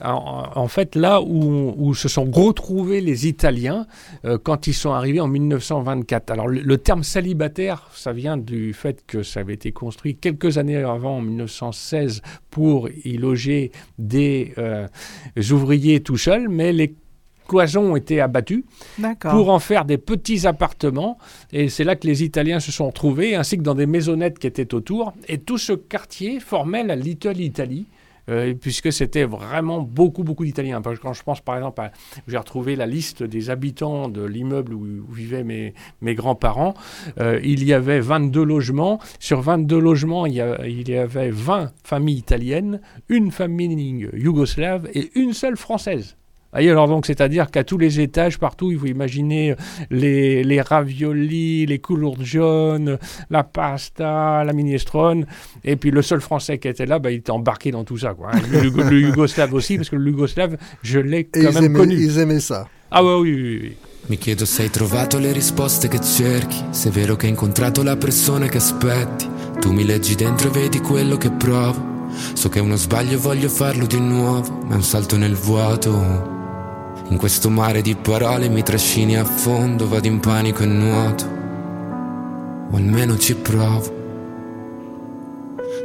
en, 0.01 0.67
fait 0.67 0.95
là 0.95 1.21
où, 1.21 1.93
se 1.93 2.09
sont 2.09 2.29
retrouvés 2.29 2.99
les 2.99 3.27
Italiens 3.27 3.87
euh, 4.25 4.37
quand 4.37 4.67
ils 4.67 4.73
sont 4.73 4.91
arrivés 4.91 5.21
en 5.21 5.27
1924. 5.27 6.29
Alors 6.29 6.47
le, 6.47 6.61
le 6.61 6.77
terme 6.77 7.03
célibataire, 7.03 7.89
ça 7.93 8.11
vient 8.11 8.37
du 8.37 8.73
fait 8.73 9.03
que 9.07 9.23
ça 9.23 9.39
avait 9.39 9.53
été 9.53 9.71
construit 9.71 10.17
quelques 10.17 10.57
années 10.57 10.75
avant, 10.75 11.17
en 11.17 11.21
1916, 11.21 12.21
pour 12.49 12.89
y 12.89 13.17
loger 13.17 13.71
des 13.97 14.53
euh, 14.57 14.87
ouvriers 15.51 16.01
tout 16.01 16.17
seuls, 16.17 16.49
mais 16.49 16.73
les 16.73 16.95
cloisons 17.47 17.91
ont 17.91 17.95
été 17.95 18.19
abattues 18.21 18.65
pour 19.31 19.49
en 19.49 19.59
faire 19.59 19.85
des 19.85 19.97
petits 19.97 20.45
appartements. 20.47 21.17
Et 21.51 21.69
c'est 21.69 21.83
là 21.83 21.95
que 21.95 22.07
les 22.07 22.23
Italiens 22.23 22.59
se 22.59 22.71
sont 22.71 22.87
retrouvés, 22.87 23.35
ainsi 23.35 23.57
que 23.57 23.63
dans 23.63 23.75
des 23.75 23.85
maisonnettes 23.85 24.39
qui 24.39 24.47
étaient 24.47 24.73
autour. 24.73 25.13
Et 25.27 25.37
tout 25.37 25.57
ce 25.57 25.73
quartier 25.73 26.39
formait 26.39 26.83
la 26.83 26.95
Little 26.95 27.39
Italy. 27.39 27.85
euh, 28.27 28.55
puisque 28.59 28.91
c'était 28.91 29.23
vraiment 29.25 29.81
beaucoup, 29.81 30.23
beaucoup 30.23 30.45
d'Italiens. 30.45 30.81
Quand 30.99 31.13
je 31.13 31.21
pense 31.21 31.41
par 31.41 31.57
exemple, 31.57 31.79
à- 31.81 31.91
j'ai 32.27 32.37
retrouvé 32.39 32.75
la 32.75 32.87
liste 32.87 33.21
des 33.21 33.51
habitants 33.51 34.09
de 34.09 34.23
l'immeuble 34.23 34.73
où, 34.73 34.83
où 35.07 35.11
vivaient 35.13 35.43
mes, 35.43 35.75
mes 36.01 36.15
grands-parents, 36.15 36.73
euh, 37.19 37.39
il 37.43 37.63
y 37.63 37.71
avait 37.71 37.99
22 37.99 38.43
logements. 38.43 38.97
Sur 39.19 39.41
22 39.41 39.77
logements, 39.77 40.25
il 40.25 40.33
y, 40.33 40.41
a- 40.41 40.65
il 40.67 40.89
y 40.89 40.95
avait 40.97 41.29
20 41.29 41.71
familles 41.83 42.17
italiennes, 42.17 42.81
une 43.09 43.29
famille 43.29 44.09
yougoslave 44.15 44.89
et 44.95 45.11
une 45.13 45.33
seule 45.33 45.55
française. 45.55 46.15
Voyez, 46.55 46.71
alors 46.71 46.87
donc, 46.87 47.05
c'est-à-dire 47.05 47.51
qu'à 47.51 47.63
tous 47.63 47.77
les 47.77 47.99
étages, 47.99 48.39
partout, 48.39 48.71
il 48.71 48.79
faut 48.79 48.85
imaginer 48.85 49.51
euh, 49.51 49.55
les, 49.91 50.43
les 50.43 50.61
raviolis, 50.61 51.65
les 51.65 51.79
coulours 51.79 52.17
jaunes, 52.23 52.97
la 53.29 53.43
pasta, 53.43 54.43
la 54.43 54.53
minestrone, 54.53 55.25
et 55.63 55.75
puis 55.75 55.91
le 55.91 56.01
seul 56.01 56.21
Français 56.21 56.57
qui 56.57 56.67
était 56.69 56.85
là, 56.85 56.97
bah, 56.99 57.11
il 57.11 57.17
était 57.17 57.31
embarqué 57.31 57.71
dans 57.71 57.83
tout 57.83 57.97
ça, 57.97 58.13
quoi. 58.13 58.29
hein. 58.33 58.39
Le, 58.49 58.63
Yugo- 58.69 58.89
le 58.89 58.99
Yougoslave 59.01 59.53
aussi, 59.53 59.75
parce 59.75 59.89
que 59.89 59.97
le 59.97 60.09
Yougoslave, 60.09 60.55
je 60.81 60.99
l'ai 60.99 61.19
Et 61.19 61.25
quand 61.25 61.39
ils 61.41 61.53
même 61.53 61.63
aimaient, 61.65 61.79
connu. 61.79 61.95
ils 61.95 62.19
aimaient 62.19 62.39
ça. 62.39 62.67
Ah 62.89 63.03
ouais, 63.03 63.15
oui, 63.19 63.33
oui, 63.33 63.59
oui. 63.61 63.75
Mi 64.07 64.17
chiedo 64.17 64.45
se 64.45 64.61
hai 64.61 64.69
trovato 64.69 65.17
le 65.17 65.31
risposte 65.33 65.87
che 65.87 65.99
cerchi, 65.99 66.57
se 66.69 66.89
è 66.89 66.91
vero 66.91 67.15
che 67.15 67.25
hai 67.25 67.31
incontrato 67.31 67.81
la 67.83 67.97
persona 67.97 68.47
che 68.47 68.57
aspetti. 68.57 69.27
Tu 69.59 69.71
mi 69.73 69.83
leggi 69.83 70.13
dentro 70.15 70.47
e 70.49 70.51
vedi 70.51 70.79
quello 70.79 71.17
che 71.17 71.31
provo. 71.31 71.93
So 72.33 72.47
che 72.49 72.59
è 72.59 72.61
uno 72.61 72.75
sbaglio 72.75 73.13
e 73.15 73.17
voglio 73.17 73.49
farlo 73.49 73.87
di 73.87 73.99
nuovo, 73.99 74.59
ma 74.67 74.73
è 74.73 74.75
un 74.75 74.83
salto 74.83 75.17
nel 75.17 75.33
vuoto. 75.33 76.34
In 77.07 77.17
questo 77.17 77.51
mare 77.51 77.81
di 77.81 77.95
parole 77.95 78.49
mi 78.49 78.63
trascini 78.63 79.15
a 79.15 79.23
fondo, 79.23 79.87
vado 79.87 80.07
in 80.07 80.19
panico 80.19 80.63
e 80.63 80.65
nuoto. 80.65 81.25
O 82.71 82.75
almeno 82.75 83.15
ci 83.19 83.35
provo. 83.35 84.03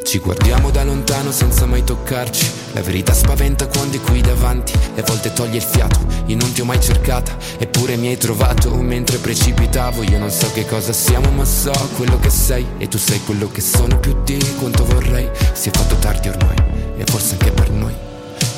Ci 0.02 0.18
guardiamo 0.18 0.70
da 0.70 0.82
lontano 0.82 1.30
senza 1.30 1.66
mai 1.66 1.84
toccarci. 1.84 2.50
La 2.72 2.80
verità 2.80 3.12
spaventa 3.12 3.66
quando 3.66 3.98
è 3.98 4.00
qui 4.00 4.22
davanti 4.22 4.72
e 4.94 5.00
a 5.02 5.04
volte 5.04 5.32
toglie 5.34 5.58
il 5.58 5.62
fiato. 5.62 6.00
Io 6.26 6.36
non 6.36 6.52
ti 6.52 6.62
ho 6.62 6.64
mai 6.64 6.80
cercata, 6.80 7.36
eppure 7.58 7.96
mi 7.96 8.08
hai 8.08 8.16
trovato 8.16 8.74
mentre 8.76 9.18
precipitavo. 9.18 10.02
Io 10.04 10.18
non 10.18 10.30
so 10.30 10.50
che 10.52 10.64
cosa 10.64 10.94
siamo, 10.94 11.30
ma 11.32 11.44
so 11.44 11.72
quello 11.96 12.18
che 12.18 12.30
sei. 12.30 12.66
E 12.78 12.88
tu 12.88 12.96
sei 12.96 13.20
quello 13.26 13.50
che 13.50 13.60
sono 13.60 13.98
più 13.98 14.16
di 14.24 14.38
quanto 14.58 14.86
vorrei. 14.86 15.28
Si 15.52 15.68
è 15.68 15.72
fatto 15.72 15.96
tardi 15.96 16.28
ormai, 16.28 16.56
e 16.96 17.04
forse 17.04 17.34
anche 17.34 17.50
per 17.52 17.70
noi. 17.70 17.92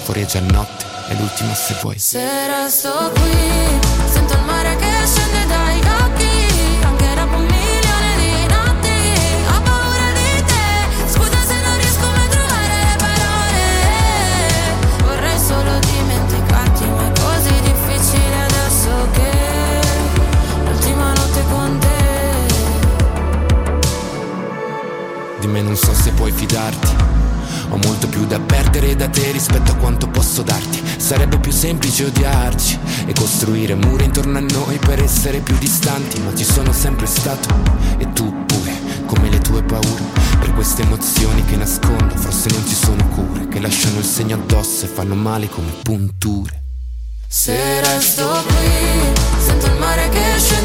Fuori 0.05 0.23
è 0.23 0.27
già 0.27 0.41
notte, 0.41 0.85
è 1.09 1.15
l'ultima 1.15 1.55
se 1.55 1.75
vuoi. 1.81 1.99
Se 1.99 2.47
resto 2.47 3.11
qui, 3.15 3.81
sento 4.11 4.35
il 4.35 4.43
mare 4.45 4.77
che 4.77 4.91
scende 5.05 5.47
dai 5.47 5.79
occhi, 5.79 6.85
anche 6.85 7.15
dopo 7.15 7.37
un 7.37 7.45
milione 7.45 8.17
di 8.17 8.47
notti. 8.47 9.15
Ho 9.49 9.61
paura 9.63 10.13
di 10.15 10.45
te, 10.45 10.87
scusa 11.09 11.39
se 11.47 11.55
non 11.63 11.77
riesco 11.79 12.07
a 12.07 12.27
trovare 12.29 12.77
le 12.85 12.97
parole. 13.05 13.65
Vorrei 15.05 15.39
solo 15.39 15.79
dimenticarti, 15.79 16.85
ma 16.85 17.07
è 17.07 17.13
così 17.21 17.61
difficile 17.61 18.43
adesso 18.45 19.09
che 19.13 19.31
l'ultima 20.65 21.13
notte 21.13 21.45
con 21.51 21.79
te. 21.79 21.91
Di 25.41 25.47
me 25.47 25.63
non 25.63 25.77
so 25.77 25.93
se 25.95 26.11
puoi 26.13 26.33
fidarti. 26.33 27.12
Ho 27.73 27.79
molto 27.79 28.07
più 28.07 28.27
da 28.27 28.39
perdere 28.39 28.95
da 28.95 29.09
te 29.09 29.33
rispetto 29.33 29.73
a 29.73 29.77
quanto 29.77 30.07
posso 30.07 30.43
darti. 30.43 30.83
Sarebbe 30.99 31.39
più 31.39 31.51
semplice 31.51 32.05
odiarci 32.05 32.79
e 33.07 33.15
costruire 33.15 33.75
mura 33.75 34.05
intorno 34.05 34.37
a 34.37 34.41
noi 34.43 34.77
per 34.77 35.03
essere 35.03 35.39
più 35.39 35.57
distanti. 35.57 36.21
Ma 36.21 36.35
ci 36.35 36.45
sono 36.45 36.71
sempre 36.73 37.07
stato 37.07 37.49
e 37.97 38.13
tu 38.13 38.45
pure, 38.45 38.79
come 39.07 39.31
le 39.31 39.39
tue 39.39 39.63
paure. 39.63 40.03
Per 40.39 40.53
queste 40.53 40.83
emozioni 40.83 41.43
che 41.47 41.57
nascondo, 41.57 42.15
forse 42.15 42.51
non 42.51 42.63
ci 42.67 42.75
sono 42.75 43.09
cure. 43.09 43.49
Che 43.49 43.59
lasciano 43.59 43.99
il 44.01 44.05
segno 44.05 44.37
addosso 44.37 44.85
e 44.85 44.89
fanno 44.89 45.15
male 45.15 45.49
come 45.49 45.71
punture. 45.83 46.61
Se 47.27 47.81
resto 47.81 48.29
qui, 48.47 49.45
sento 49.45 49.65
il 49.65 49.79
mare 49.79 50.11
che 50.11 50.21
scende 50.37 50.62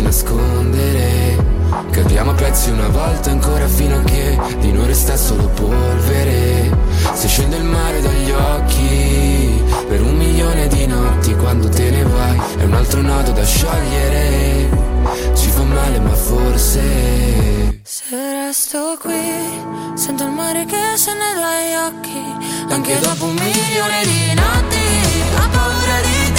saperci 0.00 0.02
nascondere. 0.02 1.48
Cadiamo 1.90 2.30
a 2.30 2.34
pezzi 2.34 2.70
una 2.70 2.88
volta 2.88 3.30
ancora 3.30 3.66
fino 3.68 3.96
a 3.96 4.02
che 4.02 4.38
di 4.58 4.72
noi 4.72 4.86
resta 4.86 5.16
solo 5.16 5.48
polvere. 5.48 6.70
Se 7.14 7.28
scende 7.28 7.56
il 7.56 7.64
mare 7.64 8.00
dagli 8.00 8.30
occhi 8.30 9.62
per 9.88 10.00
un 10.00 10.16
milione 10.16 10.68
di 10.68 10.86
notti 10.86 11.34
quando 11.34 11.68
te 11.68 11.90
ne 11.90 12.02
vai 12.04 12.40
È 12.58 12.64
un 12.64 12.74
altro 12.74 13.00
nodo 13.00 13.32
da 13.32 13.44
sciogliere. 13.44 14.68
Ci 15.34 15.48
fa 15.48 15.62
male 15.62 15.98
ma 15.98 16.14
forse 16.14 17.80
Se 17.82 18.14
resto 18.14 18.98
qui 19.00 19.94
sento 19.94 20.24
il 20.24 20.30
mare 20.30 20.64
che 20.66 20.76
scende 20.94 21.24
dagli 21.34 21.74
occhi 21.74 22.72
Anche 22.72 22.98
dopo 23.00 23.24
un 23.24 23.34
milione 23.34 24.02
di 24.04 24.34
notti 24.34 24.84
ho 25.36 25.48
paura 25.48 26.00
di 26.02 26.29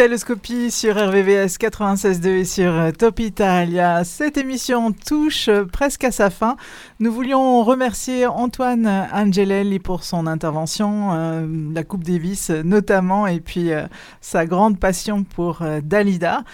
Italoscopie 0.00 0.70
sur 0.70 0.96
RVVS 0.96 1.58
96.2 1.58 2.28
et 2.28 2.44
sur 2.46 2.72
euh, 2.72 2.90
Top 2.90 3.18
Italia. 3.18 4.02
Cette 4.04 4.38
émission 4.38 4.92
touche 4.92 5.48
euh, 5.48 5.64
presque 5.64 6.04
à 6.04 6.10
sa 6.10 6.30
fin. 6.30 6.56
Nous 7.00 7.12
voulions 7.12 7.62
remercier 7.64 8.26
Antoine 8.26 8.86
Angelelli 9.12 9.78
pour 9.78 10.04
son 10.04 10.26
intervention, 10.26 11.10
euh, 11.12 11.46
la 11.74 11.84
Coupe 11.84 12.04
Davis 12.04 12.50
notamment, 12.50 13.26
et 13.26 13.40
puis 13.40 13.72
sa 14.22 14.46
grande 14.46 14.78
passion 14.78 15.24
pour 15.24 15.62
Dalida. 15.82 16.44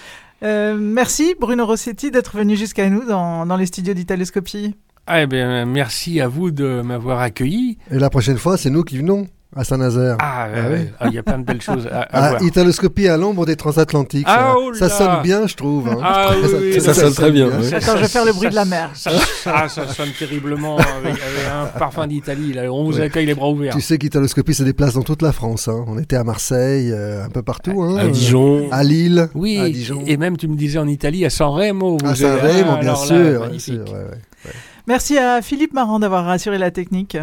Merci 0.43 1.36
Bruno 1.39 1.66
Rossetti 1.66 2.10
d'être 2.10 2.36
venu 2.36 2.56
jusqu'à 2.56 2.89
nous 2.90 3.05
dans, 3.05 3.47
dans 3.47 3.56
les 3.56 3.66
studios 3.66 3.94
d'Italoscopie. 3.94 4.74
Ah, 5.06 5.22
eh 5.22 5.26
bien, 5.26 5.64
merci 5.66 6.20
à 6.20 6.28
vous 6.28 6.50
de 6.50 6.82
m'avoir 6.82 7.20
accueilli. 7.20 7.78
Et 7.92 7.98
la 7.98 8.10
prochaine 8.10 8.38
fois, 8.38 8.56
c'est 8.56 8.70
nous 8.70 8.82
qui 8.82 8.98
venons 8.98 9.28
à 9.54 9.62
Saint-Nazaire. 9.62 10.16
Ah, 10.18 10.48
Ah 10.52 10.68
ouais, 10.68 10.92
ah, 10.98 11.06
il 11.08 11.14
y 11.14 11.18
a 11.18 11.22
plein 11.22 11.38
de 11.38 11.44
belles 11.44 11.62
choses 11.62 11.86
à, 11.86 12.00
à 12.02 12.08
Ah, 12.10 12.28
voir. 12.30 12.42
Italoscopie 12.42 13.06
à 13.06 13.16
l'ombre 13.16 13.46
des 13.46 13.54
transatlantiques. 13.54 14.26
Ah, 14.28 14.52
ça, 14.52 14.54
oh 14.58 14.74
ça 14.74 14.88
sonne 14.88 15.22
bien, 15.22 15.46
je 15.46 15.54
trouve. 15.54 15.88
hein. 15.88 15.98
Ah, 16.02 16.32
Je 16.42 16.56
oui, 16.56 16.80
Ça 16.80 16.92
sonne 16.92 17.12
très 17.14 17.30
bien, 17.30 17.46
oui. 17.46 17.72
Attends, 17.72 17.96
je 17.96 18.02
vais 18.02 18.08
faire 18.08 18.24
le 18.24 18.32
bruit 18.32 18.50
de 18.50 18.54
la 18.56 18.64
mer. 18.64 18.90
Ça, 18.94 19.12
ah, 19.46 19.68
ça 19.68 19.86
sonne 19.86 20.10
terriblement 20.18 20.76
avec, 20.76 21.12
avec 21.14 21.46
un 21.54 21.78
parfum 21.78 22.08
d'Italie. 22.08 22.52
là. 22.52 22.64
On 22.72 22.84
vous 22.84 23.00
accueille 23.00 23.26
les 23.26 23.34
bras 23.36 23.48
ouverts. 23.48 23.74
Tu 23.74 23.80
sais 23.80 23.98
qu'Italoscopie 23.98 24.54
se 24.54 24.64
déplace 24.64 24.94
dans 24.94 25.02
toute 25.02 25.22
la 25.22 25.30
France. 25.32 25.68
hein. 25.68 25.84
On 25.86 25.98
était 25.98 26.16
à 26.16 26.24
Marseille, 26.24 26.90
euh, 26.92 27.24
un 27.24 27.30
peu 27.30 27.42
partout. 27.42 27.80
hein. 27.82 27.96
À 27.98 28.08
Dijon. 28.08 28.66
À 28.72 28.82
Lille. 28.82 29.28
Oui, 29.36 29.58
à 29.60 29.68
Dijon. 29.70 30.02
et 30.04 30.16
même 30.16 30.36
tu 30.36 30.48
me 30.48 30.56
disais 30.56 30.80
en 30.80 30.88
Italie, 30.88 31.24
à 31.24 31.30
San 31.30 31.50
Remo. 31.50 31.96
À 32.04 32.14
San 32.16 32.34
Remo, 32.40 32.72
ah, 32.74 32.80
bien 32.80 32.96
sûr. 32.96 33.40
magnifique. 33.40 33.74
sûr, 33.74 33.84
ouais, 33.94 34.00
ouais. 34.00 34.50
Merci 34.86 35.18
à 35.18 35.42
Philippe 35.42 35.72
Marand 35.72 35.98
d'avoir 35.98 36.28
assuré 36.28 36.58
la 36.58 36.70
technique. 36.70 37.16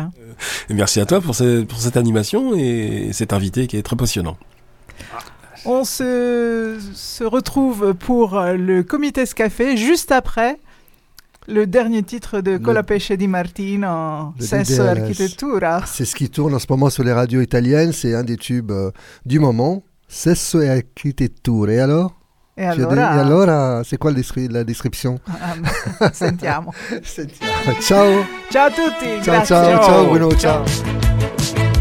Et 0.69 0.73
merci 0.73 0.99
à 0.99 1.05
toi 1.05 1.21
pour, 1.21 1.33
ce- 1.35 1.63
pour 1.63 1.79
cette 1.79 1.95
animation 1.97 2.53
et 2.55 3.09
cet 3.13 3.31
invité 3.33 3.67
qui 3.67 3.77
est 3.77 3.83
très 3.83 3.95
passionnant. 3.95 4.37
On 5.65 5.85
se, 5.85 6.77
se 6.93 7.23
retrouve 7.23 7.93
pour 7.93 8.37
euh, 8.37 8.55
le 8.57 8.83
Comité 8.83 9.23
Café 9.33 9.77
juste 9.77 10.11
après 10.11 10.57
le 11.47 11.65
dernier 11.65 12.03
titre 12.03 12.41
de 12.41 12.57
Colapesce 12.57 13.13
di 13.13 13.27
Martino, 13.29 14.33
DDLS. 14.37 14.79
Architettura. 14.81 15.85
C'est 15.85 16.05
ce 16.05 16.15
qui 16.15 16.29
tourne 16.29 16.53
en 16.53 16.59
ce 16.59 16.65
moment 16.69 16.89
sur 16.89 17.03
les 17.05 17.13
radios 17.13 17.41
italiennes. 17.41 17.93
C'est 17.93 18.13
un 18.13 18.23
des 18.23 18.35
tubes 18.37 18.71
euh, 18.71 18.91
du 19.25 19.39
moment. 19.39 19.83
Sesso 20.09 20.59
e 20.59 20.67
architetture. 20.69 21.69
Et 21.69 21.79
alors? 21.79 22.13
E 22.55 22.65
allora, 22.65 23.07
cioè, 23.07 23.15
e 23.15 23.19
allora 23.19 23.83
c'est 23.83 23.97
quoi 23.97 24.13
la 24.49 24.63
descrizione? 24.63 25.19
Ah, 25.25 25.55
ah, 25.97 26.11
sentiamo. 26.13 26.71
Sentiamo. 27.01 27.79
Ciao. 27.81 28.25
Ciao 28.49 28.67
a 28.67 28.71
tutti. 28.71 29.23
Ciao, 29.23 29.43
ciao, 29.43 29.45
ciao, 29.45 29.83
ciao, 29.83 30.11
Bruno, 30.11 30.35
ciao. 30.37 30.63
ciao. 30.67 31.72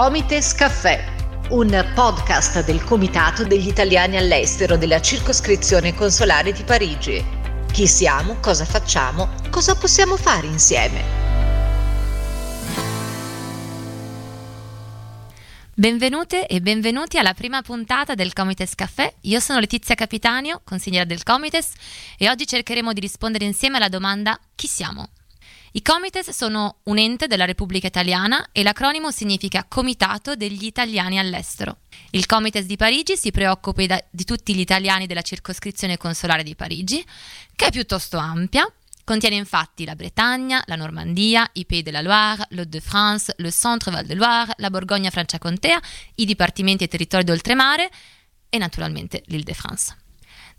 Comites 0.00 0.54
Caffè, 0.54 1.04
un 1.48 1.90
podcast 1.92 2.64
del 2.64 2.84
Comitato 2.84 3.42
degli 3.44 3.66
Italiani 3.66 4.16
all'estero 4.16 4.76
della 4.76 5.00
circoscrizione 5.00 5.92
consolare 5.92 6.52
di 6.52 6.62
Parigi. 6.62 7.20
Chi 7.72 7.88
siamo, 7.88 8.36
cosa 8.38 8.64
facciamo, 8.64 9.28
cosa 9.50 9.74
possiamo 9.74 10.16
fare 10.16 10.46
insieme? 10.46 11.02
Benvenute 15.74 16.46
e 16.46 16.60
benvenuti 16.60 17.18
alla 17.18 17.34
prima 17.34 17.60
puntata 17.62 18.14
del 18.14 18.32
Comites 18.32 18.76
Caffè. 18.76 19.12
Io 19.22 19.40
sono 19.40 19.58
Letizia 19.58 19.96
Capitanio, 19.96 20.60
consigliera 20.62 21.04
del 21.04 21.24
Comites, 21.24 21.72
e 22.16 22.30
oggi 22.30 22.46
cercheremo 22.46 22.92
di 22.92 23.00
rispondere 23.00 23.46
insieme 23.46 23.78
alla 23.78 23.88
domanda 23.88 24.38
chi 24.54 24.68
siamo? 24.68 25.08
I 25.72 25.82
Comites 25.82 26.30
sono 26.30 26.78
un 26.84 26.96
ente 26.96 27.26
della 27.26 27.44
Repubblica 27.44 27.86
Italiana 27.86 28.48
e 28.52 28.62
l'acronimo 28.62 29.10
significa 29.10 29.66
Comitato 29.68 30.34
degli 30.34 30.64
Italiani 30.64 31.18
all'estero. 31.18 31.80
Il 32.10 32.24
Comites 32.24 32.64
di 32.64 32.76
Parigi 32.76 33.18
si 33.18 33.30
preoccupa 33.30 33.82
di 34.08 34.24
tutti 34.24 34.54
gli 34.54 34.60
italiani 34.60 35.06
della 35.06 35.20
circoscrizione 35.20 35.98
consolare 35.98 36.42
di 36.42 36.54
Parigi, 36.54 37.04
che 37.54 37.66
è 37.66 37.70
piuttosto 37.70 38.16
ampia. 38.16 38.66
Contiene 39.04 39.36
infatti 39.36 39.84
la 39.84 39.94
Bretagna, 39.94 40.62
la 40.66 40.76
Normandia, 40.76 41.48
i 41.52 41.66
Pays 41.66 41.82
de 41.82 41.90
la 41.90 42.00
Loire, 42.00 42.46
l'Hauts-de-France, 42.50 43.34
le 43.36 43.50
Centre-Val 43.50 44.06
de 44.06 44.14
Loire, 44.14 44.54
la 44.56 44.70
Borgogna-Franciacontea, 44.70 45.80
i 46.14 46.24
dipartimenti 46.24 46.84
e 46.84 46.88
territori 46.88 47.24
d'oltremare 47.24 47.90
e 48.48 48.56
naturalmente 48.56 49.22
l'Île-de-France. 49.26 50.07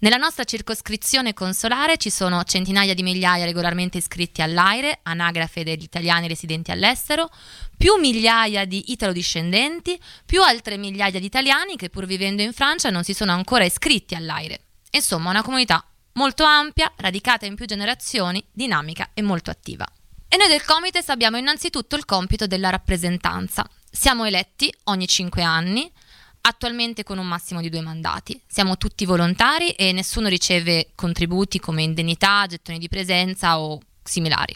Nella 0.02 0.16
nostra 0.16 0.46
circoscrizione 0.46 1.34
consolare 1.34 1.98
ci 1.98 2.10
sono 2.10 2.46
centinaia 2.46 2.94
di 2.94 3.04
migliaia 3.04 3.44
regolarmente 3.44 3.98
iscritti 3.98 4.42
all'AIRE, 4.42 5.00
anagrafe 5.04 5.66
degli 5.66 5.84
italiani 5.84 6.30
residenti 6.30 6.72
all'estero, 6.72 7.30
più 7.78 7.96
migliaia 7.96 8.64
di 8.64 8.94
italo-discendenti, 8.94 10.00
più 10.26 10.42
altre 10.42 10.78
migliaia 10.78 11.20
di 11.20 11.26
italiani 11.26 11.76
che 11.76 11.90
pur 11.90 12.06
vivendo 12.06 12.42
in 12.42 12.54
Francia 12.54 12.90
non 12.90 13.04
si 13.04 13.14
sono 13.14 13.34
ancora 13.34 13.66
iscritti 13.66 14.16
all'AIRE. 14.16 14.62
Insomma, 14.92 15.32
una 15.32 15.44
comunità 15.44 15.86
molto 16.14 16.46
ampia, 16.46 16.90
radicata 16.96 17.46
in 17.46 17.56
più 17.56 17.66
generazioni, 17.66 18.42
dinamica 18.54 19.10
e 19.14 19.22
molto 19.22 19.50
attiva. 19.52 19.86
E 20.30 20.38
noi 20.38 20.48
del 20.48 20.64
Comites 20.64 21.10
abbiamo 21.10 21.36
innanzitutto 21.36 21.98
il 21.98 22.06
compito 22.06 22.48
della 22.48 22.70
rappresentanza. 22.70 23.70
Siamo 23.92 24.24
eletti 24.24 24.74
ogni 24.86 25.08
cinque 25.10 25.44
anni, 25.44 25.92
attualmente 26.42 27.04
con 27.04 27.18
un 27.18 27.28
massimo 27.28 27.62
di 27.62 27.70
due 27.70 27.82
mandati. 27.82 28.40
Siamo 28.48 28.78
tutti 28.78 29.06
volontari 29.06 29.70
e 29.72 29.92
nessuno 29.92 30.28
riceve 30.28 30.92
contributi 30.96 31.60
come 31.60 31.84
indennità, 31.84 32.46
gettoni 32.48 32.80
di 32.80 32.88
presenza 32.88 33.60
o 33.60 33.80
similari. 34.04 34.56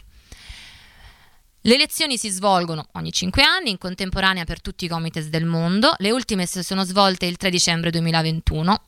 Le 1.66 1.74
elezioni 1.74 2.18
si 2.18 2.28
svolgono 2.28 2.88
ogni 2.92 3.10
cinque 3.10 3.42
anni, 3.42 3.70
in 3.70 3.78
contemporanea 3.78 4.44
per 4.44 4.60
tutti 4.60 4.84
i 4.84 4.88
comites 4.88 5.28
del 5.28 5.46
mondo. 5.46 5.94
Le 5.96 6.10
ultime 6.10 6.44
si 6.44 6.62
sono 6.62 6.84
svolte 6.84 7.24
il 7.24 7.38
3 7.38 7.48
dicembre 7.48 7.90
2021. 7.90 8.82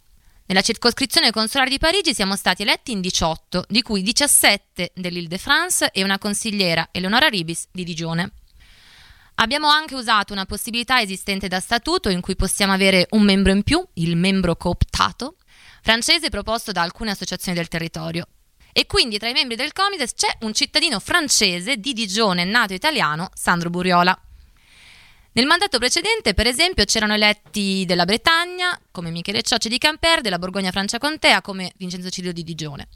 Nella 0.49 0.61
circoscrizione 0.61 1.33
consolare 1.33 1.71
di 1.71 1.79
Parigi 1.79 2.13
siamo 2.13 2.37
stati 2.37 2.63
eletti 2.63 2.93
in 2.93 3.01
18, 3.01 3.65
di 3.69 3.81
cui 3.81 4.03
17 4.03 4.93
dell'Île-de-France 4.95 5.91
e 5.91 6.05
una 6.05 6.19
consigliera, 6.19 6.91
Eleonora 6.93 7.29
Ribis, 7.29 7.67
di 7.73 7.83
Digione. 7.83 8.33
Abbiamo 9.39 9.69
anche 9.69 9.95
usato 9.95 10.33
una 10.33 10.47
possibilità 10.47 11.01
esistente 11.01 11.47
da 11.47 11.61
statuto 11.61 12.09
in 12.09 12.23
cui 12.23 12.37
possiamo 12.37 12.73
avere 12.73 13.07
un 13.11 13.23
membro 13.23 13.53
in 13.53 13.63
più, 13.63 13.85
il 13.95 14.17
membro 14.17 14.57
cooptato, 14.57 15.37
francese 15.83 16.31
proposto 16.31 16.73
da 16.73 16.81
alcune 16.81 17.11
associazioni 17.11 17.57
del 17.57 17.69
territorio. 17.69 18.27
E 18.73 18.87
quindi 18.87 19.19
tra 19.19 19.29
i 19.29 19.35
membri 19.35 19.57
del 19.57 19.73
Comites 19.73 20.15
c'è 20.15 20.29
un 20.41 20.55
cittadino 20.55 21.01
francese 21.01 21.77
di 21.77 21.93
Digione 21.93 22.45
nato 22.45 22.73
italiano, 22.73 23.29
Sandro 23.35 23.69
Buriola. 23.69 24.19
Nel 25.33 25.47
mandato 25.47 25.79
precedente, 25.79 26.33
per 26.33 26.47
esempio, 26.47 26.87
c'erano 26.87 27.13
eletti 27.13 27.85
della 27.87 28.07
Bretagna, 28.07 28.79
come 28.91 29.11
Michele 29.11 29.43
Ciocci 29.43 29.69
di 29.69 29.77
Camper, 29.77 30.23
della 30.23 30.39
Borgogna 30.39 30.71
Franciacontea, 30.71 31.43
come 31.43 31.73
Vincenzo 31.77 32.09
Cirio 32.09 32.33
di 32.33 32.43
Digione. 32.43 32.89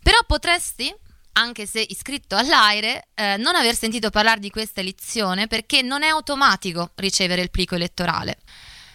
Però 0.00 0.18
potresti, 0.24 0.94
anche 1.38 1.66
se 1.66 1.84
iscritto 1.88 2.36
all'AIRE, 2.36 3.08
eh, 3.14 3.36
non 3.36 3.54
aver 3.54 3.76
sentito 3.76 4.10
parlare 4.10 4.40
di 4.40 4.50
questa 4.50 4.80
elezione 4.80 5.46
perché 5.46 5.82
non 5.82 6.02
è 6.02 6.08
automatico 6.08 6.90
ricevere 6.96 7.42
il 7.42 7.50
plico 7.50 7.76
elettorale. 7.76 8.38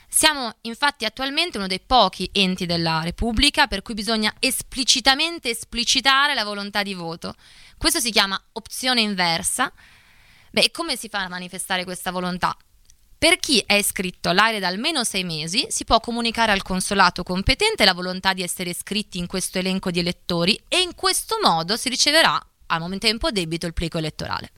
Siamo 0.07 0.53
infatti 0.61 1.05
attualmente 1.05 1.57
uno 1.57 1.65
dei 1.65 1.79
pochi 1.79 2.29
enti 2.33 2.67
della 2.67 3.01
Repubblica 3.01 3.65
per 3.65 3.81
cui 3.81 3.95
bisogna 3.95 4.31
esplicitamente 4.39 5.49
esplicitare 5.49 6.35
la 6.35 6.43
volontà 6.43 6.83
di 6.83 6.93
voto. 6.93 7.33
Questo 7.77 7.99
si 7.99 8.11
chiama 8.11 8.39
opzione 8.51 9.01
inversa. 9.01 9.73
Beh, 10.51 10.69
come 10.69 10.97
si 10.97 11.09
fa 11.09 11.23
a 11.23 11.29
manifestare 11.29 11.83
questa 11.83 12.11
volontà? 12.11 12.55
Per 13.23 13.37
chi 13.37 13.63
è 13.65 13.75
iscritto 13.75 14.27
all'AIRE 14.27 14.59
da 14.59 14.67
almeno 14.67 15.05
sei 15.05 15.23
mesi, 15.23 15.67
si 15.69 15.85
può 15.85 16.01
comunicare 16.01 16.51
al 16.51 16.61
consolato 16.61 17.23
competente 17.23 17.85
la 17.85 17.93
volontà 17.93 18.33
di 18.33 18.43
essere 18.43 18.71
iscritti 18.71 19.17
in 19.17 19.27
questo 19.27 19.59
elenco 19.59 19.91
di 19.91 19.99
elettori 19.99 20.61
e 20.67 20.81
in 20.81 20.93
questo 20.93 21.37
modo 21.41 21.77
si 21.77 21.87
riceverà 21.87 22.37
al 22.65 22.79
momento 22.81 23.07
tempo 23.07 23.31
debito 23.31 23.65
il 23.65 23.71
plico 23.71 23.97
elettorale. 23.97 24.51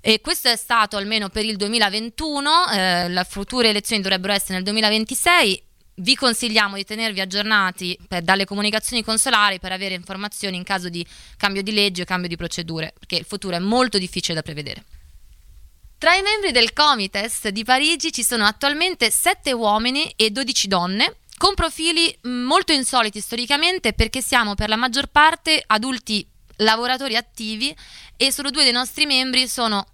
E 0.00 0.20
questo 0.20 0.48
è 0.48 0.56
stato 0.56 0.96
almeno 0.96 1.28
per 1.28 1.44
il 1.44 1.56
2021, 1.56 2.66
eh, 2.72 3.08
le 3.08 3.24
future 3.24 3.68
elezioni 3.68 4.02
dovrebbero 4.02 4.32
essere 4.32 4.54
nel 4.54 4.64
2026. 4.64 5.62
Vi 5.94 6.16
consigliamo 6.16 6.74
di 6.74 6.82
tenervi 6.82 7.20
aggiornati 7.20 7.96
per, 8.08 8.22
dalle 8.22 8.46
comunicazioni 8.46 9.04
consolari 9.04 9.60
per 9.60 9.70
avere 9.70 9.94
informazioni 9.94 10.56
in 10.56 10.64
caso 10.64 10.88
di 10.88 11.06
cambio 11.36 11.62
di 11.62 11.70
legge 11.70 12.02
o 12.02 12.04
cambio 12.04 12.28
di 12.28 12.34
procedure, 12.34 12.92
perché 12.98 13.14
il 13.14 13.24
futuro 13.24 13.54
è 13.54 13.60
molto 13.60 13.96
difficile 13.96 14.34
da 14.34 14.42
prevedere. 14.42 14.82
Tra 15.98 16.14
i 16.14 16.22
membri 16.22 16.52
del 16.52 16.72
Comites 16.72 17.48
di 17.48 17.64
Parigi 17.64 18.12
ci 18.12 18.22
sono 18.22 18.44
attualmente 18.44 19.10
7 19.10 19.50
uomini 19.50 20.08
e 20.14 20.30
12 20.30 20.68
donne, 20.68 21.16
con 21.36 21.56
profili 21.56 22.16
mh, 22.22 22.28
molto 22.30 22.72
insoliti 22.72 23.20
storicamente 23.20 23.92
perché 23.92 24.22
siamo 24.22 24.54
per 24.54 24.68
la 24.68 24.76
maggior 24.76 25.08
parte 25.08 25.60
adulti 25.66 26.24
lavoratori 26.58 27.16
attivi 27.16 27.76
e 28.16 28.30
solo 28.30 28.50
due 28.50 28.62
dei 28.62 28.70
nostri 28.70 29.06
membri 29.06 29.48
sono, 29.48 29.84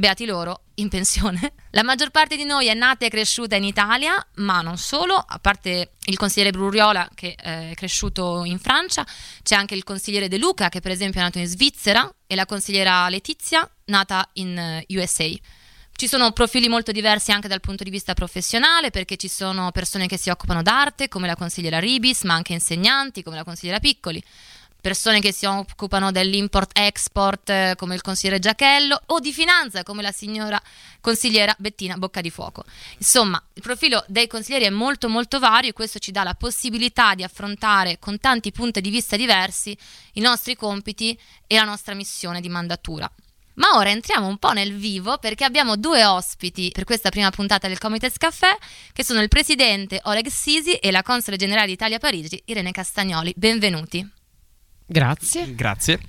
beati 0.00 0.24
loro, 0.24 0.62
in 0.76 0.88
pensione. 0.88 1.52
La 1.70 1.84
maggior 1.84 2.10
parte 2.10 2.36
di 2.36 2.42
noi 2.42 2.66
è 2.66 2.74
nata 2.74 3.06
e 3.06 3.08
cresciuta 3.08 3.54
in 3.54 3.62
Italia, 3.62 4.14
ma 4.36 4.60
non 4.62 4.76
solo, 4.76 5.14
a 5.14 5.38
parte 5.38 5.92
il 6.06 6.16
consigliere 6.16 6.50
Bruriola 6.50 7.08
che 7.14 7.36
eh, 7.40 7.70
è 7.70 7.74
cresciuto 7.74 8.42
in 8.44 8.58
Francia, 8.58 9.06
c'è 9.42 9.54
anche 9.54 9.76
il 9.76 9.84
consigliere 9.84 10.26
De 10.26 10.38
Luca 10.38 10.68
che 10.68 10.80
per 10.80 10.90
esempio 10.90 11.20
è 11.20 11.22
nato 11.22 11.38
in 11.38 11.46
Svizzera 11.46 12.12
e 12.26 12.34
la 12.34 12.46
consigliera 12.46 13.08
Letizia 13.08 13.70
nata 13.84 14.28
in 14.34 14.58
eh, 14.58 14.84
USA. 14.88 15.28
Ci 15.92 16.08
sono 16.08 16.32
profili 16.32 16.68
molto 16.68 16.92
diversi 16.92 17.30
anche 17.30 17.46
dal 17.46 17.60
punto 17.60 17.84
di 17.84 17.90
vista 17.90 18.14
professionale 18.14 18.90
perché 18.90 19.16
ci 19.16 19.28
sono 19.28 19.70
persone 19.70 20.06
che 20.06 20.16
si 20.16 20.30
occupano 20.30 20.62
d'arte 20.62 21.08
come 21.08 21.26
la 21.26 21.36
consigliera 21.36 21.78
Ribis, 21.78 22.22
ma 22.22 22.32
anche 22.32 22.54
insegnanti 22.54 23.22
come 23.22 23.36
la 23.36 23.44
consigliera 23.44 23.78
Piccoli 23.78 24.24
persone 24.80 25.20
che 25.20 25.32
si 25.32 25.46
occupano 25.46 26.10
dell'import-export 26.10 27.50
eh, 27.50 27.74
come 27.76 27.94
il 27.94 28.02
consigliere 28.02 28.38
Giachello 28.38 29.00
o 29.06 29.20
di 29.20 29.32
finanza 29.32 29.82
come 29.82 30.02
la 30.02 30.12
signora 30.12 30.60
consigliera 31.00 31.54
Bettina 31.58 31.96
Bocca 31.96 32.20
di 32.20 32.30
Fuoco. 32.30 32.64
Insomma, 32.98 33.42
il 33.54 33.62
profilo 33.62 34.04
dei 34.08 34.26
consiglieri 34.26 34.64
è 34.64 34.70
molto 34.70 35.08
molto 35.08 35.38
vario 35.38 35.70
e 35.70 35.72
questo 35.72 35.98
ci 35.98 36.12
dà 36.12 36.22
la 36.22 36.34
possibilità 36.34 37.14
di 37.14 37.22
affrontare 37.22 37.98
con 37.98 38.18
tanti 38.18 38.52
punti 38.52 38.80
di 38.80 38.90
vista 38.90 39.16
diversi 39.16 39.76
i 40.14 40.20
nostri 40.20 40.56
compiti 40.56 41.18
e 41.46 41.56
la 41.56 41.64
nostra 41.64 41.94
missione 41.94 42.40
di 42.40 42.48
mandatura. 42.48 43.10
Ma 43.54 43.76
ora 43.76 43.90
entriamo 43.90 44.26
un 44.26 44.38
po' 44.38 44.52
nel 44.52 44.74
vivo 44.74 45.18
perché 45.18 45.44
abbiamo 45.44 45.76
due 45.76 46.04
ospiti 46.04 46.70
per 46.72 46.84
questa 46.84 47.10
prima 47.10 47.30
puntata 47.30 47.68
del 47.68 47.78
Comites 47.78 48.16
Caffè, 48.16 48.56
che 48.92 49.04
sono 49.04 49.20
il 49.20 49.28
presidente 49.28 50.00
Oleg 50.04 50.28
Sisi 50.28 50.74
e 50.74 50.90
la 50.90 51.02
console 51.02 51.36
generale 51.36 51.66
d'Italia 51.66 51.96
a 51.96 52.00
Parigi, 52.00 52.40
Irene 52.46 52.70
Castagnoli. 52.70 53.34
Benvenuti. 53.36 54.19
Grazie. 54.90 55.54
Grazie. 55.54 56.00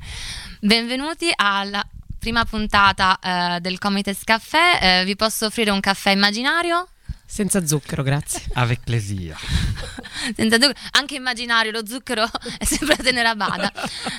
Benvenuti 0.59 1.31
alla 1.35 1.87
prima 2.17 2.45
puntata 2.45 3.19
eh, 3.21 3.59
del 3.59 3.77
Comites 3.77 4.23
Caffè. 4.23 4.79
Eh, 4.81 5.05
vi 5.05 5.15
posso 5.15 5.45
offrire 5.45 5.69
un 5.69 5.79
caffè 5.79 6.09
immaginario? 6.09 6.87
Senza 7.23 7.63
zucchero, 7.63 8.01
grazie. 8.01 8.41
Avec 8.57 8.79
plaisir. 8.83 9.37
Senza 10.35 10.55
zucchero, 10.55 10.79
anche 10.93 11.13
immaginario, 11.13 11.69
lo 11.69 11.85
zucchero 11.85 12.25
è 12.57 12.65
sempre 12.65 12.95
da 12.95 13.03
tenere 13.03 13.27
a 13.27 13.35
bada. 13.35 13.71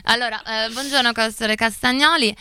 Allora, 0.05 0.41
eh, 0.45 0.71
buongiorno 0.71 1.11
Castore 1.11 1.57
Castagnoli. 1.57 2.33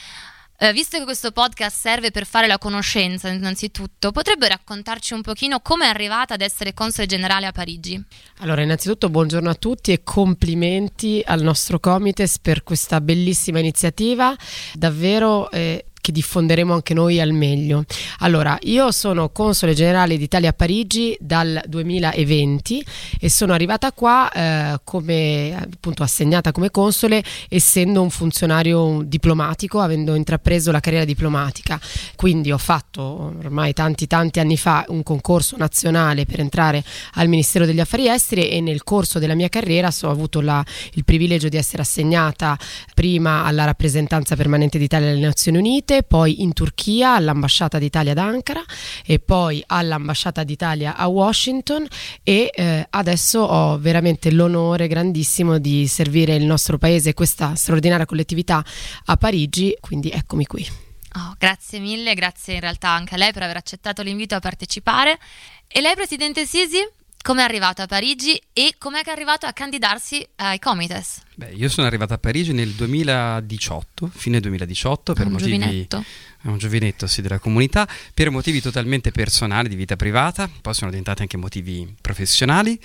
Eh, 0.64 0.74
visto 0.74 1.00
che 1.00 1.06
questo 1.06 1.32
podcast 1.32 1.76
serve 1.76 2.12
per 2.12 2.28
fare 2.28 2.46
la 2.46 2.60
conoscenza 2.60 3.28
innanzitutto, 3.30 4.12
potrebbe 4.12 4.48
raccontarci 4.48 5.16
un 5.16 5.24
pochino 5.24 5.60
come 5.60 5.86
è 5.86 5.88
arrivata 5.88 6.36
ad 6.36 6.42
essere 6.42 6.76
console 6.76 7.08
generale 7.08 7.48
a 7.48 7.52
Parigi? 7.52 8.00
Allora, 8.42 8.62
innanzitutto 8.62 9.10
buongiorno 9.10 9.50
a 9.50 9.56
tutti 9.56 9.92
e 9.92 10.04
complimenti 10.04 11.20
al 11.26 11.42
nostro 11.42 11.80
Comites 11.80 12.38
per 12.38 12.62
questa 12.62 13.02
bellissima 13.02 13.58
iniziativa. 13.58 14.36
Davvero 14.76 15.50
eh, 15.50 15.86
che 16.02 16.12
diffonderemo 16.12 16.74
anche 16.74 16.94
noi 16.94 17.20
al 17.22 17.32
meglio. 17.32 17.86
Allora, 18.20 18.58
io 18.64 18.92
sono 18.92 19.30
console 19.30 19.74
generale 19.74 20.18
d'Italia 20.18 20.50
a 20.50 20.54
Parigi 20.54 21.16
dal 21.20 21.62
2020 21.68 22.86
e 23.20 23.30
sono 23.30 23.54
arrivata 23.54 23.92
qua 23.92 24.30
eh, 24.32 24.80
come 24.84 25.56
appunto 25.56 26.04
assegnata 26.04 26.52
come 26.52 26.72
console 26.72 27.24
essendo 27.50 28.02
un 28.02 28.10
funzionario 28.10 29.02
diplomatico, 29.06 29.80
avendo 29.80 30.16
intrapreso 30.16 30.72
la 30.72 30.80
carriera 30.80 31.06
diplomatica. 31.06 31.80
Quindi 32.16 32.52
ho 32.52 32.58
fatto 32.58 33.34
ormai 33.44 33.74
tanti 33.74 34.08
tanti 34.08 34.40
anni 34.40 34.58
fa 34.58 34.86
un 34.90 35.04
concorso 35.04 35.56
nazionale 35.58 36.26
per 36.26 36.40
entrare 36.40 36.84
al 37.14 37.28
Ministero 37.28 37.66
degli 37.66 37.80
Affari 37.80 38.08
Esteri 38.08 38.50
e 38.50 38.62
nel 38.62 38.84
corso 38.84 39.20
della 39.20 39.36
mia 39.36 39.50
carriera 39.50 39.92
so, 39.92 40.08
ho 40.08 40.12
avuto 40.12 40.42
la, 40.42 40.64
il 40.94 41.04
privilegio 41.06 41.50
di 41.50 41.58
essere 41.58 41.82
assegnata 41.82 42.58
prima 42.94 43.44
alla 43.44 43.66
rappresentanza 43.66 44.36
permanente 44.36 44.78
d'Italia 44.78 45.10
alle 45.10 45.20
Nazioni 45.20 45.58
Unite, 45.58 45.91
poi 46.04 46.42
in 46.42 46.54
Turchia 46.54 47.16
all'ambasciata 47.16 47.78
d'Italia 47.78 48.12
ad 48.14 48.18
Ankara 48.18 48.64
e 49.06 49.20
poi 49.20 49.64
all'ambasciata 49.66 50.44
d'Italia 50.44 50.96
a 50.96 51.08
Washington 51.08 51.86
e 52.24 52.50
eh, 52.54 52.88
adesso 52.90 53.40
ho 53.42 53.78
veramente 53.78 54.32
l'onore 54.32 54.88
grandissimo 54.88 55.58
di 55.58 55.88
servire 55.88 56.36
il 56.36 56.46
nostro 56.46 56.78
paese 56.78 57.10
e 57.10 57.14
questa 57.14 57.56
straordinaria 57.56 58.06
collettività 58.06 58.64
a 59.06 59.18
Parigi, 59.18 59.76
quindi 59.80 60.10
eccomi 60.10 60.46
qui. 60.46 60.66
Oh, 61.14 61.36
grazie 61.38 61.80
mille, 61.80 62.14
grazie 62.14 62.54
in 62.54 62.62
realtà 62.62 62.90
anche 62.90 63.16
a 63.16 63.18
lei 63.18 63.34
per 63.34 63.44
aver 63.44 63.58
accettato 63.58 64.02
l'invito 64.02 64.36
a 64.36 64.40
partecipare. 64.40 65.20
E 65.68 65.82
lei, 65.82 65.94
Presidente 65.94 66.46
Sisi, 66.46 66.78
come 67.22 67.42
è 67.42 67.44
arrivato 67.44 67.82
a 67.82 67.86
Parigi 67.86 68.42
e 68.54 68.76
com'è 68.78 69.02
che 69.02 69.10
è 69.10 69.14
arrivato 69.14 69.46
a 69.46 69.52
candidarsi 69.52 70.26
ai 70.38 70.60
Comites? 70.60 71.22
Beh, 71.42 71.54
io 71.56 71.70
sono 71.70 71.88
arrivato 71.88 72.14
a 72.14 72.20
Parigi 72.20 72.54
nel 72.54 72.70
2018, 72.70 74.12
fine 74.14 74.40
2018, 74.40 75.14
per 75.14 75.26
Un 75.26 75.32
motivi 75.32 75.58
giovinetto. 75.58 76.04
È 76.44 76.48
un 76.48 76.58
giovinetto 76.58 77.06
sì, 77.06 77.22
della 77.22 77.38
comunità, 77.38 77.88
per 78.14 78.32
motivi 78.32 78.62
totalmente 78.62 79.12
personali, 79.12 79.70
di 79.70 79.76
vita 79.76 79.96
privata, 79.96 80.50
poi 80.62 80.74
sono 80.74 80.90
diventati 80.90 81.22
anche 81.22 81.38
motivi 81.38 81.96
professionali. 82.02 82.80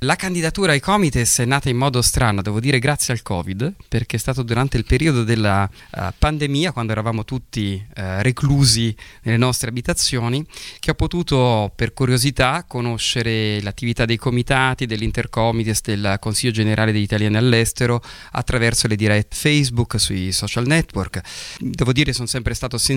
La 0.00 0.16
candidatura 0.16 0.72
ai 0.72 0.80
Comites 0.80 1.38
è 1.38 1.44
nata 1.44 1.68
in 1.68 1.76
modo 1.76 2.02
strano, 2.02 2.42
devo 2.42 2.58
dire 2.58 2.78
grazie 2.80 3.12
al 3.12 3.22
Covid, 3.22 3.74
perché 3.88 4.16
è 4.16 4.18
stato 4.18 4.42
durante 4.42 4.76
il 4.76 4.84
periodo 4.84 5.22
della 5.22 5.68
eh, 5.94 6.12
pandemia, 6.18 6.72
quando 6.72 6.92
eravamo 6.92 7.24
tutti 7.24 7.84
eh, 7.94 8.22
reclusi 8.22 8.94
nelle 9.22 9.38
nostre 9.38 9.68
abitazioni, 9.68 10.44
che 10.80 10.90
ho 10.90 10.94
potuto 10.94 11.72
per 11.76 11.92
curiosità 11.92 12.64
conoscere 12.66 13.60
l'attività 13.62 14.04
dei 14.04 14.16
comitati, 14.16 14.86
dell'Intercomites, 14.86 15.82
del 15.82 16.16
Consiglio 16.18 16.52
Generale 16.52 16.90
degli 16.90 17.02
Italiani 17.02 17.36
all'estero 17.36 18.02
attraverso 18.32 18.88
le 18.88 18.96
dirette 18.96 19.36
Facebook, 19.36 20.00
sui 20.00 20.32
social 20.32 20.66
network. 20.66 21.20
Devo 21.60 21.92
dire 21.92 22.12
sono 22.12 22.26
sempre 22.26 22.54
stato 22.54 22.76
sensibile 22.76 22.94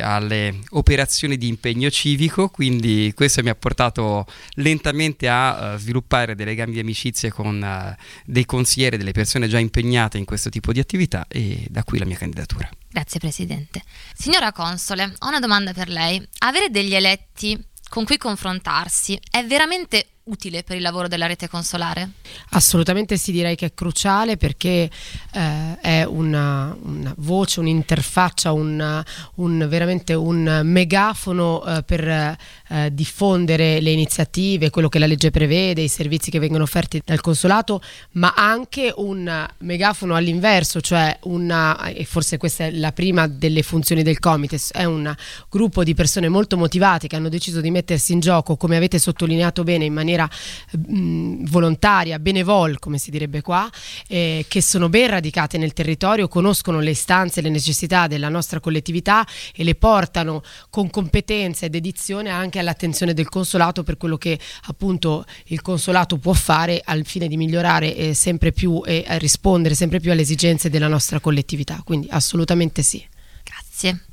alle 0.00 0.60
operazioni 0.70 1.36
di 1.36 1.48
impegno 1.48 1.90
civico, 1.90 2.48
quindi 2.48 3.12
questo 3.14 3.42
mi 3.42 3.48
ha 3.48 3.54
portato 3.54 4.26
lentamente 4.54 5.28
a 5.28 5.74
eh, 5.74 5.78
sviluppare 5.78 6.34
dei 6.34 6.46
legami 6.46 6.72
di 6.72 6.80
amicizie 6.80 7.30
con 7.30 7.62
eh, 7.62 7.96
dei 8.24 8.44
consiglieri, 8.44 8.96
delle 8.96 9.12
persone 9.12 9.48
già 9.48 9.58
impegnate 9.58 10.18
in 10.18 10.24
questo 10.24 10.50
tipo 10.50 10.72
di 10.72 10.80
attività 10.80 11.26
e 11.28 11.66
da 11.68 11.84
qui 11.84 11.98
la 11.98 12.04
mia 12.04 12.16
candidatura. 12.16 12.68
Grazie 12.88 13.20
Presidente. 13.20 13.82
Signora 14.14 14.52
Console, 14.52 15.14
ho 15.18 15.28
una 15.28 15.40
domanda 15.40 15.72
per 15.72 15.88
lei. 15.88 16.26
Avere 16.38 16.70
degli 16.70 16.94
eletti 16.94 17.58
con 17.88 18.04
cui 18.04 18.16
confrontarsi 18.16 19.20
è 19.30 19.44
veramente 19.44 20.11
utile 20.24 20.62
per 20.62 20.76
il 20.76 20.82
lavoro 20.82 21.08
della 21.08 21.26
rete 21.26 21.48
consolare? 21.48 22.10
Assolutamente 22.50 23.16
sì, 23.16 23.32
direi 23.32 23.56
che 23.56 23.66
è 23.66 23.74
cruciale 23.74 24.36
perché 24.36 24.88
eh, 25.32 25.78
è 25.80 26.04
una, 26.04 26.76
una 26.82 27.12
voce, 27.18 27.60
un'interfaccia, 27.60 28.52
un, 28.52 29.02
un- 29.36 29.66
veramente 29.68 30.14
un 30.14 30.60
megafono 30.64 31.64
eh, 31.64 31.82
per 31.82 32.08
eh, 32.08 32.92
diffondere 32.92 33.80
le 33.80 33.90
iniziative, 33.90 34.70
quello 34.70 34.88
che 34.88 34.98
la 34.98 35.06
legge 35.06 35.30
prevede, 35.30 35.82
i 35.82 35.88
servizi 35.88 36.30
che 36.30 36.38
vengono 36.38 36.62
offerti 36.62 37.02
dal 37.04 37.20
consolato, 37.20 37.82
ma 38.12 38.32
anche 38.36 38.92
un 38.96 39.48
megafono 39.58 40.14
all'inverso, 40.14 40.80
cioè 40.80 41.18
una, 41.22 41.88
e 41.88 42.04
forse 42.04 42.36
questa 42.36 42.66
è 42.66 42.70
la 42.70 42.92
prima 42.92 43.26
delle 43.26 43.62
funzioni 43.62 44.02
del 44.02 44.20
Comites, 44.20 44.70
è 44.72 44.84
un 44.84 45.12
gruppo 45.48 45.82
di 45.82 45.94
persone 45.94 46.28
molto 46.28 46.56
motivate 46.56 47.08
che 47.08 47.16
hanno 47.16 47.28
deciso 47.28 47.60
di 47.60 47.70
mettersi 47.70 48.12
in 48.12 48.20
gioco, 48.20 48.56
come 48.56 48.76
avete 48.76 48.98
sottolineato 48.98 49.64
bene, 49.64 49.84
in 49.84 49.92
maniera 49.92 50.11
mh, 50.16 51.44
volontaria, 51.50 52.18
benevol, 52.18 52.78
come 52.78 52.98
si 52.98 53.10
direbbe 53.10 53.40
qua, 53.40 53.70
eh, 54.08 54.44
che 54.48 54.60
sono 54.60 54.88
ben 54.88 55.08
radicate 55.08 55.58
nel 55.58 55.72
territorio, 55.72 56.28
conoscono 56.28 56.80
le 56.80 56.90
istanze 56.90 57.40
e 57.40 57.42
le 57.42 57.50
necessità 57.50 58.06
della 58.06 58.28
nostra 58.28 58.60
collettività 58.60 59.26
e 59.54 59.64
le 59.64 59.74
portano 59.74 60.42
con 60.70 60.90
competenza 60.90 61.66
ed 61.66 61.74
edizione 61.74 62.30
anche 62.30 62.58
all'attenzione 62.58 63.14
del 63.14 63.28
consolato 63.28 63.82
per 63.82 63.96
quello 63.96 64.16
che 64.16 64.38
appunto 64.66 65.24
il 65.46 65.62
consolato 65.62 66.18
può 66.18 66.32
fare 66.32 66.80
al 66.84 67.04
fine 67.04 67.28
di 67.28 67.36
migliorare 67.36 67.94
eh, 67.94 68.14
sempre 68.14 68.52
più 68.52 68.82
e 68.84 69.04
rispondere 69.18 69.74
sempre 69.74 70.00
più 70.00 70.10
alle 70.10 70.22
esigenze 70.22 70.70
della 70.70 70.88
nostra 70.88 71.20
collettività. 71.20 71.80
Quindi 71.84 72.08
assolutamente 72.10 72.82
sì. 72.82 73.04
Grazie. 73.42 74.04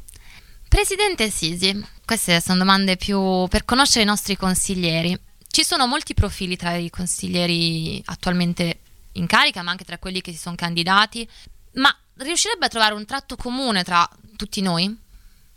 Presidente 0.67 1.29
Sisi, 1.31 1.83
queste 2.05 2.39
sono 2.41 2.59
domande 2.59 2.95
più 2.95 3.47
per 3.47 3.65
conoscere 3.65 4.03
i 4.03 4.07
nostri 4.07 4.37
consiglieri. 4.37 5.17
Ci 5.51 5.63
sono 5.63 5.87
molti 5.87 6.13
profili 6.13 6.55
tra 6.55 6.75
i 6.75 6.89
consiglieri 6.89 8.01
attualmente 8.05 8.79
in 9.13 9.25
carica, 9.25 9.61
ma 9.63 9.71
anche 9.71 9.83
tra 9.83 9.97
quelli 9.97 10.21
che 10.21 10.31
si 10.31 10.37
sono 10.37 10.55
candidati. 10.55 11.27
Ma 11.73 11.95
riuscirebbe 12.17 12.65
a 12.65 12.69
trovare 12.69 12.93
un 12.93 13.05
tratto 13.05 13.35
comune 13.35 13.83
tra 13.83 14.07
tutti 14.35 14.61
noi? 14.61 14.95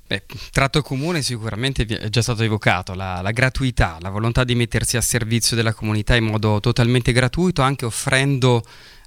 Beh, 0.06 0.24
tratto 0.51 0.82
comune 0.82 1.23
sicuramente 1.23 1.85
è 1.86 2.09
già 2.09 2.20
stato 2.23 2.43
evocato, 2.43 2.94
la, 2.94 3.20
la 3.23 3.31
gratuità, 3.31 3.98
la 4.01 4.10
volontà 4.10 4.44
di 4.44 4.55
mettersi 4.55 4.97
a 4.97 5.01
servizio 5.01 5.56
della 5.56 5.73
comunità 5.73 6.16
in 6.16 6.24
modo 6.24 6.60
totalmente 6.60 7.12
gratuito, 7.12 7.62
anche 7.62 7.86
offrendo 7.86 8.62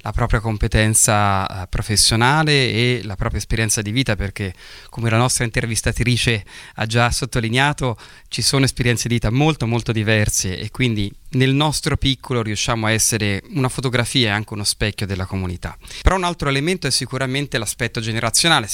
la 0.06 0.12
propria 0.12 0.40
competenza 0.40 1.64
eh, 1.64 1.68
professionale 1.68 2.52
e 2.52 3.02
la 3.04 3.16
propria 3.16 3.40
esperienza 3.40 3.82
di 3.82 3.90
vita, 3.90 4.16
perché 4.16 4.54
come 4.90 5.10
la 5.10 5.18
nostra 5.18 5.46
intervistatrice 5.46 6.46
ha 6.76 6.86
già 6.86 7.10
sottolineato, 7.10 7.98
ci 8.28 8.44
sono 8.44 8.66
esperienze 8.66 9.08
di 9.08 9.16
vita 9.16 9.32
molto 9.32 9.66
molto 9.66 9.92
diverse 9.92 10.60
e 10.60 10.70
quindi 10.70 11.12
nel 11.30 11.54
nostro 11.56 11.98
piccolo 11.98 12.44
riusciamo 12.44 12.86
a 12.86 12.92
essere 12.92 13.42
una 13.54 13.68
fotografia 13.68 14.28
e 14.28 14.32
anche 14.32 14.54
uno 14.54 14.64
specchio 14.64 15.08
della 15.08 15.26
comunità. 15.26 15.76
Però 16.04 16.16
un 16.16 16.24
altro 16.24 16.50
elemento 16.50 16.86
è 16.86 16.92
sicuramente 16.92 17.58
l'aspetto 17.58 18.00
generazionale, 18.00 18.68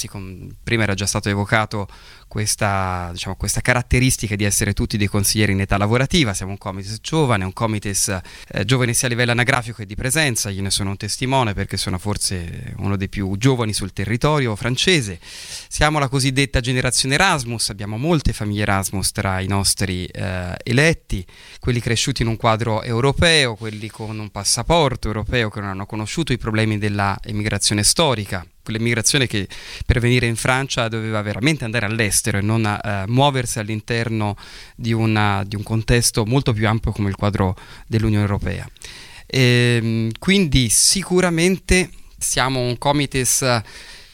prima 0.62 0.82
era 0.82 0.94
già 0.94 1.06
stato 1.06 1.30
evocato 1.30 1.88
questa, 2.32 3.10
diciamo, 3.12 3.36
questa 3.36 3.60
caratteristica 3.60 4.36
di 4.36 4.44
essere 4.44 4.72
tutti 4.72 4.96
dei 4.96 5.06
consiglieri 5.06 5.52
in 5.52 5.60
età 5.60 5.76
lavorativa, 5.76 6.32
siamo 6.32 6.52
un 6.52 6.56
comites 6.56 7.00
giovane, 7.02 7.44
un 7.44 7.52
comites 7.52 8.08
eh, 8.48 8.64
giovane 8.64 8.94
sia 8.94 9.06
a 9.06 9.10
livello 9.10 9.32
anagrafico 9.32 9.76
che 9.76 9.84
di 9.84 9.94
presenza, 9.94 10.48
io 10.48 10.62
ne 10.62 10.70
sono 10.70 10.88
un 10.88 10.96
testimone 10.96 11.52
perché 11.52 11.76
sono 11.76 11.98
forse 11.98 12.72
uno 12.78 12.96
dei 12.96 13.10
più 13.10 13.36
giovani 13.36 13.74
sul 13.74 13.92
territorio 13.92 14.56
francese, 14.56 15.20
siamo 15.20 15.98
la 15.98 16.08
cosiddetta 16.08 16.60
generazione 16.60 17.16
Erasmus, 17.16 17.68
abbiamo 17.68 17.98
molte 17.98 18.32
famiglie 18.32 18.62
Erasmus 18.62 19.12
tra 19.12 19.38
i 19.40 19.46
nostri 19.46 20.06
eh, 20.06 20.54
eletti, 20.62 21.26
quelli 21.60 21.80
cresciuti 21.80 22.22
in 22.22 22.28
un 22.28 22.38
quadro 22.38 22.82
europeo, 22.82 23.56
quelli 23.56 23.90
con 23.90 24.18
un 24.18 24.30
passaporto 24.30 25.06
europeo 25.06 25.50
che 25.50 25.60
non 25.60 25.68
hanno 25.68 25.84
conosciuto 25.84 26.32
i 26.32 26.38
problemi 26.38 26.78
della 26.78 27.18
emigrazione 27.22 27.82
storica, 27.82 28.42
quell'emigrazione 28.62 29.26
che 29.26 29.48
per 29.84 30.00
venire 30.00 30.26
in 30.26 30.36
Francia 30.36 30.88
doveva 30.88 31.20
veramente 31.22 31.64
andare 31.64 31.86
all'estero 31.86 32.38
e 32.38 32.40
non 32.40 32.64
eh, 32.64 33.04
muoversi 33.06 33.58
all'interno 33.58 34.36
di, 34.76 34.92
una- 34.92 35.44
di 35.46 35.56
un 35.56 35.62
contesto 35.62 36.24
molto 36.24 36.52
più 36.52 36.66
ampio 36.68 36.92
come 36.92 37.08
il 37.08 37.16
quadro 37.16 37.56
dell'Unione 37.86 38.24
Europea. 38.24 38.68
Ehm, 39.26 40.10
quindi 40.18 40.68
sicuramente 40.68 41.90
siamo 42.18 42.60
un 42.60 42.78
comites 42.78 43.42
eh, 43.42 43.62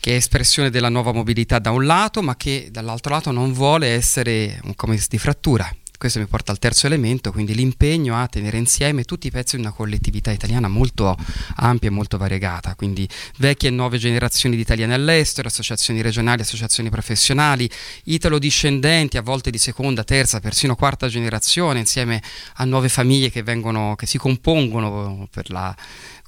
che 0.00 0.12
è 0.12 0.16
espressione 0.16 0.70
della 0.70 0.88
nuova 0.88 1.12
mobilità 1.12 1.58
da 1.58 1.70
un 1.70 1.84
lato, 1.84 2.22
ma 2.22 2.36
che 2.36 2.68
dall'altro 2.70 3.12
lato 3.12 3.30
non 3.30 3.52
vuole 3.52 3.88
essere 3.88 4.60
un 4.64 4.74
comites 4.74 5.08
di 5.08 5.18
frattura. 5.18 5.70
Questo 5.98 6.20
mi 6.20 6.26
porta 6.26 6.52
al 6.52 6.60
terzo 6.60 6.86
elemento, 6.86 7.32
quindi 7.32 7.56
l'impegno 7.56 8.14
a 8.14 8.28
tenere 8.28 8.56
insieme 8.56 9.02
tutti 9.02 9.26
i 9.26 9.30
pezzi 9.32 9.56
di 9.56 9.62
una 9.62 9.72
collettività 9.72 10.30
italiana 10.30 10.68
molto 10.68 11.16
ampia 11.56 11.88
e 11.88 11.90
molto 11.90 12.16
variegata, 12.16 12.76
quindi 12.76 13.08
vecchie 13.38 13.70
e 13.70 13.72
nuove 13.72 13.98
generazioni 13.98 14.54
di 14.54 14.62
italiani 14.62 14.92
all'estero, 14.92 15.48
associazioni 15.48 16.00
regionali, 16.00 16.42
associazioni 16.42 16.88
professionali, 16.88 17.68
italo-discendenti, 18.04 19.16
a 19.16 19.22
volte 19.22 19.50
di 19.50 19.58
seconda, 19.58 20.04
terza, 20.04 20.38
persino 20.38 20.76
quarta 20.76 21.08
generazione, 21.08 21.80
insieme 21.80 22.22
a 22.54 22.64
nuove 22.64 22.88
famiglie 22.88 23.28
che, 23.32 23.42
vengono, 23.42 23.96
che 23.96 24.06
si 24.06 24.18
compongono 24.18 25.26
per 25.32 25.50
la, 25.50 25.74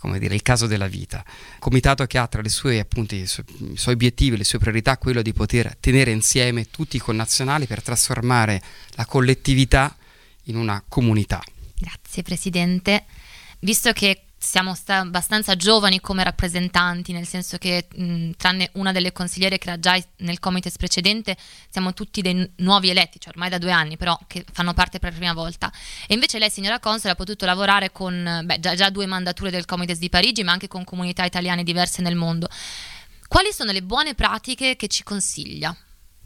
come 0.00 0.18
dire, 0.18 0.34
il 0.34 0.42
caso 0.42 0.66
della 0.66 0.88
vita. 0.88 1.22
Comitato 1.58 2.06
che 2.06 2.16
ha 2.16 2.26
tra 2.26 2.42
sue, 2.48 2.80
appunto, 2.80 3.14
i, 3.14 3.26
su- 3.26 3.44
i 3.70 3.76
suoi 3.76 3.94
obiettivi, 3.94 4.38
le 4.38 4.44
sue 4.44 4.58
priorità, 4.58 4.96
quello 4.96 5.20
di 5.20 5.34
poter 5.34 5.76
tenere 5.78 6.10
insieme 6.10 6.70
tutti 6.70 6.96
i 6.96 7.00
connazionali 7.00 7.66
per 7.66 7.82
trasformare 7.82 8.62
la 8.92 9.04
collettività 9.04 9.94
in 10.44 10.56
una 10.56 10.82
comunità. 10.88 11.42
Grazie 11.78 12.22
Presidente. 12.22 13.04
Visto 13.60 13.92
che 13.92 14.22
siamo 14.42 14.74
sta- 14.74 15.00
abbastanza 15.00 15.54
giovani 15.54 16.00
come 16.00 16.24
rappresentanti, 16.24 17.12
nel 17.12 17.26
senso 17.26 17.58
che 17.58 17.86
mh, 17.94 18.30
tranne 18.38 18.70
una 18.74 18.90
delle 18.90 19.12
consigliere 19.12 19.58
che 19.58 19.68
era 19.68 19.78
già 19.78 20.02
nel 20.18 20.38
comites 20.38 20.78
precedente, 20.78 21.36
siamo 21.68 21.92
tutti 21.92 22.22
dei 22.22 22.32
n- 22.34 22.50
nuovi 22.56 22.88
eletti, 22.88 23.20
cioè 23.20 23.32
ormai 23.34 23.50
da 23.50 23.58
due 23.58 23.70
anni, 23.70 23.98
però 23.98 24.18
che 24.26 24.44
fanno 24.50 24.72
parte 24.72 24.98
per 24.98 25.12
la 25.12 25.18
prima 25.18 25.34
volta. 25.34 25.70
E 26.06 26.14
invece 26.14 26.38
lei, 26.38 26.48
signora 26.50 26.80
Console, 26.80 27.12
ha 27.12 27.16
potuto 27.16 27.44
lavorare 27.44 27.92
con 27.92 28.42
beh, 28.44 28.60
già, 28.60 28.74
già 28.74 28.88
due 28.88 29.04
mandature 29.04 29.50
del 29.50 29.66
comites 29.66 29.98
di 29.98 30.08
Parigi, 30.08 30.42
ma 30.42 30.52
anche 30.52 30.68
con 30.68 30.84
comunità 30.84 31.24
italiane 31.24 31.62
diverse 31.62 32.00
nel 32.00 32.16
mondo. 32.16 32.48
Quali 33.28 33.52
sono 33.52 33.72
le 33.72 33.82
buone 33.82 34.14
pratiche 34.14 34.74
che 34.74 34.88
ci 34.88 35.02
consiglia? 35.02 35.76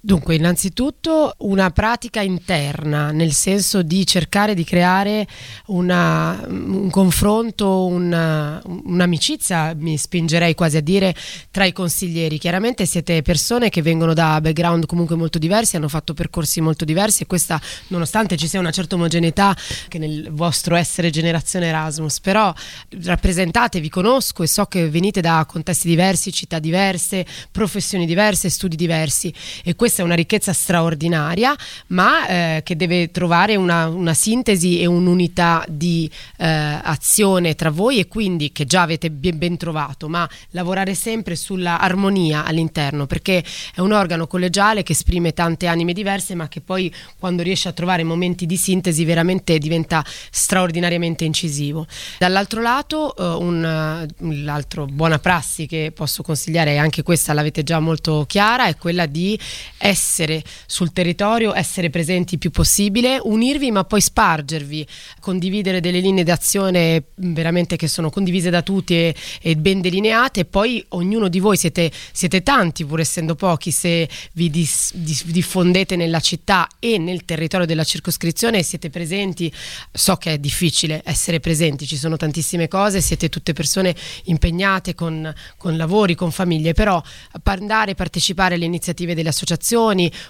Dunque, 0.06 0.34
innanzitutto 0.34 1.34
una 1.38 1.70
pratica 1.70 2.20
interna, 2.20 3.10
nel 3.10 3.32
senso 3.32 3.80
di 3.80 4.06
cercare 4.06 4.52
di 4.52 4.62
creare 4.62 5.26
una- 5.68 6.44
un 6.46 6.90
confronto, 6.90 7.86
una- 7.86 8.60
un'amicizia, 8.66 9.72
mi 9.74 9.96
spingerei 9.96 10.52
quasi 10.54 10.76
a 10.76 10.82
dire, 10.82 11.14
tra 11.50 11.64
i 11.64 11.72
consiglieri. 11.72 12.36
Chiaramente 12.36 12.84
siete 12.84 13.22
persone 13.22 13.70
che 13.70 13.80
vengono 13.80 14.12
da 14.12 14.42
background 14.42 14.84
comunque 14.84 15.16
molto 15.16 15.38
diversi, 15.38 15.76
hanno 15.76 15.88
fatto 15.88 16.12
percorsi 16.12 16.60
molto 16.60 16.84
diversi 16.84 17.22
e 17.22 17.26
questa, 17.26 17.58
nonostante 17.86 18.36
ci 18.36 18.46
sia 18.46 18.60
una 18.60 18.72
certa 18.72 18.96
omogeneità 18.96 19.56
che 19.88 19.96
nel 19.96 20.28
vostro 20.32 20.76
essere 20.76 21.08
generazione 21.08 21.68
Erasmus, 21.68 22.20
però 22.20 22.52
rappresentate, 23.04 23.80
vi 23.80 23.88
conosco 23.88 24.42
e 24.42 24.48
so 24.48 24.66
che 24.66 24.86
venite 24.90 25.22
da 25.22 25.46
contesti 25.48 25.88
diversi, 25.88 26.30
città 26.30 26.58
diverse, 26.58 27.24
professioni 27.50 28.04
diverse, 28.04 28.50
studi 28.50 28.76
diversi 28.76 29.32
e 29.64 29.74
questa 29.94 30.02
è 30.02 30.04
una 30.04 30.14
ricchezza 30.14 30.52
straordinaria, 30.52 31.54
ma 31.88 32.26
eh, 32.26 32.62
che 32.64 32.74
deve 32.74 33.12
trovare 33.12 33.54
una, 33.54 33.86
una 33.86 34.12
sintesi 34.12 34.80
e 34.80 34.86
un'unità 34.86 35.64
di 35.68 36.10
eh, 36.38 36.46
azione 36.46 37.54
tra 37.54 37.70
voi 37.70 38.00
e 38.00 38.08
quindi 38.08 38.50
che 38.50 38.64
già 38.64 38.82
avete 38.82 39.10
ben, 39.10 39.38
ben 39.38 39.56
trovato, 39.56 40.08
ma 40.08 40.28
lavorare 40.50 40.94
sempre 40.94 41.36
sulla 41.36 41.78
armonia 41.78 42.44
all'interno, 42.44 43.06
perché 43.06 43.44
è 43.72 43.80
un 43.80 43.92
organo 43.92 44.26
collegiale 44.26 44.82
che 44.82 44.92
esprime 44.92 45.32
tante 45.32 45.68
anime 45.68 45.92
diverse, 45.92 46.34
ma 46.34 46.48
che 46.48 46.60
poi 46.60 46.92
quando 47.16 47.42
riesce 47.42 47.68
a 47.68 47.72
trovare 47.72 48.02
momenti 48.02 48.46
di 48.46 48.56
sintesi 48.56 49.04
veramente 49.04 49.58
diventa 49.58 50.04
straordinariamente 50.30 51.24
incisivo. 51.24 51.86
Dall'altro 52.18 52.60
lato, 52.60 53.14
eh, 53.16 53.22
un, 53.22 54.08
l'altra 54.42 54.84
buona 54.86 55.20
prassi 55.20 55.66
che 55.66 55.92
posso 55.94 56.24
consigliare, 56.24 56.72
e 56.72 56.78
anche 56.78 57.04
questa 57.04 57.32
l'avete 57.32 57.62
già 57.62 57.78
molto 57.78 58.24
chiara, 58.26 58.66
è 58.66 58.76
quella 58.76 59.06
di 59.06 59.38
essere 59.84 60.42
sul 60.64 60.92
territorio, 60.92 61.54
essere 61.54 61.90
presenti 61.90 62.34
il 62.34 62.40
più 62.40 62.50
possibile, 62.50 63.18
unirvi 63.22 63.70
ma 63.70 63.84
poi 63.84 64.00
spargervi, 64.00 64.86
condividere 65.20 65.80
delle 65.80 66.00
linee 66.00 66.24
d'azione 66.24 67.04
veramente 67.16 67.76
che 67.76 67.86
sono 67.86 68.08
condivise 68.08 68.48
da 68.48 68.62
tutti 68.62 68.94
e, 68.94 69.14
e 69.42 69.56
ben 69.56 69.82
delineate. 69.82 70.40
E 70.40 70.44
poi 70.46 70.82
ognuno 70.90 71.28
di 71.28 71.38
voi 71.38 71.58
siete, 71.58 71.90
siete 72.12 72.42
tanti 72.42 72.86
pur 72.86 73.00
essendo 73.00 73.34
pochi 73.34 73.70
se 73.70 74.08
vi 74.32 74.48
dis- 74.48 74.94
dis- 74.94 75.26
diffondete 75.26 75.96
nella 75.96 76.20
città 76.20 76.66
e 76.78 76.96
nel 76.96 77.26
territorio 77.26 77.66
della 77.66 77.84
circoscrizione 77.84 78.60
e 78.60 78.62
siete 78.62 78.88
presenti, 78.88 79.52
so 79.92 80.16
che 80.16 80.32
è 80.32 80.38
difficile 80.38 81.02
essere 81.04 81.40
presenti, 81.40 81.86
ci 81.86 81.98
sono 81.98 82.16
tantissime 82.16 82.68
cose, 82.68 83.02
siete 83.02 83.28
tutte 83.28 83.52
persone 83.52 83.94
impegnate 84.24 84.94
con, 84.94 85.30
con 85.58 85.76
lavori, 85.76 86.14
con 86.14 86.30
famiglie, 86.30 86.72
però 86.72 87.02
andare 87.42 87.92
a 87.92 87.94
partecipare 87.94 88.54
alle 88.54 88.64
iniziative 88.64 89.14
delle 89.14 89.28
associazioni, 89.28 89.63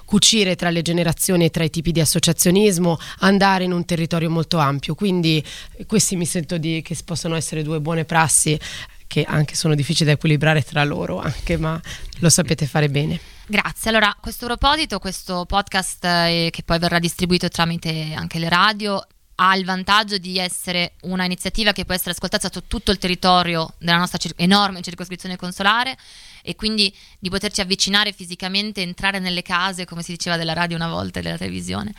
cucire 0.05 0.57
tra 0.57 0.71
le 0.71 0.83
generazioni 0.83 1.45
e 1.45 1.51
tra 1.51 1.65
i 1.65 1.71
tipi 1.71 1.93
di 1.93 2.01
associazionismo, 2.01 2.99
andare 3.21 3.65
in 3.65 3.73
un 3.73 3.85
territorio 3.85 4.31
molto 4.31 4.59
ampio. 4.59 4.95
Quindi 4.95 5.45
eh, 5.77 5.87
questi 5.87 6.17
mi 6.17 6.27
sento 6.27 6.59
di, 6.59 6.83
che 6.83 6.97
possono 7.05 7.35
essere 7.35 7.63
due 7.63 7.81
buone 7.81 8.05
prassi 8.05 8.59
che 9.07 9.23
anche 9.23 9.55
sono 9.55 9.75
difficili 9.75 10.07
da 10.07 10.17
equilibrare 10.17 10.63
tra 10.63 10.83
loro, 10.83 11.21
anche, 11.21 11.57
ma 11.57 11.81
lo 12.19 12.29
sapete 12.29 12.67
fare 12.67 12.89
bene. 12.89 13.21
Grazie. 13.47 13.91
Allora, 13.91 14.09
a 14.09 14.17
questo 14.19 14.47
proposito, 14.47 14.99
questo 14.99 15.45
podcast 15.47 16.05
eh, 16.05 16.49
che 16.51 16.63
poi 16.65 16.79
verrà 16.79 16.99
distribuito 16.99 17.49
tramite 17.49 18.13
anche 18.15 18.39
le 18.39 18.49
radio 18.49 19.07
ha 19.37 19.57
il 19.57 19.65
vantaggio 19.65 20.19
di 20.19 20.39
essere 20.39 20.95
una 21.03 21.25
iniziativa 21.25 21.73
che 21.73 21.85
può 21.85 21.95
essere 21.95 22.11
ascoltata 22.11 22.51
su 22.51 22.63
tutto 22.67 22.91
il 22.91 22.99
territorio 22.99 23.75
della 23.79 23.99
nostra 23.99 24.19
cir- 24.19 24.35
enorme 24.37 24.83
circoscrizione 24.83 25.37
consolare 25.37 25.97
e 26.43 26.55
quindi 26.55 26.95
di 27.19 27.31
poterci 27.31 27.61
avvicinare 27.61 28.13
fisicamente, 28.13 28.83
entrare 28.83 29.19
nelle 29.19 29.43
case, 29.43 29.87
come 29.87 30.03
si 30.03 30.13
diceva 30.13 30.37
della 30.37 30.53
radio 30.53 30.77
una 30.77 30.89
volta 30.89 31.19
e 31.19 31.23
della 31.23 31.39
televisione, 31.39 31.93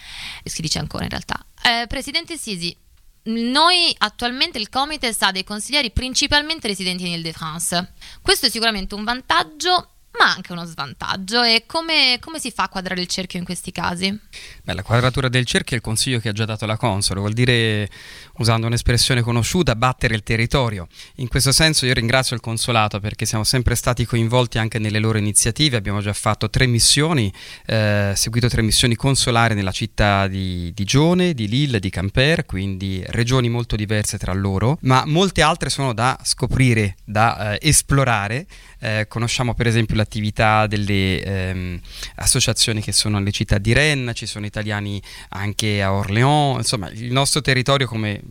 e 0.43 0.49
si 0.49 0.61
dice 0.61 0.79
ancora 0.79 1.03
in 1.03 1.09
realtà. 1.09 1.43
Eh, 1.63 1.87
Presidente 1.87 2.37
Sisi, 2.37 2.75
noi 3.23 3.93
attualmente 3.97 4.59
il 4.59 4.69
Comites 4.69 5.19
ha 5.21 5.31
dei 5.31 5.43
consiglieri 5.43 5.91
principalmente 5.91 6.67
residenti 6.67 7.07
in 7.07 7.13
Ile-de-France. 7.13 7.93
Questo 8.21 8.45
è 8.45 8.49
sicuramente 8.49 8.93
un 8.93 9.03
vantaggio, 9.03 9.94
ma 10.17 10.33
anche 10.33 10.51
uno 10.51 10.65
svantaggio. 10.65 11.43
E 11.43 11.63
come, 11.65 12.17
come 12.19 12.39
si 12.39 12.51
fa 12.51 12.63
a 12.63 12.69
quadrare 12.69 13.01
il 13.01 13.07
cerchio 13.07 13.39
in 13.39 13.45
questi 13.45 13.71
casi? 13.71 14.17
Beh, 14.63 14.73
la 14.73 14.83
quadratura 14.83 15.29
del 15.29 15.45
cerchio 15.45 15.75
è 15.75 15.79
il 15.79 15.85
consiglio 15.85 16.19
che 16.19 16.29
ha 16.29 16.33
già 16.33 16.45
dato 16.45 16.65
la 16.65 16.77
console, 16.77 17.19
vuol 17.19 17.33
dire, 17.33 17.89
usando 18.37 18.67
un'espressione 18.67 19.21
conosciuta, 19.21 19.75
battere 19.75 20.15
il 20.15 20.23
territorio. 20.23 20.87
In 21.15 21.27
questo 21.27 21.51
senso 21.51 21.85
io 21.85 21.93
ringrazio 21.93 22.35
il 22.35 22.41
consolato 22.41 22.99
perché 22.99 23.25
siamo 23.25 23.43
sempre 23.43 23.75
stati 23.75 24.05
coinvolti 24.05 24.57
anche 24.57 24.79
nelle 24.79 24.99
loro 24.99 25.17
iniziative, 25.17 25.77
abbiamo 25.77 26.01
già 26.01 26.13
fatto 26.13 26.49
tre 26.49 26.65
missioni, 26.65 27.31
eh, 27.65 28.13
seguito 28.15 28.47
tre 28.47 28.61
missioni 28.61 28.95
consolari 28.95 29.55
nella 29.55 29.71
città 29.71 30.27
di 30.27 30.71
Digione, 30.73 31.33
di 31.33 31.47
Lille, 31.47 31.79
di 31.79 31.89
Quimper, 31.89 32.45
quindi 32.45 33.03
regioni 33.07 33.49
molto 33.49 33.75
diverse 33.75 34.17
tra 34.17 34.33
loro, 34.33 34.77
ma 34.81 35.03
molte 35.05 35.41
altre 35.41 35.69
sono 35.69 35.93
da 35.93 36.17
scoprire, 36.23 36.95
da 37.03 37.57
eh, 37.57 37.69
esplorare. 37.69 38.45
Eh, 38.79 39.05
conosciamo 39.07 39.53
per 39.53 39.67
esempio 39.67 39.95
l'attività 39.95 40.67
delle 40.67 41.23
ehm, 41.23 41.79
associazioni 42.15 42.81
che 42.81 42.91
sono 42.91 43.17
nelle 43.17 43.31
città 43.31 43.57
di 43.57 43.73
Rennes, 43.73 44.15
ci 44.15 44.25
sono 44.25 44.45
italiani 44.45 45.01
anche 45.29 45.81
a 45.81 45.93
Orléans, 45.93 46.57
insomma 46.57 46.89
il 46.89 47.11
nostro 47.11 47.41
territorio 47.41 47.87
come 47.87 48.21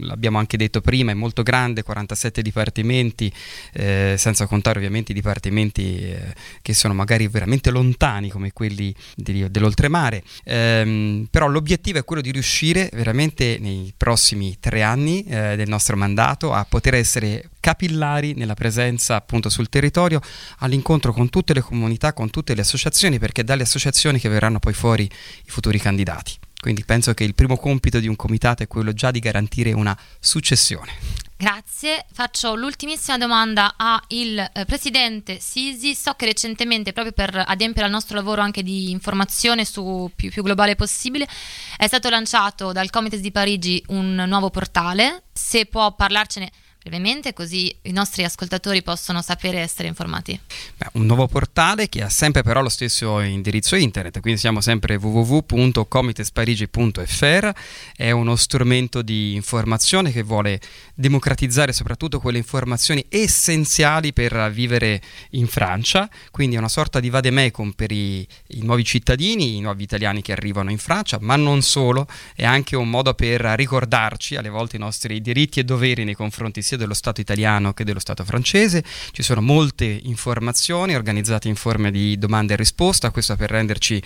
l'abbiamo 0.00 0.38
anche 0.38 0.56
detto 0.56 0.80
prima 0.80 1.10
è 1.10 1.14
molto 1.14 1.42
grande, 1.42 1.82
47 1.82 2.42
dipartimenti, 2.42 3.32
eh, 3.72 4.14
senza 4.18 4.46
contare 4.46 4.78
ovviamente 4.78 5.12
i 5.12 5.14
dipartimenti 5.14 5.98
eh, 6.00 6.34
che 6.62 6.74
sono 6.74 6.94
magari 6.94 7.28
veramente 7.28 7.70
lontani 7.70 8.30
come 8.30 8.52
quelli 8.52 8.94
di- 9.14 9.50
dell'oltremare, 9.50 10.22
Ehm, 10.48 11.26
però 11.30 11.48
l'obiettivo 11.48 11.98
è 11.98 12.04
quello 12.04 12.22
di 12.22 12.30
riuscire 12.30 12.88
veramente 12.92 13.58
nei 13.60 13.92
prossimi 13.96 14.56
tre 14.60 14.82
anni 14.82 15.24
eh, 15.24 15.56
del 15.56 15.68
nostro 15.68 15.96
mandato 15.96 16.52
a 16.52 16.64
poter 16.64 16.94
essere 16.94 17.50
capillari 17.60 18.34
nella 18.34 18.54
presenza 18.54 19.16
appunto 19.16 19.48
sul 19.48 19.68
territorio 19.68 20.20
all'incontro 20.58 21.12
con 21.12 21.30
tutte 21.30 21.52
le 21.52 21.60
comunità, 21.60 22.12
con 22.12 22.30
tutte 22.30 22.54
le 22.54 22.60
associazioni, 22.60 23.18
perché 23.18 23.40
è 23.40 23.44
dalle 23.44 23.62
associazioni 23.62 24.18
che 24.18 24.28
verranno 24.28 24.58
poi 24.58 24.72
fuori 24.72 25.04
i 25.04 25.50
futuri 25.50 25.78
candidati. 25.78 26.45
Quindi 26.66 26.84
penso 26.84 27.14
che 27.14 27.22
il 27.22 27.36
primo 27.36 27.56
compito 27.56 28.00
di 28.00 28.08
un 28.08 28.16
comitato 28.16 28.64
è 28.64 28.66
quello 28.66 28.92
già 28.92 29.12
di 29.12 29.20
garantire 29.20 29.70
una 29.70 29.96
successione. 30.18 30.94
Grazie. 31.36 32.04
Faccio 32.12 32.56
l'ultimissima 32.56 33.16
domanda 33.16 33.74
al 33.76 34.50
eh, 34.52 34.64
presidente 34.64 35.38
Sisi. 35.38 35.94
So 35.94 36.14
che 36.14 36.24
recentemente, 36.24 36.92
proprio 36.92 37.12
per 37.12 37.44
adempiere 37.46 37.86
al 37.86 37.92
nostro 37.92 38.16
lavoro 38.16 38.42
anche 38.42 38.64
di 38.64 38.90
informazione 38.90 39.64
su 39.64 40.10
più, 40.16 40.28
più 40.28 40.42
globale 40.42 40.74
possibile, 40.74 41.28
è 41.76 41.86
stato 41.86 42.08
lanciato 42.08 42.72
dal 42.72 42.90
Comites 42.90 43.20
di 43.20 43.30
Parigi 43.30 43.80
un 43.90 44.24
nuovo 44.26 44.50
portale. 44.50 45.22
Se 45.32 45.66
può 45.66 45.94
parlarcene 45.94 46.50
brevemente, 46.86 47.32
così 47.32 47.74
i 47.82 47.90
nostri 47.90 48.22
ascoltatori 48.22 48.80
possono 48.80 49.20
sapere 49.20 49.58
e 49.58 49.62
essere 49.62 49.88
informati. 49.88 50.38
Beh, 50.76 50.90
un 50.92 51.06
nuovo 51.06 51.26
portale 51.26 51.88
che 51.88 52.02
ha 52.02 52.08
sempre 52.08 52.44
però 52.44 52.62
lo 52.62 52.68
stesso 52.68 53.18
indirizzo 53.18 53.74
internet, 53.74 54.20
quindi 54.20 54.38
siamo 54.38 54.60
sempre 54.60 54.94
www.comitesparigi.fr, 54.94 57.50
è 57.96 58.12
uno 58.12 58.36
strumento 58.36 59.02
di 59.02 59.34
informazione 59.34 60.12
che 60.12 60.22
vuole 60.22 60.60
democratizzare 60.94 61.72
soprattutto 61.72 62.20
quelle 62.20 62.38
informazioni 62.38 63.04
essenziali 63.08 64.12
per 64.12 64.52
vivere 64.52 65.02
in 65.30 65.48
Francia, 65.48 66.08
quindi 66.30 66.54
è 66.54 66.60
una 66.60 66.68
sorta 66.68 67.00
di 67.00 67.10
vademecum 67.10 67.72
per 67.72 67.90
i, 67.90 68.20
i 68.20 68.62
nuovi 68.62 68.84
cittadini, 68.84 69.56
i 69.56 69.60
nuovi 69.60 69.82
italiani 69.82 70.22
che 70.22 70.30
arrivano 70.30 70.70
in 70.70 70.78
Francia, 70.78 71.18
ma 71.20 71.34
non 71.34 71.62
solo, 71.62 72.06
è 72.36 72.44
anche 72.44 72.76
un 72.76 72.88
modo 72.88 73.12
per 73.14 73.40
ricordarci 73.40 74.36
alle 74.36 74.50
volte 74.50 74.76
i 74.76 74.78
nostri 74.78 75.20
diritti 75.20 75.58
e 75.58 75.64
doveri 75.64 76.04
nei 76.04 76.14
confronti 76.14 76.62
sia 76.62 76.74
dello 76.76 76.94
Stato 76.94 77.20
italiano 77.20 77.72
che 77.72 77.84
dello 77.84 78.00
Stato 78.00 78.24
francese. 78.24 78.84
Ci 79.12 79.22
sono 79.22 79.40
molte 79.40 79.84
informazioni 79.84 80.94
organizzate 80.94 81.48
in 81.48 81.56
forma 81.56 81.90
di 81.90 82.18
domande 82.18 82.54
e 82.54 82.56
risposta, 82.56 83.10
questo 83.10 83.36
per 83.36 83.50
renderci 83.50 84.02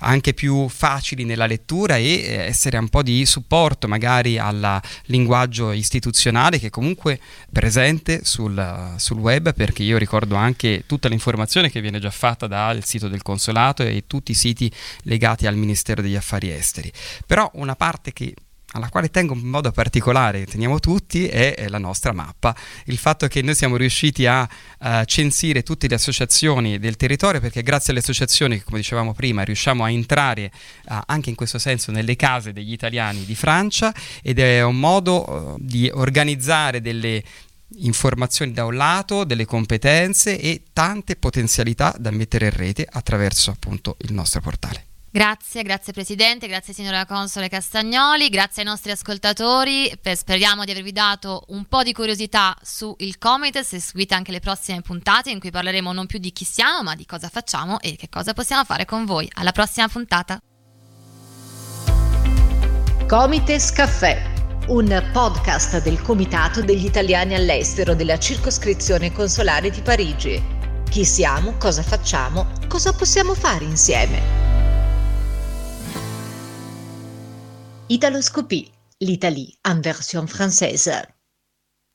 anche 0.00 0.34
più 0.34 0.68
facili 0.68 1.24
nella 1.24 1.46
lettura 1.46 1.96
e 1.96 2.04
eh, 2.04 2.34
essere 2.44 2.78
un 2.78 2.88
po' 2.88 3.02
di 3.02 3.24
supporto 3.26 3.88
magari 3.88 4.38
al 4.38 4.80
linguaggio 5.06 5.72
istituzionale 5.72 6.58
che 6.58 6.68
è 6.68 6.70
comunque 6.70 7.20
presente 7.52 8.24
sul, 8.24 8.94
sul 8.96 9.18
web 9.18 9.54
perché 9.54 9.82
io 9.82 9.98
ricordo 9.98 10.34
anche 10.36 10.84
tutta 10.86 11.08
l'informazione 11.08 11.70
che 11.70 11.80
viene 11.80 11.98
già 11.98 12.10
fatta 12.10 12.46
dal 12.46 12.84
sito 12.84 13.08
del 13.08 13.22
consolato 13.22 13.82
e 13.82 14.04
tutti 14.06 14.32
i 14.32 14.34
siti 14.34 14.70
legati 15.02 15.46
al 15.46 15.56
Ministero 15.56 16.02
degli 16.02 16.16
Affari 16.16 16.50
Esteri. 16.50 16.92
Però 17.26 17.50
una 17.54 17.76
parte 17.76 18.12
che 18.12 18.34
alla 18.72 18.90
quale 18.90 19.10
tengo 19.10 19.34
in 19.34 19.46
modo 19.46 19.70
particolare, 19.70 20.44
teniamo 20.44 20.78
tutti, 20.78 21.26
è, 21.26 21.66
la 21.68 21.78
nostra 21.78 22.12
mappa. 22.12 22.54
Il 22.84 22.98
fatto 22.98 23.26
che 23.26 23.40
noi 23.40 23.54
siamo 23.54 23.76
riusciti 23.76 24.26
a 24.26 24.42
uh, 24.42 25.04
censire 25.04 25.62
tutte 25.62 25.88
le 25.88 25.94
associazioni 25.94 26.78
del 26.78 26.96
territorio, 26.96 27.40
perché 27.40 27.62
grazie 27.62 27.92
alle 27.92 28.00
associazioni, 28.00 28.60
come 28.62 28.78
dicevamo 28.78 29.14
prima, 29.14 29.42
riusciamo 29.42 29.84
a 29.84 29.90
entrare 29.90 30.50
uh, 30.88 30.98
anche 31.06 31.30
in 31.30 31.36
questo 31.36 31.58
senso 31.58 31.92
nelle 31.92 32.16
case 32.16 32.52
degli 32.52 32.72
italiani 32.72 33.24
di 33.24 33.34
Francia 33.34 33.94
ed 34.22 34.38
è 34.38 34.62
un 34.62 34.78
modo 34.78 35.28
uh, 35.28 35.56
di 35.58 35.90
organizzare 35.92 36.82
delle 36.82 37.22
informazioni 37.76 38.52
da 38.52 38.64
un 38.64 38.76
lato, 38.76 39.24
delle 39.24 39.44
competenze 39.44 40.38
e 40.38 40.62
tante 40.72 41.16
potenzialità 41.16 41.94
da 41.98 42.10
mettere 42.10 42.46
in 42.46 42.56
rete 42.56 42.86
attraverso 42.88 43.50
appunto 43.50 43.96
il 44.00 44.12
nostro 44.12 44.40
portale. 44.40 44.87
Grazie, 45.10 45.62
grazie 45.62 45.94
Presidente, 45.94 46.48
grazie 46.48 46.74
signora 46.74 47.06
Console 47.06 47.48
Castagnoli, 47.48 48.28
grazie 48.28 48.60
ai 48.60 48.68
nostri 48.68 48.90
ascoltatori, 48.90 49.90
per, 50.02 50.16
speriamo 50.16 50.66
di 50.66 50.70
avervi 50.70 50.92
dato 50.92 51.44
un 51.48 51.64
po' 51.64 51.82
di 51.82 51.94
curiosità 51.94 52.54
sul 52.60 53.16
Comites 53.18 53.72
e 53.72 53.80
seguite 53.80 54.14
anche 54.14 54.32
le 54.32 54.40
prossime 54.40 54.82
puntate 54.82 55.30
in 55.30 55.40
cui 55.40 55.50
parleremo 55.50 55.94
non 55.94 56.04
più 56.04 56.18
di 56.18 56.30
chi 56.30 56.44
siamo 56.44 56.82
ma 56.82 56.94
di 56.94 57.06
cosa 57.06 57.30
facciamo 57.30 57.80
e 57.80 57.96
che 57.96 58.10
cosa 58.10 58.34
possiamo 58.34 58.64
fare 58.64 58.84
con 58.84 59.06
voi. 59.06 59.26
Alla 59.36 59.52
prossima 59.52 59.88
puntata! 59.88 60.38
Comites 63.06 63.72
Caffè, 63.72 64.22
un 64.66 65.08
podcast 65.14 65.82
del 65.82 66.02
Comitato 66.02 66.62
degli 66.62 66.84
Italiani 66.84 67.34
all'estero 67.34 67.94
della 67.94 68.18
circoscrizione 68.18 69.10
consolare 69.12 69.70
di 69.70 69.80
Parigi. 69.80 70.56
Chi 70.90 71.06
siamo, 71.06 71.56
cosa 71.56 71.82
facciamo, 71.82 72.46
cosa 72.68 72.92
possiamo 72.92 73.32
fare 73.32 73.64
insieme? 73.64 74.67
Italoscopie, 77.90 78.70
l'Italie 79.00 79.56
en 79.64 79.80
version 79.80 80.26
française. 80.26 80.92